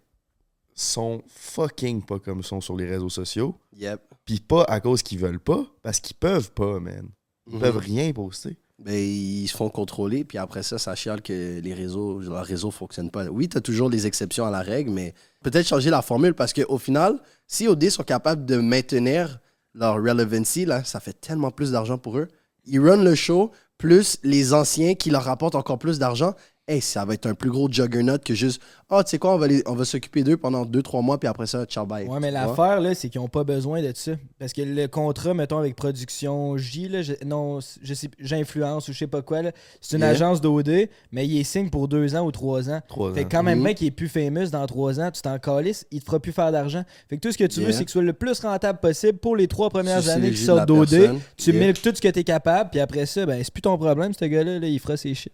sont 0.81 1.22
fucking 1.29 2.03
pas 2.03 2.18
comme 2.18 2.39
ils 2.39 2.45
sont 2.45 2.61
sur 2.61 2.76
les 2.76 2.87
réseaux 2.87 3.09
sociaux. 3.09 3.55
Yep. 3.76 4.01
Puis 4.24 4.41
pas 4.41 4.64
à 4.64 4.81
cause 4.81 5.03
qu'ils 5.03 5.18
veulent 5.18 5.41
pas, 5.41 5.64
parce 5.83 6.01
qu'ils 6.01 6.16
peuvent 6.16 6.51
pas, 6.53 6.79
man. 6.81 7.09
Ils 7.49 7.55
Mhm. 7.55 7.61
peuvent 7.61 7.79
rien 7.79 8.12
poster. 8.12 8.57
Ben, 8.79 8.95
ils 8.95 9.49
se 9.49 9.57
font 9.57 9.70
contrôler, 9.70 10.22
puis 10.24 10.39
après 10.39 10.62
ça, 10.62 10.79
ça 10.79 10.95
chiale 10.95 11.20
que 11.20 11.59
les 11.61 11.74
réseaux, 11.74 12.20
leur 12.20 12.45
réseau 12.45 12.70
fonctionne 12.70 13.11
pas. 13.11 13.24
Oui, 13.26 13.49
tu 13.49 13.59
as 13.59 13.61
toujours 13.61 13.91
des 13.91 14.07
exceptions 14.07 14.47
à 14.47 14.51
la 14.53 14.61
règle, 14.61 14.91
mais 14.91 15.14
peut-être 15.43 15.66
changer 15.66 15.91
la 15.91 16.01
formule 16.03 16.35
parce 16.35 16.53
qu'au 16.53 16.79
final, 16.79 17.18
si 17.49 17.66
OD 17.66 17.91
sont 17.91 18.05
capables 18.05 18.45
de 18.47 18.57
maintenir 18.59 19.41
leur 19.74 19.97
relevancy, 19.97 20.64
là, 20.64 20.85
ça 20.85 21.01
fait 21.01 21.20
tellement 21.20 21.51
plus 21.51 21.72
d'argent 21.72 21.99
pour 21.99 22.18
eux. 22.18 22.29
Ils 22.66 22.79
run 22.79 23.03
le 23.03 23.16
show, 23.16 23.51
plus 23.79 24.18
les 24.22 24.53
anciens 24.53 24.95
qui 24.95 25.11
leur 25.11 25.24
rapportent 25.24 25.55
encore 25.57 25.79
plus 25.79 25.99
d'argent. 25.99 26.35
Hey, 26.71 26.83
ça 26.83 27.07
va 27.07 27.14
être 27.14 27.25
un 27.25 27.33
plus 27.35 27.49
gros 27.51 27.66
juggernaut 27.73 28.19
que 28.23 28.35
juste 28.35 28.61
Ah, 28.91 29.05
tu 29.05 29.11
sais 29.11 29.19
quoi, 29.19 29.35
on 29.35 29.39
va, 29.39 29.47
les- 29.49 29.62
on 29.66 29.75
va 29.75 29.85
s'occuper 29.85 30.23
d'eux 30.23 30.37
pendant 30.39 30.64
2-3 30.64 31.03
mois, 31.03 31.19
puis 31.21 31.29
après 31.29 31.47
ça, 31.47 31.64
ciao, 31.66 31.85
bye. 31.85 32.07
Ouais, 32.07 32.21
mais 32.21 32.29
Tu 32.29 32.35
l'affaire, 32.35 32.81
là, 32.81 32.95
c'est 32.95 33.11
qu'ils 33.11 33.21
ont 33.21 33.29
pas 33.29 33.45
besoin 33.45 33.83
de 33.83 33.93
ça. 33.95 34.12
Parce 34.39 34.55
que 34.55 34.62
le 34.62 34.87
contrat, 34.89 35.35
mettons, 35.35 35.59
avec 35.59 35.77
Production 35.77 36.57
J, 36.57 36.89
là, 36.89 37.03
je- 37.03 37.12
non, 37.27 37.59
je 37.83 37.93
sais, 37.95 38.09
j'influence 38.19 38.89
ou 38.89 38.93
je 38.95 38.99
sais 38.99 39.07
pas 39.07 39.21
quoi, 39.21 39.41
c'est 39.83 39.97
une 39.97 40.03
Yeah. 40.03 40.11
agence 40.12 40.41
d'OD, 40.41 40.89
mais 41.12 41.27
il 41.27 41.39
est 41.39 41.45
signe 41.45 41.69
pour 41.69 41.87
deux 41.89 42.14
ans 42.16 42.25
ou 42.25 42.33
trois 42.33 42.71
ans. 42.71 42.81
Trois 42.89 43.12
Fait 43.12 43.21
ans. 43.21 43.25
que 43.25 43.31
quand 43.31 43.43
même, 43.43 43.59
Mhm. 43.59 43.64
mec, 43.64 43.81
il 43.83 43.87
est 43.89 43.91
plus 43.91 44.09
famous 44.09 44.49
dans 44.51 44.66
trois 44.66 44.99
ans, 45.01 45.11
tu 45.11 45.21
t'en 45.21 45.39
calisses, 45.39 45.85
il 45.91 46.01
te 46.01 46.07
fera 46.07 46.19
plus 46.19 46.33
faire 46.33 46.51
d'argent. 46.53 46.85
Fait 47.11 47.16
que 47.16 47.21
tout 47.21 47.33
ce 47.33 47.37
que 47.39 47.45
tu 47.45 47.61
veux, 47.61 47.73
c'est 47.73 47.81
que 47.85 47.91
tu 47.91 47.93
sois 47.93 48.03
le 48.03 48.12
plus 48.14 48.41
rentable 48.41 48.79
possible 48.81 49.19
pour 49.19 49.37
les 49.37 49.49
trois 49.49 49.69
premières 49.69 50.01
Sucer 50.01 50.12
années 50.14 50.31
qui 50.31 50.39
sortent 50.39 50.66
d'OD. 50.66 51.14
Tu 51.37 51.51
Yeah. 51.53 51.61
milques 51.66 51.83
tout 51.83 51.93
ce 51.95 52.01
que 52.01 52.09
t'es 52.09 52.25
capable, 52.25 52.71
puis 52.71 52.81
après 52.81 53.05
ça, 53.05 53.27
ben, 53.27 53.43
c'est 53.45 53.53
plus 53.53 53.61
ton 53.62 53.77
problème, 53.77 54.12
ce 54.19 54.25
gars-là, 54.25 54.59
là, 54.59 54.66
il 54.66 54.79
fera 54.81 54.97
ses 54.97 55.12
shit. 55.14 55.33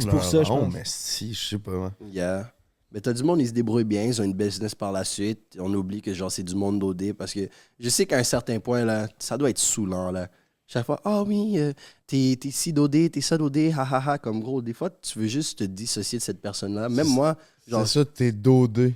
C'est 0.00 0.08
pour 0.08 0.24
ça, 0.24 0.42
je 0.42 0.48
pense. 0.48 0.72
mais 0.72 0.82
si, 0.84 1.34
je 1.34 1.48
sais 1.50 1.58
pas. 1.58 1.72
moi. 1.72 1.92
Yeah. 2.12 2.50
Mais 2.92 3.00
t'as 3.00 3.12
du 3.12 3.24
monde, 3.24 3.40
ils 3.40 3.48
se 3.48 3.52
débrouillent 3.52 3.84
bien, 3.84 4.04
ils 4.04 4.20
ont 4.20 4.24
une 4.24 4.32
business 4.34 4.74
par 4.74 4.92
la 4.92 5.02
suite. 5.04 5.56
On 5.58 5.72
oublie 5.74 6.00
que 6.00 6.14
genre 6.14 6.30
c'est 6.30 6.44
du 6.44 6.54
monde 6.54 6.78
d'OD 6.78 7.12
parce 7.14 7.32
que 7.34 7.48
je 7.80 7.88
sais 7.88 8.06
qu'à 8.06 8.18
un 8.18 8.22
certain 8.22 8.60
point, 8.60 8.84
là, 8.84 9.08
ça 9.18 9.36
doit 9.36 9.50
être 9.50 9.58
saoulant, 9.58 10.10
là. 10.12 10.28
Chaque 10.66 10.86
fois, 10.86 10.98
ah 11.04 11.22
oui, 11.24 11.58
euh, 11.58 11.72
t'es 12.06 12.38
t'es 12.40 12.50
ci 12.50 12.72
dodé, 12.72 13.10
t'es 13.10 13.20
ça 13.20 13.36
dodé, 13.36 13.72
ha 13.76 13.82
ha 13.82 14.12
ha. 14.12 14.18
Comme 14.18 14.40
gros, 14.40 14.62
des 14.62 14.72
fois, 14.72 14.88
tu 14.90 15.18
veux 15.18 15.26
juste 15.26 15.58
te 15.58 15.64
dissocier 15.64 16.18
de 16.18 16.22
cette 16.22 16.40
personne-là. 16.40 16.88
Même 16.88 17.08
moi, 17.08 17.36
genre. 17.68 17.86
C'est 17.86 17.98
ça, 17.98 18.04
t'es 18.04 18.32
dodé. 18.32 18.94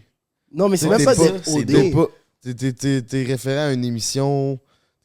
Non, 0.53 0.69
mais 0.69 0.77
c'est 0.79 0.89
même 0.89 1.05
pas 1.05 1.15
pas- 1.15 1.31
d'être 1.31 1.49
OD. 1.55 1.93
pas- 1.93 2.07
T'es- 2.41 2.55
t'es- 2.55 2.73
T'es 2.73 3.03
t'es 3.03 3.23
référé 3.25 3.59
à 3.59 3.73
une 3.73 3.85
émission. 3.85 4.59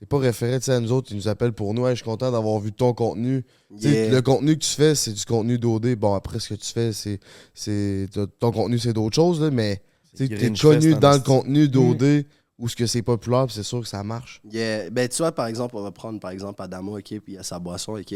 T'es 0.04 0.08
pas 0.08 0.18
référé 0.18 0.60
à 0.68 0.80
nous 0.82 0.91
autres, 0.91 1.14
ils 1.14 1.16
nous 1.16 1.30
appellent 1.30 1.54
pour 1.54 1.74
nous. 1.74 1.88
Hey, 1.88 1.93
je 1.93 2.01
suis 2.01 2.04
content 2.04 2.30
d'avoir 2.30 2.60
vu 2.60 2.74
ton 2.74 2.91
contenu. 2.93 3.45
Yeah. 3.72 4.12
Le 4.12 4.22
contenu 4.22 4.56
que 4.56 4.66
tu 4.66 4.72
fais, 4.72 4.95
c'est 4.95 5.14
du 5.14 5.24
contenu 5.24 5.58
d'OD. 5.58 5.95
Bon, 5.95 6.14
après, 6.14 6.41
ce 6.41 6.54
que 6.54 6.56
tu 6.56 6.74
fais, 6.74 6.91
c'est. 6.91 8.10
Ton 8.38 8.51
contenu, 8.51 8.78
c'est 8.80 8.91
d'autres 8.91 9.16
choses, 9.16 9.39
là, 9.39 9.49
mais 9.49 9.82
tu 10.14 10.28
Grinch 10.28 10.62
connu 10.62 10.95
dans 10.95 11.14
le 11.14 11.20
contenu 11.20 11.70
d'OD 11.70 12.26
où 12.60 12.68
ce 12.68 12.76
que 12.76 12.86
c'est 12.86 13.01
populaire, 13.01 13.45
puis 13.45 13.56
c'est 13.56 13.64
sûr 13.64 13.80
que 13.80 13.88
ça 13.88 14.04
marche. 14.04 14.41
Yeah. 14.51 14.89
Ben, 14.89 15.08
tu 15.08 15.20
vois, 15.20 15.32
par 15.32 15.47
exemple, 15.47 15.78
on 15.78 15.82
va 15.84 15.91
prendre 15.91 16.20
par 16.20 16.32
exemple 16.32 16.62
Adamo, 16.62 16.97
ok, 16.97 17.06
puis 17.06 17.22
il 17.30 17.36
y 17.36 17.38
a 17.38 17.43
sa 17.43 17.60
boisson, 17.60 17.93
ok. 17.93 18.14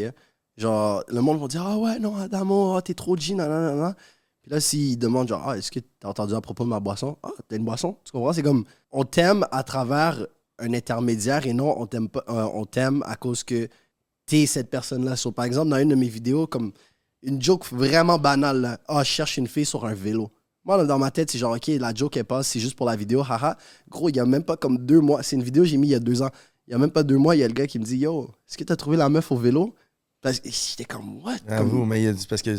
Genre, 0.58 1.02
le 1.08 1.20
monde 1.22 1.40
va 1.40 1.48
dire, 1.48 1.64
ah 1.66 1.78
ouais, 1.78 1.98
non, 1.98 2.16
Adamo, 2.16 2.74
ah, 2.76 2.82
t'es 2.82 2.92
trop 2.92 3.16
G, 3.16 3.32
nanana. 3.32 3.96
Puis 4.42 4.50
là, 4.50 4.60
s'il 4.60 4.98
demande, 4.98 5.28
genre, 5.28 5.42
ah, 5.48 5.56
est-ce 5.56 5.70
que 5.70 5.80
t'as 6.00 6.08
entendu 6.08 6.34
à 6.34 6.42
propos 6.42 6.64
de 6.64 6.68
ma 6.68 6.80
boisson? 6.80 7.16
Ah, 7.22 7.30
t'as 7.48 7.56
une 7.56 7.64
boisson? 7.64 7.96
Tu 8.04 8.12
comprends? 8.12 8.34
C'est 8.34 8.42
comme, 8.42 8.66
on 8.90 9.04
t'aime 9.04 9.46
à 9.52 9.62
travers 9.62 10.26
un 10.58 10.72
intermédiaire 10.74 11.46
et 11.46 11.52
non, 11.52 11.80
on 11.80 11.86
t'aime 11.86 12.08
pas, 12.08 12.24
euh, 12.28 12.48
on 12.54 12.64
t'aime 12.64 13.02
à 13.06 13.16
cause 13.16 13.44
que 13.44 13.68
t'es 14.26 14.46
cette 14.46 14.70
personne-là. 14.70 15.16
So, 15.16 15.32
par 15.32 15.44
exemple, 15.44 15.70
dans 15.70 15.78
une 15.78 15.88
de 15.90 15.94
mes 15.94 16.08
vidéos, 16.08 16.46
comme 16.46 16.72
une 17.22 17.40
joke 17.42 17.66
vraiment 17.72 18.18
banale, 18.18 18.60
là. 18.60 18.80
ah, 18.88 19.02
je 19.02 19.08
cherche 19.10 19.36
une 19.38 19.46
fille 19.48 19.64
sur 19.66 19.84
un 19.84 19.94
vélo. 19.94 20.30
Moi, 20.64 20.84
dans 20.84 20.98
ma 20.98 21.10
tête, 21.10 21.30
c'est 21.30 21.38
genre, 21.38 21.54
ok, 21.56 21.66
la 21.68 21.94
joke, 21.94 22.16
elle 22.16 22.24
passe, 22.24 22.48
c'est 22.48 22.60
juste 22.60 22.76
pour 22.76 22.86
la 22.86 22.94
vidéo, 22.96 23.22
haha. 23.22 23.56
Gros, 23.88 24.08
il 24.10 24.16
y 24.16 24.20
a 24.20 24.26
même 24.26 24.44
pas 24.44 24.56
comme 24.56 24.78
deux 24.84 25.00
mois. 25.00 25.22
C'est 25.22 25.36
une 25.36 25.42
vidéo 25.42 25.62
que 25.62 25.68
j'ai 25.68 25.78
mis 25.78 25.86
il 25.88 25.90
y 25.90 25.94
a 25.94 26.00
deux 26.00 26.20
ans. 26.22 26.30
Il 26.66 26.72
y 26.72 26.74
a 26.74 26.78
même 26.78 26.90
pas 26.90 27.02
deux 27.02 27.16
mois, 27.16 27.34
il 27.34 27.38
y 27.38 27.42
a 27.44 27.48
le 27.48 27.54
gars 27.54 27.66
qui 27.66 27.78
me 27.78 27.84
dit 27.84 27.96
Yo, 27.96 28.28
est-ce 28.46 28.58
que 28.58 28.64
t'as 28.64 28.76
trouvé 28.76 28.98
la 28.98 29.08
meuf 29.08 29.32
au 29.32 29.36
vélo? 29.36 29.74
Parce 30.20 30.40
que 30.40 30.50
j'étais 30.50 30.84
comme 30.84 31.22
What? 31.24 31.36
Avoue, 31.48 31.78
Comme- 31.78 31.88
mais 31.88 32.02
il 32.02 32.08
a 32.08 32.12
dit 32.12 32.26
parce 32.28 32.42
que 32.42 32.54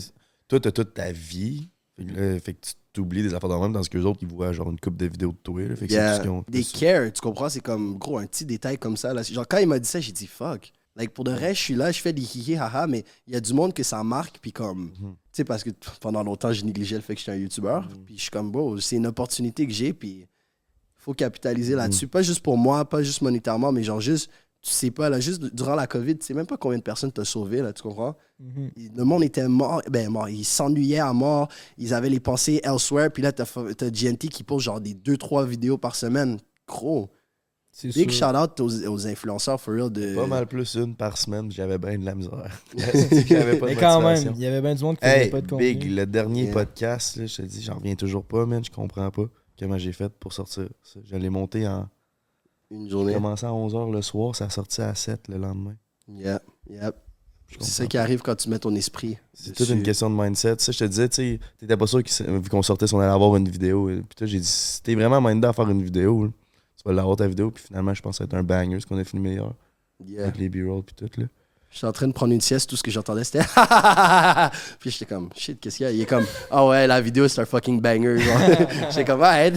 toi, 0.47 0.59
t'as 0.59 0.71
toute 0.71 0.93
ta 0.95 1.11
vie. 1.11 1.69
Fait 1.97 2.05
que, 2.05 2.11
là, 2.13 2.39
fait 2.39 2.53
que 2.55 2.65
tu 2.65 2.73
t'oublies 2.93 3.23
des 3.23 3.33
affaires 3.33 3.49
de 3.49 3.55
même 3.55 3.71
dans 3.73 3.83
ce 3.83 3.89
que 3.89 3.97
les 3.97 4.05
autres, 4.05 4.19
ils 4.21 4.27
voient 4.27 4.51
genre 4.51 4.69
une 4.71 4.79
coupe 4.79 4.97
de 4.97 5.05
vidéos 5.05 5.31
de 5.31 5.37
toi. 5.37 5.61
Là, 5.61 5.75
fait 5.75 5.87
que 5.87 5.93
tout 5.93 6.15
ce 6.15 6.21
qu'ils 6.21 6.29
ont- 6.31 6.43
des 6.49 6.63
cares, 6.63 7.11
tu 7.13 7.21
comprends? 7.21 7.49
C'est 7.49 7.59
comme, 7.61 7.97
gros, 7.97 8.17
un 8.17 8.25
petit 8.25 8.45
détail 8.45 8.77
comme 8.77 8.97
ça. 8.97 9.13
Là. 9.13 9.21
Genre, 9.23 9.47
quand 9.47 9.57
il 9.57 9.67
m'a 9.67 9.79
dit 9.79 9.87
ça, 9.87 9.99
j'ai 9.99 10.11
dit 10.11 10.27
Fuck. 10.27 10.71
Like, 10.95 11.11
pour 11.13 11.23
de 11.23 11.31
vrai, 11.31 11.53
je 11.55 11.59
suis 11.61 11.75
là, 11.75 11.91
je 11.91 12.01
fais 12.01 12.11
des 12.11 12.23
hihi 12.23 12.55
haha, 12.57 12.85
mais 12.87 13.05
il 13.25 13.33
y 13.33 13.37
a 13.37 13.39
du 13.39 13.53
monde 13.53 13.73
que 13.73 13.83
ça 13.83 14.03
marque, 14.03 14.39
puis 14.41 14.51
comme, 14.51 14.85
Mhm. 14.99 15.11
tu 15.11 15.17
sais, 15.31 15.43
parce 15.45 15.63
que 15.63 15.69
pendant 16.01 16.23
longtemps, 16.23 16.51
j'ai 16.51 16.63
négligé 16.63 16.95
le 16.95 17.01
fait 17.01 17.13
que 17.13 17.19
j'étais 17.21 17.31
un 17.31 17.35
YouTuber, 17.37 17.79
Mhm. 17.89 18.03
puis 18.05 18.17
je 18.17 18.21
suis 18.23 18.31
comme, 18.31 18.51
bro, 18.51 18.77
c'est 18.79 18.97
une 18.97 19.07
opportunité 19.07 19.65
que 19.65 19.71
j'ai, 19.71 19.93
puis 19.93 20.25
faut 20.97 21.13
capitaliser 21.13 21.73
Mhm. 21.73 21.77
là-dessus. 21.79 22.07
Pas 22.07 22.21
juste 22.21 22.41
pour 22.41 22.57
moi, 22.57 22.83
pas 22.83 23.01
juste 23.01 23.21
monétairement, 23.21 23.71
mais 23.71 23.83
genre 23.83 24.01
juste, 24.01 24.29
tu 24.61 24.71
sais 24.71 24.91
pas, 24.91 25.09
là, 25.09 25.19
juste 25.19 25.43
durant 25.55 25.75
la 25.75 25.87
COVID, 25.87 26.17
tu 26.17 26.25
sais 26.25 26.33
même 26.33 26.45
pas 26.45 26.57
combien 26.57 26.77
de 26.77 26.83
personnes 26.83 27.11
t'as 27.11 27.23
sauvé, 27.23 27.61
là, 27.61 27.71
tu 27.71 27.81
comprends? 27.81 28.15
Mhm. 28.39 28.71
Le 28.95 29.03
monde 29.03 29.23
était 29.23 29.47
mort, 29.47 29.81
ben 29.89 30.09
mort, 30.09 30.27
ils 30.27 30.43
s'ennuyaient 30.43 30.99
à 30.99 31.13
mort, 31.13 31.47
ils 31.77 31.93
avaient 31.93 32.09
les 32.09 32.19
pensées 32.19 32.59
elsewhere, 32.63 33.09
puis 33.09 33.23
là, 33.23 33.31
t'as 33.31 33.43
as 33.45 33.89
GNT 33.89 34.27
qui 34.29 34.43
pose 34.43 34.63
genre 34.63 34.81
des 34.81 34.93
2-3 34.93 35.45
vidéos 35.45 35.77
par 35.77 35.95
semaine. 35.95 36.37
Gros. 36.67 37.09
Big 37.83 38.11
sûr. 38.11 38.27
shout 38.27 38.35
out 38.35 38.59
aux, 38.59 38.87
aux 38.89 39.07
influenceurs, 39.07 39.61
for 39.61 39.73
real. 39.75 39.89
De... 39.89 40.15
Pas 40.15 40.25
mal 40.27 40.47
plus 40.47 40.75
une 40.75 40.95
par 40.95 41.17
semaine, 41.17 41.49
j'avais 41.51 41.77
bien 41.77 41.97
de 41.97 42.03
la 42.03 42.15
misère. 42.15 42.51
J'avais 43.27 43.57
pas 43.57 43.67
de 43.67 43.73
Mais 43.73 43.79
quand 43.79 44.01
même, 44.01 44.33
il 44.35 44.41
y 44.41 44.45
avait 44.47 44.59
bien 44.59 44.75
du 44.75 44.83
monde 44.83 44.97
qui 44.97 45.05
faisait 45.05 45.25
Hey, 45.25 45.29
pas 45.29 45.39
de 45.39 45.47
contenu. 45.47 45.75
Big, 45.75 45.89
le 45.89 46.05
dernier 46.05 46.45
Yeah. 46.45 46.53
podcast, 46.53 47.15
là, 47.15 47.25
je 47.27 47.35
te 47.37 47.41
dis, 47.43 47.61
j'en 47.61 47.75
reviens 47.75 47.95
toujours 47.95 48.25
pas, 48.25 48.45
man. 48.45 48.65
Je 48.65 48.71
comprends 48.71 49.09
pas 49.11 49.25
comment 49.57 49.77
j'ai 49.77 49.93
fait 49.93 50.09
pour 50.09 50.33
sortir 50.33 50.67
ça. 50.81 50.99
Je 51.05 51.15
l'ai 51.15 51.29
monté 51.29 51.67
en. 51.67 51.87
Une 52.71 52.89
journée. 52.89 53.13
commencé 53.13 53.45
à 53.45 53.49
11h 53.49 53.91
le 53.91 54.01
soir, 54.01 54.35
ça 54.35 54.45
a 54.45 54.49
sorti 54.49 54.81
à 54.81 54.93
7 54.93 55.27
le 55.27 55.37
lendemain. 55.37 55.75
Yeah. 56.07 56.41
Je 57.47 57.57
C'est 57.61 57.71
ça 57.71 57.87
qui 57.87 57.97
arrive 57.97 58.21
quand 58.21 58.35
tu 58.35 58.49
mets 58.49 58.59
ton 58.59 58.75
esprit. 58.75 59.17
C'est 59.33 59.55
toute 59.55 59.69
une 59.69 59.81
question 59.81 60.09
de 60.09 60.15
mindset. 60.15 60.57
Ça, 60.59 60.71
je 60.71 60.77
te 60.77 60.83
disais, 60.83 61.09
tu 61.09 61.15
sais, 61.15 61.39
t'étais 61.57 61.77
pas 61.77 61.87
sûr, 61.87 62.03
qu'on 62.49 62.61
sortait, 62.61 62.85
si 62.85 62.93
on 62.93 62.99
allait 62.99 63.11
avoir 63.11 63.35
une 63.37 63.49
vidéo. 63.49 63.87
Puis 63.87 64.15
toi, 64.15 64.27
j'ai 64.27 64.39
dit, 64.39 64.45
si 64.45 64.83
t'es 64.83 64.93
vraiment 64.93 65.19
mindé 65.19 65.47
à 65.47 65.53
faire 65.53 65.69
une 65.69 65.81
vidéo, 65.81 66.25
là, 66.25 66.31
tu 66.77 66.83
vas 66.85 66.93
l'avoir 66.93 67.17
ta 67.17 67.27
vidéo. 67.27 67.49
Puis 67.49 67.63
finalement, 67.63 67.93
je 67.93 68.01
pense 68.03 68.19
que 68.19 68.23
ça 68.23 68.23
va 68.25 68.27
être 68.27 68.39
un 68.39 68.43
banger, 68.43 68.79
ce 68.79 68.85
qu'on 68.85 68.97
a 68.97 69.03
filmé 69.03 69.31
hier. 69.33 69.51
Yeah. 70.05 70.23
Avec 70.23 70.37
les 70.37 70.49
B-rolls, 70.49 70.83
puis 70.83 70.95
tout, 70.95 71.09
là. 71.19 71.25
J'étais 71.71 71.85
en 71.85 71.91
train 71.91 72.07
de 72.07 72.13
prendre 72.13 72.33
une 72.33 72.41
sieste, 72.41 72.69
tout 72.69 72.75
ce 72.75 72.81
que 72.83 72.89
j'entendais 72.89 73.23
c'était. 73.23 73.45
Puis 74.79 74.89
j'étais 74.89 75.05
comme, 75.05 75.29
shit, 75.35 75.59
qu'est-ce 75.59 75.77
qu'il 75.77 75.85
y 75.85 75.89
a? 75.89 75.91
Il 75.91 76.01
est 76.01 76.05
comme, 76.05 76.25
ah 76.49 76.65
ouais, 76.65 76.87
la 76.87 76.99
vidéo 76.99 77.27
c'est 77.27 77.41
un 77.41 77.45
fucking 77.45 77.79
banger. 77.79 78.17
j'étais 78.89 79.05
comme, 79.05 79.21
arrête. 79.21 79.55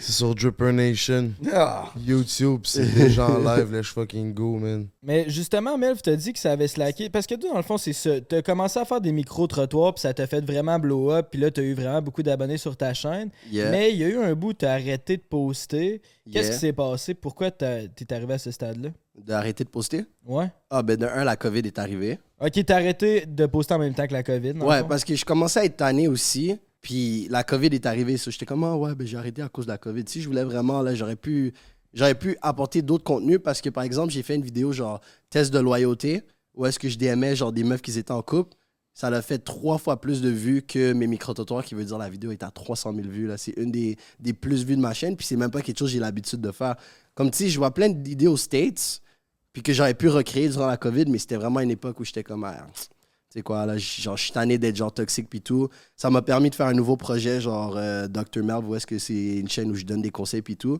C'est 0.00 0.12
sur 0.12 0.34
Dripper 0.34 0.72
Nation, 0.72 1.30
Ah! 1.52 1.90
YouTube, 1.96 2.60
c'est 2.64 2.86
déjà 2.94 3.26
en 3.26 3.38
live, 3.38 3.72
let's 3.72 3.88
fucking 3.88 4.34
go, 4.34 4.58
man. 4.58 4.88
Mais 5.02 5.28
justement, 5.30 5.78
Melv 5.78 6.00
t'a 6.02 6.14
dit 6.16 6.32
que 6.32 6.38
ça 6.38 6.52
avait 6.52 6.68
slacké. 6.68 7.08
Parce 7.08 7.26
que 7.26 7.34
toi, 7.34 7.50
dans 7.50 7.56
le 7.56 7.62
fond, 7.62 7.78
c'est 7.78 7.94
ça. 7.94 8.20
T'as 8.20 8.42
commencé 8.42 8.78
à 8.78 8.84
faire 8.84 9.00
des 9.00 9.12
micro-trottoirs, 9.12 9.94
puis 9.94 10.02
ça 10.02 10.12
t'a 10.12 10.26
fait 10.26 10.44
vraiment 10.44 10.78
blow 10.78 11.10
up, 11.12 11.28
puis 11.30 11.40
là, 11.40 11.50
t'as 11.50 11.62
eu 11.62 11.72
vraiment 11.74 12.02
beaucoup 12.02 12.22
d'abonnés 12.22 12.58
sur 12.58 12.76
ta 12.76 12.92
chaîne. 12.92 13.30
Yeah, 13.50 13.70
Mais 13.70 13.92
il 13.92 13.96
y 13.98 14.04
a 14.04 14.08
eu 14.08 14.18
un 14.18 14.34
bout 14.34 14.48
où 14.50 14.52
t'as 14.52 14.72
arrêté 14.72 15.16
de 15.16 15.22
poster. 15.22 16.02
Qu'est-ce 16.30 16.48
yeah. 16.48 16.54
qui 16.54 16.60
s'est 16.60 16.72
passé? 16.74 17.14
Pourquoi 17.14 17.50
t'as- 17.50 17.88
t'es 17.88 18.12
arrivé 18.12 18.34
à 18.34 18.38
ce 18.38 18.50
stade-là? 18.50 18.90
D'arrêter 19.26 19.64
de 19.64 19.68
poster? 19.68 20.04
Ouais. 20.26 20.50
Ah, 20.70 20.82
ben 20.82 20.96
de 20.96 21.06
un, 21.06 21.24
la 21.24 21.36
COVID 21.36 21.60
est 21.60 21.78
arrivée. 21.78 22.18
Ok, 22.40 22.64
t'as 22.64 22.76
arrêté 22.76 23.26
de 23.26 23.46
poster 23.46 23.74
en 23.74 23.78
même 23.78 23.94
temps 23.94 24.06
que 24.06 24.12
la 24.12 24.22
COVID. 24.22 24.54
le 24.54 24.62
Ouais, 24.64 24.84
parce 24.84 25.04
que 25.04 25.14
je 25.16 25.24
commençais 25.24 25.60
à 25.60 25.64
être 25.64 25.76
tanné 25.76 26.08
aussi. 26.08 26.56
Puis 26.80 27.26
la 27.28 27.42
COVID 27.42 27.68
est 27.68 27.86
arrivée. 27.86 28.16
So, 28.16 28.30
j'étais 28.30 28.46
comme, 28.46 28.64
ah 28.64 28.76
ouais, 28.76 28.94
ben 28.94 29.06
j'ai 29.06 29.16
arrêté 29.16 29.42
à 29.42 29.48
cause 29.48 29.66
de 29.66 29.72
la 29.72 29.78
COVID. 29.78 30.04
Si 30.06 30.22
je 30.22 30.28
voulais 30.28 30.44
vraiment, 30.44 30.82
là, 30.82 30.94
j'aurais 30.94 31.16
pu, 31.16 31.52
j'aurais 31.92 32.14
pu 32.14 32.36
apporter 32.40 32.82
d'autres 32.82 33.04
contenus 33.04 33.40
parce 33.42 33.60
que, 33.60 33.68
par 33.70 33.82
exemple, 33.82 34.12
j'ai 34.12 34.22
fait 34.22 34.36
une 34.36 34.42
vidéo 34.44 34.72
genre 34.72 35.00
test 35.30 35.52
de 35.52 35.58
loyauté 35.58 36.22
où 36.54 36.66
est-ce 36.66 36.78
que 36.78 36.88
je 36.88 36.98
DMais 36.98 37.36
genre 37.36 37.52
des 37.52 37.64
meufs 37.64 37.82
qui 37.82 37.96
étaient 37.98 38.12
en 38.12 38.22
couple. 38.22 38.56
Ça 38.94 39.10
l'a 39.10 39.22
fait 39.22 39.38
trois 39.38 39.78
fois 39.78 40.00
plus 40.00 40.20
de 40.20 40.28
vues 40.28 40.62
que 40.62 40.92
mes 40.92 41.06
micro-trottoirs, 41.06 41.64
qui 41.64 41.76
veut 41.76 41.84
dire 41.84 41.98
la 41.98 42.08
vidéo 42.10 42.32
est 42.32 42.42
à 42.42 42.50
300 42.50 42.92
000 42.94 43.08
vues. 43.08 43.26
là. 43.28 43.36
C'est 43.36 43.56
une 43.56 43.70
des, 43.70 43.96
des 44.18 44.32
plus 44.32 44.64
vues 44.64 44.74
de 44.74 44.80
ma 44.80 44.92
chaîne. 44.92 45.16
Puis 45.16 45.24
c'est 45.26 45.36
même 45.36 45.52
pas 45.52 45.62
quelque 45.62 45.78
chose 45.78 45.88
que 45.88 45.92
j'ai 45.94 46.00
l'habitude 46.00 46.40
de 46.40 46.50
faire. 46.50 46.74
Comme 47.14 47.30
tu 47.30 47.38
sais, 47.38 47.48
je 47.48 47.58
vois 47.58 47.72
plein 47.72 47.88
d'idées 47.90 48.26
aux 48.26 48.36
States, 48.36 49.00
puis 49.58 49.62
que 49.64 49.72
j'aurais 49.72 49.94
pu 49.94 50.08
recréer 50.08 50.48
durant 50.48 50.68
la 50.68 50.76
COVID, 50.76 51.06
mais 51.08 51.18
c'était 51.18 51.34
vraiment 51.36 51.58
une 51.60 51.70
époque 51.72 51.98
où 51.98 52.04
j'étais 52.04 52.22
comme, 52.22 52.44
ah, 52.44 52.66
tu 52.74 52.84
sais 53.30 53.42
quoi, 53.42 53.66
là, 53.66 53.76
genre, 53.76 54.16
je 54.16 54.22
suis 54.22 54.32
tanné 54.32 54.56
d'être 54.56 54.76
genre 54.76 54.92
toxique 54.94 55.28
puis 55.28 55.40
tout. 55.40 55.68
Ça 55.96 56.10
m'a 56.10 56.22
permis 56.22 56.48
de 56.50 56.54
faire 56.54 56.66
un 56.68 56.74
nouveau 56.74 56.96
projet, 56.96 57.40
genre 57.40 57.74
euh, 57.76 58.06
Dr. 58.06 58.44
Mel, 58.44 58.64
où 58.64 58.74
est-ce 58.76 58.86
que 58.86 58.98
c'est 58.98 59.36
une 59.38 59.48
chaîne 59.48 59.70
où 59.70 59.74
je 59.74 59.84
donne 59.84 60.00
des 60.00 60.10
conseils 60.10 60.42
puis 60.42 60.56
tout. 60.56 60.78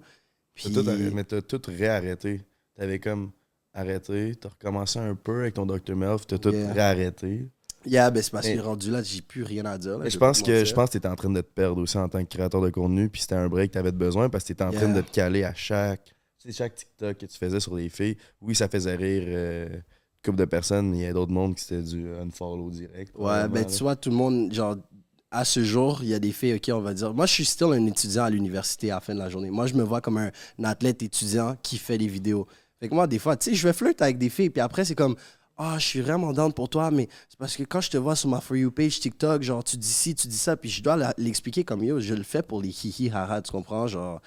Puis, 0.54 0.72
tout 0.72 0.80
arrêté, 0.88 1.10
mais 1.12 1.24
t'as 1.24 1.40
tout 1.42 1.60
réarrêté. 1.66 2.40
T'avais 2.76 2.98
comme 3.00 3.32
arrêté, 3.74 4.34
t'as 4.40 4.48
recommencé 4.50 4.98
un 5.00 5.14
peu 5.16 5.40
avec 5.40 5.54
ton 5.54 5.66
Dr. 5.66 5.96
Melf, 5.96 6.26
t'as 6.26 6.38
tout 6.38 6.50
Yeah. 6.52 6.72
réarrêté. 6.72 7.48
yeah, 7.86 8.10
ben 8.10 8.22
c'est 8.22 8.30
parce 8.32 8.46
Mais- 8.46 8.56
que 8.56 8.60
rendu 8.60 8.90
là, 8.90 9.02
j'ai 9.02 9.20
plus 9.22 9.42
rien 9.42 9.64
à 9.64 9.76
dire. 9.78 9.98
là, 9.98 10.04
Mais 10.04 10.10
je 10.10 10.18
pense 10.18 10.40
que 10.42 10.64
je 10.64 10.72
pense 10.74 10.88
que 10.88 10.92
t'étais 10.94 11.08
en 11.08 11.16
train 11.16 11.30
de 11.30 11.40
te 11.40 11.46
perdre 11.46 11.80
aussi 11.82 11.96
en 11.98 12.08
tant 12.08 12.24
que 12.24 12.28
créateur 12.28 12.60
de 12.60 12.70
contenu, 12.70 13.08
puis 13.08 13.20
c'était 13.22 13.34
un 13.36 13.48
break 13.48 13.70
que 13.70 13.74
t'avais 13.74 13.92
besoin 13.92 14.28
parce 14.28 14.44
que 14.44 14.48
t'étais 14.48 14.64
en 14.64 14.70
train 14.72 14.88
de 14.92 15.00
te 15.00 15.10
caler 15.10 15.44
à 15.44 15.54
chaque, 15.54 16.14
chaque 16.52 16.74
TikTok 16.74 17.18
que 17.18 17.26
tu 17.26 17.38
faisais 17.38 17.60
sur 17.60 17.74
les 17.74 17.88
filles. 17.88 18.16
Oui, 18.40 18.54
ça 18.54 18.68
faisait 18.68 18.96
rire 18.96 19.24
euh, 19.26 19.68
une 19.68 19.82
couple 20.24 20.38
de 20.38 20.44
personnes, 20.44 20.94
il 20.94 21.02
y 21.02 21.06
a 21.06 21.12
d'autres 21.12 21.32
mondes 21.32 21.54
qui 21.54 21.64
c'était 21.64 21.82
du 21.82 22.08
unfollow 22.14 22.70
direct. 22.70 23.14
Ouais, 23.16 23.48
ben 23.48 23.64
tu 23.64 23.82
vois, 23.82 23.96
tout 23.96 24.10
le 24.10 24.16
monde, 24.16 24.52
genre, 24.52 24.76
à 25.30 25.44
ce 25.44 25.62
jour, 25.62 26.00
il 26.02 26.08
y 26.08 26.14
a 26.14 26.18
des 26.18 26.32
filles, 26.32 26.54
ok, 26.54 26.70
on 26.72 26.80
va 26.80 26.94
dire. 26.94 27.12
Moi, 27.14 27.26
je 27.26 27.32
suis 27.34 27.44
still 27.44 27.68
un 27.72 27.86
étudiant 27.86 28.24
à 28.24 28.30
l'université 28.30 28.90
à 28.90 28.96
la 28.96 29.00
fin 29.00 29.14
de 29.14 29.18
la 29.18 29.28
journée. 29.28 29.50
Moi, 29.50 29.66
je 29.66 29.74
me 29.74 29.82
vois 29.82 30.00
comme 30.00 30.18
un, 30.18 30.30
un 30.58 30.64
athlète 30.64 31.02
étudiant 31.02 31.56
qui 31.62 31.76
fait 31.78 31.98
des 31.98 32.08
vidéos. 32.08 32.46
Fait 32.80 32.88
que 32.88 32.94
moi, 32.94 33.06
des 33.06 33.18
fois, 33.18 33.36
tu 33.36 33.50
sais, 33.50 33.56
je 33.56 33.66
vais 33.66 33.72
flirter 33.72 34.04
avec 34.04 34.18
des 34.18 34.30
filles, 34.30 34.50
puis 34.50 34.60
après, 34.60 34.84
c'est 34.84 34.94
comme, 34.94 35.16
ah, 35.56 35.76
je 35.78 35.84
suis 35.84 36.00
vraiment 36.00 36.32
down 36.32 36.52
pour 36.52 36.68
toi, 36.68 36.90
mais 36.92 37.08
c'est 37.28 37.38
parce 37.38 37.56
que 37.56 37.64
quand 37.64 37.80
je 37.80 37.90
te 37.90 37.96
vois 37.96 38.14
sur 38.14 38.28
ma 38.28 38.40
For 38.40 38.56
You 38.56 38.70
page 38.70 39.00
TikTok, 39.00 39.42
genre, 39.42 39.64
tu 39.64 39.76
dis 39.76 39.88
ci, 39.88 40.14
tu 40.14 40.28
dis 40.28 40.38
ça, 40.38 40.56
puis 40.56 40.70
je 40.70 40.82
dois 40.82 41.12
l'expliquer 41.18 41.64
comme 41.64 41.82
yo, 41.82 41.98
je 41.98 42.14
le 42.14 42.22
fais 42.22 42.42
pour 42.42 42.62
les 42.62 42.68
hihi 42.68 43.10
haha, 43.10 43.42
tu 43.42 43.50
comprends? 43.50 43.88
Genre, 43.88 44.20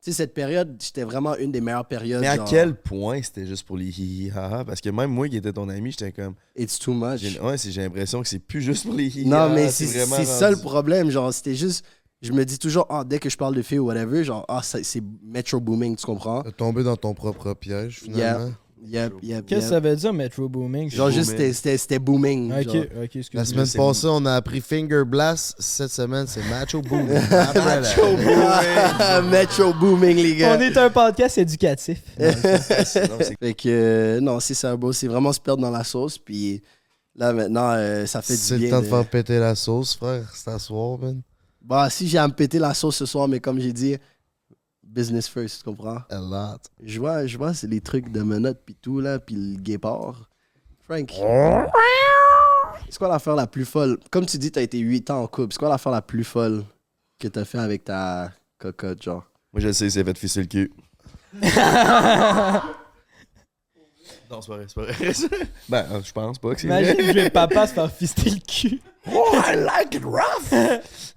sais, 0.00 0.12
cette 0.12 0.34
période, 0.34 0.76
c'était 0.80 1.02
vraiment 1.04 1.36
une 1.36 1.50
des 1.52 1.60
meilleures 1.60 1.86
périodes. 1.86 2.20
Mais 2.20 2.28
à 2.28 2.36
genre, 2.36 2.48
quel 2.48 2.74
point 2.74 3.20
c'était 3.22 3.46
juste 3.46 3.66
pour 3.66 3.76
les 3.76 3.86
hihi 3.88 4.30
haha? 4.30 4.64
Parce 4.64 4.80
que 4.80 4.90
même 4.90 5.10
moi 5.10 5.28
qui 5.28 5.36
étais 5.36 5.52
ton 5.52 5.68
ami, 5.68 5.90
j'étais 5.90 6.12
comme. 6.12 6.34
It's 6.56 6.78
too 6.78 6.92
much. 6.94 7.20
J'ai 7.20 7.40
ouais, 7.40 7.58
c'est- 7.58 7.70
j'ai 7.70 7.82
l'impression 7.82 8.22
que 8.22 8.28
c'est 8.28 8.38
plus 8.38 8.60
juste 8.62 8.84
pour 8.86 8.94
les 8.94 9.06
hihi 9.06 9.26
Non, 9.26 9.48
mais 9.54 9.70
c'est 9.70 9.86
vraiment 9.86 10.16
c'est 10.16 10.24
ça 10.24 10.50
le 10.50 10.56
problème. 10.56 11.10
Genre, 11.10 11.32
c'était 11.32 11.54
juste. 11.54 11.84
Je 12.20 12.32
me 12.32 12.44
dis 12.44 12.58
toujours, 12.58 12.84
ah, 12.90 13.04
dès 13.04 13.20
que 13.20 13.30
je 13.30 13.36
parle 13.36 13.54
de 13.54 13.62
filles 13.62 13.78
ou 13.78 13.86
whatever, 13.86 14.24
genre, 14.24 14.44
ah, 14.48 14.60
ça- 14.62 14.82
c'est 14.82 15.02
Metro 15.22 15.60
Booming, 15.60 15.94
tu 15.94 16.04
comprends? 16.04 16.42
T'as 16.42 16.50
tombé 16.50 16.82
dans 16.82 16.96
ton 16.96 17.14
propre 17.14 17.54
piège, 17.54 18.00
finalement. 18.00 18.52
Yep, 18.84 19.14
yep, 19.22 19.44
Qu'est-ce 19.46 19.60
que 19.60 19.64
yep. 19.64 19.70
ça 19.70 19.80
veut 19.80 19.96
dire, 19.96 20.12
Metro 20.12 20.48
Booming? 20.48 20.90
Genre, 20.90 21.10
juste, 21.10 21.30
Booming. 21.32 21.38
c'était- 21.52 21.52
c'était 21.52 21.76
c'était 21.78 21.98
booming. 21.98 22.52
Ok, 22.52 22.62
genre. 22.62 22.84
ok, 23.04 23.18
La 23.34 23.44
semaine 23.44 23.66
c'est- 23.66 23.76
passée, 23.78 24.06
on 24.08 24.24
a 24.24 24.34
appris 24.34 24.60
Finger 24.60 25.02
Blast. 25.06 25.56
Cette 25.58 25.90
semaine, 25.90 26.26
c'est 26.26 26.42
Macho 26.48 26.80
Boom. 26.88 27.06
Metro 29.30 29.72
Booming, 29.80 30.16
les 30.16 30.36
gars. 30.36 30.56
On 30.56 30.60
est 30.60 30.76
un 30.76 30.90
podcast 30.90 31.38
éducatif. 31.38 32.00
Non, 32.18 32.32
c'est- 32.84 33.34
Fait 33.40 33.54
que, 33.54 33.68
euh, 33.68 34.20
non, 34.20 34.40
c'est 34.40 34.54
ça, 34.54 34.76
bro. 34.76 34.92
C'est 34.92 35.08
vraiment 35.08 35.32
se 35.32 35.40
perdre 35.40 35.62
dans 35.62 35.70
la 35.70 35.84
sauce. 35.84 36.18
Puis 36.18 36.62
là, 37.14 37.32
maintenant, 37.32 37.72
euh, 37.72 38.06
ça 38.06 38.22
fait 38.22 38.34
C'est 38.36 38.54
du 38.56 38.62
le 38.62 38.66
bien. 38.68 38.76
temps 38.76 38.82
de 38.82 38.88
faire 38.88 39.06
péter 39.06 39.38
la 39.38 39.54
sauce, 39.54 39.96
frère. 39.96 40.30
C'est 40.34 40.50
à 40.50 40.58
soir, 40.58 40.98
man. 40.98 41.20
Bah, 41.62 41.88
si 41.90 42.08
j'ai 42.08 42.18
à 42.18 42.26
me 42.26 42.32
péter 42.32 42.58
la 42.58 42.74
sauce 42.74 42.96
ce 42.96 43.06
soir, 43.06 43.28
mais 43.28 43.40
comme 43.40 43.60
j'ai 43.60 43.72
dit, 43.72 43.96
business 44.88 45.28
first, 45.28 45.58
tu 45.58 45.64
comprends? 45.64 46.02
A 46.10 46.18
lot. 46.18 46.58
Je 46.82 46.98
vois, 46.98 47.26
je 47.26 47.36
vois, 47.38 47.54
c'est 47.54 47.66
les 47.66 47.80
trucs 47.80 48.10
de 48.10 48.22
menottes 48.22 48.60
pis 48.64 48.74
tout, 48.74 49.00
là, 49.00 49.18
pis 49.18 49.34
le 49.34 49.56
guépard. 49.60 50.28
Frank. 50.82 51.12
C'est 52.90 52.96
quoi 52.98 53.08
l'affaire 53.08 53.34
la 53.34 53.46
plus 53.46 53.66
folle? 53.66 53.98
Comme 54.10 54.24
tu 54.24 54.38
dis, 54.38 54.50
t'as 54.50 54.62
été 54.62 54.78
8 54.78 55.10
ans 55.10 55.22
en 55.22 55.26
couple. 55.26 55.52
C'est 55.52 55.58
quoi 55.58 55.68
l'affaire 55.68 55.92
la 55.92 56.00
plus 56.00 56.24
folle 56.24 56.64
que 57.18 57.28
t'as 57.28 57.44
fait 57.44 57.58
avec 57.58 57.84
ta 57.84 58.32
cocotte, 58.56 59.02
genre? 59.02 59.24
Moi, 59.52 59.60
je 59.60 59.72
sais, 59.72 59.90
c'est 59.90 60.02
fait 60.04 60.16
fisser 60.16 60.40
le 60.40 60.46
cul. 60.46 60.72
non, 64.30 64.40
c'est 64.40 64.48
pas 64.48 64.56
vrai, 64.56 64.66
c'est 64.68 64.74
pas 64.74 64.84
vrai. 64.84 64.94
ben, 65.68 65.86
euh, 65.92 66.00
je 66.02 66.12
pense 66.12 66.38
pas 66.38 66.54
que 66.54 66.60
c'est 66.62 66.66
Imagine 66.66 66.94
vrai. 66.94 67.12
jouer 67.12 67.30
papa 67.30 67.66
se 67.66 67.74
faire 67.74 67.92
fister 67.92 68.30
le 68.30 68.40
cul. 68.40 68.80
Oh, 69.12 69.32
I 69.34 69.54
like 69.56 69.94
it 69.94 70.04
rough! 70.04 71.14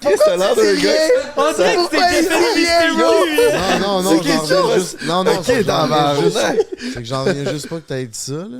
Qu'est-ce 0.00 0.24
que 0.24 0.30
l'air 0.38 0.56
d'un 0.56 0.74
gars? 0.82 0.90
On 1.36 1.52
dirait 1.52 1.76
que 1.76 1.80
cul. 1.90 2.98
Non, 2.98 3.78
non, 3.80 4.02
non, 4.02 4.22
C'est 4.22 4.28
j'en 4.32 4.40
reviens 4.40 4.74
juste. 4.78 4.96
Non, 5.04 5.24
non, 5.24 5.32
c'est 5.42 5.58
que 5.58 5.64
j'en 5.64 5.82
reviens 5.82 6.14
juste- 6.22 6.38
c'est 6.94 7.00
que 7.00 7.04
j'en 7.04 7.24
reviens 7.24 7.52
juste 7.52 7.68
pas 7.68 7.76
que 7.76 7.80
t'aies 7.82 8.06
dit 8.06 8.18
ça, 8.18 8.32
là. 8.34 8.58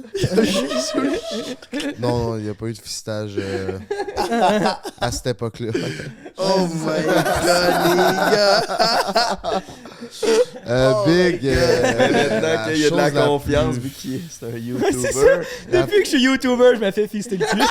Non, 1.99 2.19
non, 2.19 2.37
il 2.37 2.45
n'y 2.45 2.51
a 2.51 2.55
pas 2.55 2.67
eu 2.67 2.73
de 2.75 2.79
fistage 2.81 3.33
euh, 3.39 3.79
à 5.01 5.11
cette 5.13 5.29
époque-là. 5.29 5.73
Oh 6.37 6.67
my 6.69 7.03
god, 7.03 7.91
les 7.91 7.97
gars! 8.37 9.63
Euh, 10.69 10.93
Big. 11.07 11.41
Mais 11.43 11.55
euh, 11.57 12.41
maintenant 12.41 12.65
qu'il 12.67 12.79
y 12.83 12.87
a 12.87 12.91
de 12.91 12.97
la 12.97 13.11
confiance, 13.11 13.75
plus- 13.77 13.83
vu 13.83 13.91
qu'il 13.91 14.15
est 14.17 14.21
c'est 14.31 14.47
un 14.47 14.51
c'est 14.53 14.61
YouTuber. 14.61 15.41
Depuis 15.73 15.99
que 16.01 16.05
je 16.05 16.09
suis 16.11 16.23
YouTuber, 16.23 16.73
je 16.75 16.81
me 16.85 16.91
fais 16.91 17.09
fister 17.09 17.37
le 17.39 17.47
cul. 17.47 17.57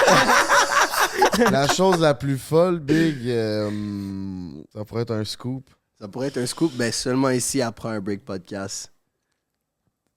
La 1.51 1.67
chose 1.67 1.99
la 1.99 2.13
plus 2.13 2.37
folle, 2.37 2.79
Big, 2.79 3.17
euh, 3.27 3.69
ça 4.73 4.83
pourrait 4.85 5.03
être 5.03 5.13
un 5.13 5.23
scoop. 5.25 5.69
Ça 5.99 6.07
pourrait 6.07 6.27
être 6.27 6.37
un 6.37 6.45
scoop, 6.45 6.71
ben 6.75 6.91
seulement 6.91 7.29
ici 7.29 7.61
après 7.61 7.89
un 7.89 7.99
break 7.99 8.23
podcast. 8.25 8.91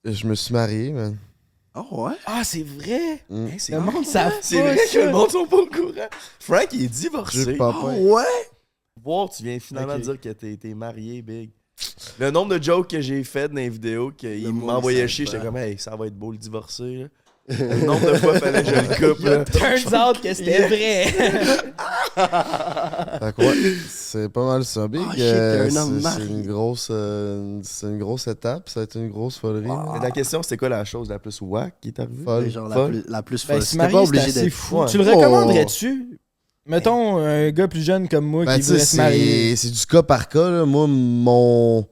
Je 0.03 0.25
me 0.27 0.35
suis 0.35 0.53
marié, 0.53 0.91
man. 0.91 1.17
Oh 1.75 2.05
ouais? 2.07 2.15
Ah, 2.25 2.43
c'est 2.43 2.63
vrai? 2.63 3.23
Mm. 3.29 3.47
Hey, 3.47 3.59
c'est 3.59 3.71
Le 3.73 3.79
monde 3.81 4.05
savent 4.05 4.33
c'est 4.41 4.57
pas 4.57 4.73
vrai 4.73 4.77
que 4.91 4.97
le 4.99 5.11
monde 5.11 5.29
sont 5.31 5.45
pas 5.45 5.57
au 5.57 5.67
courant. 5.67 6.09
Frank, 6.39 6.67
il 6.73 6.79
est 6.79 6.81
J'ai 6.83 6.87
divorcé. 6.89 7.53
pas 7.55 7.73
Oh 7.83 8.15
ouais? 8.15 8.23
Voir, 9.01 9.29
tu 9.29 9.43
viens 9.43 9.59
finalement 9.59 9.93
Ok. 9.95 10.01
dire 10.01 10.19
que 10.21 10.29
t'es 10.29 10.57
t'es 10.57 10.73
marié, 10.73 11.21
Big. 11.21 11.51
Le 12.19 12.29
nombre 12.29 12.57
de 12.57 12.61
jokes 12.63 12.89
que 12.89 12.99
j'ai 13.01 13.23
fait 13.23 13.47
dans 13.47 13.55
les 13.55 13.69
vidéos, 13.69 14.11
qu'il 14.11 14.53
m'envoyait 14.53 15.07
chier, 15.07 15.25
pas. 15.25 15.31
j'étais 15.31 15.43
comme, 15.45 15.57
hey, 15.57 15.77
ça 15.79 15.95
va 15.95 16.07
être 16.07 16.15
beau 16.17 16.31
le 16.31 16.37
divorcer. 16.37 16.95
Là. 16.97 17.07
Le 17.49 17.85
nombre 17.85 18.11
de 18.11 18.17
fois 18.17 18.39
fallait 18.39 18.63
que 18.63 18.69
je 18.69 18.75
le 18.75 18.81
coupe. 19.15 19.23
là. 19.25 19.43
Turns 19.45 19.93
out 19.93 20.21
que 20.21 20.33
c'était 20.33 20.67
vrai. 20.67 21.05
Fait 22.15 23.33
que 23.35 23.41
ouais, 23.41 23.75
c'est 23.89 24.29
pas 24.29 24.45
mal 24.45 24.63
ça, 24.65 24.87
Big. 24.87 25.01
Oh, 25.05 25.11
shit, 25.11 25.21
Euh, 25.21 25.69
un 25.69 25.75
homme 25.75 25.97
c'est- 25.97 26.03
marié. 26.03 26.25
c'est 26.27 26.31
une 26.33 26.45
grosse, 26.47 26.87
euh, 26.91 27.59
c'est 27.63 27.87
une 27.87 27.99
grosse 27.99 28.27
étape. 28.27 28.69
Ça 28.69 28.81
a 28.81 28.83
été 28.83 28.99
une 28.99 29.09
grosse 29.09 29.37
folerie. 29.37 29.67
man. 29.67 29.85
Mais 29.93 29.99
La 29.99 30.11
question, 30.11 30.41
c'était 30.43 30.57
quoi 30.57 30.69
la 30.69 30.85
chose 30.85 31.09
la 31.09 31.19
plus 31.19 31.39
wack 31.41 31.73
qui 31.81 31.89
est 31.89 31.99
arrivée? 31.99 32.23
Folle. 32.23 32.49
genre 32.49 32.67
la 32.69 32.75
Folle. 32.75 32.91
plus, 32.91 33.03
la 33.11 33.23
plus 33.23 33.47
Ben, 33.47 33.53
folle. 33.55 33.61
se 33.63 33.67
C'était 33.71 33.77
marier, 33.77 33.93
pas 33.93 34.01
c'est 34.03 34.07
obligé 34.09 34.25
assez 34.29 34.41
d'être 34.43 34.53
fou. 34.53 34.85
Tu 34.87 34.97
le 34.97 35.03
Oh. 35.07 35.15
recommanderais-tu? 35.15 36.19
Mettons 36.67 37.17
un 37.17 37.49
gars 37.49 37.67
plus 37.67 37.81
jeune 37.83 38.07
comme 38.07 38.25
moi 38.25 38.45
Ben, 38.45 38.53
qui 38.55 38.59
tu 38.59 38.65
sais, 38.67 38.71
voudrait 38.73 38.85
se 38.85 38.97
marier. 38.97 39.55
c'est 39.55 39.67
c'est 39.67 39.73
du 39.73 39.85
cas 39.87 40.03
par 40.03 40.29
cas. 40.29 40.49
Là. 40.49 40.65
Moi, 40.65 40.85
mon, 40.87 41.87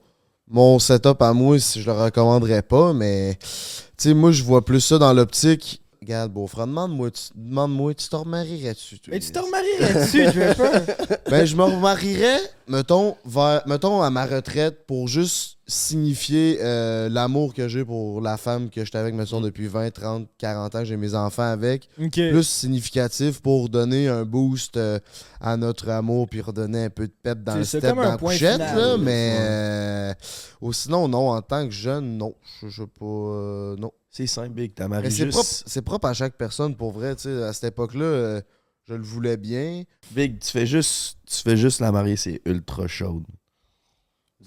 mon 0.50 0.78
setup 0.80 1.22
à 1.22 1.32
moi, 1.32 1.58
je 1.58 1.80
le 1.80 1.92
recommanderais 1.92 2.62
pas, 2.62 2.92
mais 2.92 3.38
tu 3.40 3.48
sais, 3.96 4.14
moi, 4.14 4.32
je 4.32 4.42
vois 4.42 4.64
plus 4.64 4.80
ça 4.80 4.98
dans 4.98 5.12
l'optique. 5.12 5.80
Regarde, 6.02 6.32
beau-frère, 6.32 6.66
demande-moi, 6.66 7.10
tu, 7.10 7.20
demande-moi, 7.34 7.94
tu 7.94 8.08
te 8.08 8.16
remarierais-tu? 8.16 8.98
toi? 8.98 9.12
Mais 9.12 9.20
tu 9.20 9.30
te 9.30 9.38
remarierais 9.38 9.94
dessus, 9.94 10.24
je 10.34 10.40
veux 10.40 10.54
pas. 10.54 10.80
Ben, 11.30 11.44
je 11.44 11.54
me 11.54 11.62
remarierais, 11.62 12.40
mettons, 12.66 13.16
vers, 13.24 13.62
mettons, 13.66 14.02
à 14.02 14.10
ma 14.10 14.26
retraite 14.26 14.86
pour 14.86 15.06
juste 15.08 15.58
signifier 15.70 16.58
euh, 16.60 17.08
l'amour 17.08 17.54
que 17.54 17.68
j'ai 17.68 17.84
pour 17.84 18.20
la 18.20 18.36
femme 18.36 18.70
que 18.70 18.84
j'étais 18.84 18.98
avec, 18.98 19.14
mettons, 19.14 19.40
depuis 19.40 19.68
20, 19.68 19.90
30, 19.90 20.28
40 20.36 20.74
ans, 20.74 20.84
j'ai 20.84 20.96
mes 20.96 21.14
enfants 21.14 21.50
avec. 21.50 21.88
Plus 21.96 22.42
significatif 22.48 23.40
pour 23.40 23.68
donner 23.68 24.08
un 24.08 24.24
boost 24.24 24.76
euh, 24.76 24.98
à 25.40 25.56
notre 25.56 25.88
amour 25.88 26.28
puis 26.28 26.40
redonner 26.40 26.84
un 26.84 26.90
peu 26.90 27.06
de 27.06 27.12
pep 27.22 27.42
dans 27.42 27.56
le 27.56 27.64
step 27.64 27.82
dans 27.82 27.94
la 27.94 28.16
couchette, 28.16 28.54
final, 28.54 28.76
là, 28.76 28.86
là. 28.88 28.96
mais 28.98 29.36
euh, 29.40 30.14
ou 30.60 30.72
sinon, 30.72 31.08
non, 31.08 31.30
en 31.30 31.42
tant 31.42 31.64
que 31.66 31.72
jeune, 31.72 32.16
non. 32.18 32.34
Je 32.62 32.68
sais 32.68 32.86
pas. 32.86 33.76
non. 33.78 33.92
C'est 34.10 34.26
simple, 34.26 34.50
Big. 34.50 34.74
T'as 34.74 34.88
Mais 34.88 34.96
marié 34.96 35.10
c'est 35.10 35.82
propre, 35.82 36.08
à 36.08 36.14
chaque 36.14 36.36
personne 36.36 36.74
pour 36.74 36.90
vrai. 36.90 37.14
À 37.26 37.52
cette 37.52 37.64
époque-là, 37.64 38.40
je 38.88 38.94
le 38.94 39.02
voulais 39.02 39.36
bien. 39.36 39.84
Big, 40.10 40.40
tu 40.40 40.50
fais 40.50 40.66
juste, 40.66 41.18
tu 41.24 41.40
fais 41.42 41.56
juste 41.56 41.80
la 41.80 41.92
marier, 41.92 42.16
c'est 42.16 42.40
ultra 42.44 42.88
chaude. 42.88 43.22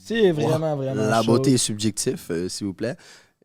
C'est 0.05 0.31
vraiment, 0.31 0.75
vraiment. 0.75 1.01
La 1.03 1.21
chaud. 1.21 1.27
beauté 1.27 1.53
est 1.53 1.57
subjectif, 1.57 2.27
euh, 2.31 2.49
s'il 2.49 2.67
vous 2.67 2.73
plaît. 2.73 2.95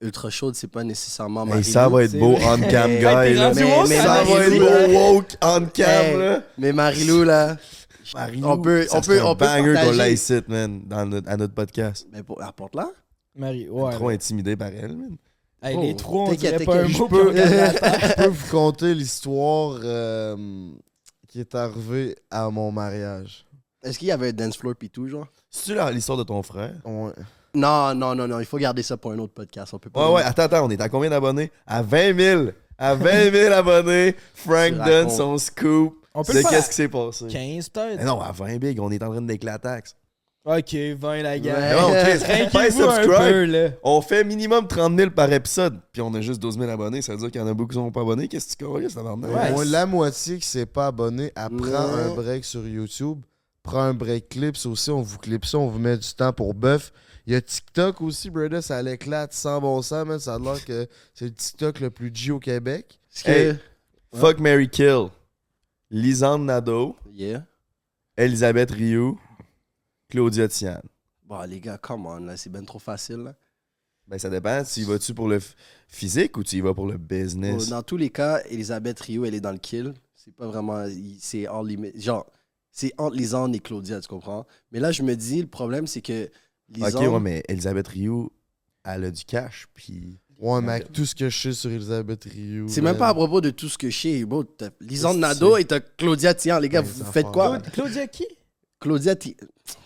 Ultra 0.00 0.30
chaude, 0.30 0.54
c'est 0.54 0.70
pas 0.70 0.84
nécessairement 0.84 1.42
Hey, 1.42 1.48
Marie-Lou. 1.48 1.72
ça 1.72 1.88
va 1.88 2.04
être 2.04 2.18
beau 2.18 2.34
on 2.36 2.58
cam, 2.70 2.90
Hey, 2.90 2.98
guy. 2.98 3.02
t'es 3.02 3.34
là. 3.34 3.48
rendu 3.48 3.60
Mais- 3.88 3.96
ça 3.96 4.22
va 4.24 4.44
être 4.46 4.58
beau 4.58 4.98
woke 4.98 5.36
on 5.42 5.64
cam, 5.72 5.88
Hey, 6.06 6.16
là. 6.18 6.42
Mais 6.56 6.72
Marie-Lou, 6.72 7.24
là, 7.24 7.56
Marie-Lou, 8.14 8.48
On 8.48 8.58
peut- 8.60 8.86
ça 8.86 8.98
on 8.98 9.00
peut- 9.00 9.22
on 9.24 9.34
peut 9.36 9.44
banger 9.44 9.74
qu'on 9.84 9.90
l'a 9.92 10.08
ici, 10.10 10.40
man, 10.48 10.82
dans 10.86 11.04
notre, 11.04 11.28
à 11.28 11.36
notre 11.36 11.54
podcast. 11.54 12.06
mais 12.12 12.22
pour, 12.22 12.40
apporte-la. 12.42 12.90
Marie, 13.36 13.68
ouais. 13.68 13.92
Trop 13.92 14.08
intimidé 14.10 14.56
par 14.56 14.68
elle, 14.68 14.96
man. 14.96 15.16
Hey, 15.62 15.74
Oh, 15.76 15.82
les 15.82 15.96
trois, 15.96 16.28
on 16.28 16.32
dirait 16.34 16.64
pas 16.64 16.82
un 16.82 16.88
mot. 16.88 17.08
peux-. 17.08 17.32
Je 17.36 18.14
peux 18.22 18.28
vous 18.28 18.50
conter 18.50 18.94
l'histoire 18.94 19.80
euh, 19.82 20.36
qui 21.26 21.40
est 21.40 21.54
arrivée 21.56 22.14
à 22.30 22.48
mon 22.50 22.70
mariage. 22.70 23.44
Est-ce 23.82 23.98
qu'il 23.98 24.08
y 24.08 24.12
avait 24.12 24.28
un 24.28 24.32
dance 24.32 24.56
floor 24.56 24.74
pis 24.76 24.90
tout, 24.90 25.08
genre? 25.08 25.26
C'est-tu 25.50 25.74
la- 25.76 25.90
l'histoire 25.90 26.18
de 26.18 26.24
ton 26.24 26.42
frère? 26.42 26.74
Ouais. 26.84 27.12
Non, 27.54 27.94
non, 27.94 28.14
non, 28.14 28.26
non, 28.28 28.40
il 28.40 28.46
faut 28.46 28.58
garder 28.58 28.82
ça 28.82 28.96
pour 28.96 29.12
un 29.12 29.18
autre 29.18 29.32
podcast. 29.34 29.72
On 29.74 29.78
peut 29.78 29.88
pas. 29.90 30.08
Ouais, 30.08 30.16
ouais, 30.16 30.22
attends, 30.22 30.42
attends, 30.42 30.66
on 30.66 30.70
est 30.70 30.80
à 30.80 30.88
combien 30.88 31.10
d'abonnés? 31.10 31.50
À 31.66 31.82
20 31.82 32.16
000! 32.18 32.44
À 32.76 32.94
20 32.94 33.30
000 33.32 33.52
abonnés, 33.54 34.14
Frank 34.34 34.68
Tu 34.72 34.74
donne 34.74 34.86
racontes. 35.06 35.10
son 35.10 35.38
scoop 35.38 35.96
On 36.14 36.22
peut 36.22 36.32
de 36.32 36.38
le 36.38 36.42
faire 36.42 36.50
qu'est-ce 36.50 36.68
qui 36.68 36.74
s'est 36.76 36.88
passé. 36.88 37.26
15 37.28 37.68
peut-être. 37.70 38.04
Non, 38.04 38.20
à 38.20 38.30
20 38.32 38.58
big, 38.58 38.78
on 38.80 38.90
est 38.90 39.02
en 39.02 39.10
train 39.10 39.22
d'éclater. 39.22 39.62
taxe. 39.62 39.96
Ok, 40.44 40.74
20 40.98 41.22
la 41.22 41.30
Ouais. 41.32 41.40
gueule. 41.40 41.76
Non, 41.76 41.90
Chris, 41.90 42.18
Tranquillez-vous 42.20 42.82
un 42.84 42.94
subscribe. 42.94 43.18
peu, 43.32 43.44
là. 43.46 43.68
On 43.82 44.00
fait 44.00 44.24
minimum 44.24 44.66
30 44.68 44.96
000 44.96 45.10
par 45.10 45.30
épisode, 45.32 45.80
puis 45.92 46.00
on 46.00 46.14
a 46.14 46.20
juste 46.20 46.40
12 46.40 46.56
000 46.58 46.70
abonnés. 46.70 47.02
Ça 47.02 47.12
veut 47.12 47.18
dire 47.18 47.30
qu'il 47.30 47.40
y 47.40 47.44
en 47.44 47.48
a 47.48 47.54
beaucoup 47.54 47.70
qui 47.70 47.74
sont 47.74 47.90
pas 47.90 48.00
abonnés. 48.02 48.28
Qu'est-ce 48.28 48.54
que 48.56 48.58
tu 48.58 48.64
crois, 48.64 48.80
ça 48.88 49.02
Ouais. 49.02 49.64
La 49.66 49.84
moitié 49.84 50.38
qui 50.38 50.46
s'est 50.46 50.64
pas 50.66 50.86
abonné, 50.86 51.32
elle 51.36 51.48
prend 51.56 51.66
Non. 51.88 52.12
un 52.12 52.14
break 52.14 52.44
sur 52.44 52.66
YouTube. 52.66 53.18
Prend 53.68 53.82
un 53.82 53.94
break 53.94 54.30
clips 54.30 54.64
aussi, 54.64 54.90
on 54.90 55.02
vous 55.02 55.18
clip 55.18 55.44
ça, 55.44 55.58
on 55.58 55.68
vous 55.68 55.78
met 55.78 55.98
du 55.98 56.14
temps 56.14 56.32
pour 56.32 56.54
bœuf. 56.54 56.92
Il 57.26 57.34
y 57.34 57.36
a 57.36 57.40
TikTok 57.42 58.00
aussi, 58.00 58.30
brother, 58.30 58.62
ça 58.62 58.82
l'éclate 58.82 59.34
sans 59.34 59.60
bon 59.60 59.82
sens, 59.82 60.06
man. 60.06 60.18
Ça 60.18 60.36
a 60.36 60.38
l'air 60.38 60.64
que 60.64 60.88
c'est 61.12 61.26
le 61.26 61.34
TikTok 61.34 61.80
le 61.80 61.90
plus 61.90 62.10
G 62.14 62.30
au 62.30 62.38
Québec. 62.38 62.98
Que. 63.22 63.30
Hey. 63.30 63.58
Fuck 64.14 64.40
Mary 64.40 64.70
Kill. 64.70 65.08
Lisande 65.90 66.46
Nadeau, 66.46 66.96
Yeah. 67.12 67.44
Elisabeth 68.16 68.70
Rioux, 68.70 69.20
Claudia 70.08 70.48
Tian. 70.48 70.80
Bon, 71.24 71.42
les 71.42 71.60
gars, 71.60 71.76
come 71.76 72.06
on, 72.06 72.20
là, 72.20 72.36
c'est 72.38 72.50
ben 72.50 72.64
trop 72.64 72.78
facile, 72.78 73.18
là. 73.18 73.34
Ben, 74.06 74.18
ça 74.18 74.30
dépend. 74.30 74.64
Tu 74.64 74.80
y 74.80 74.84
vas-tu 74.84 75.12
pour 75.12 75.28
le 75.28 75.38
physique 75.86 76.38
ou 76.38 76.42
tu 76.42 76.56
y 76.56 76.60
vas 76.62 76.72
pour 76.72 76.86
le 76.86 76.96
business? 76.96 77.68
Dans 77.68 77.82
tous 77.82 77.98
les 77.98 78.08
cas, 78.08 78.40
Elisabeth 78.48 79.00
Rio, 79.00 79.26
elle 79.26 79.34
est 79.34 79.40
dans 79.40 79.52
le 79.52 79.58
kill. 79.58 79.92
C'est 80.14 80.34
pas 80.34 80.46
vraiment. 80.46 80.86
C'est 81.18 81.46
en 81.46 81.62
limite. 81.62 82.00
Genre, 82.00 82.26
c'est 82.78 82.92
entre 82.96 83.16
Lisande 83.16 83.56
et 83.56 83.58
Claudia, 83.58 84.00
tu 84.00 84.06
comprends? 84.06 84.46
Mais 84.70 84.78
là, 84.78 84.92
je 84.92 85.02
me 85.02 85.16
dis, 85.16 85.40
le 85.40 85.48
problème, 85.48 85.88
c'est 85.88 86.00
que 86.00 86.30
Lisande. 86.68 87.02
ok, 87.06 87.12
ouais, 87.12 87.20
mais 87.20 87.42
Elisabeth 87.48 87.88
Rioux, 87.88 88.30
elle 88.84 89.04
a 89.04 89.10
du 89.10 89.24
cash, 89.24 89.66
puis. 89.74 90.20
Ouais, 90.38 90.60
mais 90.60 90.72
avec 90.74 90.92
tout 90.92 91.04
ce 91.04 91.16
que 91.16 91.28
je 91.28 91.36
sais 91.36 91.52
sur 91.52 91.72
Elisabeth 91.72 92.22
Rioux. 92.24 92.68
C'est 92.68 92.80
même 92.80 92.96
pas 92.96 93.08
à 93.08 93.14
propos 93.14 93.40
de 93.40 93.50
tout 93.50 93.68
ce 93.68 93.76
que 93.76 93.90
je 93.90 93.98
sais. 93.98 94.24
Bro, 94.24 94.44
t'as 94.44 94.68
Lisande 94.80 95.20
Qu'est-ce 95.20 95.34
que 95.38 95.40
Nado 95.40 95.56
et 95.56 95.64
t'as 95.64 95.80
Claudia 95.80 96.34
Tian. 96.34 96.60
Les 96.60 96.68
gars, 96.68 96.82
Ouais, 96.82 96.86
vous 96.86 97.04
faites 97.06 97.12
fait 97.12 97.32
quoi? 97.32 97.58
Claudia 97.58 98.06
qui? 98.06 98.24
Claudia 98.80 99.16
Tian. 99.16 99.32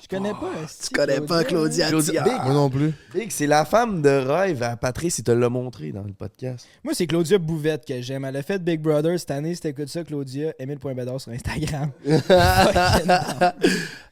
Je 0.02 0.08
connais 0.08 0.32
pas. 0.32 0.52
Tu 0.58 0.64
esti, 0.64 0.90
connais 0.90 1.20
pas 1.20 1.44
Claudia. 1.44 1.90
Big. 1.90 2.12
Moi 2.44 2.52
non 2.52 2.68
plus. 2.68 2.92
Big, 3.14 3.30
c'est 3.30 3.46
la 3.46 3.64
femme 3.64 4.02
de 4.02 4.10
rêve 4.10 4.62
à 4.62 4.76
Patrice, 4.76 5.18
il 5.18 5.24
te 5.24 5.30
l'a 5.30 5.48
montré 5.48 5.92
dans 5.92 6.02
le 6.02 6.12
podcast. 6.12 6.66
Moi, 6.84 6.92
c'est 6.94 7.06
Claudia 7.06 7.38
Bouvette 7.38 7.86
que 7.86 8.02
j'aime. 8.02 8.26
Elle 8.26 8.36
a 8.36 8.42
fait 8.42 8.62
Big 8.62 8.80
Brother 8.80 9.18
cette 9.18 9.30
année. 9.30 9.54
Si 9.54 9.62
t'écoutes 9.62 9.88
ça, 9.88 10.04
Claudia, 10.04 10.52
Emile.bedard 10.58 11.20
sur 11.20 11.32
Instagram. 11.32 11.90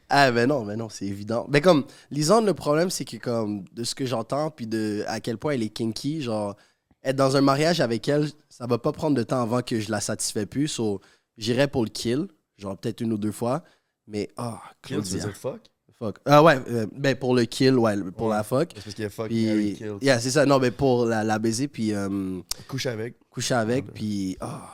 ah, 0.09 0.33
ben 0.33 0.47
non, 0.47 0.65
ben 0.65 0.77
non, 0.77 0.89
c'est 0.89 1.07
évident. 1.07 1.47
Ben 1.49 1.61
comme, 1.61 1.85
Lisande, 2.11 2.47
le 2.47 2.55
problème, 2.55 2.89
c'est 2.89 3.05
que 3.05 3.19
comme, 3.19 3.65
de 3.75 3.85
ce 3.85 3.95
que 3.95 4.07
j'entends, 4.07 4.51
puis 4.51 4.67
de 4.67 5.05
à 5.09 5.21
quel 5.21 5.37
point 5.37 5.53
elle 5.53 5.63
est 5.63 5.69
kinky, 5.69 6.23
genre, 6.23 6.57
être 7.05 7.17
dans 7.17 7.37
un 7.37 7.43
mariage 7.43 7.83
avec 7.83 8.09
elle, 8.09 8.29
ça 8.49 8.67
va 8.67 8.79
pas 8.79 8.93
prendre 8.93 9.17
de 9.17 9.23
temps 9.23 9.43
avant 9.43 9.61
que 9.61 9.79
je 9.79 9.91
la 9.91 10.01
satisfais 10.01 10.47
plus. 10.47 10.69
So, 10.69 11.01
j'irais 11.37 11.69
pour 11.69 11.85
le 11.85 11.91
kill, 11.91 12.29
genre 12.57 12.79
peut-être 12.79 13.03
une 13.03 13.13
ou 13.13 13.19
deux 13.19 13.33
fois. 13.33 13.63
Mais, 14.11 14.29
ah, 14.37 14.61
Kill, 14.83 14.97
tu 14.97 15.03
veux 15.03 15.03
Claudia. 15.03 15.27
dire 15.27 15.37
fuck? 15.37 15.61
Fuck. 15.99 16.19
Ah 16.25 16.43
ouais, 16.43 16.59
euh, 16.69 16.87
ben 16.97 17.15
pour 17.15 17.35
le 17.35 17.45
kill, 17.45 17.79
ouais, 17.79 17.95
pour 18.17 18.29
Ouais. 18.29 18.37
la 18.37 18.43
fuck. 18.43 18.71
C'est 18.75 18.83
parce 18.85 18.95
qu'il 18.95 19.03
y 19.05 19.07
a 19.07 19.11
fuck, 19.11 19.27
Puis, 19.29 19.75
Kill. 19.77 19.97
yeah, 20.03 20.19
c'est 20.19 20.31
ça, 20.31 20.47
non, 20.47 20.59
mais 20.59 20.71
pour 20.71 21.05
la, 21.05 21.23
la 21.25 21.39
baiser, 21.39 21.69
puis 21.69 21.93
euh, 21.93 22.41
Couche 22.67 22.87
avec. 22.87 23.17
coucher 23.29 23.55
avec, 23.55 23.85
Ah, 23.89 23.93
puis, 23.95 24.37
ah, 24.41 24.71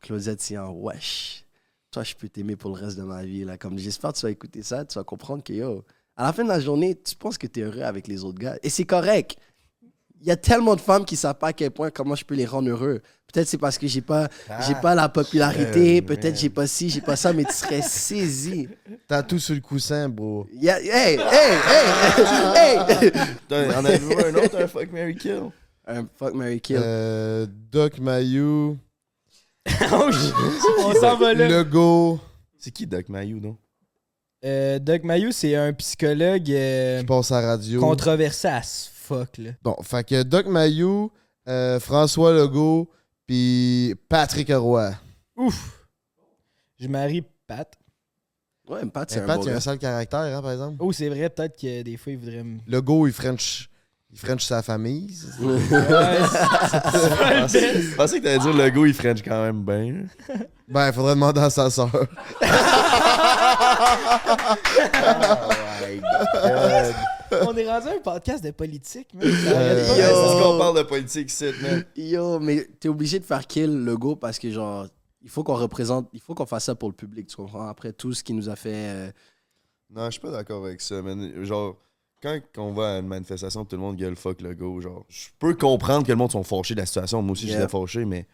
Claudia 0.00 0.34
Tian, 0.34 0.72
wesh. 0.72 1.44
Toi, 1.90 2.02
je 2.04 2.14
peux 2.14 2.28
t'aimer 2.28 2.56
pour 2.56 2.74
le 2.74 2.82
reste 2.82 2.96
de 2.98 3.02
ma 3.02 3.22
vie, 3.22 3.44
là. 3.44 3.58
Comme 3.58 3.78
j'espère 3.78 4.12
que 4.14 4.18
tu 4.18 4.26
vas 4.26 4.30
écouter 4.30 4.62
ça, 4.62 4.84
tu 4.84 4.98
vas 4.98 5.04
comprendre 5.04 5.42
que, 5.44 5.52
yo, 5.52 5.84
À 6.16 6.24
la 6.24 6.32
fin 6.34 6.42
de 6.44 6.48
la 6.48 6.60
journée, 6.60 6.94
tu 7.00 7.14
penses 7.16 7.38
que 7.38 7.46
tu 7.46 7.60
es 7.60 7.62
heureux 7.62 7.80
avec 7.82 8.06
les 8.08 8.22
autres 8.24 8.38
gars. 8.38 8.58
Et 8.62 8.68
c'est 8.68 8.84
correct. 8.84 9.36
Il 10.22 10.28
y 10.28 10.30
a 10.30 10.36
tellement 10.36 10.76
de 10.76 10.80
femmes 10.80 11.04
qui 11.04 11.16
savent 11.16 11.34
pas 11.36 11.48
à 11.48 11.52
quel 11.52 11.70
point 11.72 11.90
comment 11.90 12.14
je 12.14 12.24
peux 12.24 12.34
les 12.36 12.46
rendre 12.46 12.70
heureux. 12.70 13.02
Peut-être 13.32 13.48
c'est 13.48 13.58
parce 13.58 13.76
que 13.76 13.86
j'ai 13.88 14.02
pas 14.02 14.28
j'ai 14.66 14.74
pas 14.76 14.94
la 14.94 15.08
popularité, 15.08 16.00
peut-être 16.02 16.38
j'ai 16.38 16.48
pas 16.50 16.66
ci, 16.66 16.90
j'ai 16.90 17.00
pas 17.00 17.16
ça, 17.16 17.32
mais 17.32 17.44
tu 17.44 17.52
serais 17.52 17.82
saisi. 17.82 18.68
T'as 19.08 19.22
tout 19.22 19.38
sur 19.38 19.54
le 19.54 19.60
coussin, 19.60 20.08
bro. 20.08 20.46
Il 20.52 20.62
y 20.62 20.70
a- 20.70 20.80
hey, 20.80 21.18
hey, 21.18 21.58
hey, 22.56 22.78
hey. 23.00 23.10
Putain, 23.10 23.78
En 23.80 23.84
avez-vous 23.84 24.12
un 24.12 24.34
autre, 24.34 24.62
un 24.62 24.66
fuck 24.68 24.92
Mary 24.92 25.16
Kill? 25.16 25.42
Un 25.86 26.06
fuck 26.16 26.34
Mary 26.34 26.60
Kill. 26.60 26.78
Euh, 26.80 27.46
Doc 27.72 27.98
Mayou. 27.98 28.76
On 29.90 30.94
s'en 31.00 31.16
va 31.16 31.34
là. 31.34 31.48
Legault. 31.48 32.20
C'est 32.58 32.70
qui 32.70 32.86
Doc 32.86 33.08
Mayou, 33.08 33.40
non? 33.40 33.56
Euh, 34.44 34.78
Doug 34.78 35.04
Mayou, 35.04 35.30
c'est 35.32 35.54
un 35.56 35.72
psychologue 35.72 36.50
euh, 36.50 37.00
Je 37.00 37.06
passe 37.06 37.30
à 37.32 37.40
radio. 37.40 37.80
controversé 37.80 38.48
fuck. 39.12 39.38
Là. 39.38 39.50
Bon, 39.62 39.76
fait 39.82 40.06
que 40.06 40.22
Doc 40.22 40.46
Mayou, 40.46 41.10
euh, 41.48 41.80
François 41.80 42.32
Legault, 42.32 42.90
puis 43.26 43.94
Patrick 44.08 44.50
Roy. 44.50 44.92
Ouf. 45.36 45.86
Je 46.78 46.88
marie 46.88 47.24
Pat. 47.46 47.72
Ouais, 48.68 48.84
Pat, 48.86 49.10
c'est 49.10 49.20
un 49.20 49.26
Pat, 49.26 49.40
il 49.44 49.50
a 49.50 49.56
un 49.56 49.60
sale 49.60 49.78
caractère, 49.78 50.20
hein, 50.20 50.42
par 50.42 50.52
exemple. 50.52 50.76
Oh, 50.78 50.92
c'est 50.92 51.08
vrai, 51.08 51.28
peut-être 51.28 51.60
que 51.60 51.82
des 51.82 51.96
fois, 51.96 52.12
il 52.12 52.18
voudrait 52.18 52.44
me. 52.44 52.58
Legault, 52.66 53.06
il 53.06 53.12
French, 53.12 53.68
il 54.12 54.18
French 54.18 54.44
sa 54.44 54.62
famille. 54.62 55.14
Ouais, 55.40 56.18
c'est- 57.48 57.82
Je 57.82 57.94
pensais 57.96 58.18
que 58.20 58.24
t'allais 58.24 58.38
dire 58.38 58.52
le 58.52 58.70
go, 58.70 58.84
il 58.86 58.94
French 58.94 59.22
quand 59.22 59.42
même 59.42 59.62
bien. 59.64 60.04
Ben, 60.68 60.88
il 60.88 60.92
faudrait 60.92 61.14
demander 61.14 61.40
à 61.40 61.50
sa 61.50 61.70
sœur. 61.70 61.90
On 67.46 67.56
est 67.56 67.68
rendu 67.70 67.88
à 67.88 67.92
un 67.92 67.98
podcast 68.02 68.44
de 68.44 68.50
politique, 68.50 69.08
mais 69.14 69.24
Euh, 69.26 69.86
Yo! 69.88 69.94
Est-ce 70.02 70.42
qu'on 70.42 70.58
parle 70.58 70.76
de 70.78 70.82
politique 70.82 71.30
ici, 71.32 71.46
man? 71.62 71.84
Yo, 71.96 72.38
mais 72.38 72.66
t'es 72.78 72.88
obligé 72.88 73.18
de 73.18 73.24
faire 73.24 73.46
kill 73.46 73.84
le 73.84 73.96
go 73.96 74.16
parce 74.16 74.38
que, 74.38 74.50
genre, 74.50 74.86
il 75.22 75.30
faut 75.30 75.42
qu'on 75.42 75.54
représente, 75.54 76.08
il 76.12 76.20
faut 76.20 76.34
qu'on 76.34 76.46
fasse 76.46 76.64
ça 76.64 76.74
pour 76.74 76.88
le 76.90 76.94
public, 76.94 77.26
tu 77.28 77.36
comprends? 77.36 77.68
Après 77.68 77.92
tout 77.92 78.12
ce 78.12 78.22
qui 78.22 78.34
nous 78.34 78.48
a 78.50 78.56
fait. 78.56 78.72
euh, 78.74 79.10
Non, 79.90 80.06
je 80.06 80.12
suis 80.12 80.20
pas 80.20 80.30
d'accord 80.30 80.64
avec 80.64 80.80
ça, 80.80 81.00
man. 81.00 81.44
Genre, 81.44 81.76
quand 82.22 82.40
on 82.58 82.72
va 82.72 82.96
à 82.96 82.98
une 82.98 83.06
manifestation, 83.08 83.64
tout 83.64 83.76
le 83.76 83.82
monde 83.82 83.96
gueule 83.96 84.16
fuck 84.16 84.40
le 84.40 84.54
go. 84.54 84.80
Genre, 84.80 85.04
je 85.08 85.28
peux 85.38 85.54
comprendre 85.54 86.06
que 86.06 86.12
le 86.12 86.16
monde 86.16 86.32
sont 86.32 86.42
fâchés 86.44 86.74
de 86.74 86.80
la 86.80 86.86
situation. 86.86 87.20
Moi 87.22 87.32
aussi, 87.32 87.46
Yeah. 87.46 87.58
j'étais 87.60 87.70
fâché, 87.70 88.04
mais 88.04 88.26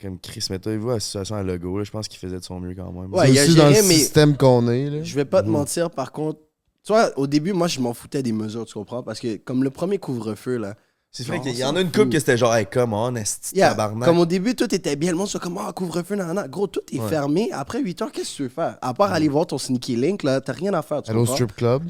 comme 0.00 0.18
Chris, 0.18 0.44
mettez-vous 0.50 0.90
à 0.90 0.94
la 0.94 1.00
situation 1.00 1.36
à 1.36 1.42
Lego, 1.42 1.78
là, 1.78 1.84
je 1.84 1.90
pense 1.90 2.08
qu'il 2.08 2.18
faisait 2.18 2.38
de 2.38 2.44
son 2.44 2.60
mieux 2.60 2.74
quand 2.74 2.90
même. 2.92 3.12
Ouais, 3.12 3.26
C'est 3.26 3.32
il 3.32 3.38
a 3.38 3.42
aussi 3.44 3.54
dans 3.54 3.68
le 3.68 3.74
système 3.74 4.36
qu'on 4.36 4.68
est. 4.68 4.90
Là. 4.90 5.02
Je 5.02 5.14
vais 5.14 5.24
pas 5.24 5.42
te 5.42 5.46
Mhm. 5.46 5.52
mentir, 5.52 5.90
par 5.90 6.12
contre. 6.12 6.40
Tu 6.84 6.92
vois, 6.92 7.16
au 7.16 7.26
début, 7.28 7.52
moi, 7.52 7.68
je 7.68 7.78
m'en 7.80 7.94
foutais 7.94 8.22
des 8.24 8.32
mesures, 8.32 8.66
tu 8.66 8.74
comprends? 8.74 9.02
Parce 9.04 9.20
que, 9.20 9.36
comme 9.36 9.62
le 9.62 9.70
premier 9.70 9.98
couvre-feu, 9.98 10.56
là. 10.56 10.74
C'est 11.14 11.26
vrai 11.26 11.40
qu'il 11.40 11.54
y 11.56 11.62
en 11.62 11.76
a 11.76 11.80
une 11.82 11.88
fout. 11.88 11.96
couple 11.96 12.08
que 12.08 12.18
c'était 12.18 12.38
genre, 12.38 12.54
hey, 12.54 12.66
come 12.66 12.94
on, 12.94 13.14
Yeah, 13.52 13.68
tabarnak. 13.68 14.08
Comme 14.08 14.18
au 14.18 14.24
début, 14.26 14.54
tout 14.56 14.74
était 14.74 14.96
bien. 14.96 15.10
Le 15.12 15.18
monde, 15.18 15.28
c'est 15.28 15.38
comme, 15.40 15.58
ah, 15.60 15.70
couvre-feu, 15.72 16.16
nanana. 16.16 16.48
Gros, 16.48 16.66
tout 16.66 16.80
est 16.90 16.98
Ouais. 16.98 17.08
fermé. 17.08 17.50
Après 17.52 17.80
8 17.82 18.00
heures, 18.02 18.10
qu'est-ce 18.10 18.30
que 18.32 18.36
tu 18.36 18.42
veux 18.44 18.48
faire? 18.48 18.78
À 18.80 18.94
part 18.94 19.12
aller 19.12 19.28
voir 19.28 19.46
ton 19.46 19.58
Sneaky 19.58 19.94
Link, 19.96 20.22
là, 20.22 20.40
t'as 20.40 20.54
rien 20.54 20.72
à 20.74 20.80
faire, 20.82 21.02
tu 21.02 21.12
comprends? 21.12 21.34
strip 21.34 21.54
club. 21.54 21.82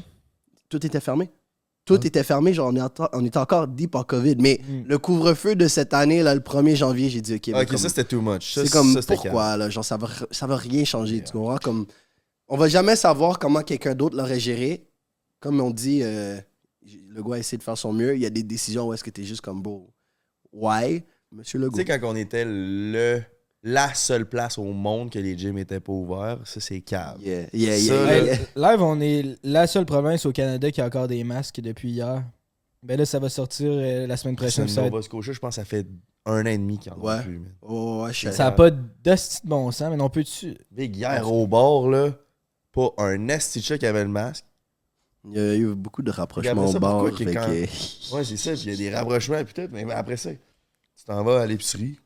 Tout 0.79 0.85
était 0.85 0.99
fermé. 0.99 1.29
Tout 1.85 1.95
Ouais. 1.95 2.07
était 2.07 2.23
fermé, 2.23 2.53
genre, 2.53 2.71
on, 2.73 2.75
est 2.77 3.01
on 3.13 3.25
était 3.25 3.37
encore 3.37 3.67
deep 3.67 3.95
en 3.95 4.03
COVID. 4.03 4.37
Mais 4.39 4.61
Mm. 4.67 4.83
le 4.87 4.97
couvre-feu 4.97 5.55
de 5.55 5.67
cette 5.67 5.93
année, 5.93 6.23
là, 6.23 6.33
le 6.33 6.39
1er 6.41 6.75
janvier, 6.77 7.09
j'ai 7.09 7.19
dit, 7.21 7.35
OK, 7.35 7.47
mais 7.49 7.61
Ok, 7.61 7.67
comme- 7.67 7.77
ça 7.77 7.89
c'était 7.89 8.05
too 8.05 8.21
much. 8.21 8.53
C'est 8.53 8.71
comme 8.71 8.93
ça, 9.01 9.01
pourquoi 9.15 9.57
là, 9.57 9.69
genre 9.69 9.83
ça 9.85 9.97
va 9.97 10.07
ça 10.31 10.47
va 10.47 10.55
rien 10.57 10.85
changer, 10.85 11.21
tu 11.23 11.33
comprends? 11.33 11.57
Comme 11.57 11.85
on 12.47 12.57
va 12.57 12.67
jamais 12.69 12.95
savoir 12.95 13.37
comment 13.39 13.61
quelqu'un 13.61 13.95
d'autre 13.95 14.15
l'aurait 14.15 14.39
géré. 14.39 14.87
Comme 15.41 15.59
on 15.59 15.71
dit 15.71 15.99
euh, 16.03 16.39
le 17.09 17.21
gars 17.21 17.35
a 17.35 17.39
essayé 17.39 17.57
de 17.57 17.63
faire 17.63 17.77
son 17.77 17.91
mieux, 17.93 18.15
il 18.15 18.21
y 18.21 18.25
a 18.25 18.29
des 18.29 18.43
décisions 18.43 18.87
où 18.87 18.93
est-ce 18.93 19.03
que 19.03 19.09
tu 19.11 19.21
es 19.21 19.25
juste 19.25 19.41
comme 19.41 19.61
beau. 19.61 19.89
Why 20.53 21.03
Monsieur 21.31 21.59
Tu 21.59 21.65
Legault? 21.65 21.77
sais, 21.77 21.85
quand 21.85 21.99
on 22.03 22.15
était 22.15 22.45
le, 22.47 23.21
la 23.63 23.93
seule 23.93 24.25
place 24.27 24.57
au 24.57 24.71
monde 24.73 25.09
que 25.09 25.19
les 25.19 25.37
gyms 25.37 25.57
étaient 25.57 25.79
pas 25.79 25.93
ouverts, 25.93 26.39
ça 26.45 26.59
c'est 26.59 26.81
cave. 26.81 27.17
Yeah, 27.21 27.47
yeah, 27.53 27.77
Ça, 27.77 28.17
yeah, 28.21 28.37
live, 28.55 28.81
on 28.81 28.99
est 28.99 29.37
la 29.43 29.67
seule 29.67 29.85
province 29.85 30.25
au 30.25 30.31
Canada 30.33 30.69
qui 30.69 30.81
a 30.81 30.85
encore 30.85 31.07
des 31.07 31.23
masques 31.23 31.61
depuis 31.61 31.91
hier. 31.91 32.23
Ben 32.81 32.97
là, 32.97 33.05
ça 33.05 33.19
va 33.19 33.29
sortir 33.29 33.71
euh, 33.71 34.05
la 34.07 34.17
semaine 34.17 34.35
prochaine. 34.35 34.67
Ça, 34.67 34.81
va 34.81 34.87
être- 34.87 34.91
Nova 34.93 35.01
Scotia, 35.03 35.31
je 35.31 35.39
pense 35.39 35.55
que 35.55 35.61
ça 35.61 35.65
fait 35.65 35.87
un 36.25 36.41
an 36.41 36.45
et 36.49 36.57
demi 36.57 36.77
qu'il 36.77 36.91
en 36.91 36.95
a 36.95 36.99
Ouais. 36.99 37.23
plus. 37.23 37.39
man. 37.39 37.51
Oh, 37.61 38.03
ouais, 38.05 38.11
je 38.13 38.29
ça 38.31 38.47
a 38.47 38.51
pas 38.51 38.69
d'hostie 38.71 39.41
de 39.43 39.47
bon 39.49 39.71
sens, 39.71 39.89
mais 39.95 40.01
on 40.01 40.09
peut 40.09 40.23
dessus. 40.23 40.57
Big 40.71 40.95
hier 40.97 41.31
au 41.31 41.47
bord, 41.47 41.89
là, 41.89 42.09
pas 42.73 42.89
un 42.97 43.29
esti 43.29 43.61
qui 43.61 43.85
avait 43.85 44.03
le 44.03 44.09
masque. 44.09 44.43
Il 45.25 45.37
y 45.37 45.39
a 45.39 45.55
eu 45.55 45.73
beaucoup 45.73 46.01
de 46.01 46.11
rapprochements 46.11 46.65
au 46.67 46.73
quand- 46.73 47.09
que- 47.11 48.13
Ouais, 48.13 48.23
c'est 48.25 48.35
ça, 48.35 48.51
il 48.55 48.69
y 48.69 48.73
a 48.73 48.75
des 48.75 48.93
rapprochements 48.93 49.37
et 49.37 49.45
tout, 49.45 49.69
mais 49.71 49.89
après 49.93 50.17
ça, 50.17 50.31
tu 50.31 51.05
t'en 51.05 51.23
vas 51.23 51.39
à 51.41 51.45
l'épicerie. 51.45 51.97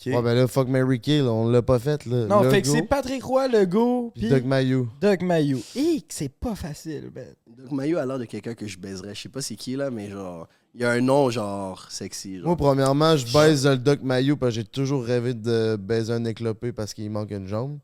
Ok. 0.00 0.12
Ouais, 0.14 0.22
ben 0.22 0.34
là, 0.34 0.46
fuck 0.46 0.68
Mary 0.68 1.00
Kill, 1.00 1.22
on 1.22 1.48
l'a 1.48 1.60
pas 1.60 1.80
fait. 1.80 2.06
Là. 2.06 2.26
Non, 2.26 2.40
Legault, 2.40 2.50
fait 2.50 2.62
que 2.62 2.68
c'est 2.68 2.82
Patrick 2.82 3.24
Roy, 3.24 3.48
Legault, 3.48 4.12
puis 4.14 4.22
puis 4.22 4.30
Doc 4.30 4.44
Mayou. 4.44 4.88
Doug 5.00 5.22
Mayou. 5.22 5.60
Hé, 5.74 6.00
que 6.02 6.14
c'est 6.14 6.28
pas 6.28 6.54
facile, 6.54 7.10
ben. 7.12 7.26
Doc 7.48 7.72
Mayo 7.72 7.98
a 7.98 8.06
l'air 8.06 8.18
de 8.20 8.24
quelqu'un 8.24 8.54
que 8.54 8.68
je 8.68 8.78
baiserais. 8.78 9.14
Je 9.14 9.22
sais 9.22 9.28
pas 9.28 9.42
c'est 9.42 9.56
qui 9.56 9.74
là, 9.74 9.90
mais 9.90 10.08
genre 10.08 10.46
il 10.74 10.82
y 10.82 10.84
a 10.84 10.90
un 10.90 11.00
nom 11.00 11.30
genre 11.30 11.90
sexy. 11.90 12.36
Genre. 12.36 12.46
Moi, 12.46 12.56
premièrement, 12.56 13.16
je 13.16 13.32
baise 13.32 13.66
le 13.66 13.78
Doc 13.78 14.02
Mayou 14.02 14.36
parce 14.36 14.54
que 14.54 14.60
j'ai 14.60 14.64
toujours 14.64 15.04
rêvé 15.04 15.34
de 15.34 15.74
baiser 15.76 16.12
un 16.12 16.24
éclopé 16.24 16.72
parce 16.72 16.94
qu'il 16.94 17.10
manque 17.10 17.32
une 17.32 17.48
jambe. 17.48 17.78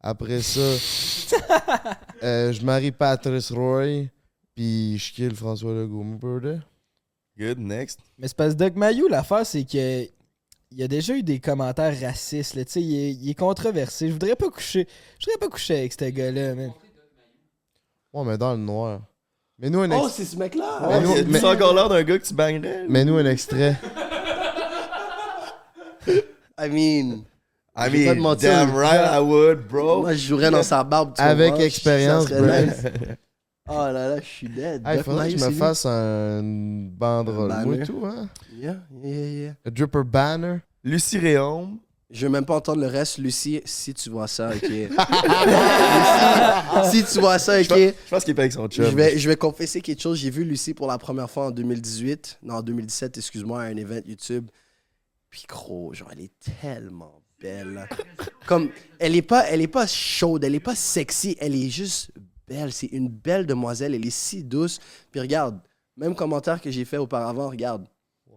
Après 0.00 0.40
ça, 0.40 0.60
euh, 2.22 2.52
je 2.52 2.64
marie 2.64 2.92
Patrice 2.92 3.50
Roy, 3.50 4.06
puis 4.54 4.96
je 4.96 5.12
kill 5.12 5.34
François 5.34 5.74
Legault. 5.74 6.02
mon 6.02 6.16
brother. 6.16 6.60
Good, 7.36 7.58
next. 7.58 8.00
Mais 8.16 8.28
c'est 8.28 8.36
parce 8.36 8.54
que 8.54 8.58
Doug 8.58 8.76
Mayou, 8.76 9.08
l'affaire, 9.08 9.44
c'est 9.44 9.64
que. 9.64 10.06
Il 10.70 10.78
y 10.78 10.82
a 10.82 10.88
déjà 10.88 11.14
eu 11.14 11.22
des 11.22 11.40
commentaires 11.40 11.98
racistes, 12.00 12.54
là. 12.54 12.64
Tu 12.64 12.72
sais, 12.72 12.82
il, 12.82 12.94
est- 12.94 13.12
il 13.14 13.30
est 13.30 13.34
controversé. 13.34 14.08
Je 14.08 14.12
voudrais 14.12 14.36
pas 14.36 14.50
coucher. 14.50 14.86
Je 15.18 15.24
voudrais 15.26 15.38
pas 15.38 15.48
coucher 15.48 15.78
avec 15.78 15.94
ce 15.94 16.04
gars-là, 16.04 16.54
man. 16.54 16.72
Ouais, 18.12 18.24
mais 18.24 18.36
dans 18.38 18.52
le 18.52 18.58
noir. 18.58 19.00
Mais 19.58 19.70
nous, 19.70 19.80
un, 19.80 19.90
Oh, 19.90 20.06
ex- 20.06 20.14
c'est 20.16 20.24
ce 20.24 20.36
mec 20.36 20.54
là. 20.54 20.78
Mais 20.88 21.00
nous- 21.00 21.14
tu 21.14 21.24
mais- 21.24 21.44
encore 21.44 21.74
l'air 21.74 21.88
d'un 21.88 22.02
gars 22.02 22.18
que 22.18 22.24
tu 22.26 22.34
bangerais? 22.34 22.84
mais 22.88 23.04
nous, 23.04 23.16
un 23.16 23.24
extrait. 23.26 23.76
I 26.60 26.68
mean, 26.68 27.24
I 27.76 27.88
mean, 27.90 28.34
damn 28.40 28.74
right 28.74 29.00
I 29.12 29.20
would, 29.20 29.68
bro. 29.68 30.00
moi 30.02 30.12
je 30.14 30.26
jouerais 30.28 30.50
dans 30.50 30.62
sa 30.62 30.82
barbe. 30.84 31.14
tu 31.14 31.22
Avec 31.22 31.58
expérience, 31.60 32.26
bro. 32.28 32.46
Oh 33.70 33.74
là 33.74 33.92
là, 33.92 34.20
je 34.20 34.24
suis 34.26 34.48
dead. 34.48 34.82
Hey, 34.86 34.96
Doc 34.96 35.04
faudrait 35.04 35.30
que 35.32 35.38
je 35.38 35.44
me 35.44 35.50
fasse 35.50 35.84
un 35.86 36.42
banderole. 36.42 37.52
Un 37.52 37.64
Moi 37.64 37.74
et 37.74 37.78
banner. 37.78 37.86
tout, 37.86 38.04
hein? 38.06 38.28
Yeah, 38.56 38.76
yeah, 39.04 39.26
yeah. 39.30 39.52
Un 39.66 39.70
dripper 39.70 40.04
banner. 40.04 40.58
Lucie 40.82 41.18
Réaume. 41.18 41.78
Je 42.10 42.24
veux 42.26 42.32
même 42.32 42.46
pas 42.46 42.56
entendre 42.56 42.80
le 42.80 42.86
reste, 42.86 43.18
Lucie. 43.18 43.60
Si 43.66 43.92
tu 43.92 44.08
vois 44.08 44.26
ça, 44.28 44.50
ok. 44.54 44.62
Lucie, 44.70 44.88
si 47.06 47.14
tu 47.14 47.20
vois 47.20 47.38
ça, 47.38 47.62
Je 47.62 47.68
ok. 47.68 47.70
pense- 47.76 47.78
je 48.06 48.10
pense 48.10 48.24
qu'il 48.24 48.30
est 48.30 48.34
pas 48.34 48.42
avec 48.42 48.52
son 48.52 48.66
chum. 48.68 48.84
Je 48.86 48.90
vais, 48.96 49.18
je 49.18 49.28
vais 49.28 49.36
confesser 49.36 49.80
quelque 49.80 50.00
chose. 50.00 50.18
J'ai 50.18 50.30
vu 50.30 50.44
Lucie 50.44 50.74
pour 50.74 50.86
la 50.86 50.98
première 50.98 51.30
fois 51.30 51.46
en 51.46 51.50
2018. 51.50 52.38
Non, 52.42 52.54
en 52.54 52.62
2017, 52.62 53.18
excuse-moi, 53.18 53.62
à 53.62 53.66
un 53.66 53.76
event 53.76 54.00
YouTube. 54.06 54.48
Puis 55.30 55.44
gros, 55.48 55.92
genre, 55.92 56.08
elle 56.12 56.20
est 56.20 56.32
tellement 56.62 57.20
belle. 57.40 57.86
Comme, 58.46 58.70
elle 58.98 59.14
est 59.14 59.22
pas, 59.22 59.44
elle 59.48 59.60
est 59.60 59.68
pas 59.68 59.86
chaude, 59.86 60.42
elle 60.44 60.54
est 60.54 60.60
pas 60.60 60.74
sexy, 60.74 61.36
elle 61.40 61.54
est 61.54 61.68
juste 61.68 62.10
belle. 62.48 62.72
C'est 62.72 62.86
une 62.86 63.08
belle 63.08 63.46
demoiselle, 63.46 63.94
elle 63.94 64.06
est 64.06 64.10
si 64.10 64.42
douce. 64.42 64.78
Puis 65.10 65.20
regarde, 65.20 65.60
même 65.96 66.14
commentaire 66.14 66.60
que 66.60 66.70
j'ai 66.70 66.84
fait 66.84 66.96
auparavant, 66.96 67.50
regarde. 67.50 67.86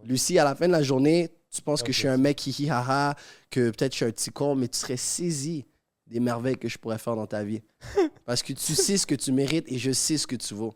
Lucie, 0.03 0.39
à 0.39 0.43
la 0.43 0.55
fin 0.55 0.68
de 0.68 0.72
la 0.72 0.84
journée, 0.84 1.32
tu 1.51 1.62
penses 1.62 1.84
que 1.84 1.91
je 1.91 1.99
suis 1.99 2.07
un 2.07 2.18
mec 2.18 2.45
hihi 2.45 2.70
haha, 2.70 3.16
que 3.49 3.70
peut-être 3.70 3.91
je 3.91 3.97
suis 3.97 4.05
un 4.05 4.12
petit 4.12 4.32
con, 4.32 4.55
mais 4.55 4.68
tu 4.68 4.78
serais 4.78 4.97
saisi 4.97 5.66
des 6.07 6.20
merveilles 6.20 6.57
que 6.57 6.68
je 6.68 6.78
pourrais 6.78 6.97
faire 6.97 7.16
dans 7.16 7.28
ta 7.28 7.43
vie. 7.43 7.62
Parce 8.26 8.41
que 8.41 8.53
tu 8.53 8.76
sais 8.76 8.97
ce 8.97 9.05
que 9.05 9.16
tu 9.16 9.32
mérites 9.32 9.72
et 9.72 9.78
je 9.78 9.91
sais 9.91 10.18
ce 10.18 10.28
que 10.28 10.36
tu 10.36 10.53
vaux. 10.53 10.74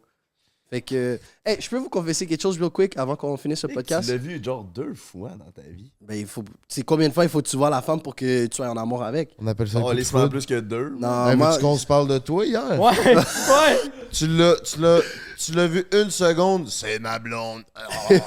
Fait 0.69 0.81
que, 0.81 1.19
hey, 1.45 1.57
je 1.61 1.69
peux 1.69 1.77
vous 1.77 1.89
confesser 1.89 2.25
quelque 2.25 2.41
chose 2.41 2.59
real 2.59 2.71
quick 2.71 2.97
avant 2.97 3.15
qu'on 3.15 3.37
finisse 3.37 3.59
ce 3.59 3.67
Tu 3.67 3.73
podcast? 3.75 4.09
l'as 4.09 4.17
vu 4.17 4.43
genre 4.43 4.63
deux 4.63 4.95
fois 4.95 5.29
dans 5.37 5.51
ta 5.51 5.61
vie. 5.61 5.91
Ben, 6.01 6.15
il 6.15 6.25
faut. 6.25 6.41
Tu 6.41 6.49
sais 6.69 6.81
combien 6.81 7.07
de 7.07 7.13
fois 7.13 7.23
il 7.23 7.29
faut 7.29 7.39
que 7.41 7.47
tu 7.47 7.55
vois 7.55 7.69
la 7.69 7.83
femme 7.83 8.01
pour 8.01 8.15
que 8.15 8.47
tu 8.47 8.55
sois 8.55 8.67
en 8.69 8.75
amour 8.75 9.03
avec? 9.03 9.35
On 9.37 9.45
appelle 9.45 9.67
ça 9.67 9.77
Oh, 9.77 9.81
le 9.81 9.85
coup 9.85 9.91
de 9.93 9.97
laisse-moi 9.99 10.21
foudre. 10.23 10.31
plus 10.31 10.45
que 10.47 10.59
deux. 10.59 10.89
Non, 10.99 11.29
Hey, 11.29 11.35
moi. 11.37 11.51
veux-tu 11.51 11.61
qu'on 11.61 11.77
se 11.77 11.85
parle 11.85 12.07
de 12.07 12.17
toi 12.17 12.45
hier? 12.45 12.63
Ouais, 12.81 12.91
ouais. 13.15 13.79
Tu 14.11 14.25
l'as, 14.27 14.55
tu 14.61 14.79
l'as, 14.81 15.01
tu 15.37 15.51
l'as 15.53 15.67
vu 15.67 15.85
une 15.93 16.09
seconde. 16.09 16.67
C'est 16.69 16.97
ma 16.99 17.19
blonde. 17.19 17.61
Oh. 17.77 18.13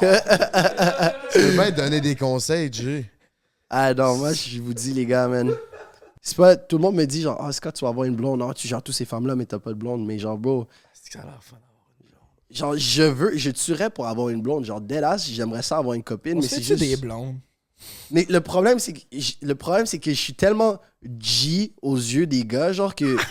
tu 1.33 1.39
peux 1.41 1.53
bien 1.53 1.71
donner 1.73 2.01
des 2.01 2.15
conseils, 2.15 2.71
Jay. 2.73 3.05
Ah 3.71 3.93
non, 3.95 4.17
moi, 4.17 4.33
je 4.33 4.61
vous 4.61 4.75
dis, 4.75 4.93
les 4.95 5.07
gars, 5.07 5.27
man. 5.29 5.53
C'est 6.23 6.37
pas. 6.37 6.57
Tout 6.57 6.79
le 6.79 6.83
monde 6.83 6.95
me 6.95 7.05
dit, 7.05 7.23
genre, 7.23 7.39
ah, 7.41 7.51
c'est 7.53 7.61
quand 7.61 7.73
tu 7.73 7.85
vas 7.85 7.91
avoir 7.91 8.05
une 8.07 8.17
blonde. 8.17 8.39
Non, 8.41 8.53
tu 8.53 8.69
gères 8.69 8.83
tous 8.83 8.93
ces 8.93 9.05
femmes-là, 9.05 9.35
mais 9.35 9.45
t'as 9.45 9.59
pas 9.59 9.71
de 9.71 9.75
blonde. 9.75 10.07
Mais 10.07 10.19
genre, 10.19 10.39
bro, 10.39 10.67
C'est 10.93 11.09
que 11.11 11.19
ça 11.19 11.21
a 11.21 11.25
l'air 11.25 11.43
fun. 11.43 11.57
Genre, 12.51 12.77
je 12.77 13.03
veux, 13.03 13.37
je 13.37 13.51
tuerais 13.51 13.91
pour 13.91 14.07
avoir 14.07 14.29
une 14.31 14.41
blonde. 14.43 14.65
Genre, 14.65 14.81
deadass, 14.81 15.29
j'aimerais 15.31 15.63
ça 15.63 15.79
avoir 15.79 15.95
une 15.95 16.03
copine, 16.03 16.39
On 16.39 16.41
mais 16.41 16.47
c'est 16.49 16.63
juste. 16.63 16.81
des 16.81 16.97
blondes? 16.97 17.37
Mais 18.11 18.27
le 18.29 18.41
problème, 18.41 18.79
c'est 18.79 18.93
que 18.93 19.01
le 19.43 19.55
problème, 19.55 19.87
c'est 19.87 19.99
que 19.99 20.11
je 20.11 20.17
suis 20.21 20.35
tellement 20.35 20.79
G 21.21 21.73
aux 21.81 21.97
yeux 21.97 22.27
des 22.27 22.45
gars, 22.45 22.73
genre 22.73 22.95
que 22.95 23.17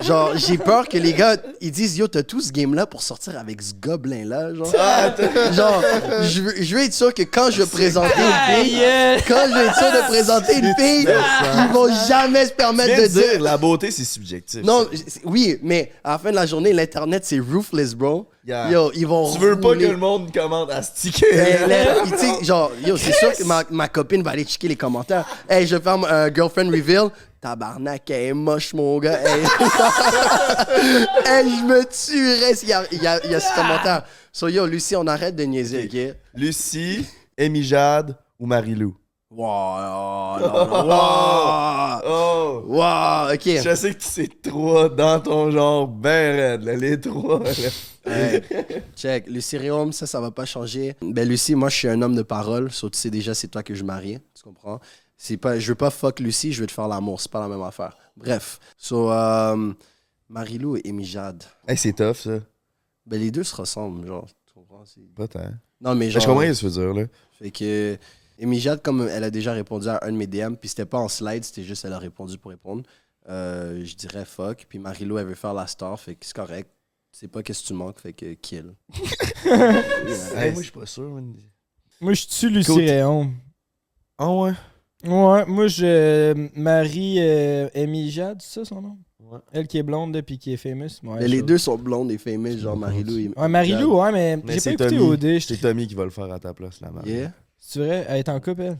Genre, 0.00 0.36
j'ai 0.36 0.58
peur 0.58 0.88
que 0.88 0.96
les 0.96 1.12
gars, 1.12 1.36
ils 1.60 1.70
disent, 1.70 1.98
yo, 1.98 2.08
t'as 2.08 2.22
tout 2.22 2.40
ce 2.40 2.50
game-là 2.50 2.86
pour 2.86 3.02
sortir 3.02 3.38
avec 3.38 3.60
ce 3.62 3.74
gobelin-là, 3.74 4.54
genre. 4.54 4.72
Ah, 4.78 5.14
Genre, 5.52 5.82
je 6.22 6.40
veux, 6.40 6.54
je 6.62 6.74
veux 6.74 6.82
être 6.82 6.94
sûr 6.94 7.12
que 7.14 7.22
quand 7.22 7.50
je 7.50 7.62
vais 7.62 7.68
présenter 7.68 8.14
une 8.18 8.64
fille, 8.64 8.80
quand 9.28 9.44
je 9.48 9.54
vais 9.54 9.66
être 9.66 9.76
sûr 9.76 9.92
de 9.92 10.08
présenter 10.08 10.54
une 10.54 10.74
fille, 10.78 11.06
ils 11.08 11.72
vont 11.72 11.88
jamais 12.08 12.46
se 12.46 12.52
permettre 12.52 13.00
de 13.02 13.06
dire. 13.06 13.40
la 13.40 13.56
beauté, 13.56 13.90
c'est 13.90 14.04
subjectif. 14.04 14.62
Non, 14.64 14.88
oui, 15.24 15.58
mais 15.62 15.92
à 16.02 16.12
la 16.12 16.18
fin 16.18 16.30
de 16.30 16.36
la 16.36 16.46
journée, 16.46 16.72
l'Internet, 16.72 17.24
c'est 17.24 17.38
ruthless, 17.38 17.94
bro. 17.94 18.28
Yeah. 18.44 18.70
Yo, 18.70 18.90
ils 18.94 19.06
vont 19.06 19.32
Tu 19.32 19.38
veux 19.38 19.58
pas 19.60 19.68
rouler. 19.68 19.86
que 19.86 19.90
le 19.92 19.96
monde 19.98 20.32
commente 20.34 20.68
à 20.72 20.82
sticker. 20.82 21.28
Hey, 21.32 22.44
genre, 22.44 22.72
yo, 22.84 22.96
c'est 22.96 23.12
sûr 23.12 23.32
que 23.36 23.44
ma, 23.44 23.62
ma 23.70 23.86
copine 23.88 24.20
va 24.22 24.32
aller 24.32 24.44
checker 24.44 24.66
les 24.66 24.74
commentaires. 24.76 25.24
Hey, 25.48 25.64
je 25.66 25.76
vais 25.76 25.82
faire 25.82 25.94
un 26.12 26.32
girlfriend 26.34 26.68
reveal. 26.70 27.10
Tabarnak, 27.40 28.10
elle 28.10 28.22
est 28.22 28.32
moche, 28.34 28.74
mon 28.74 28.98
gars. 28.98 29.18
Hey, 29.20 29.42
Hey, 31.26 31.44
je 31.50 31.64
me 31.64 31.84
tuerais 31.84 32.54
s'il 32.54 32.68
y 32.68 32.72
a, 32.72 32.84
il 32.90 33.02
y, 33.02 33.06
a, 33.06 33.24
il 33.24 33.30
y 33.30 33.34
a 33.34 33.40
ce 33.40 33.54
commentaire. 33.54 34.02
So, 34.32 34.48
yo, 34.48 34.66
Lucie, 34.66 34.96
on 34.96 35.06
arrête 35.06 35.36
de 35.36 35.44
niaiser, 35.44 35.84
ok? 35.84 36.16
Lucie, 36.34 37.04
Amy 37.38 37.62
Jade 37.62 38.16
ou 38.40 38.46
Marie-Lou? 38.46 38.96
Wow, 39.34 39.46
oh, 39.48 40.36
non, 40.40 40.66
non, 40.66 40.86
wow, 40.88 42.00
Oh! 42.04 42.62
wow, 42.66 43.32
ok. 43.32 43.44
Je 43.64 43.74
sais 43.74 43.94
que 43.94 43.98
tu 44.00 44.06
sais 44.08 44.28
trois 44.42 44.88
dans 44.90 45.20
ton 45.20 45.50
genre 45.50 45.88
ben 45.88 46.36
raide, 46.36 46.64
là, 46.64 46.76
les 46.76 47.00
trois. 47.00 47.38
là. 47.42 47.50
Hey, 48.04 48.42
check, 48.96 49.26
Lucie 49.28 49.56
Réaume, 49.56 49.92
ça, 49.92 50.06
ça 50.06 50.20
va 50.20 50.30
pas 50.32 50.44
changer. 50.44 50.94
Ben, 51.00 51.26
Lucie, 51.26 51.54
moi, 51.54 51.68
je 51.70 51.76
suis 51.76 51.88
un 51.88 52.02
homme 52.02 52.14
de 52.16 52.22
parole. 52.22 52.70
So, 52.72 52.90
tu 52.90 52.98
sais 52.98 53.10
déjà, 53.10 53.32
c'est 53.34 53.48
toi 53.48 53.62
que 53.62 53.74
je 53.74 53.84
marie. 53.84 54.18
Tu 54.34 54.42
comprends? 54.42 54.80
C'est 55.16 55.36
pas, 55.38 55.58
je 55.58 55.68
veux 55.68 55.76
pas 55.76 55.90
fuck 55.90 56.18
Lucie, 56.20 56.52
je 56.52 56.60
veux 56.60 56.66
te 56.66 56.72
faire 56.72 56.88
l'amour. 56.88 57.20
C'est 57.20 57.30
pas 57.30 57.40
la 57.40 57.48
même 57.48 57.62
affaire. 57.62 57.96
Bref. 58.16 58.58
So, 58.76 59.10
euh, 59.10 59.72
Marilou 60.28 60.76
et 60.76 60.82
Amy 60.86 61.04
Jade. 61.04 61.42
Hey, 61.66 61.76
c'est 61.78 61.92
tough, 61.92 62.16
ça. 62.16 62.38
Ben, 63.06 63.18
les 63.20 63.30
deux 63.30 63.44
se 63.44 63.54
ressemblent, 63.56 64.06
genre. 64.06 64.26
Tu 64.46 64.52
comprends? 64.52 64.82
C'est- 64.84 65.00
Pas 65.14 65.28
tant. 65.28 65.40
Non, 65.80 65.94
mais 65.94 66.10
genre. 66.10 66.20
je 66.20 66.26
comprends 66.26 66.42
ce 66.42 66.48
que 66.52 66.58
tu 66.58 66.64
veux 66.66 66.70
dire, 66.70 66.92
là. 66.94 67.06
Fait 67.38 67.50
que. 67.50 67.96
Amy 68.40 68.58
Jade, 68.60 68.82
comme 68.82 69.08
elle 69.10 69.24
a 69.24 69.30
déjà 69.30 69.52
répondu 69.52 69.88
à 69.88 70.00
un 70.02 70.12
de 70.12 70.16
mes 70.16 70.26
DM, 70.26 70.54
puis 70.54 70.68
c'était 70.68 70.84
pas 70.86 70.98
en 70.98 71.08
slide, 71.08 71.44
c'était 71.44 71.62
juste 71.64 71.84
elle 71.84 71.92
a 71.92 71.98
répondu 71.98 72.38
pour 72.38 72.50
répondre. 72.50 72.82
euh, 73.28 73.84
je 73.84 73.94
dirais 73.94 74.24
fuck. 74.24 74.66
Puis 74.68 74.78
Marilou, 74.78 75.18
elle 75.18 75.26
veut 75.26 75.34
faire 75.34 75.54
la 75.54 75.66
star, 75.66 75.98
fait 76.00 76.14
que 76.14 76.24
c'est 76.26 76.34
correct. 76.34 76.70
Tu 77.12 77.18
sais 77.20 77.28
pas 77.28 77.42
qu'est-ce 77.42 77.62
que 77.62 77.66
tu 77.68 77.74
manques, 77.74 78.00
fait 78.00 78.12
que 78.14 78.32
kill. 78.34 78.72
Moi, 79.44 80.52
je 80.56 80.62
suis 80.62 80.70
pas 80.72 80.86
sûr. 80.86 81.20
Moi, 82.00 82.14
je 82.14 82.26
tue 82.26 82.48
Lucie 82.50 82.72
Réon. 82.86 83.32
Ah 84.18 84.32
ouais? 84.32 84.52
Ouais, 85.04 85.44
moi, 85.46 85.66
je 85.66 86.32
marie 86.58 87.16
euh, 87.18 87.68
Amy 87.74 88.08
Jade, 88.10 88.40
c'est 88.40 88.60
ça 88.60 88.64
son 88.64 88.80
nom? 88.80 88.98
Ouais. 89.20 89.38
Elle 89.52 89.66
qui 89.66 89.78
est 89.78 89.82
blonde 89.82 90.20
puis 90.22 90.38
qui 90.38 90.52
est 90.52 90.56
famous. 90.56 90.84
Ouais, 91.02 91.18
Mais 91.20 91.28
les 91.28 91.42
deux 91.42 91.58
sont 91.58 91.76
blondes 91.76 92.10
et 92.12 92.18
famous, 92.18 92.56
genre 92.58 92.76
Marilou 92.76 93.18
et. 93.18 93.28
Ouais, 93.36 93.48
Marilou, 93.48 94.00
ouais, 94.00 94.12
mais, 94.12 94.36
Mais 94.36 94.42
j'ai 94.42 94.54
pas 94.54 94.60
c'est 94.60 94.72
écouté 94.74 94.96
Tommy. 94.96 95.10
OD. 95.10 95.38
C'est 95.40 95.56
Tommy 95.56 95.86
qui 95.88 95.94
va 95.96 96.04
le 96.04 96.10
faire 96.10 96.30
à 96.32 96.38
ta 96.38 96.54
place, 96.54 96.80
la 96.80 96.90
mère. 96.92 97.04
Yeah. 97.06 97.32
C'est 97.64 97.78
vrai, 97.78 98.04
elle 98.08 98.18
est 98.18 98.28
en 98.28 98.40
couple, 98.40 98.62
elle? 98.62 98.78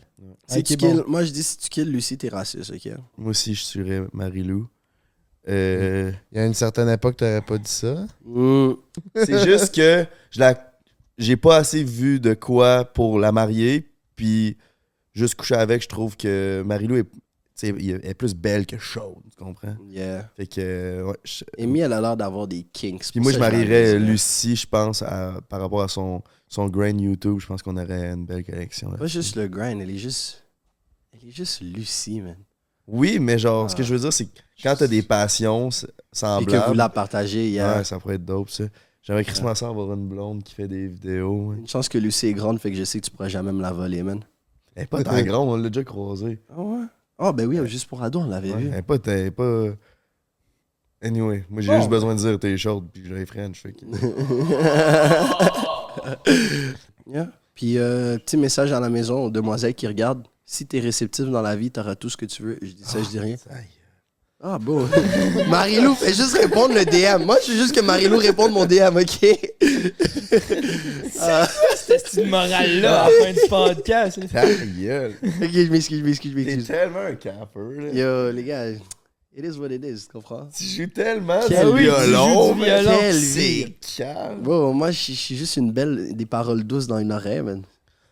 Si 0.48 0.58
Ok, 0.58 0.64
tu 0.64 0.76
bon. 0.76 0.86
kills- 0.88 1.04
moi, 1.06 1.22
je 1.24 1.30
dis 1.30 1.42
si 1.44 1.56
tu 1.56 1.68
kills 1.68 1.84
Lucie, 1.90 2.18
t'es 2.18 2.28
raciste, 2.28 2.72
ok? 2.72 2.92
Moi 3.16 3.30
aussi, 3.30 3.54
je 3.54 3.64
tuerais 3.64 4.02
Marie-Lou. 4.12 4.68
Euh, 5.48 6.12
Il 6.32 6.38
y 6.38 6.40
a 6.40 6.46
une 6.46 6.54
certaine 6.54 6.88
époque, 6.88 7.16
t'aurais 7.16 7.40
pas 7.42 7.58
dit 7.58 7.70
ça. 7.70 8.06
Mm. 8.24 8.72
c'est 9.16 9.44
juste 9.48 9.74
que 9.74 10.04
je 10.30 10.40
la... 10.40 10.72
j'ai 11.16 11.36
pas 11.36 11.56
assez 11.58 11.82
vu 11.84 12.18
de 12.20 12.34
quoi 12.34 12.84
pour 12.84 13.18
la 13.20 13.30
marier. 13.32 13.88
Puis, 14.16 14.56
juste 15.14 15.36
coucher 15.36 15.54
avec, 15.54 15.82
je 15.82 15.88
trouve 15.88 16.16
que 16.16 16.62
Marie-Lou 16.66 16.96
est, 16.96 17.04
tu 17.04 17.10
sais, 17.54 17.68
elle 17.68 18.00
est 18.04 18.14
plus 18.14 18.34
belle 18.34 18.66
que 18.66 18.78
chaude, 18.78 19.22
tu 19.30 19.42
comprends? 19.44 19.76
Yeah. 19.88 20.28
Fait 20.36 20.46
que, 20.46 21.02
ouais, 21.04 21.16
je- 21.24 21.44
Amy, 21.58 21.80
elle 21.80 21.92
a 21.92 22.00
l'air 22.00 22.16
d'avoir 22.16 22.46
des 22.48 22.64
kinks. 22.64 23.10
Puis 23.12 23.20
moi, 23.20 23.30
je 23.32 23.38
marierais 23.38 23.98
Lucie, 23.98 24.56
je 24.56 24.66
pense, 24.66 25.02
à- 25.02 25.40
par 25.48 25.60
rapport 25.60 25.82
à 25.82 25.88
son, 25.88 26.22
son 26.52 26.68
grain 26.68 26.96
YouTube. 26.98 27.38
Je 27.40 27.46
pense 27.46 27.62
qu'on 27.62 27.76
aurait 27.76 28.10
une 28.12 28.26
belle 28.26 28.44
collection. 28.44 28.90
là. 28.90 28.98
Pas 28.98 29.06
juste 29.06 29.36
le 29.36 29.48
grind, 29.48 29.80
elle 29.80 29.90
est 29.90 29.96
juste. 29.98 30.44
Elle 31.12 31.28
est 31.28 31.32
juste 31.32 31.60
Lucie, 31.62 32.20
man. 32.20 32.36
Oui, 32.86 33.18
mais 33.20 33.38
genre, 33.38 33.70
ce 33.70 33.76
que 33.76 33.82
Ah. 33.82 33.84
je 33.84 33.94
veux 33.94 34.00
dire, 34.00 34.12
c'est 34.12 34.26
que 34.26 34.38
quand 34.62 34.74
t'as 34.76 34.86
des 34.88 35.02
passions 35.02 35.68
s- 35.68 35.84
Et 35.84 35.88
que 35.88 36.16
semblables, 36.18 36.64
vous 36.68 36.74
la 36.74 36.88
partagez, 36.88 37.46
il 37.46 37.52
y 37.54 37.60
a 37.60 37.78
ouais, 37.78 37.84
ça 37.84 37.98
pourrait 37.98 38.16
être 38.16 38.24
dope, 38.24 38.50
ça. 38.50 38.64
J'aimerais 39.02 39.24
Christmas 39.24 39.54
ça 39.56 39.68
avoir 39.68 39.92
une 39.94 40.08
blonde 40.08 40.42
qui 40.42 40.54
fait 40.54 40.68
des 40.68 40.88
vidéos. 40.88 41.48
ouais. 41.50 41.56
une 41.58 41.66
chance 41.68 41.88
que 41.88 41.98
Lucie 41.98 42.26
est 42.28 42.34
grande, 42.34 42.58
fait 42.60 42.70
que 42.70 42.76
je 42.76 42.84
sais 42.84 43.00
que 43.00 43.04
tu 43.06 43.10
pourras 43.10 43.28
jamais 43.28 43.52
me 43.52 43.62
la 43.62 43.72
voler, 43.72 44.02
man. 44.02 44.22
Elle 44.74 44.82
est 44.84 44.86
pas 44.86 45.02
tant 45.02 45.20
grande, 45.22 45.48
on 45.48 45.56
l'a 45.56 45.68
déjà 45.70 45.84
croisée. 45.84 46.40
Ah 46.50 46.60
ouais? 46.60 46.84
Ah, 47.18 47.32
ben 47.32 47.46
oui, 47.46 47.58
juste 47.68 47.86
pour 47.88 48.02
ado, 48.02 48.20
on 48.20 48.26
l'avait 48.28 48.52
Ouais, 48.52 48.58
vu. 48.60 48.68
Elle 48.72 48.78
est 48.78 48.82
pas... 48.82 48.96
Elle 49.06 49.26
est 49.26 49.30
pas... 49.30 49.66
Anyway, 51.04 51.44
moi 51.50 51.62
j'ai 51.62 51.68
Bon. 51.68 51.76
juste 51.78 51.90
besoin 51.90 52.14
de 52.14 52.20
dire 52.20 52.38
t'es 52.38 52.56
chaude 52.56 52.88
puis 52.92 53.02
j'ai 53.04 53.26
French. 53.26 53.60
Fait 53.60 53.72
que... 53.72 53.84
Yeah. 57.12 57.28
Puis, 57.54 57.78
euh, 57.78 58.16
petit 58.18 58.36
message 58.36 58.72
à 58.72 58.78
la 58.80 58.88
maison 58.88 59.24
aux 59.24 59.30
demoiselles 59.30 59.74
qui 59.74 59.86
regardent. 59.88 60.24
Si 60.46 60.66
t'es 60.66 60.78
réceptif 60.80 61.24
dans 61.26 61.42
la 61.42 61.56
vie, 61.56 61.70
t'auras 61.70 61.94
tout 61.96 62.08
ce 62.08 62.16
que 62.16 62.26
tu 62.26 62.42
veux. 62.42 62.58
Je 62.62 62.72
dis 62.72 62.84
ça, 62.84 62.98
je 63.02 63.08
dis 63.08 63.18
rien. 63.18 63.36
Aïe. 63.50 63.66
Ah, 64.44 64.58
bon. 64.60 64.88
Marilou, 65.48 65.94
fais 65.94 66.12
juste 66.14 66.36
répondre 66.36 66.74
le 66.74 66.84
DM. 66.84 67.24
Moi, 67.24 67.36
je 67.46 67.52
veux 67.52 67.58
juste 67.58 67.74
que 67.74 67.80
Marilou 67.80 68.18
réponde 68.18 68.52
mon 68.52 68.66
DM, 68.66 68.96
ok? 68.96 69.38
Ah, 71.20 71.48
Cette 71.76 72.26
morale-là 72.26 73.04
à 73.04 73.10
la 73.10 73.24
fin 73.26 73.32
du 73.32 73.48
podcast? 73.48 74.16
là. 74.18 74.26
Ta 74.32 74.46
gueule. 74.46 75.14
ok, 75.22 75.50
je 75.52 75.70
m'excuse, 75.70 75.98
je 76.00 76.04
m'excuse, 76.04 76.30
je 76.32 76.36
T'es 76.36 76.44
m'excuse. 76.44 76.66
tellement 76.66 77.00
un 77.00 77.14
capper, 77.14 77.60
là. 77.78 77.92
Yo, 77.92 78.32
les 78.32 78.44
gars, 78.44 78.64
it 79.36 79.44
is 79.44 79.58
what 79.58 79.70
it 79.70 79.84
is, 79.84 80.06
tu 80.06 80.12
comprends? 80.12 80.48
Tu 80.56 80.64
joues 80.64 80.86
tellement 80.88 81.40
Quel- 81.48 81.72
du 81.72 81.78
violon, 81.82 82.54
du 82.54 82.64
violon. 82.64 82.90
C'est 83.12 83.74
calme. 83.96 84.42
Moi, 84.42 84.90
je 84.90 85.12
suis- 85.12 85.36
juste 85.36 85.56
une 85.56 85.72
belle, 85.72 86.14
des 86.16 86.26
paroles 86.26 86.64
douces 86.64 86.86
dans 86.86 86.98
une 86.98 87.12
oreille, 87.12 87.42
man. 87.42 87.62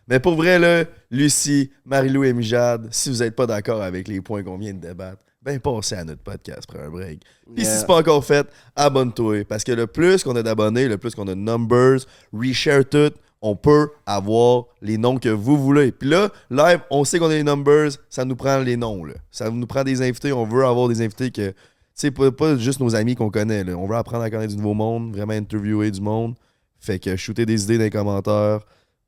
Mais 0.07 0.19
pour 0.19 0.35
vrai, 0.35 0.59
là, 0.59 0.83
Lucie, 1.09 1.71
Marie-Lou 1.85 2.23
et 2.23 2.33
Mijade, 2.33 2.87
si 2.91 3.09
vous 3.09 3.17
n'êtes 3.19 3.35
pas 3.35 3.45
d'accord 3.47 3.81
avec 3.81 4.07
les 4.07 4.19
points 4.19 4.43
qu'on 4.43 4.57
vient 4.57 4.73
de 4.73 4.79
débattre, 4.79 5.19
ben 5.43 5.59
passez 5.59 5.95
à 5.95 6.03
notre 6.03 6.21
podcast 6.21 6.67
pour 6.67 6.79
un 6.79 6.89
break. 6.89 7.21
Puis 7.55 7.63
si 7.65 7.69
Yeah. 7.71 7.79
c'est 7.79 7.87
pas 7.87 7.97
encore 7.97 8.23
fait, 8.25 8.47
abonne-toi. 8.75 9.43
Parce 9.45 9.63
que 9.63 9.71
le 9.71 9.87
plus 9.87 10.23
qu'on 10.23 10.35
a 10.35 10.43
d'abonnés, 10.43 10.87
le 10.87 10.97
plus 10.97 11.15
qu'on 11.15 11.27
a 11.27 11.33
de 11.33 11.39
numbers, 11.39 11.99
reshare 12.33 12.83
tout, 12.87 13.11
on 13.41 13.55
peut 13.55 13.89
avoir 14.05 14.65
les 14.81 14.97
noms 14.97 15.17
que 15.17 15.29
vous 15.29 15.57
voulez. 15.57 15.91
Puis 15.91 16.07
là, 16.07 16.29
live, 16.49 16.81
on 16.91 17.03
sait 17.03 17.17
qu'on 17.19 17.29
a 17.29 17.33
les 17.33 17.43
numbers, 17.43 17.91
ça 18.09 18.23
nous 18.23 18.35
prend 18.35 18.59
les 18.59 18.77
noms. 18.77 19.03
Là. 19.03 19.15
Ça 19.31 19.49
nous 19.49 19.65
prend 19.65 19.83
des 19.83 20.01
invités, 20.01 20.31
on 20.31 20.45
veut 20.45 20.65
avoir 20.65 20.87
des 20.87 21.01
invités 21.01 21.31
que. 21.31 21.49
Tu 21.49 22.07
sais, 22.07 22.11
pas, 22.11 22.31
pas 22.31 22.55
juste 22.57 22.79
nos 22.79 22.95
amis 22.95 23.15
qu'on 23.15 23.29
connaît. 23.29 23.63
là. 23.63 23.75
On 23.75 23.85
veut 23.85 23.95
apprendre 23.95 24.23
à 24.23 24.29
connaître 24.29 24.51
du 24.51 24.57
nouveau 24.57 24.73
monde, 24.73 25.13
vraiment 25.15 25.33
interviewer 25.33 25.91
du 25.91 26.01
monde. 26.01 26.35
Fait 26.79 26.99
que 26.99 27.15
shooter 27.15 27.45
des 27.45 27.63
idées 27.63 27.77
dans 27.77 27.83
les 27.83 27.89
commentaires. 27.89 28.61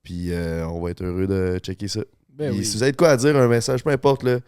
Puis 0.03 0.34
euh, 0.34 0.67
on 0.67 0.81
va 0.81 0.91
être 0.91 1.03
heureux 1.03 1.27
de 1.27 1.59
checker 1.59 1.88
ça. 1.88 2.01
Ben 2.29 2.51
oui. 2.51 2.65
Si 2.65 2.75
vous 2.75 2.84
avez 2.84 2.91
de 2.91 2.97
quoi 2.97 3.09
à 3.09 3.17
dire, 3.17 3.36
un 3.38 3.47
message, 3.47 3.84
peu 3.84 3.91
importe, 3.91 4.23
là, 4.23 4.39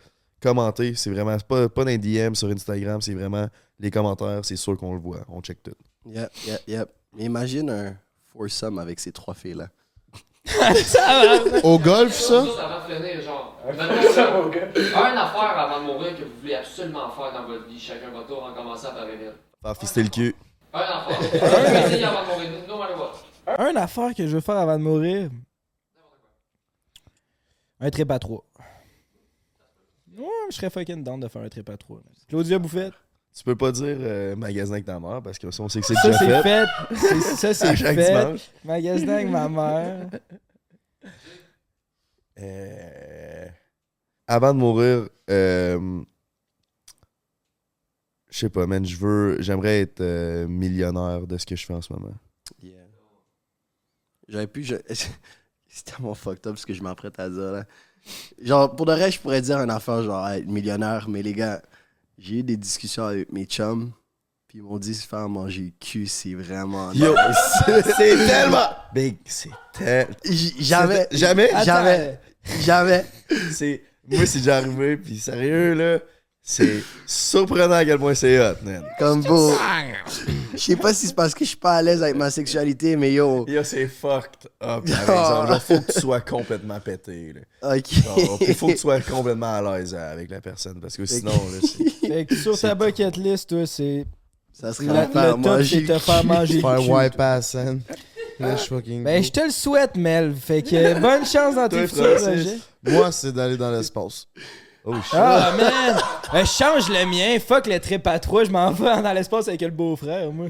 commentez. 0.41 0.95
C'est 0.95 1.09
vraiment 1.09 1.38
c'est 1.38 1.47
pas, 1.47 1.69
pas 1.69 1.86
dans 1.86 1.91
les 1.91 1.97
DM 1.97 2.33
sur 2.33 2.49
Instagram, 2.49 3.01
c'est 3.01 3.13
vraiment 3.13 3.47
les 3.79 3.91
commentaires, 3.91 4.41
c'est 4.43 4.55
sûr 4.55 4.75
qu'on 4.77 4.93
le 4.93 4.99
voit. 4.99 5.21
On 5.29 5.41
check 5.41 5.63
tout. 5.63 5.71
Yep, 6.07 6.29
yep, 6.47 6.61
yep. 6.67 6.89
Mais 7.15 7.23
imagine 7.25 7.69
un 7.69 7.95
foursome 8.36 8.79
avec 8.79 8.99
ces 8.99 9.11
trois 9.11 9.33
filles-là. 9.33 9.69
Au 11.63 11.79
golf, 11.79 12.13
ça? 12.13 12.43
Juste 12.45 12.59
avant 12.59 12.88
de 12.88 12.93
finir, 12.93 13.21
genre, 13.21 13.57
un 13.67 15.17
affaire 15.17 15.57
avant 15.57 15.79
de 15.81 15.86
mourir 15.86 16.15
que 16.15 16.23
vous 16.23 16.39
voulez 16.41 16.55
absolument 16.55 17.09
faire 17.09 17.33
dans 17.33 17.47
votre 17.47 17.65
vie, 17.67 17.79
chacun 17.79 18.11
votre 18.11 18.27
tour, 18.27 18.43
en 18.43 18.53
commençant 18.53 18.93
par 18.93 19.09
Emile. 19.09 19.33
Faire 19.61 19.77
fister 19.77 20.03
le 20.03 20.09
cul. 20.09 20.36
Un 20.73 20.79
affaire. 20.81 21.43
Un 21.43 21.89
baiser 21.89 22.03
avant 22.03 22.21
de 22.23 22.27
mourir, 22.27 22.49
no 22.67 22.77
matter 22.77 22.93
what. 22.93 23.57
Un 23.57 23.75
affaire 23.75 24.13
que 24.13 24.27
je 24.27 24.36
veux 24.36 24.41
faire 24.41 24.57
avant 24.57 24.77
de 24.77 24.83
mourir. 24.83 25.29
Un 27.79 27.89
trip 27.89 28.12
à 28.12 28.20
trois. 28.20 28.43
Ouais, 30.17 30.25
je 30.49 30.55
serais 30.55 30.70
fucking 30.70 31.03
down 31.03 31.20
de 31.20 31.28
faire 31.28 31.41
un 31.41 31.49
trip 31.49 31.70
à 31.70 31.78
trois. 31.78 31.99
Claudia 32.29 32.59
Bouffette. 32.59 32.93
Tu 33.37 33.43
peux 33.43 33.55
pas 33.55 33.71
dire 33.71 33.97
euh, 33.99 34.36
magasin 34.36 34.74
avec 34.74 34.86
ta 34.86 34.97
mère 34.99 35.21
parce 35.21 35.37
que 35.37 35.51
ça, 35.51 35.62
on 35.62 35.67
sait 35.70 35.82
que 35.82 35.86
c'est 35.87 35.93
Ça, 35.95 36.09
déjà 36.09 36.20
c'est 36.20 36.43
fait. 36.43 36.66
fait. 36.95 36.95
C'est- 37.36 37.36
Ça, 37.36 37.47
À 37.49 37.53
c'est 37.53 37.75
chaque 37.75 37.95
fait. 37.95 38.07
dimanche. 38.24 38.49
Magasin 38.63 39.09
avec 39.09 39.29
ma 39.29 39.49
mère. 39.49 40.09
Euh, 42.37 43.47
Avant 44.28 44.53
de 44.53 44.59
mourir, 44.59 45.07
euh, 45.29 46.01
je 48.29 48.37
sais 48.39 48.49
pas, 48.49 48.67
man, 48.67 48.86
je 48.86 48.97
veux, 48.97 49.37
j'aimerais 49.41 49.79
être 49.82 50.01
euh, 50.01 50.45
millionnaire 50.47 51.25
de 51.28 51.37
ce 51.37 51.45
que 51.45 51.55
je 51.55 51.66
fais 51.66 51.74
en 51.74 51.82
ce 51.82 51.93
moment. 51.93 52.13
Yeah. 52.62 52.82
J'aurais 54.28 54.47
pu. 54.47 54.63
je- 54.63 54.75
C'est 55.70 55.83
tellement 55.86 56.13
fucked 56.13 56.45
up 56.47 56.57
ce 56.57 56.66
que 56.66 56.74
je 56.74 56.82
m'apprête 56.83 57.17
à 57.20 57.29
dire 57.29 57.51
là. 57.51 57.66
Genre, 58.41 58.75
pour 58.75 58.86
de 58.86 58.91
vrai, 58.93 59.12
je 59.12 59.20
pourrais 59.20 59.41
dire 59.41 59.57
une 59.59 59.70
affaire 59.71 60.03
genre 60.03 60.28
être 60.28 60.45
millionnaire, 60.47 61.07
mais 61.09 61.21
les 61.24 61.33
gars, 61.33 61.62
j'ai 62.17 62.39
eu 62.39 62.43
des 62.43 62.58
discussions 62.58 63.05
avec 63.05 63.32
mes 63.32 63.46
chums, 63.46 63.92
puis 64.47 64.59
ils 64.59 64.63
m'ont 64.63 64.78
dit 64.79 64.93
se 64.93 65.05
faire 65.08 65.28
manger 65.29 65.62
le 65.63 65.71
cul, 65.79 66.08
c'est 66.08 66.33
vraiment. 66.33 66.92
Yo, 66.93 67.16
c'est 67.97 68.16
tellement 68.28 68.70
big, 68.93 69.17
c'est 69.25 69.50
tel- 69.74 70.08
J- 70.24 70.55
jamais. 70.59 71.08
Jamais? 71.12 71.50
Jamais. 71.63 72.20
Jamais. 72.62 73.05
C'est 73.51 73.82
moi 74.08 74.25
c'est 74.28 74.37
déjà 74.39 74.58
arrivé 74.58 74.97
puis 74.97 75.17
sérieux 75.20 75.74
là, 75.74 76.00
C'est 76.47 76.84
surprenant 77.08 77.74
à 77.74 77.84
quel 77.84 77.97
point 77.97 78.13
c'est 78.13 78.39
hot, 78.39 78.58
man. 78.63 78.84
Comme 79.00 79.24
beau. 79.24 79.51
Je 80.54 80.59
sais 80.59 80.76
pas 80.76 80.93
si 80.93 81.08
c'est 81.08 81.16
parce 81.16 81.34
que 81.34 81.43
je 81.43 81.50
suis 81.50 81.58
pas 81.58 81.78
à 81.78 81.82
l'aise 81.82 82.04
avec 82.04 82.16
ma 82.16 82.30
sexualité, 82.30 82.96
mais 82.96 83.13
yo. 83.13 83.46
Yo, 83.47 83.63
c'est 83.63 83.88
fucked 83.88 84.46
up, 84.63 84.86
par 84.86 85.01
exemple. 85.01 85.47
Genre, 85.47 85.62
faut 85.63 85.80
que 85.82 85.92
tu 85.92 86.00
sois 86.00 86.22
complètement 86.22 86.80
pété, 86.80 87.34
là. 87.34 87.76
Ok. 87.76 87.92
Genre, 87.92 88.39
faut 88.55 88.67
que 88.67 88.72
tu 88.74 88.78
sois 88.78 89.01
complètement 89.01 89.55
à 89.55 89.78
l'aise 89.80 89.96
avec 89.96 90.30
la 90.30 90.39
personne, 90.39 90.80
parce 90.80 90.96
que 90.96 91.05
sinon, 91.08 91.32
là, 91.32 91.67
c'est... 91.67 92.08
Fait 92.08 92.26
que 92.28 92.36
sur 92.36 92.59
ta 92.59 92.76
bucket 92.76 93.17
list, 93.17 93.50
toi, 93.50 93.66
c'est 93.66 94.05
Ça 94.54 94.72
serait 94.72 94.93
la- 94.93 95.08
faire 95.08 95.26
le 95.26 95.32
top, 95.32 95.39
manger. 95.51 95.80
c'est 95.88 95.93
te 95.93 95.97
faire 96.00 96.24
manger 96.24 96.62
Faire 96.62 96.88
wipe 96.89 97.20
ass, 97.20 97.55
hein. 97.55 97.80
Fucking 98.39 99.04
Ben, 99.04 99.24
je 99.24 99.32
te 99.32 99.39
le 99.39 99.50
souhaite, 99.50 99.96
Mel. 99.97 100.36
Fait 100.36 100.62
que 100.62 101.00
bonne 101.00 101.26
chance 101.26 101.55
dans 101.55 101.67
tes 101.67 101.88
futurs 101.88 102.17
projets. 102.17 102.58
Moi, 102.84 103.12
c'est 103.12 103.32
d'aller 103.32 103.58
dans 103.58 103.72
l'espace. 103.72 104.28
Oh, 104.87 104.93
shit. 105.01 105.13
Ah, 105.13 105.53
man! 105.57 105.97
Euh, 106.33 106.41
je 106.45 106.45
change 106.51 106.89
le 106.89 107.05
mien. 107.05 107.39
Fuck 107.39 107.66
le 107.67 107.79
trip 107.79 108.05
à 108.07 108.20
trois. 108.20 108.43
Je 108.43 108.51
m'en 108.51 108.71
vais 108.71 109.01
dans 109.01 109.13
l'espace 109.13 109.47
avec 109.47 109.62
le 109.62 109.71
beau-frère, 109.71 110.32
moi. 110.32 110.47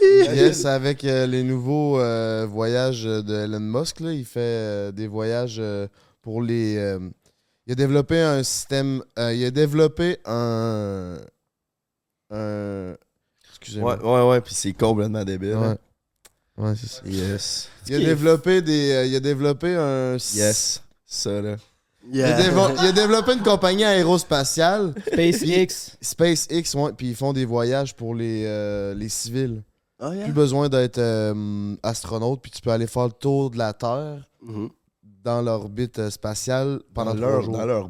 Yes, 0.00 0.64
avec 0.64 1.04
euh, 1.04 1.26
les 1.26 1.42
nouveaux 1.42 2.00
euh, 2.00 2.46
voyages 2.48 3.04
de 3.04 3.44
Elon 3.44 3.60
Musk, 3.60 4.00
là, 4.00 4.12
il 4.12 4.24
fait 4.24 4.40
euh, 4.40 4.92
des 4.92 5.06
voyages 5.06 5.56
euh, 5.58 5.86
pour 6.22 6.40
les. 6.42 6.76
euh, 6.76 6.98
il 7.66 7.72
a 7.72 7.76
développé 7.76 8.20
un 8.20 8.42
système. 8.42 9.02
euh, 9.18 9.32
il 9.34 9.44
a 9.44 9.50
développé 9.50 10.18
un. 10.24 11.18
Un. 12.30 12.94
Excusez-moi. 13.50 13.96
Ouais, 14.02 14.10
ouais, 14.22 14.28
ouais, 14.30 14.40
puis 14.40 14.54
c'est 14.54 14.72
complètement 14.72 15.24
débile. 15.24 15.54
Ouais. 15.56 15.66
hein. 15.66 15.76
Ouais, 16.56 16.72
c'est 16.74 16.88
ça. 16.88 17.02
Yes. 17.04 17.68
Il 17.86 17.94
a 17.96 17.98
développé 17.98 18.62
des. 18.62 18.90
euh, 18.92 19.04
il 19.06 19.14
a 19.14 19.20
développé 19.20 19.74
un. 19.76 20.14
Yes. 20.14 20.82
Ça, 21.06 21.40
là. 21.42 21.56
Il 22.10 22.20
a, 22.22 22.28
Yeah. 22.38 22.50
dévo- 22.50 22.72
il 22.82 22.86
a 22.86 22.92
développé 22.92 23.32
une 23.34 23.42
compagnie 23.42 23.84
aérospatiale, 23.84 24.92
SpaceX. 25.06 25.96
SpaceX, 26.00 26.74
ouais, 26.74 26.92
puis 26.96 27.10
ils 27.10 27.14
font 27.16 27.32
des 27.32 27.44
voyages 27.44 27.94
pour 27.94 28.14
les, 28.14 28.44
euh, 28.46 28.94
les 28.94 29.08
civils. 29.08 29.62
Oh, 30.00 30.12
yeah. 30.12 30.24
Plus 30.24 30.32
besoin 30.32 30.68
d'être 30.68 30.98
euh, 30.98 31.76
astronaute, 31.82 32.42
puis 32.42 32.50
tu 32.50 32.60
peux 32.60 32.70
aller 32.70 32.88
faire 32.88 33.04
le 33.06 33.12
tour 33.12 33.50
de 33.50 33.58
la 33.58 33.72
Terre 33.72 34.28
Mhm. 34.42 34.70
dans 35.22 35.42
l'orbite 35.42 35.98
euh, 36.00 36.10
spatiale 36.10 36.80
pendant 36.92 37.12
Dans 37.14 37.20
trois 37.20 37.30
leur, 37.30 37.42
jours. 37.42 37.56
dans. 37.56 37.88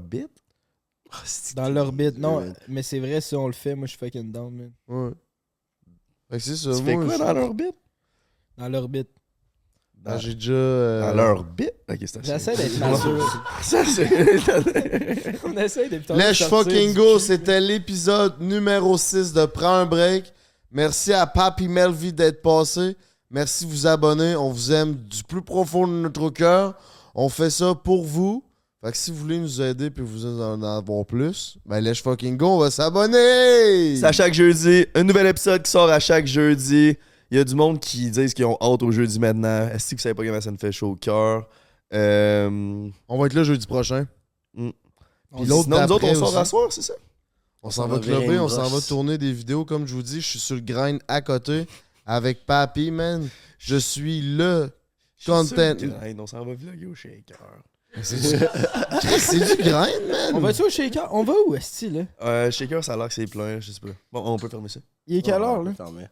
Oh, 1.14 1.16
c'est- 1.24 1.56
Dans 1.56 1.68
l'orbite. 1.70 2.18
Non, 2.18 2.38
Ouais. 2.38 2.52
mais 2.68 2.82
c'est 2.82 2.98
vrai, 2.98 3.20
si 3.22 3.34
on 3.34 3.46
le 3.46 3.52
fait, 3.54 3.74
moi, 3.74 3.86
je 3.86 3.90
suis 3.92 3.98
fucking 3.98 4.30
down, 4.30 4.54
man. 4.54 4.72
Ouais. 4.88 5.12
Fait 6.30 6.36
que 6.38 6.42
c'est 6.42 6.56
ça. 6.56 6.70
Tu 6.76 6.82
fais 6.84 6.94
quoi 6.94 7.14
je- 7.14 7.18
dans 7.18 7.32
leur 7.32 7.54
bit? 7.54 7.74
Dans 8.58 8.68
l'orbite. 8.68 9.08
Ben, 10.04 10.18
J'ai 10.18 10.34
déjà. 10.34 10.52
euh, 10.52 11.10
Dans 11.10 11.14
leur 11.16 11.44
bit? 11.44 11.70
Ok, 11.88 11.98
c'est 12.06 12.18
assez. 12.18 12.32
J'essaie 12.32 12.56
d'être 12.56 12.78
mature. 12.80 13.44
Ça, 13.62 13.84
c'est... 13.84 14.08
on 15.44 15.56
essaie 15.56 15.88
Let's 15.88 16.38
sortir 16.38 16.48
fucking 16.48 16.94
go, 16.94 17.18
c'était 17.20 17.60
l'épisode 17.60 18.40
numéro 18.40 18.98
6 18.98 19.32
de 19.32 19.46
Prends 19.46 19.74
un 19.76 19.86
break. 19.86 20.32
Merci 20.72 21.12
à 21.12 21.26
Papi 21.26 21.68
Melvy 21.68 22.12
d'être 22.12 22.42
passé. 22.42 22.96
Merci 23.30 23.64
de 23.64 23.70
vous 23.70 23.86
abonner. 23.86 24.34
On 24.34 24.50
vous 24.50 24.72
aime 24.72 24.94
du 24.94 25.22
plus 25.22 25.42
profond 25.42 25.86
de 25.86 25.92
notre 25.92 26.30
cœur. 26.30 26.74
On 27.14 27.28
fait 27.28 27.50
ça 27.50 27.74
pour 27.74 28.04
vous. 28.04 28.42
Fait 28.84 28.90
que 28.90 28.96
si 28.96 29.12
vous 29.12 29.18
voulez 29.18 29.38
nous 29.38 29.62
aider 29.62 29.90
puis 29.90 30.02
vous 30.04 30.26
en 30.26 30.60
avoir 30.62 31.06
plus, 31.06 31.56
ben 31.64 31.78
let's 31.80 32.00
fucking 32.00 32.36
go, 32.36 32.46
on 32.48 32.58
va 32.58 32.68
s'abonner! 32.72 33.94
C'est 33.96 34.04
à 34.06 34.10
chaque 34.10 34.34
jeudi. 34.34 34.86
Un 34.96 35.04
nouvel 35.04 35.28
épisode 35.28 35.62
qui 35.62 35.70
sort 35.70 35.88
à 35.88 36.00
chaque 36.00 36.26
jeudi. 36.26 36.96
Il 37.32 37.36
y 37.36 37.38
a 37.38 37.44
du 37.44 37.54
monde 37.54 37.80
qui 37.80 38.10
disent 38.10 38.34
qu'ils 38.34 38.44
ont 38.44 38.58
hâte 38.60 38.82
au 38.82 38.92
jeudi 38.92 39.18
maintenant. 39.18 39.66
Est-ce 39.68 39.92
que 39.92 39.96
vous 39.96 40.02
savez 40.02 40.14
pas 40.14 40.22
comment 40.22 40.42
ça 40.42 40.50
me 40.50 40.58
fait 40.58 40.70
chaud 40.70 40.90
au 40.90 40.96
cœur? 40.96 41.48
Euh... 41.94 42.90
On 43.08 43.18
va 43.18 43.24
être 43.24 43.32
là 43.32 43.42
jeudi 43.42 43.66
prochain. 43.66 44.06
Puis 44.54 44.74
Puis 45.34 45.46
l'autre 45.46 45.64
sinon, 45.64 45.80
nous 45.80 45.92
autres, 45.92 46.08
on 46.08 46.14
sort 46.14 46.36
à 46.36 46.44
soir, 46.44 46.70
c'est 46.70 46.82
ça? 46.82 46.92
On 47.62 47.70
s'en 47.70 47.84
On 47.84 47.88
va 47.88 48.00
clubber, 48.00 48.38
on 48.38 48.50
s'en 48.50 48.68
va 48.68 48.82
tourner 48.82 49.16
des 49.16 49.32
vidéos. 49.32 49.64
Comme 49.64 49.86
je 49.86 49.94
vous 49.94 50.02
dis, 50.02 50.20
je 50.20 50.28
suis 50.28 50.38
sur 50.38 50.56
le 50.56 50.60
grind 50.60 51.00
à 51.08 51.22
côté 51.22 51.66
avec 52.04 52.44
Papi, 52.44 52.90
man. 52.90 53.26
Je 53.56 53.76
suis 53.76 54.20
le 54.20 54.68
content. 55.24 55.44
Je 55.46 55.78
suis 55.78 55.88
sûr 55.88 56.00
que- 56.00 56.20
On 56.20 56.26
s'en 56.26 56.44
va 56.44 56.52
vlogger 56.52 56.84
au 56.84 56.94
shaker. 56.94 57.38
C'est 58.02 59.56
du... 59.56 59.62
Grind, 59.62 60.06
man. 60.10 60.34
On 60.34 60.40
va-tu 60.40 60.64
au 60.64 60.68
shaker? 60.68 61.08
On 61.14 61.24
va 61.24 61.32
où, 61.46 61.54
est-ce 61.54 61.86
là? 61.86 62.02
Euh, 62.20 62.50
shaker, 62.50 62.84
ça 62.84 62.92
a 62.92 62.96
l'air 62.98 63.08
que 63.08 63.14
c'est 63.14 63.26
plein, 63.26 63.58
je 63.58 63.72
sais 63.72 63.80
pas. 63.80 63.88
Bon, 64.12 64.22
on 64.22 64.36
peut 64.38 64.50
fermer 64.50 64.68
ça. 64.68 64.80
Il 65.06 65.16
est 65.16 65.22
quelle 65.22 65.40
heure, 65.40 65.60
on 65.60 65.62
là? 65.62 65.72
Bon, 65.78 65.92
ben, 65.92 66.08